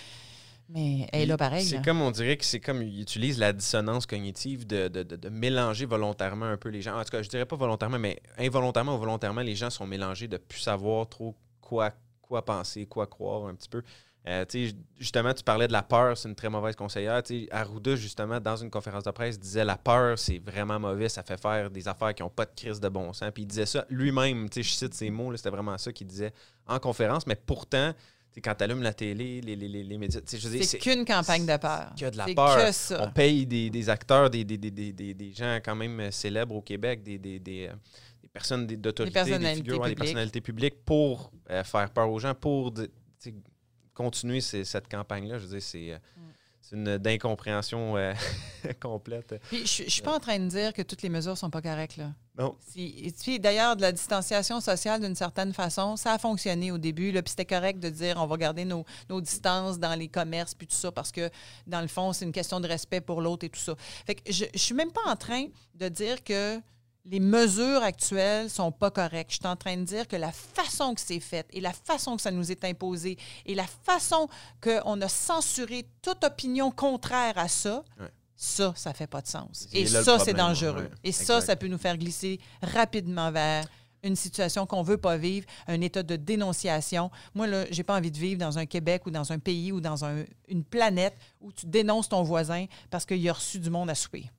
Mais 0.73 1.09
elle 1.13 1.23
est 1.23 1.27
là 1.27 1.37
pareil. 1.37 1.65
C'est 1.65 1.85
comme 1.85 2.01
on 2.01 2.13
dirait 2.13 2.37
que 2.37 2.45
c'est 2.45 2.61
comme 2.61 2.83
ils 2.83 3.01
utilisent 3.01 3.39
la 3.39 3.53
dissonance 3.53 4.07
cognitive 4.07 4.67
de, 4.67 5.29
mélanger 5.29 5.85
volontairement 5.85 6.47
un 6.47 6.57
peu 6.57 6.69
les 6.69 6.81
gens. 6.81 6.97
En 6.97 7.03
tout 7.03 7.11
cas, 7.11 7.23
je 7.23 7.29
dirais 7.29 7.47
pas 7.47 7.57
volontairement, 7.57 7.99
mais 7.99 8.23
involontairement 8.39 8.95
ou 8.95 8.99
volontairement, 8.99 9.43
les 9.43 9.57
gens 9.57 9.71
sont 9.71 9.87
mélangés 9.87 10.29
de 10.29 10.37
plus 10.37 10.61
savoir 10.61 11.09
trop 11.09 11.35
quoi, 11.61 11.93
quoi 12.23 12.45
penser, 12.45 12.87
quoi 12.87 13.07
croire 13.07 13.47
un 13.47 13.55
petit 13.55 13.69
peu. 13.69 13.83
Euh, 14.29 14.45
justement, 14.99 15.33
tu 15.33 15.43
parlais 15.43 15.67
de 15.67 15.73
la 15.73 15.83
peur, 15.83 16.17
c'est 16.17 16.29
une 16.29 16.35
très 16.35 16.51
mauvaise 16.51 16.77
conseillère. 16.77 17.23
Arruda, 17.51 17.97
justement, 17.97 18.39
dans 18.39 18.57
une 18.57 18.71
conférence 18.71 19.05
de 19.05 19.11
presse, 19.11 19.41
disait 19.41 19.65
la 19.65 19.77
peur, 19.77 20.19
c'est 20.19 20.39
vraiment 20.39 20.79
mauvais, 20.79 21.09
ça 21.09 21.23
fait 21.23 21.41
faire 21.41 21.71
des 21.71 21.89
affaires 21.89 22.15
qui 22.15 22.23
n'ont 22.23 22.29
pas 22.31 22.45
de 22.45 22.53
crise 22.55 22.79
de 22.79 22.89
bon 22.89 23.13
sens. 23.13 23.31
Puis 23.33 23.45
il 23.45 23.47
disait 23.47 23.67
ça 23.67 23.87
lui-même, 23.89 24.49
je 24.55 24.63
cite 24.63 24.95
ses 24.95 25.11
mots, 25.11 25.35
c'était 25.37 25.51
vraiment 25.51 25.77
ça 25.79 25.91
qu'il 25.91 26.07
disait 26.07 26.33
en 26.67 26.79
conférence, 26.79 27.27
mais 27.27 27.35
pourtant, 27.35 27.95
quand 28.39 28.55
tu 28.55 28.65
allumes 28.65 28.83
la 28.83 28.93
télé, 28.93 29.41
les, 29.41 29.57
les, 29.57 29.69
les 29.69 29.99
médias. 29.99 30.21
C'est 30.25 30.79
qu'une 30.79 31.05
campagne 31.05 31.45
de 31.45 31.57
peur. 31.57 31.93
Que 31.99 32.11
de 32.11 32.17
la 32.17 32.27
peur. 32.27 32.71
On 33.01 33.11
paye 33.11 33.47
des, 33.47 33.71
des 33.71 33.89
acteurs, 33.89 34.31
des, 34.31 34.45
des, 34.45 34.57
des, 34.57 34.93
des, 34.93 35.33
gens 35.33 35.59
quand 35.65 35.75
même 35.75 36.11
célèbres 36.13 36.55
au 36.55 36.63
Québec, 36.63 37.03
des, 37.03 37.43
euh, 37.49 37.73
personnes 38.33 38.67
d'autorité, 38.67 39.25
des, 39.25 39.55
figures, 39.55 39.85
des 39.85 39.95
personnalités 39.95 40.41
publiques 40.41 40.85
pour 40.85 41.33
euh, 41.51 41.65
faire 41.65 41.91
peur 41.91 42.11
aux 42.11 42.19
gens, 42.19 42.35
pour 42.35 42.73
continuer 43.93 44.41
cette 44.41 44.89
campagne-là. 44.89 45.39
Je 45.39 45.45
veux 45.45 45.51
dire, 45.59 45.63
c'est. 45.63 45.93
Euh, 45.93 45.99
c'est 46.61 46.77
une 46.77 46.99
d'incompréhension 46.99 47.97
euh, 47.97 48.13
complète. 48.81 49.41
Puis, 49.49 49.67
je 49.67 49.85
ne 49.85 49.89
suis 49.89 50.03
pas 50.03 50.15
en 50.15 50.21
train 50.21 50.39
de 50.39 50.47
dire 50.47 50.73
que 50.73 50.83
toutes 50.83 51.03
les 51.03 51.09
mesures 51.09 51.33
ne 51.33 51.37
sont 51.37 51.51
pas 51.51 51.63
correctes. 51.63 51.97
Là. 51.97 52.13
Non. 52.39 52.57
Si, 52.69 53.39
D'ailleurs, 53.39 53.77
de 53.77 53.83
la 53.83 53.93
distanciation 53.93 54.61
sociale, 54.61 55.01
d'une 55.01 55.15
certaine 55.15 55.53
façon, 55.53 55.97
ça 55.97 56.13
a 56.13 56.19
fonctionné 56.19 56.71
au 56.71 56.79
début. 56.79 57.13
Puis 57.13 57.23
c'était 57.27 57.45
correct 57.45 57.81
de 57.81 57.89
dire 57.89 58.17
on 58.19 58.27
va 58.27 58.37
garder 58.37 58.65
nos, 58.65 58.85
nos, 59.09 59.21
distances 59.21 59.79
dans 59.79 59.95
les 59.95 60.09
commerces, 60.09 60.55
puis 60.55 60.67
tout 60.67 60.77
ça, 60.77 60.93
parce 60.93 61.13
que, 61.13 61.31
dans 61.67 61.81
le 61.81 61.89
fond, 61.89 62.13
c'est 62.13 62.25
une 62.25 62.33
question 62.33 62.61
de 62.61 62.69
respect 62.69 63.01
pour 63.01 63.21
l'autre 63.21 63.45
et 63.47 63.51
tout 63.51 63.61
ça. 63.61 63.75
Fait 64.07 64.15
que 64.15 64.33
je 64.33 64.45
ne 64.45 64.59
suis 64.59 64.75
même 64.75 64.93
pas 64.93 65.07
en 65.07 65.17
train 65.17 65.47
de 65.75 65.89
dire 65.89 66.23
que 66.23 66.61
les 67.05 67.21
mesures 67.21 67.83
actuelles 67.83 68.51
sont 68.51 68.71
pas 68.73 68.91
correctes. 68.91 69.31
Je 69.33 69.37
suis 69.37 69.47
en 69.47 69.57
train 69.57 69.77
de 69.77 69.85
dire 69.85 70.07
que 70.07 70.17
la 70.17 70.33
façon 70.33 70.95
que 70.95 71.01
c'est 71.01 71.21
fait 71.21 71.47
et 71.51 71.61
la 71.61 71.73
façon 71.73 72.17
que 72.17 72.23
ça 72.23 72.31
nous 72.31 72.51
est 72.53 72.65
imposé 72.65 73.17
et 73.47 73.55
la 73.55 73.67
façon 73.67 74.29
qu'on 74.63 75.01
a 75.01 75.09
censuré 75.09 75.87
toute 76.03 76.23
opinion 76.25 76.71
contraire 76.71 77.39
à 77.39 77.49
ça, 77.49 77.85
ça, 78.37 78.73
ça 78.77 78.93
fait 78.95 79.07
pas 79.07 79.21
de 79.23 79.27
sens. 79.29 79.67
Et, 79.73 79.85
ça, 80.03 80.19
c'est 80.25 80.33
dangereux. 80.35 80.91
Et 81.05 81.13
ça, 81.13 81.41
ça 81.47 81.57
peut 81.57 81.67
nous 81.69 81.79
faire 81.79 81.97
glisser 81.99 82.39
rapidement 82.63 83.31
vers 83.31 83.65
une 84.03 84.17
situation 84.17 84.65
qu'on 84.65 84.83
veut 84.83 84.97
pas 84.97 85.19
vivre, 85.19 85.47
un 85.67 85.81
état 85.83 86.03
de 86.03 86.17
dénonciation. 86.17 87.11
Moi, 87.35 87.47
là, 87.47 87.65
j'ai 87.71 87.83
pas 87.83 87.97
envie 87.97 88.11
de 88.11 88.17
vivre 88.19 88.41
dans 88.41 88.59
un 88.59 88.65
Québec 88.65 89.05
ou 89.07 89.11
dans 89.11 89.31
un 89.31 89.39
pays 89.39 89.73
ou 89.73 89.81
dans 89.83 90.07
un- 90.07 90.25
une 90.49 90.65
planète 90.65 91.15
où 91.41 91.53
tu 91.53 91.67
dénonces 91.67 92.09
ton 92.09 92.23
voisin 92.23 92.65
parce 92.89 93.05
qu'il 93.05 93.29
a 93.29 93.33
reçu 93.35 93.59
du 93.59 93.69
monde 93.69 93.91
à 93.91 93.95
souper. 93.95 94.31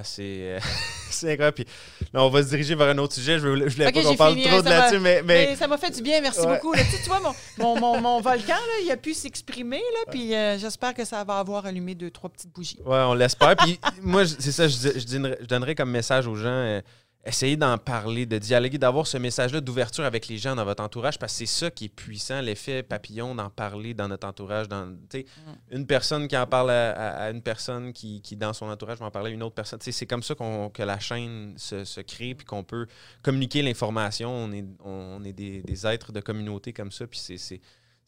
Ah, 0.00 0.04
c'est 0.04 0.22
euh, 0.22 0.60
c'est 1.10 1.32
incroyable. 1.32 1.56
Puis 1.56 1.66
là, 2.12 2.22
on 2.22 2.28
va 2.28 2.40
se 2.44 2.48
diriger 2.50 2.76
vers 2.76 2.86
un 2.88 2.98
autre 2.98 3.14
sujet. 3.14 3.40
Je 3.40 3.48
voulais, 3.48 3.68
je 3.68 3.74
voulais 3.74 3.90
pas 3.90 4.00
qu'on 4.02 4.14
parle 4.14 4.34
fini, 4.34 4.44
trop 4.46 4.58
hein, 4.58 4.62
de 4.62 4.68
là-dessus, 4.68 5.00
mais, 5.00 5.22
mais 5.24 5.46
Mais 5.50 5.56
ça 5.56 5.66
m'a 5.66 5.76
fait 5.76 5.90
du 5.90 6.02
bien, 6.02 6.20
merci 6.20 6.38
Ouais. 6.40 6.54
beaucoup. 6.54 6.72
Là, 6.72 6.82
tu, 7.02 7.08
vois, 7.08 7.18
mon, 7.18 7.34
mon, 7.58 7.80
mon- 7.80 8.00
mon 8.00 8.20
volcan, 8.20 8.54
là, 8.54 8.82
il 8.84 8.90
a 8.92 8.96
pu 8.96 9.12
s'exprimer, 9.12 9.78
là, 9.78 10.10
puis 10.12 10.34
euh, 10.36 10.56
j'espère 10.56 10.94
que 10.94 11.04
ça 11.04 11.24
va 11.24 11.38
avoir 11.40 11.66
allumé 11.66 11.96
deux, 11.96 12.10
trois 12.12 12.30
petites 12.30 12.52
bougies. 12.54 12.78
Ouais, 12.86 12.98
on 13.08 13.14
l'espère. 13.14 13.56
Puis 13.56 13.80
moi, 14.02 14.24
c'est 14.24 14.52
ça, 14.52 14.68
je, 14.68 14.76
dis- 14.76 15.00
je 15.00 15.06
donnerais, 15.06 15.38
je 15.40 15.46
donnerais 15.46 15.74
comme 15.74 15.90
message 15.90 16.28
aux 16.28 16.36
gens. 16.36 16.46
euh, 16.48 16.80
essayez 17.28 17.56
d'en 17.56 17.78
parler, 17.78 18.26
de 18.26 18.38
dialoguer, 18.38 18.78
d'avoir 18.78 19.06
ce 19.06 19.18
message-là 19.18 19.60
d'ouverture 19.60 20.04
avec 20.04 20.26
les 20.28 20.38
gens 20.38 20.56
dans 20.56 20.64
votre 20.64 20.82
entourage, 20.82 21.18
parce 21.18 21.32
que 21.34 21.38
c'est 21.38 21.46
ça 21.46 21.70
qui 21.70 21.84
est 21.84 21.88
puissant, 21.88 22.40
l'effet 22.40 22.82
papillon 22.82 23.34
d'en 23.34 23.50
parler 23.50 23.94
dans 23.94 24.08
notre 24.08 24.26
entourage. 24.26 24.68
Dans, 24.68 24.92
sais, 25.12 25.26
Une 25.70 25.86
personne 25.86 26.26
qui 26.26 26.36
en 26.36 26.46
parle 26.46 26.70
à, 26.70 26.90
à- 26.92 27.24
à 27.26 27.30
une 27.30 27.42
personne 27.42 27.92
qui, 27.92 28.20
qui, 28.22 28.34
dans 28.36 28.52
son 28.52 28.66
entourage, 28.66 28.98
va 28.98 29.06
en 29.06 29.10
parler 29.10 29.30
à 29.30 29.34
une 29.34 29.42
autre 29.42 29.54
personne. 29.54 29.78
C'est 29.80 30.06
comme 30.06 30.22
ça 30.22 30.34
qu'on, 30.34 30.70
que 30.70 30.82
la 30.82 30.98
chaîne 30.98 31.54
se, 31.56 31.84
se 31.84 32.00
crée, 32.00 32.34
puis 32.34 32.46
qu'on 32.46 32.64
peut 32.64 32.86
communiquer 33.22 33.62
l'information. 33.62 34.30
On 34.30 34.50
est, 34.52 34.64
on 34.84 35.22
est 35.24 35.32
des, 35.32 35.62
des 35.62 35.86
êtres 35.86 36.10
de 36.12 36.20
communauté 36.20 36.72
comme 36.72 36.90
ça, 36.90 37.06
puis 37.06 37.20
c'est... 37.22 37.60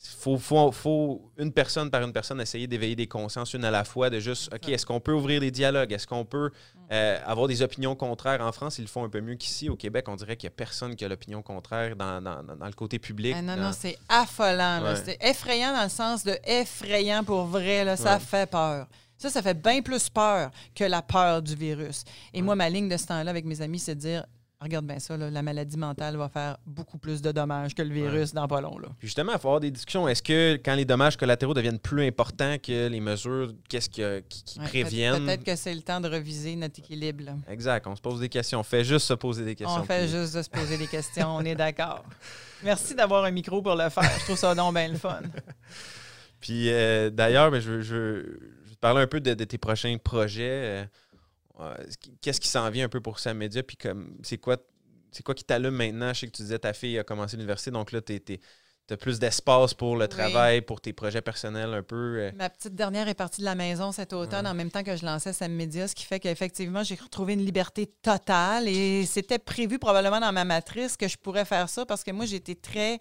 faut, 0.03 0.39
faut, 0.39 0.73
faut, 0.73 1.31
une 1.37 1.53
personne 1.53 1.91
par 1.91 2.03
une 2.03 2.13
personne, 2.13 2.41
essayer 2.41 2.67
d'éveiller 2.67 2.97
des 2.97 3.07
consciences 3.07 3.53
une 3.55 3.65
à 3.65 3.71
la 3.71 3.85
fois, 3.85 4.09
de 4.11 4.19
juste, 4.19 4.53
OK, 4.55 4.69
est-ce 4.71 4.87
qu'on 4.87 5.01
peut 5.01 5.13
ouvrir 5.13 5.41
des 5.41 5.51
dialogues? 5.51 5.93
Est-ce 5.93 6.07
qu'on 6.07 6.25
peut 6.25 6.51
euh, 6.91 7.19
avoir 7.27 7.49
des 7.49 7.61
opinions 7.63 7.95
contraires? 7.95 8.41
En 8.41 8.51
France, 8.53 8.79
ils 8.79 8.83
le 8.83 8.87
font 8.89 9.05
un 9.05 9.09
peu 9.11 9.21
mieux 9.21 9.35
qu'ici. 9.35 9.69
Au 9.69 9.77
Québec, 9.77 10.07
on 10.09 10.17
dirait 10.17 10.37
qu'il 10.37 10.49
n'y 10.49 10.53
a 10.55 10.57
personne 10.57 10.97
qui 10.97 11.05
a 11.05 11.09
l'opinion 11.09 11.43
contraire 11.43 11.97
dans, 11.97 12.21
dans, 12.23 12.43
dans- 12.43 12.57
dans 12.57 12.67
le 12.67 12.73
côté 12.73 12.99
public. 12.99 13.35
Ah 13.39 13.43
non, 13.43 13.57
dans- 13.57 13.63
non, 13.65 13.73
c'est 13.79 13.99
affolant. 14.09 14.83
Ouais. 14.83 14.97
C'est 15.05 15.19
effrayant 15.23 15.75
dans 15.75 15.83
le 15.85 15.89
sens 15.91 16.25
de 16.25 16.37
effrayant 16.45 17.23
pour 17.23 17.45
vrai. 17.45 17.85
Là. 17.85 17.97
Ça 17.97 18.15
Ouais. 18.15 18.21
fait 18.21 18.51
peur. 18.51 18.87
Ça, 19.19 19.29
ça 19.29 19.43
fait 19.43 19.55
bien 19.61 19.83
plus 19.83 20.09
peur 20.09 20.51
que 20.75 20.85
la 20.85 21.03
peur 21.03 21.43
du 21.43 21.55
virus. 21.55 22.05
Et 22.33 22.41
moi, 22.41 22.55
ma 22.55 22.71
ligne 22.71 22.89
de 22.89 22.97
ce 22.97 23.07
temps-là 23.07 23.31
avec 23.31 23.45
mes 23.45 23.61
amis, 23.61 23.79
c'est 23.79 23.95
de 23.95 24.01
dire 24.01 24.25
regarde 24.61 24.87
bien 24.87 24.99
ça, 24.99 25.17
là, 25.17 25.31
la 25.31 25.43
maladie 25.43 25.77
mentale 25.79 26.17
va 26.17 26.29
faire 26.29 26.59
beaucoup 26.67 26.99
plus 26.99 27.23
de 27.23 27.33
dommages 27.33 27.75
que 27.75 27.83
le 27.83 27.93
virus 27.95 28.35
dans 28.35 28.47
pas 28.47 28.61
long. 28.61 28.79
Là. 28.79 28.89
Puis 28.99 29.09
justement, 29.09 29.33
il 29.33 29.39
faut 29.39 29.49
avoir 29.49 29.61
des 29.61 29.71
discussions. 29.71 30.07
Est-ce 30.07 30.23
que 30.23 30.61
quand 30.65 30.75
les 30.75 30.85
dommages 30.85 31.17
collatéraux 31.17 31.55
deviennent 31.55 31.79
plus 31.79 32.07
importants 32.07 32.57
que 32.63 32.89
les 32.89 33.01
mesures, 33.01 33.53
qu'est-ce 33.69 33.89
que- 33.89 34.21
qui, 34.29 34.45
qui 34.45 34.59
Ouais, 34.61 34.67
préviennent? 34.67 35.19
peut- 35.19 35.25
Peut-être 35.27 35.45
que 35.45 35.57
c'est 35.57 35.75
le 35.75 35.81
temps 35.83 36.01
de 36.01 36.09
reviser 36.09 36.57
notre 36.57 36.79
équilibre. 36.79 37.25
là. 37.25 37.33
Exact, 37.49 37.87
on 37.87 37.97
se 37.97 38.01
pose 38.03 38.21
des 38.21 38.29
questions. 38.29 38.61
On 38.61 38.65
fait 38.65 38.85
juste 38.85 39.07
se 39.07 39.15
poser 39.15 39.45
des 39.45 39.55
questions. 39.55 39.81
On 39.81 39.85
fait 39.85 40.01
puis- 40.03 40.09
juste 40.11 40.37
de 40.37 40.43
se 40.43 40.51
poser 40.51 40.77
des 40.77 40.87
questions, 40.89 41.29
on 41.37 41.41
est 41.41 41.55
d'accord. 41.55 42.05
Merci 42.63 42.95
d'avoir 42.95 43.25
un 43.25 43.31
micro 43.31 43.63
pour 43.63 43.75
le 43.75 43.89
faire. 43.89 44.11
Je 44.19 44.25
trouve 44.25 44.37
ça 44.37 44.55
donc 44.55 44.75
bien 44.75 44.89
le 44.89 44.97
fun. 44.99 45.21
Puis 46.41 46.71
euh, 46.71 47.11
d'ailleurs, 47.11 47.55
je, 47.61 47.71
veux- 47.71 47.83
je, 47.83 47.89
je 48.65 48.69
veux 48.69 48.75
te 48.75 48.81
parler 48.81 49.03
un 49.03 49.07
peu 49.07 49.21
de, 49.21 49.35
de 49.35 49.45
tes 49.45 49.59
prochains 49.59 49.97
projets. 50.03 50.87
Qu'est-ce 52.21 52.41
qui 52.41 52.49
s'en 52.49 52.69
vient 52.71 52.87
un 52.87 52.89
peu 52.89 53.01
pour 53.01 53.19
Sam 53.19 53.37
Media? 53.39 53.63
Puis 53.63 53.77
comme 53.77 54.17
c'est 54.23 54.39
quoi, 54.39 54.57
c'est 55.11 55.23
quoi 55.23 55.35
qui 55.35 55.45
t'allume 55.45 55.75
maintenant? 55.75 56.13
Je 56.13 56.21
sais 56.21 56.27
que 56.27 56.33
tu 56.33 56.43
disais 56.43 56.59
ta 56.59 56.73
fille 56.73 56.99
a 56.99 57.05
commencé 57.05 57.37
l'université, 57.37 57.71
donc 57.71 57.93
là, 57.93 58.01
tu 58.01 58.21
as 58.93 58.97
plus 58.97 59.19
d'espace 59.19 59.75
pour 59.75 59.97
le 59.97 60.03
Oui. 60.05 60.09
travail, 60.09 60.61
pour 60.63 60.81
tes 60.81 60.93
projets 60.93 61.21
personnels 61.23 61.73
un 61.75 61.83
peu. 61.83 61.97
euh. 62.19 62.31
Ma 62.37 62.49
petite 62.51 62.75
dernière 62.75 63.09
est 63.09 63.15
partie 63.15 63.41
de 63.41 63.47
la 63.47 63.55
maison 63.55 63.93
cet 63.93 64.13
automne 64.13 64.47
en 64.47 64.55
même 64.55 64.71
temps 64.71 64.83
que 64.83 64.97
je 64.97 65.05
lançais 65.05 65.33
Sam 65.33 65.53
Media, 65.53 65.89
ce 65.89 65.95
qui 65.95 66.05
fait 66.05 66.21
qu'effectivement, 66.21 66.83
j'ai 66.83 66.95
retrouvé 66.97 67.35
une 67.35 67.45
liberté 67.45 67.87
totale 68.03 68.69
et 68.69 69.05
c'était 69.07 69.39
prévu 69.39 69.79
probablement 69.79 70.21
dans 70.21 70.33
ma 70.33 70.45
matrice 70.45 70.97
que 70.97 71.09
je 71.09 71.17
pourrais 71.17 71.45
faire 71.45 71.69
ça 71.69 71.85
parce 71.87 72.03
que 72.05 72.11
moi, 72.11 72.27
j'étais 72.27 72.55
très 72.55 72.99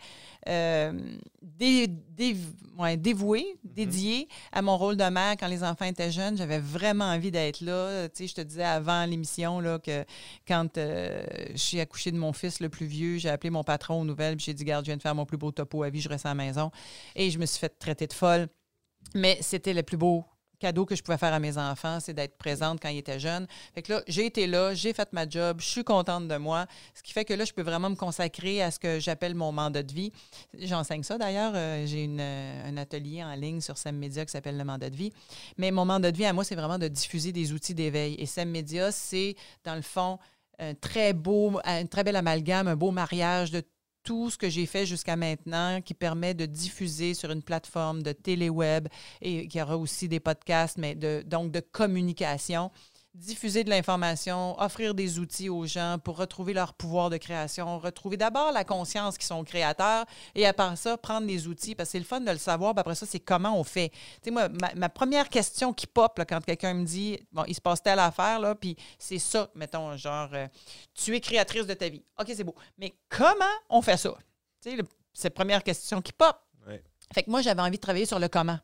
euh, 0.48 0.94
dé- 1.42 1.88
dé- 1.88 2.38
ouais, 2.78 2.98
dévouée, 2.98 3.58
dédiée 3.64 4.28
à 4.52 4.62
mon 4.62 4.78
rôle 4.78 4.96
de 4.98 5.04
mère 5.04 5.36
quand 5.40 5.48
les 5.48 5.64
enfants 5.64 5.86
étaient 5.86 6.12
jeunes. 6.12 6.38
J'avais 6.38 6.60
vraiment 6.60 7.06
envie 7.06 7.32
d'être 7.32 7.62
là. 7.62 8.08
Tu 8.10 8.24
sais, 8.24 8.28
je 8.28 8.36
te 8.36 8.42
disais 8.42 8.64
avant 8.64 9.06
l'émission 9.06 9.62
que 9.84 10.06
quand 10.48 10.78
euh, 10.78 11.24
je 11.52 11.58
suis 11.58 11.80
accouchée 11.80 12.12
de 12.12 12.18
mon 12.18 12.34
fils 12.34 12.60
le 12.60 12.70
plus 12.70 12.86
vieux, 12.86 13.18
j'ai 13.18 13.30
appelé 13.30 13.50
mon 13.50 13.64
patron 13.64 14.02
aux 14.02 14.06
nouvelles 14.06 14.38
j'ai 14.40 14.54
dit, 14.54 14.64
garde, 14.64 14.86
je 14.86 14.90
viens 14.92 14.98
de 14.98 15.02
faire 15.02 15.16
mon 15.16 15.26
plus 15.26 15.38
beau 15.38 15.52
topo 15.52 15.79
à 15.84 15.90
vie, 15.90 16.02
je 16.02 16.10
reste 16.10 16.26
à 16.26 16.30
la 16.30 16.36
maison. 16.36 16.72
Et 17.16 17.32
je 17.32 17.40
me 17.40 17.46
suis 17.46 17.60
fait 17.60 17.78
traiter 17.80 18.08
de 18.08 18.14
folle. 18.14 18.48
Mais 19.16 19.38
c'était 19.42 19.74
le 19.74 19.84
plus 19.84 19.98
beau 19.98 20.26
cadeau 20.60 20.86
que 20.86 20.96
je 20.96 21.02
pouvais 21.02 21.18
faire 21.18 21.34
à 21.34 21.40
mes 21.40 21.58
enfants, 21.58 22.00
c'est 22.00 22.14
d'être 22.14 22.38
présente 22.38 22.82
quand 22.82 22.90
ils 22.90 23.00
étaient 23.00 23.20
jeunes. 23.20 23.48
Fait 23.74 23.82
que 23.82 23.94
là, 23.94 24.04
j'ai 24.08 24.26
été 24.26 24.46
là, 24.46 24.74
j'ai 24.74 24.94
fait 24.94 25.12
ma 25.14 25.28
job, 25.28 25.58
je 25.62 25.66
suis 25.66 25.84
contente 25.84 26.28
de 26.28 26.38
moi, 26.38 26.68
ce 26.94 27.02
qui 27.02 27.14
fait 27.14 27.26
que 27.26 27.34
là, 27.34 27.46
je 27.46 27.54
peux 27.54 27.62
vraiment 27.62 27.90
me 27.90 27.96
consacrer 27.96 28.62
à 28.62 28.70
ce 28.70 28.78
que 28.78 29.00
j'appelle 29.00 29.36
mon 29.36 29.52
mandat 29.52 29.84
de 29.84 29.94
vie. 29.94 30.12
J'enseigne 30.54 31.04
ça 31.04 31.18
d'ailleurs, 31.18 31.54
euh, 31.56 31.86
j'ai 31.86 32.10
un 32.66 32.78
atelier 32.78 33.24
en 33.24 33.34
ligne 33.34 33.62
sur 33.62 33.78
Sem 33.78 33.96
Media 33.98 34.26
qui 34.26 34.32
s'appelle 34.32 34.58
le 34.58 34.66
mandat 34.66 34.90
de 34.90 34.96
vie. 34.96 35.12
Mais 35.58 35.72
mon 35.72 35.86
mandat 35.86 36.12
de 36.12 36.18
vie 36.18 36.26
à 36.26 36.34
moi, 36.34 36.44
c'est 36.44 36.56
vraiment 36.56 36.78
de 36.78 36.88
diffuser 36.88 37.32
des 37.32 37.54
outils 37.54 37.74
d'éveil. 37.74 38.16
Et 38.16 38.26
Sem 38.26 38.50
Media, 38.50 38.92
c'est 38.92 39.36
dans 39.64 39.76
le 39.76 39.82
fond 39.82 40.20
un 40.60 40.74
très 40.74 41.14
beau, 41.14 41.60
un 41.64 41.86
très 41.86 42.04
bel 42.04 42.18
amalgame, 42.18 42.68
un 42.68 42.76
beau 42.76 42.92
mariage 42.92 43.50
de 43.52 43.64
tout 44.10 44.32
ce 44.32 44.40
que 44.40 44.50
j'ai 44.50 44.66
fait 44.66 44.88
jusqu'à 44.88 45.16
maintenant 45.16 45.82
qui 45.84 45.94
permet 45.94 46.34
de 46.34 46.48
diffuser 46.48 47.14
sur 47.14 47.30
une 47.30 47.44
plateforme 47.44 48.02
de 48.02 48.12
téléweb 48.12 48.88
et 49.22 49.48
qui 49.48 49.62
aura 49.62 49.78
aussi 49.78 50.08
des 50.08 50.20
podcasts, 50.20 50.80
mais 50.80 50.96
de, 50.96 51.24
donc 51.28 51.52
de 51.52 51.60
communication. 51.60 52.72
Diffuser 53.16 53.64
de 53.64 53.72
l'information, 53.72 54.60
offrir 54.62 54.94
des 54.94 55.18
outils 55.18 55.50
aux 55.50 55.66
gens 55.66 55.98
pour 56.04 56.18
retrouver 56.18 56.54
leur 56.54 56.74
pouvoir 56.76 57.10
de 57.10 57.18
création, 57.18 57.80
retrouver 57.80 58.18
d'abord 58.18 58.52
la 58.52 58.64
conscience 58.64 59.18
qu'ils 59.18 59.26
sont 59.26 59.44
créateurs 59.44 60.06
et 60.36 60.46
après 60.46 60.76
ça, 60.76 60.96
prendre 60.96 61.26
les 61.26 61.48
outils 61.48 61.74
parce 61.74 61.90
que 61.90 61.92
c'est 61.94 62.00
le 62.00 62.06
fun 62.06 62.22
de 62.22 62.30
le 62.30 62.38
savoir. 62.38 62.74
Puis 62.76 62.82
après 62.82 62.94
ça, 62.94 63.08
c'est 63.08 63.20
comment 63.20 63.60
on 63.60 63.64
fait. 63.64 63.90
Tu 63.90 63.98
sais, 64.26 64.32
moi, 64.32 64.48
ma, 64.50 64.76
ma 64.76 64.90
première 64.90 65.28
question 65.28 65.74
qui 65.74 65.88
pop 65.88 66.20
là, 66.20 66.26
quand 66.26 66.40
quelqu'un 66.46 66.76
me 66.76 66.86
dit 66.86 67.20
Bon, 67.32 67.44
il 67.48 67.56
se 67.56 67.62
passe 67.62 67.82
telle 67.82 67.98
affaire, 68.00 68.40
là, 68.40 68.54
puis 68.54 68.76
c'est 69.00 69.20
ça, 69.20 69.50
mettons, 69.56 69.98
genre, 69.98 70.30
euh, 70.34 70.48
tu 70.94 71.16
es 71.16 71.20
créatrice 71.20 71.66
de 71.66 71.74
ta 71.74 71.90
vie. 71.90 72.04
OK, 72.20 72.32
c'est 72.36 72.44
beau. 72.44 72.56
Mais 72.78 72.94
comment 73.10 73.46
on 73.70 73.82
fait 73.82 73.98
ça? 73.98 74.14
Tu 74.62 74.70
sais, 74.70 74.78
c'est 75.14 75.30
la 75.30 75.32
première 75.32 75.64
question 75.64 76.00
qui 76.02 76.14
pop. 76.14 76.38
Ouais. 76.68 76.84
Fait 77.12 77.24
que 77.24 77.32
moi, 77.32 77.42
j'avais 77.42 77.62
envie 77.62 77.78
de 77.78 77.82
travailler 77.82 78.06
sur 78.06 78.20
le 78.20 78.28
comment. 78.28 78.60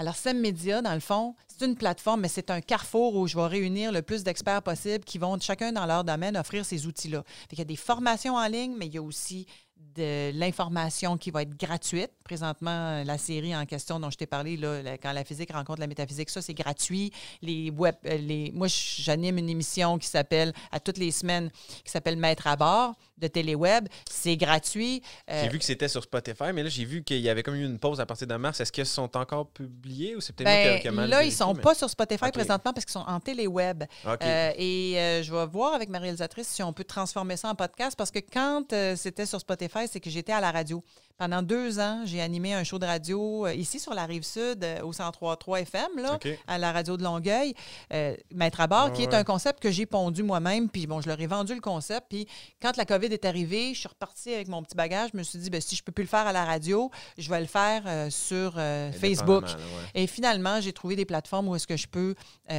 Alors, 0.00 0.14
Sem 0.14 0.38
Media, 0.38 0.80
dans 0.80 0.94
le 0.94 1.00
fond, 1.00 1.34
c'est 1.48 1.66
une 1.66 1.74
plateforme, 1.74 2.20
mais 2.20 2.28
c'est 2.28 2.50
un 2.50 2.60
carrefour 2.60 3.16
où 3.16 3.26
je 3.26 3.36
vais 3.36 3.46
réunir 3.46 3.90
le 3.90 4.00
plus 4.00 4.22
d'experts 4.22 4.62
possible 4.62 5.04
qui 5.04 5.18
vont, 5.18 5.36
chacun 5.40 5.72
dans 5.72 5.86
leur 5.86 6.04
domaine, 6.04 6.36
offrir 6.36 6.64
ces 6.64 6.86
outils-là. 6.86 7.24
Qu'il 7.48 7.58
y 7.58 7.62
a 7.62 7.64
des 7.64 7.74
formations 7.74 8.36
en 8.36 8.46
ligne, 8.46 8.76
mais 8.78 8.86
il 8.86 8.94
y 8.94 8.98
a 8.98 9.02
aussi 9.02 9.48
de 9.94 10.30
l'information 10.38 11.16
qui 11.16 11.30
va 11.30 11.42
être 11.42 11.56
gratuite. 11.58 12.10
Présentement, 12.24 13.02
la 13.04 13.18
série 13.18 13.56
en 13.56 13.64
question 13.66 13.98
dont 13.98 14.10
je 14.10 14.16
t'ai 14.16 14.26
parlé, 14.26 14.56
là, 14.56 14.82
la- 14.82 14.98
quand 14.98 15.12
la 15.12 15.24
physique 15.24 15.50
rencontre 15.52 15.80
la 15.80 15.86
métaphysique, 15.86 16.30
ça, 16.30 16.40
c'est 16.42 16.54
gratuit. 16.54 17.10
Les 17.42 17.70
web, 17.70 17.94
euh, 18.06 18.16
les, 18.18 18.52
moi, 18.54 18.68
j'anime 18.68 19.38
une 19.38 19.48
émission 19.48 19.98
qui 19.98 20.06
s'appelle, 20.06 20.52
à 20.70 20.78
toutes 20.78 20.98
les 20.98 21.10
semaines, 21.10 21.50
qui 21.84 21.90
s'appelle 21.90 22.16
Maître 22.16 22.46
à 22.46 22.54
bord 22.56 22.94
de 23.16 23.26
Téléweb. 23.26 23.88
C'est 24.08 24.36
gratuit. 24.36 25.02
Euh, 25.30 25.42
J'ai 25.44 25.48
vu 25.48 25.58
que 25.58 25.64
c'était 25.64 25.88
sur 25.88 26.02
Spotify, 26.04 26.52
mais 26.54 26.62
là, 26.62 26.68
j'ai 26.68 26.84
vu 26.84 27.02
qu'il 27.02 27.18
y 27.20 27.28
avait 27.28 27.42
comme 27.42 27.56
eu 27.56 27.64
une 27.64 27.78
pause 27.80 27.98
à 28.00 28.06
partir 28.06 28.26
de 28.28 28.34
mars. 28.36 28.60
Est-ce 28.60 28.70
qu'ils 28.70 28.86
sont 28.86 29.16
encore 29.16 29.48
publiés 29.48 30.14
ou 30.14 30.20
c'est 30.20 30.32
peut-être 30.34 30.48
moi 30.48 30.64
Ben, 30.64 30.76
qui- 30.76 30.82
qui 30.82 30.88
a 30.88 30.92
mal 30.92 31.08
là, 31.08 31.16
ils 31.16 31.18
vérifié, 31.24 31.38
sont 31.38 31.54
mais- 31.54 31.62
pas 31.62 31.74
sur 31.74 31.90
Spotify 31.90 32.30
présentement 32.30 32.72
parce 32.72 32.84
qu'ils 32.84 32.92
sont 32.92 33.04
en 33.06 33.18
téléweb. 33.18 33.82
Euh, 34.06 34.52
et 34.56 34.94
euh, 34.98 35.22
je 35.24 35.34
vais 35.34 35.46
voir 35.46 35.74
avec 35.74 35.88
ma 35.88 35.98
réalisatrice 35.98 36.46
si 36.48 36.62
on 36.62 36.72
peut 36.72 36.84
transformer 36.84 37.36
ça 37.36 37.48
en 37.48 37.54
podcast 37.56 37.96
parce 37.96 38.10
que 38.12 38.20
quand 38.20 38.72
euh, 38.72 38.94
c'était 38.94 39.26
sur 39.26 39.40
Spotify, 39.40 39.67
c'est 39.86 40.00
que 40.00 40.10
j'étais 40.10 40.32
à 40.32 40.40
la 40.40 40.50
radio. 40.50 40.82
Pendant 41.18 41.42
deux 41.42 41.80
ans, 41.80 42.02
j'ai 42.04 42.20
animé 42.20 42.54
un 42.54 42.62
show 42.62 42.78
de 42.78 42.86
radio 42.86 43.44
euh, 43.44 43.52
ici 43.52 43.80
sur 43.80 43.92
la 43.92 44.06
rive 44.06 44.22
sud 44.22 44.62
euh, 44.62 44.82
au 44.82 44.92
103.3 44.92 45.62
FM, 45.62 45.88
là, 45.96 46.16
à 46.46 46.58
la 46.58 46.70
radio 46.70 46.96
de 46.96 47.02
Longueuil, 47.02 47.54
euh, 47.92 48.14
Maître 48.32 48.60
à 48.60 48.68
bord, 48.68 48.92
qui 48.92 49.02
est 49.02 49.08
ouais. 49.08 49.14
un 49.16 49.24
concept 49.24 49.60
que 49.60 49.72
j'ai 49.72 49.84
pondu 49.84 50.22
moi-même. 50.22 50.68
Puis 50.68 50.86
bon, 50.86 51.00
je 51.00 51.08
leur 51.08 51.20
ai 51.20 51.26
vendu 51.26 51.54
le 51.54 51.60
concept. 51.60 52.06
Puis 52.08 52.28
quand 52.62 52.76
la 52.76 52.84
COVID 52.84 53.08
est 53.08 53.24
arrivée, 53.24 53.74
je 53.74 53.80
suis 53.80 53.88
repartie 53.88 54.32
avec 54.32 54.46
mon 54.46 54.62
petit 54.62 54.76
bagage. 54.76 55.10
Je 55.12 55.18
me 55.18 55.24
suis 55.24 55.40
dit, 55.40 55.50
ben, 55.50 55.60
si 55.60 55.74
je 55.74 55.82
peux 55.82 55.90
plus 55.90 56.04
le 56.04 56.08
faire 56.08 56.24
à 56.24 56.32
la 56.32 56.44
radio, 56.44 56.88
je 57.16 57.28
vais 57.28 57.40
le 57.40 57.46
faire 57.46 57.82
euh, 57.86 58.10
sur 58.10 58.52
Facebook. 58.52 59.42
Indépendamment, 59.42 59.46
là, 59.46 59.54
ouais. 59.56 60.02
Et 60.02 60.06
finalement, 60.06 60.60
j'ai 60.60 60.72
trouvé 60.72 60.94
des 60.94 61.04
plateformes 61.04 61.48
où 61.48 61.56
est-ce 61.56 61.66
que 61.66 61.76
je 61.76 61.88
peux 61.88 62.14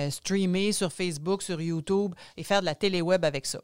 streamer 0.09 0.73
sur 0.73 0.91
Facebook, 0.91 1.43
sur 1.43 1.61
YouTube 1.61 2.13
et 2.35 2.43
faire 2.43 2.59
de 2.59 2.65
la 2.65 2.75
téléweb 2.75 3.23
avec 3.23 3.45
ça. 3.45 3.61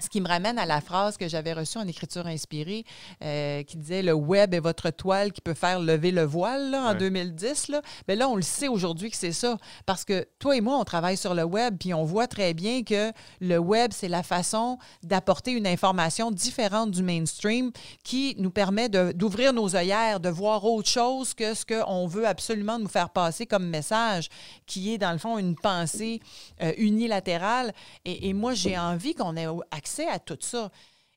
Ce 0.00 0.08
qui 0.08 0.20
me 0.20 0.26
ramène 0.26 0.58
à 0.58 0.66
la 0.66 0.80
phrase 0.80 1.16
que 1.16 1.28
j'avais 1.28 1.52
reçue 1.52 1.78
en 1.78 1.86
écriture 1.86 2.26
inspirée 2.26 2.84
euh, 3.22 3.62
qui 3.62 3.76
disait 3.76 4.02
Le 4.02 4.12
web 4.12 4.52
est 4.52 4.58
votre 4.60 4.90
toile 4.90 5.30
qui 5.32 5.40
peut 5.40 5.54
faire 5.54 5.78
lever 5.78 6.10
le 6.10 6.24
voile 6.24 6.70
là, 6.72 6.82
en 6.82 6.88
Ouais. 6.92 6.98
2010. 6.98 7.68
Là. 7.68 7.80
Ben 8.08 8.18
là, 8.18 8.28
on 8.28 8.34
le 8.34 8.42
sait 8.42 8.66
aujourd'hui 8.66 9.10
que 9.10 9.16
c'est 9.16 9.32
ça. 9.32 9.56
Parce 9.86 10.04
que 10.04 10.26
toi 10.40 10.56
et 10.56 10.60
moi, 10.60 10.78
on 10.78 10.84
travaille 10.84 11.16
sur 11.16 11.32
le 11.34 11.44
web, 11.44 11.76
puis 11.78 11.94
on 11.94 12.02
voit 12.04 12.26
très 12.26 12.54
bien 12.54 12.82
que 12.82 13.12
le 13.40 13.58
web, 13.58 13.92
c'est 13.94 14.08
la 14.08 14.24
façon 14.24 14.78
d'apporter 15.04 15.52
une 15.52 15.66
information 15.66 16.32
différente 16.32 16.90
du 16.90 17.02
mainstream 17.04 17.70
qui 18.02 18.34
nous 18.38 18.50
permet 18.50 18.88
d'ouvrir 18.88 19.52
nos 19.52 19.76
œillères, 19.76 20.18
de 20.18 20.28
voir 20.28 20.64
autre 20.64 20.88
chose 20.88 21.34
que 21.34 21.54
ce 21.54 21.64
qu'on 21.64 22.06
veut 22.08 22.26
absolument 22.26 22.80
nous 22.80 22.88
faire 22.88 23.10
passer 23.10 23.46
comme 23.46 23.66
message, 23.68 24.28
qui 24.66 24.92
est 24.92 24.98
dans 24.98 25.12
le 25.12 25.18
fond 25.18 25.38
une 25.38 25.54
pensée 25.54 26.20
euh, 26.62 26.72
unilatérale. 26.78 27.72
Et, 28.04 28.28
et 28.28 28.32
moi, 28.32 28.54
j'ai 28.54 28.76
envie 28.76 29.14
qu'on 29.14 29.36
ait 29.36 29.46
accès 29.84 30.08
à 30.08 30.18
tout 30.18 30.38
ça. 30.40 30.70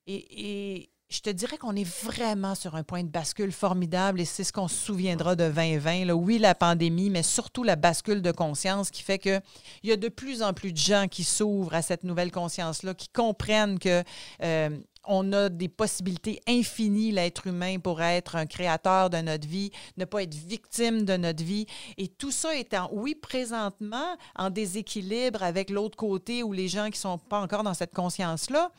Et, 0.08 0.76
et 0.76 0.90
je 1.10 1.22
te 1.22 1.30
dirais 1.30 1.58
qu'on 1.58 1.76
est 1.76 1.88
vraiment 2.04 2.54
sur 2.54 2.76
un 2.76 2.84
point 2.84 3.02
de 3.02 3.10
bascule 3.10 3.54
formidable 3.54 4.20
et 4.20 4.26
c'est 4.26 4.44
ce 4.44 4.52
qu'on 4.52 4.68
se 4.68 4.76
souviendra 4.76 5.38
de 5.38 5.50
2020. 5.50 6.06
Là. 6.06 6.16
Oui, 6.16 6.38
la 6.38 6.54
pandémie, 6.54 7.10
mais 7.10 7.24
surtout 7.24 7.64
la 7.64 7.78
bascule 7.78 8.22
de 8.22 8.32
conscience 8.32 8.92
qui 8.92 9.04
fait 9.04 9.20
qu'il 9.20 9.42
y 9.84 9.92
a 9.92 9.96
de 9.96 10.10
plus 10.10 10.44
en 10.44 10.54
plus 10.54 10.74
de 10.74 10.78
gens 10.78 11.08
qui 11.10 11.24
s'ouvrent 11.24 11.74
à 11.74 11.82
cette 11.82 12.04
nouvelle 12.04 12.32
conscience-là, 12.32 12.94
qui 12.94 13.08
comprennent 13.08 13.80
que 13.80 14.04
euh, 14.44 14.70
on 15.08 15.34
a 15.34 15.50
des 15.50 15.68
possibilités 15.70 16.42
infinies, 16.48 17.12
l'être 17.12 17.48
humain, 17.48 17.80
pour 17.80 18.02
être 18.02 18.36
un 18.36 18.46
créateur 18.46 19.10
de 19.10 19.18
notre 19.18 19.48
vie, 19.48 19.72
ne 19.98 20.06
pas 20.06 20.24
être 20.24 20.36
victime 20.36 21.04
de 21.04 21.18
notre 21.18 21.44
vie. 21.44 21.66
Et 21.98 22.08
tout 22.08 22.32
ça 22.32 22.56
étant, 22.56 22.90
oui, 22.92 23.16
présentement, 23.16 24.16
en 24.36 24.50
déséquilibre 24.50 25.44
avec 25.44 25.70
l'autre 25.70 25.98
côté 25.98 26.44
ou 26.44 26.54
les 26.54 26.68
gens 26.68 26.86
qui 26.86 26.92
ne 26.92 26.96
sont 26.96 27.18
pas 27.18 27.40
encore 27.40 27.64
dans 27.64 27.74
cette 27.74 27.94
conscience-là. 27.94 28.72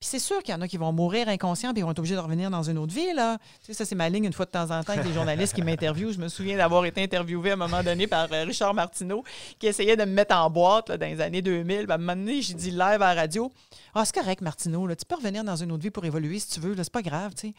Puis 0.00 0.08
c'est 0.10 0.20
sûr 0.20 0.40
qu'il 0.44 0.54
y 0.54 0.56
en 0.56 0.60
a 0.60 0.68
qui 0.68 0.76
vont 0.76 0.92
mourir 0.92 1.28
inconscients 1.28 1.72
puis 1.72 1.80
ils 1.80 1.84
vont 1.84 1.90
être 1.90 1.98
obligés 1.98 2.14
de 2.14 2.20
revenir 2.20 2.50
dans 2.50 2.62
une 2.62 2.78
autre 2.78 2.94
vie. 2.94 3.12
Là. 3.14 3.36
Tu 3.60 3.66
sais, 3.66 3.72
ça, 3.74 3.84
c'est 3.84 3.96
ma 3.96 4.08
ligne 4.08 4.24
une 4.26 4.32
fois 4.32 4.44
de 4.46 4.50
temps 4.52 4.70
en 4.70 4.84
temps 4.84 4.92
avec 4.92 5.04
des 5.04 5.12
journalistes 5.12 5.54
qui 5.56 5.62
m'interviewent. 5.62 6.12
Je 6.12 6.20
me 6.20 6.28
souviens 6.28 6.56
d'avoir 6.56 6.84
été 6.84 7.02
interviewé 7.02 7.50
à 7.50 7.54
un 7.54 7.56
moment 7.56 7.82
donné 7.82 8.06
par 8.06 8.28
euh, 8.32 8.44
Richard 8.44 8.74
Martineau 8.74 9.24
qui 9.58 9.66
essayait 9.66 9.96
de 9.96 10.04
me 10.04 10.12
mettre 10.12 10.36
en 10.36 10.48
boîte 10.50 10.90
là, 10.90 10.98
dans 10.98 11.06
les 11.06 11.20
années 11.20 11.42
2000. 11.42 11.86
à 11.90 11.94
un 11.94 11.98
moment 11.98 12.14
donné, 12.14 12.42
j'ai 12.42 12.54
dit 12.54 12.70
live 12.70 12.80
à 12.80 13.12
la 13.12 13.14
radio 13.14 13.50
Ah, 13.92 14.04
c'est 14.04 14.14
correct, 14.14 14.40
Martineau, 14.40 14.86
là, 14.86 14.94
tu 14.94 15.04
peux 15.04 15.16
revenir 15.16 15.42
dans 15.42 15.56
une 15.56 15.72
autre 15.72 15.82
vie 15.82 15.90
pour 15.90 16.04
évoluer 16.04 16.38
si 16.38 16.48
tu 16.48 16.60
veux. 16.60 16.76
C'est 16.76 16.92
pas 16.92 17.02
grave. 17.02 17.34
tu 17.34 17.48
sais. 17.48 17.54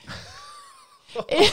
Et... 1.29 1.49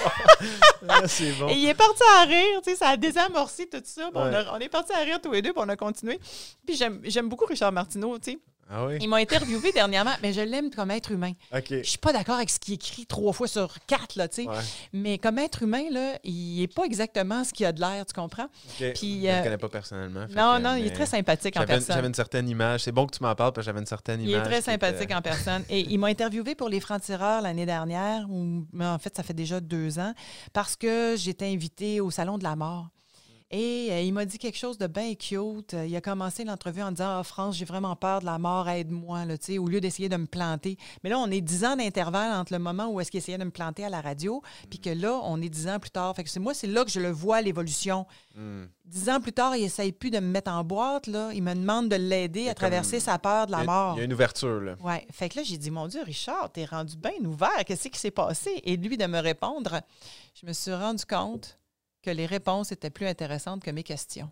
C'est 1.08 1.32
bon. 1.32 1.48
Et 1.48 1.54
il 1.54 1.66
est 1.68 1.74
parti 1.74 2.02
à 2.18 2.24
rire, 2.26 2.60
tu 2.62 2.70
sais, 2.70 2.76
ça 2.76 2.90
a 2.90 2.96
désamorcé 2.96 3.66
tout 3.68 3.80
ça. 3.84 4.10
Bon, 4.12 4.20
on, 4.20 4.32
a- 4.34 4.52
on 4.54 4.58
est 4.58 4.68
parti 4.68 4.92
à 4.92 4.98
rire 4.98 5.18
tous 5.20 5.32
les 5.32 5.40
deux, 5.42 5.52
puis 5.52 5.62
on 5.64 5.68
a 5.68 5.76
continué. 5.76 6.20
Puis 6.66 6.76
j'aime 6.76 7.00
j'aime 7.04 7.28
beaucoup 7.28 7.46
Richard 7.46 7.72
Martineau, 7.72 8.18
tu 8.18 8.32
sais. 8.32 8.38
Ah 8.68 8.86
oui? 8.86 8.98
Il 9.00 9.08
m'a 9.08 9.16
interviewé 9.18 9.70
dernièrement, 9.72 10.14
mais 10.22 10.32
je 10.32 10.40
l'aime 10.40 10.70
comme 10.70 10.90
être 10.90 11.12
humain. 11.12 11.32
OK. 11.54 11.66
Je 11.70 11.82
suis 11.82 11.98
pas 11.98 12.12
d'accord 12.12 12.36
avec 12.36 12.50
ce 12.50 12.58
qu'il 12.58 12.74
écrit 12.74 13.06
trois 13.06 13.32
fois 13.32 13.46
sur 13.46 13.74
quatre, 13.86 14.16
là, 14.16 14.26
tu 14.28 14.42
sais. 14.42 14.48
Ouais. 14.48 14.56
Mais 14.92 15.18
comme 15.18 15.38
être 15.38 15.62
humain, 15.62 15.84
là, 15.90 16.18
il 16.24 16.62
est 16.62 16.74
pas 16.74 16.84
exactement 16.84 17.44
ce 17.44 17.52
qu'il 17.52 17.64
a 17.66 17.72
de 17.72 17.80
l'air, 17.80 18.04
tu 18.04 18.12
comprends? 18.12 18.48
Puis, 18.94 19.22
je 19.22 19.26
euh, 19.28 19.38
le 19.38 19.42
connais 19.44 19.58
pas 19.58 19.68
personnellement. 19.68 20.26
Non, 20.30 20.56
que, 20.56 20.62
non, 20.62 20.74
il 20.76 20.86
est 20.86 20.90
très 20.90 21.06
sympathique 21.06 21.56
en 21.56 21.64
personne. 21.64 21.94
j'avais 21.94 22.08
une 22.08 22.14
certaine 22.14 22.48
image. 22.48 22.80
C'est 22.82 22.92
bon 22.92 23.06
que 23.06 23.16
tu 23.16 23.22
m'en 23.22 23.34
parles 23.34 23.52
parce 23.52 23.64
que 23.64 23.70
j'avais 23.70 23.80
une 23.80 23.86
certaine 23.86 24.20
Il 24.20 24.30
image. 24.30 24.40
est 24.42 24.44
très 24.50 24.58
était- 24.58 24.70
sympathique 24.72 25.12
en 25.14 25.22
personne. 25.22 25.62
Et 25.70 25.80
il 25.80 25.98
m'a 25.98 26.08
interviewé 26.08 26.54
pour 26.54 26.68
les 26.68 26.80
Francs-Tireurs 26.80 27.42
l'année 27.42 27.66
dernière, 27.66 28.26
ou 28.28 28.66
mais 28.72 28.86
en 28.86 28.98
fait, 28.98 29.14
ça 29.16 29.22
fait 29.22 29.34
déjà 29.34 29.60
deux 29.60 29.98
ans, 29.98 30.12
parce 30.52 30.74
que 30.76 31.14
j'étais 31.16 31.46
invitée 31.46 32.00
au 32.00 32.10
Salon 32.10 32.36
de 32.38 32.42
la 32.44 32.56
mort. 32.56 32.88
Et 33.52 33.88
euh, 33.92 34.00
il 34.00 34.12
m'a 34.12 34.24
dit 34.24 34.38
quelque 34.38 34.58
chose 34.58 34.76
de 34.76 34.88
bien 34.88 35.14
cute. 35.14 35.74
Euh, 35.74 35.86
Il 35.86 35.94
a 35.94 36.00
commencé 36.00 36.42
l'entrevue 36.42 36.82
en 36.82 36.90
disant 36.90 37.18
Ah, 37.18 37.22
France, 37.22 37.56
j'ai 37.56 37.64
vraiment 37.64 37.94
peur 37.94 38.18
de 38.20 38.24
la 38.24 38.38
mort, 38.38 38.68
aide-moi, 38.68 39.24
là, 39.24 39.38
tu 39.38 39.52
sais, 39.52 39.58
au 39.58 39.68
lieu 39.68 39.80
d'essayer 39.80 40.08
de 40.08 40.16
me 40.16 40.26
planter. 40.26 40.76
Mais 41.04 41.10
là, 41.10 41.18
on 41.20 41.30
est 41.30 41.40
dix 41.40 41.64
ans 41.64 41.76
d'intervalle 41.76 42.32
entre 42.32 42.52
le 42.52 42.58
moment 42.58 42.88
où 42.88 43.00
est-ce 43.00 43.10
qu'il 43.12 43.18
essayait 43.18 43.38
de 43.38 43.44
me 43.44 43.50
planter 43.52 43.84
à 43.84 43.88
la 43.88 44.00
radio, 44.00 44.42
puis 44.68 44.80
que 44.80 44.90
là, 44.90 45.20
on 45.22 45.40
est 45.40 45.48
dix 45.48 45.68
ans 45.68 45.78
plus 45.78 45.90
tard. 45.90 46.14
Fait 46.16 46.24
que 46.24 46.30
c'est 46.30 46.40
moi, 46.40 46.54
c'est 46.54 46.66
là 46.66 46.84
que 46.84 46.90
je 46.90 46.98
le 46.98 47.10
vois, 47.10 47.40
l'évolution. 47.40 48.04
Hmm. 48.34 48.64
Dix 48.84 49.08
ans 49.08 49.20
plus 49.20 49.32
tard, 49.32 49.54
il 49.56 49.62
essaye 49.64 49.92
plus 49.92 50.10
de 50.10 50.18
me 50.18 50.26
mettre 50.26 50.50
en 50.50 50.64
boîte, 50.64 51.06
là. 51.06 51.30
Il 51.32 51.42
me 51.44 51.54
demande 51.54 51.88
de 51.88 51.96
l'aider 51.96 52.48
à 52.48 52.54
traverser 52.54 52.96
comme- 52.96 53.00
sa 53.00 53.18
peur 53.20 53.46
de 53.46 53.52
Il 53.52 53.52
la 53.52 53.58
a- 53.58 53.64
mort. 53.64 53.94
Il 53.94 53.98
y 53.98 54.02
a 54.02 54.04
une 54.06 54.12
ouverture, 54.12 54.60
là. 54.60 54.74
Oui. 54.82 54.94
Fait 55.12 55.28
que 55.28 55.36
là, 55.38 55.44
j'ai 55.44 55.56
dit, 55.56 55.70
mon 55.70 55.86
Dieu, 55.86 56.02
Richard, 56.02 56.50
t'es 56.52 56.64
rendu 56.64 56.96
bien 56.96 57.24
ouvert. 57.24 57.64
Qu'est-ce 57.64 57.86
qui 57.88 57.98
s'est 57.98 58.10
passé? 58.10 58.60
Et 58.64 58.76
lui, 58.76 58.96
de 58.96 59.06
me 59.06 59.20
répondre, 59.20 59.80
je 60.40 60.46
me 60.46 60.52
suis 60.52 60.74
rendu 60.74 61.04
compte 61.04 61.58
que 62.06 62.10
les 62.12 62.26
réponses 62.26 62.70
étaient 62.70 62.88
plus 62.90 63.06
intéressantes 63.08 63.64
que 63.64 63.70
mes 63.72 63.82
questions. 63.82 64.30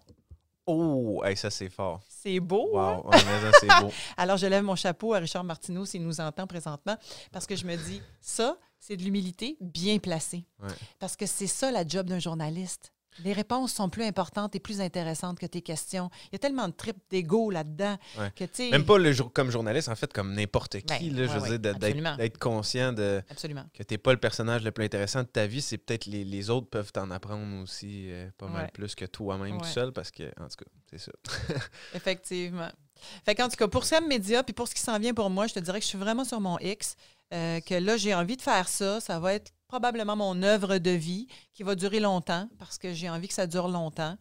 Oh, 0.64 1.20
hey, 1.24 1.36
ça, 1.36 1.50
c'est 1.50 1.68
fort. 1.68 2.00
C'est 2.08 2.38
beau. 2.38 2.78
hein? 2.78 3.02
Wow, 3.04 3.12
ça, 3.12 3.50
c'est 3.60 3.66
beau. 3.82 3.90
Alors, 4.16 4.36
je 4.36 4.46
lève 4.46 4.62
mon 4.62 4.76
chapeau 4.76 5.12
à 5.12 5.18
Richard 5.18 5.42
Martineau 5.42 5.84
s'il 5.84 6.04
nous 6.04 6.20
entend 6.20 6.46
présentement, 6.46 6.96
parce 7.32 7.46
que 7.46 7.56
je 7.56 7.66
me 7.66 7.74
dis, 7.76 8.00
ça, 8.20 8.56
c'est 8.78 8.96
de 8.96 9.02
l'humilité 9.02 9.56
bien 9.60 9.98
placée. 9.98 10.46
Ouais. 10.62 10.68
Parce 11.00 11.16
que 11.16 11.26
c'est 11.26 11.48
ça 11.48 11.72
la 11.72 11.84
job 11.86 12.06
d'un 12.06 12.20
journaliste. 12.20 12.92
Les 13.22 13.32
réponses 13.32 13.72
sont 13.72 13.88
plus 13.88 14.04
importantes 14.04 14.54
et 14.56 14.60
plus 14.60 14.80
intéressantes 14.80 15.38
que 15.38 15.46
tes 15.46 15.62
questions. 15.62 16.10
Il 16.26 16.30
y 16.32 16.36
a 16.36 16.38
tellement 16.38 16.68
de 16.68 16.72
tripes 16.72 17.02
d'ego 17.10 17.50
là-dedans 17.50 17.96
Ouais. 18.18 18.32
que, 18.34 18.44
tu. 18.44 18.70
Même 18.70 18.84
pas 18.84 18.98
le 18.98 19.12
jour, 19.12 19.32
comme 19.32 19.50
journaliste, 19.50 19.88
en 19.88 19.94
fait, 19.96 20.12
comme 20.12 20.34
n'importe 20.34 20.80
qui. 20.80 21.10
Ben, 21.10 21.16
là, 21.16 21.26
je 21.26 21.38
veux 21.38 21.50
ouais, 21.52 21.58
dire, 21.58 22.16
d'être 22.16 22.38
conscient 22.38 22.92
de, 22.92 23.22
Absolument. 23.30 23.64
que 23.72 23.82
t'es 23.82 23.98
pas 23.98 24.12
le 24.12 24.18
personnage 24.18 24.62
le 24.62 24.72
plus 24.72 24.84
intéressant 24.84 25.22
de 25.22 25.28
ta 25.28 25.46
vie. 25.46 25.62
C'est 25.62 25.78
peut-être 25.78 26.06
les, 26.06 26.24
les 26.24 26.50
autres 26.50 26.68
peuvent 26.68 26.92
t'en 26.92 27.10
apprendre 27.10 27.62
aussi 27.62 28.10
euh, 28.10 28.28
pas 28.38 28.48
mal 28.48 28.70
plus 28.72 28.94
que 28.94 29.04
toi-même 29.04 29.58
tout 29.58 29.64
seul 29.66 29.92
parce 29.92 30.10
que, 30.10 30.24
en 30.40 30.48
tout 30.48 30.64
cas, 30.64 30.70
c'est 30.90 30.98
ça. 30.98 31.12
Effectivement. 31.94 32.70
Fait 33.24 33.34
qu'en 33.34 33.48
tout 33.48 33.56
cas, 33.56 33.68
pour 33.68 33.84
Sam 33.84 34.06
Média, 34.06 34.42
puis 34.42 34.52
pour 34.54 34.68
ce 34.68 34.74
qui 34.74 34.80
s'en 34.80 34.98
vient 34.98 35.12
pour 35.14 35.28
moi, 35.28 35.46
je 35.46 35.54
te 35.54 35.60
dirais 35.60 35.78
que 35.78 35.84
je 35.84 35.88
suis 35.88 35.98
vraiment 35.98 36.24
sur 36.24 36.40
mon 36.40 36.58
X, 36.58 36.96
euh, 37.32 37.60
que 37.60 37.74
là, 37.74 37.96
j'ai 37.96 38.14
envie 38.14 38.36
de 38.36 38.42
faire 38.42 38.68
ça. 38.68 39.00
Ça 39.00 39.18
va 39.18 39.34
être 39.34 39.52
probablement 39.68 40.16
mon 40.16 40.42
œuvre 40.42 40.78
de 40.78 40.90
vie 40.90 41.26
qui 41.52 41.62
va 41.62 41.74
durer 41.74 42.00
longtemps 42.00 42.48
parce 42.58 42.78
que 42.78 42.92
j'ai 42.92 43.10
envie 43.10 43.28
que 43.28 43.34
ça 43.34 43.46
dure 43.46 43.68
longtemps. 43.68 44.16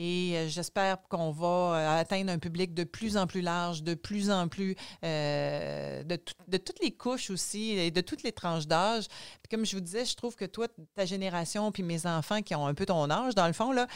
Et 0.00 0.34
euh, 0.36 0.48
j'espère 0.48 0.98
qu'on 1.08 1.32
va 1.32 1.46
euh, 1.46 2.00
atteindre 2.00 2.30
un 2.30 2.38
public 2.38 2.72
de 2.72 2.84
plus 2.84 3.16
en 3.16 3.26
plus 3.26 3.40
large, 3.40 3.82
de 3.82 3.94
plus 3.94 4.30
en 4.30 4.46
plus 4.46 4.76
euh, 5.04 6.04
de, 6.04 6.14
tout- 6.14 6.34
de 6.46 6.56
toutes 6.56 6.80
les 6.80 6.92
couches 6.92 7.30
aussi 7.30 7.72
et 7.72 7.90
de 7.90 8.00
toutes 8.00 8.22
les 8.22 8.30
tranches 8.30 8.68
d'âge. 8.68 9.08
Puis 9.08 9.48
comme 9.50 9.66
je 9.66 9.74
vous 9.74 9.82
disais, 9.82 10.04
je 10.04 10.14
trouve 10.14 10.36
que 10.36 10.44
toi, 10.44 10.68
ta 10.94 11.04
génération, 11.04 11.72
puis 11.72 11.82
mes 11.82 12.06
enfants 12.06 12.42
qui 12.42 12.54
ont 12.54 12.64
un 12.68 12.74
peu 12.74 12.86
ton 12.86 13.10
âge, 13.10 13.34
dans 13.34 13.48
le 13.48 13.52
fond, 13.52 13.72
là, 13.72 13.88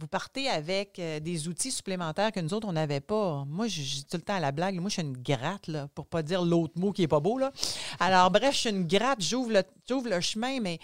vous 0.00 0.08
partez 0.08 0.48
avec 0.48 1.00
des 1.22 1.46
outils 1.48 1.70
supplémentaires 1.70 2.32
que 2.32 2.40
nous 2.40 2.52
autres, 2.52 2.66
on 2.66 2.72
n'avait 2.72 3.00
pas. 3.00 3.44
Moi, 3.46 3.68
je 3.68 3.80
dis 3.80 4.04
tout 4.10 4.16
le 4.16 4.22
temps 4.22 4.34
à 4.34 4.40
la 4.40 4.50
blague, 4.50 4.74
moi, 4.80 4.88
je 4.88 4.94
suis 4.94 5.02
une 5.02 5.16
gratte, 5.16 5.68
là, 5.68 5.88
pour 5.94 6.06
pas 6.06 6.22
dire 6.22 6.42
l'autre 6.42 6.74
mot 6.76 6.90
qui 6.92 7.02
est 7.04 7.08
pas 7.08 7.20
beau. 7.20 7.38
Là. 7.38 7.52
Alors, 8.00 8.30
bref, 8.32 8.54
je 8.54 8.58
suis 8.58 8.70
une 8.70 8.86
gratte, 8.86 9.22
j'ouvre 9.22 9.52
le, 9.52 9.62
j'ouvre 9.88 10.08
le 10.08 10.20
chemin, 10.20 10.58
mais 10.60 10.80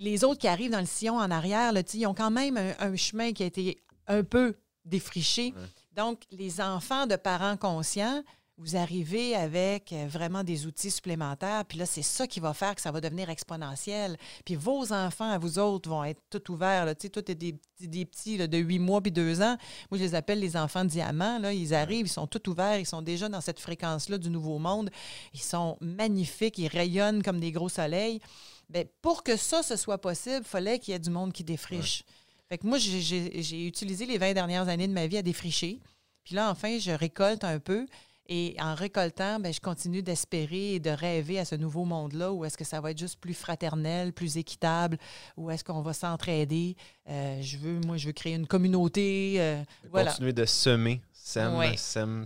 les 0.00 0.24
autres 0.24 0.40
qui 0.40 0.48
arrivent 0.48 0.72
dans 0.72 0.80
le 0.80 0.86
sillon 0.86 1.18
en 1.18 1.30
arrière, 1.30 1.72
là, 1.72 1.82
ils 1.94 2.06
ont 2.06 2.14
quand 2.14 2.30
même 2.32 2.56
un, 2.56 2.72
un 2.80 2.96
chemin 2.96 3.32
qui 3.32 3.42
a 3.44 3.46
été 3.46 3.80
un 4.08 4.24
peu 4.24 4.54
défriché. 4.84 5.54
Ouais. 5.56 5.62
Donc, 5.96 6.22
les 6.30 6.60
enfants 6.60 7.06
de 7.06 7.16
parents 7.16 7.56
conscients, 7.56 8.22
vous 8.56 8.76
arrivez 8.76 9.34
avec 9.36 9.92
euh, 9.92 10.06
vraiment 10.08 10.44
des 10.44 10.66
outils 10.66 10.90
supplémentaires, 10.90 11.64
puis 11.64 11.78
là, 11.78 11.86
c'est 11.86 12.02
ça 12.02 12.26
qui 12.26 12.40
va 12.40 12.52
faire 12.52 12.74
que 12.74 12.80
ça 12.82 12.90
va 12.90 13.00
devenir 13.00 13.30
exponentiel. 13.30 14.16
Puis 14.44 14.54
vos 14.54 14.92
enfants, 14.92 15.30
à 15.30 15.38
vous 15.38 15.58
autres, 15.58 15.88
vont 15.88 16.04
être 16.04 16.20
tout 16.30 16.52
ouverts. 16.52 16.84
Là. 16.84 16.94
Tu 16.94 17.02
sais, 17.06 17.08
toi, 17.10 17.22
t'es 17.22 17.34
des, 17.34 17.52
petits- 17.54 17.88
des 17.88 18.04
petits 18.04 18.36
là, 18.36 18.46
de 18.46 18.58
8 18.58 18.78
mois 18.78 19.00
puis 19.00 19.12
2 19.12 19.40
ans. 19.40 19.56
Moi, 19.90 19.98
je 19.98 20.04
les 20.04 20.14
appelle 20.14 20.40
les 20.40 20.56
enfants 20.58 20.84
diamants. 20.84 21.38
Là. 21.38 21.52
Ils 21.54 21.74
arrivent, 21.74 22.06
ils 22.06 22.10
sont 22.10 22.26
tout 22.26 22.48
ouverts, 22.50 22.78
ils 22.78 22.86
sont 22.86 23.02
déjà 23.02 23.28
dans 23.28 23.40
cette 23.40 23.60
fréquence-là 23.60 24.18
du 24.18 24.28
nouveau 24.30 24.58
monde. 24.58 24.90
Ils 25.32 25.40
sont 25.40 25.78
magnifiques, 25.80 26.58
ils 26.58 26.68
rayonnent 26.68 27.22
comme 27.22 27.40
des 27.40 27.52
gros 27.52 27.68
soleils. 27.70 28.20
Bien, 28.70 28.84
pour 29.02 29.22
que 29.24 29.36
ça, 29.36 29.62
ce 29.62 29.76
soit 29.76 29.98
possible, 29.98 30.36
il 30.40 30.44
fallait 30.44 30.78
qu'il 30.78 30.92
y 30.92 30.94
ait 30.94 31.00
du 31.00 31.10
monde 31.10 31.32
qui 31.32 31.42
défriche. 31.44 32.04
Fait 32.48 32.56
que 32.58 32.66
moi, 32.66 32.78
j'ai- 32.78 33.66
utilisé 33.66 34.06
les 34.06 34.16
20 34.18 34.32
dernières 34.32 34.68
années 34.68 34.88
de 34.88 34.92
ma 34.92 35.06
vie 35.06 35.18
à 35.18 35.22
défricher. 35.22 35.80
Puis 36.24 36.34
là, 36.36 36.50
enfin, 36.50 36.78
je 36.78 36.90
récolte 36.92 37.44
un 37.44 37.58
peu. 37.58 37.86
Et 38.32 38.54
en 38.60 38.76
récoltant, 38.76 39.40
ben, 39.40 39.52
je 39.52 39.58
continue 39.58 40.02
d'espérer 40.02 40.74
et 40.74 40.78
de 40.78 40.90
rêver 40.90 41.40
à 41.40 41.44
ce 41.44 41.56
nouveau 41.56 41.84
monde-là 41.84 42.32
où 42.32 42.44
est-ce 42.44 42.56
que 42.56 42.62
ça 42.62 42.80
va 42.80 42.92
être 42.92 42.98
juste 42.98 43.18
plus 43.18 43.34
fraternel, 43.34 44.12
plus 44.12 44.36
équitable, 44.36 44.98
où 45.36 45.50
est-ce 45.50 45.64
qu'on 45.64 45.82
va 45.82 45.92
s'entraider. 45.92 46.76
Euh, 47.08 47.42
je 47.42 47.56
veux, 47.56 47.80
moi, 47.80 47.96
je 47.96 48.06
veux 48.06 48.12
créer 48.12 48.34
une 48.34 48.46
communauté. 48.46 49.34
euh, 49.38 49.60
voilà. 49.90 50.12
Continuer 50.12 50.32
de 50.32 50.44
semer. 50.44 51.00
Sème, 51.32 51.56
Ouais. 51.56 51.76
Sam, 51.76 52.24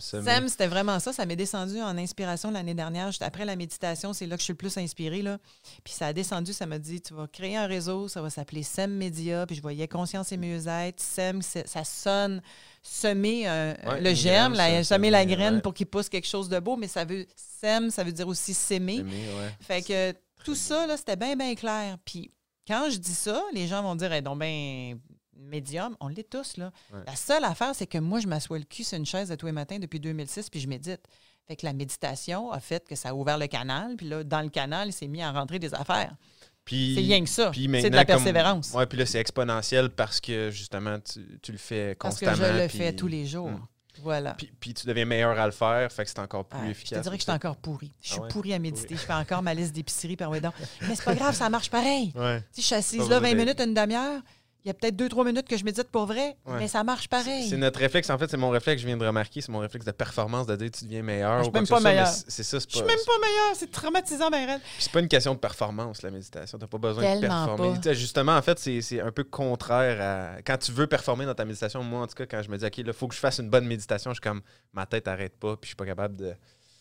c'était 0.48 0.66
vraiment 0.66 0.98
ça. 0.98 1.12
Ça 1.12 1.26
m'est 1.26 1.36
descendu 1.36 1.80
en 1.80 1.96
inspiration 1.98 2.50
l'année 2.50 2.74
dernière. 2.74 3.12
J'étais- 3.12 3.24
Après 3.24 3.44
la 3.44 3.57
méditation, 3.57 4.12
c'est 4.12 4.26
là 4.26 4.36
que 4.36 4.40
je 4.40 4.44
suis 4.44 4.52
le 4.52 4.57
plus 4.57 4.76
inspirée. 4.78 5.22
Là. 5.22 5.38
Puis 5.84 5.92
ça 5.94 6.07
a 6.07 6.12
descendu, 6.12 6.52
ça 6.52 6.66
m'a 6.66 6.78
dit 6.78 7.00
tu 7.00 7.12
vas 7.14 7.26
créer 7.26 7.57
un 7.57 7.66
réseau, 7.66 8.09
ça 8.09 8.22
va 8.22 8.30
s'appeler 8.30 8.62
Sem 8.62 8.90
Média. 8.92 9.46
Puis 9.46 9.57
je 9.57 9.62
voyais 9.62 9.86
Conscience 9.88 10.32
et 10.32 10.36
Mieux-être. 10.36 11.00
Sem, 11.00 11.40
ça 11.42 11.84
sonne 11.84 12.40
semer 12.82 13.48
euh, 13.48 13.74
Ouais, 13.86 14.00
le 14.00 14.14
germe, 14.14 14.55
la- 14.55 14.84
semer 14.84 15.11
la 15.11 15.24
graine 15.24 15.57
ouais. 15.57 15.61
pour 15.61 15.74
qu'il 15.74 15.86
pousse 15.86 16.09
quelque 16.09 16.26
chose 16.28 16.48
de 16.48 16.59
beau. 16.59 16.76
Mais 16.76 16.88
ça 16.88 17.05
veut 17.05 17.26
Sem, 17.36 17.90
ça 17.90 18.05
veut 18.05 18.12
dire 18.12 18.28
aussi 18.28 18.55
s'aimer. 18.55 19.05
Fait 19.61 19.82
que 19.82 20.12
tout 20.44 20.55
ça, 20.55 20.86
là, 20.86 20.96
c'était 20.96 21.16
bien, 21.16 21.36
bien 21.36 21.55
clair. 21.55 21.96
Puis 22.05 22.30
quand 22.66 22.88
je 22.90 22.96
dis 22.98 23.14
ça, 23.14 23.42
les 23.52 23.66
gens 23.66 23.82
vont 23.82 23.94
dire, 23.96 24.12
eh, 24.12 24.22
donc 24.22 24.38
ben 24.38 24.98
médium, 25.39 25.97
on 26.01 26.09
l'est 26.09 26.28
tous, 26.28 26.57
là. 26.57 26.70
Ouais. 26.93 27.01
La 27.07 27.16
seule 27.16 27.45
affaire, 27.45 27.74
c'est 27.74 27.87
que 27.87 27.99
moi, 27.99 28.20
je 28.20 28.26
m'assois 28.26 28.59
le 28.59 28.64
cul 28.64 28.85
sur 28.85 28.99
une 28.99 29.07
chaise 29.07 29.28
de 29.28 29.35
tous 29.35 29.47
les 29.47 29.53
matins 29.53 29.78
depuis 29.78 30.01
2006, 30.01 30.51
puis 30.51 30.61
je 30.61 30.68
médite. 30.68 31.01
Fait 31.47 31.57
que 31.57 31.66
la 31.66 31.72
méditation 31.74 32.51
a 32.53 32.61
fait 32.61 32.87
que 32.89 32.95
ça 32.95 33.11
a 33.11 33.14
ouvert 33.14 33.37
le 33.39 33.47
canal, 33.47 33.97
puis 33.97 34.09
là, 34.09 34.24
dans 34.24 34.41
le 34.41 34.49
canal, 34.49 34.89
il 34.89 34.93
s'est 34.93 35.09
mis 35.09 35.22
à 35.22 35.30
rentrer 35.30 35.59
des 35.59 35.74
affaires. 35.74 36.14
Puis, 36.64 36.95
C'est 36.95 37.03
rien 37.03 37.22
que 37.22 37.28
ça. 37.28 37.51
puis 37.51 37.68
C'est 37.82 37.91
de 37.91 37.97
la 37.97 38.07
persévérance. 38.07 38.72
Ouais, 38.72 38.87
puis 38.87 38.97
là, 38.99 39.05
c'est 39.05 39.18
exponentiel 39.20 39.91
parce 39.91 40.18
que 40.20 40.51
justement, 40.51 40.99
tu, 41.01 41.39
tu 41.43 41.53
le 41.53 41.59
fais 41.59 41.95
Parce 41.97 42.18
que 42.18 42.24
constamment. 42.24 42.49
je 42.57 42.62
le 42.62 42.68
puis- 42.68 42.78
fais 42.78 42.93
tous 42.95 43.07
les 43.09 43.26
jours. 43.26 43.51
Mm. 43.51 43.66
Voilà. 44.03 44.32
Puis, 44.35 44.51
puis 44.59 44.74
tu 44.74 44.87
deviens 44.87 45.05
meilleur 45.05 45.39
à 45.39 45.45
le 45.47 45.53
faire, 45.53 45.93
fait 45.93 46.05
que 46.05 46.11
c'est 46.11 46.18
encore 46.18 46.47
plus 46.47 46.59
Ah, 46.61 46.64
je 46.66 46.70
efficace. 46.70 46.99
te 46.99 47.03
dirais 47.05 47.16
que 47.16 47.20
je 47.20 47.24
suis 47.24 47.32
encore 47.32 47.57
pourri. 47.57 47.93
Je 48.03 48.09
suis 48.09 48.16
Ah 48.18 48.22
ouais? 48.22 48.28
pourrie 48.28 48.55
à 48.55 48.59
méditer. 48.59 48.95
Je 48.97 49.01
fais 49.01 49.12
encore 49.12 49.43
ma 49.43 49.53
liste 49.55 49.72
d'épicerie 49.74 50.16
par. 50.16 50.30
Mais 50.30 50.41
c'est 50.95 51.05
pas 51.05 51.14
grave, 51.14 51.35
ça 51.37 51.49
marche 51.51 51.68
pareil. 51.70 52.12
Ouais. 52.16 52.43
Si 52.51 52.62
je 52.62 52.66
suis 52.66 52.74
assise 52.74 52.99
là 53.01 53.05
besoin 53.05 53.20
20 53.20 53.28
d'être- 53.35 53.39
minutes, 53.39 53.61
une 53.61 53.74
demi-heure, 53.74 54.22
il 54.64 54.68
y 54.68 54.70
a 54.70 54.74
peut-être 54.74 54.96
deux, 54.96 55.10
trois 55.10 55.24
minutes 55.24 55.46
que 55.46 55.58
je 55.58 55.64
médite 55.64 55.90
pour 55.90 56.06
vrai, 56.06 56.38
Ouais. 56.46 56.58
mais 56.58 56.68
ça 56.68 56.82
marche 56.84 57.06
pareil. 57.08 57.46
C'est 57.48 57.56
notre 57.58 57.78
réflexe. 57.80 58.08
En 58.08 58.16
fait, 58.16 58.30
c'est 58.30 58.38
mon 58.38 58.48
réflexe, 58.48 58.80
je 58.80 58.86
viens 58.86 58.96
de 58.96 59.04
remarquer, 59.06 59.42
c'est 59.42 59.52
mon 59.52 59.58
réflexe 59.58 59.84
de 59.84 59.90
performance 59.92 60.46
de 60.46 60.56
dire 60.56 60.70
tu 60.70 60.84
deviens 60.84 61.02
meilleur. 61.02 61.32
Ah, 61.32 61.36
je 61.36 61.40
ou 61.40 61.44
suis 61.44 61.52
même 61.52 61.64
que 61.64 61.68
pas 61.68 61.80
meilleur. 61.80 62.06
c'est- 62.06 62.42
ça, 62.42 62.60
c'est 62.60 62.70
Je 62.70 62.76
suis 62.76 62.86
même 62.86 62.96
pas 63.06 63.18
meilleure, 63.20 63.54
c'est 63.56 63.70
traumatisant, 63.70 64.30
ben 64.30 64.58
c'est 64.78 64.90
pas 64.92 65.00
une 65.00 65.08
question 65.08 65.34
de 65.34 65.38
performance, 65.38 66.00
la 66.02 66.10
méditation. 66.10 66.58
T'as 66.58 66.66
pas 66.66 66.78
besoin 66.78 67.16
de 67.16 67.20
performer. 67.20 67.78
pas. 67.80 67.92
Justement, 67.92 68.36
en 68.36 68.42
fait, 68.42 68.58
c'est 68.58 69.00
un 69.00 69.12
peu 69.12 69.24
contraire 69.24 70.00
à. 70.36 70.42
Quand 70.42 70.56
tu 70.56 70.72
veux 70.72 70.86
performer 70.86 71.26
dans 71.26 71.34
ta 71.34 71.44
méditation, 71.44 71.82
moi, 71.82 72.00
en 72.02 72.06
tout 72.06 72.14
cas, 72.14 72.24
quand 72.26 72.40
je 72.42 72.48
me 72.50 72.56
dis, 72.56 72.64
OK, 72.64 72.76
là, 72.78 72.92
faut 72.94 73.06
que 73.08 73.14
je 73.14 73.20
fasse 73.20 73.38
une 73.38 73.50
bonne 73.50 73.66
méditation, 73.66 74.10
je 74.12 74.14
suis 74.14 74.20
comme, 74.22 74.40
ma 74.72 74.86
tête 74.86 75.06
arrête 75.08 75.36
pas, 75.38 75.56
puis 75.56 75.66
je 75.66 75.68
suis 75.68 75.76
pas 75.76 75.84
capable 75.86 76.16
de. 76.16 76.34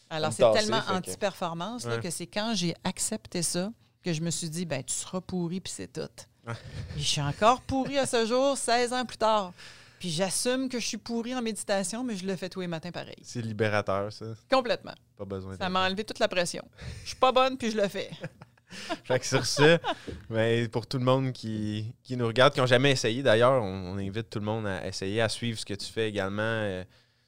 Alors, 0.09 0.31
c'est 0.31 0.49
tellement 0.53 0.79
que- 0.81 0.93
anti-performance 0.93 1.85
Ouais. 1.85 1.99
que 1.99 2.09
c'est 2.09 2.27
quand 2.27 2.53
j'ai 2.55 2.75
accepté 2.83 3.41
ça 3.41 3.71
que 4.03 4.13
je 4.13 4.21
me 4.21 4.29
suis 4.29 4.49
dit, 4.49 4.65
ben 4.65 4.83
tu 4.83 4.93
seras 4.93 5.21
pourri, 5.21 5.59
puis 5.59 5.73
c'est 5.75 5.91
tout. 5.91 6.01
Je 6.97 7.01
suis 7.03 7.21
encore 7.21 7.61
pourri 7.61 7.97
à 7.97 8.05
ce 8.05 8.25
jour, 8.25 8.57
16 8.57 8.93
ans 8.93 9.05
plus 9.05 9.17
tard. 9.17 9.53
Puis 9.99 10.09
j'assume 10.09 10.67
que 10.67 10.79
je 10.79 10.85
suis 10.85 10.97
pourri 10.97 11.33
en 11.33 11.41
méditation, 11.41 12.03
mais 12.03 12.15
je 12.17 12.25
le 12.25 12.35
fais 12.35 12.49
tous 12.49 12.59
les 12.59 12.67
matins 12.67 12.91
pareil. 12.91 13.15
C'est 13.21 13.41
libérateur, 13.41 14.11
ça. 14.11 14.25
Complètement. 14.51 14.93
Pas 15.17 15.23
besoin 15.23 15.55
Ça 15.55 15.69
m'a 15.69 15.85
enlevé 15.87 16.03
toute 16.03 16.19
la 16.19 16.27
pression. 16.27 16.63
Je 17.03 17.09
suis 17.09 17.15
pas 17.15 17.31
bonne, 17.31 17.57
puis 17.57 17.71
je 17.71 17.77
le 17.77 17.87
fais. 17.87 18.09
Fait 19.05 19.19
que 19.19 19.25
sur 19.25 19.45
ça, 19.45 19.77
ben, 20.29 20.67
pour 20.67 20.87
tout 20.87 20.97
le 20.97 21.05
monde 21.05 21.31
qui, 21.31 21.93
qui 22.01 22.17
nous 22.17 22.25
regarde, 22.27 22.53
qui 22.53 22.59
n'ont 22.59 22.65
jamais 22.65 22.91
essayé 22.91 23.21
d'ailleurs, 23.23 23.61
on, 23.63 23.93
on 23.93 23.97
invite 23.97 24.29
tout 24.29 24.39
le 24.39 24.45
monde 24.45 24.65
à 24.67 24.85
essayer, 24.87 25.21
à 25.21 25.29
suivre 25.29 25.57
ce 25.59 25.65
que 25.65 25.75
tu 25.75 25.85
fais 25.85 26.09
également. 26.09 26.41
Euh, 26.41 26.83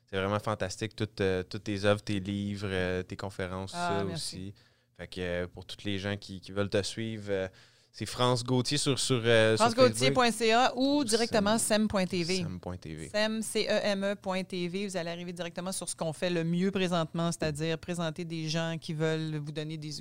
c'est 0.10 0.18
vraiment 0.18 0.40
fantastique, 0.40 0.96
toutes, 0.96 1.22
euh, 1.22 1.44
toutes 1.44 1.64
tes 1.64 1.86
œuvres, 1.86 2.02
tes 2.02 2.20
livres, 2.20 2.68
euh, 2.70 3.04
tes 3.04 3.16
conférences, 3.16 3.74
Ah, 3.76 4.04
aussi. 4.12 4.54
Fait 4.98 5.08
que 5.08 5.46
pour 5.46 5.66
tous 5.66 5.84
les 5.86 6.00
gens 6.00 6.18
qui, 6.18 6.42
qui 6.42 6.52
veulent 6.52 6.70
te 6.70 6.82
suivre, 6.82 7.50
c'est 7.98 8.06
France 8.06 8.44
Gauthier 8.44 8.78
sur, 8.78 9.00
sur, 9.00 9.22
euh. 9.24 9.56
FranceGauthier.ca 9.56 10.74
ou 10.76 11.06
directement 11.06 11.58
sem.tv. 11.58 12.40
Sem.tv. 12.40 13.08
Sem, 13.08 13.42
C-E-M-E.tv. 13.42 14.88
Vous 14.88 14.98
allez 14.98 15.12
arriver 15.12 15.32
directement 15.32 15.72
sur 15.72 15.88
ce 15.88 15.96
qu'on 15.96 16.12
fait 16.12 16.30
le 16.30 16.44
mieux 16.44 16.72
présentement, 16.72 17.32
c'est-à-dire 17.32 17.78
présenter 17.78 18.26
des 18.26 18.50
gens 18.50 18.76
qui 18.78 18.94
veulent 18.94 19.38
vous 19.38 19.54
donner 19.54 19.78
des, 19.78 19.92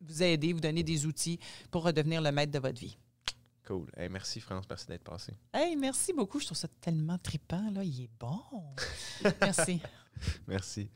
vous 0.00 0.22
aider, 0.22 0.54
vous 0.54 0.60
donner 0.60 0.82
des 0.82 1.04
outils 1.04 1.38
pour 1.70 1.82
redevenir 1.82 2.22
le 2.22 2.32
maître 2.32 2.50
de 2.50 2.58
votre 2.58 2.80
vie. 2.80 2.96
Cool. 3.66 3.90
Hey, 3.94 4.08
merci 4.08 4.40
France, 4.40 4.64
merci 4.66 4.86
d'être 4.86 5.04
passé. 5.04 5.34
Hey, 5.52 5.76
merci 5.76 6.14
beaucoup. 6.14 6.40
Je 6.40 6.46
trouve 6.46 6.56
ça 6.56 6.68
tellement 6.80 7.18
trippant. 7.18 7.70
Là. 7.74 7.84
Il 7.84 8.04
est 8.04 8.10
bon. 8.18 8.40
merci. 9.42 9.82
Merci. 10.46 10.88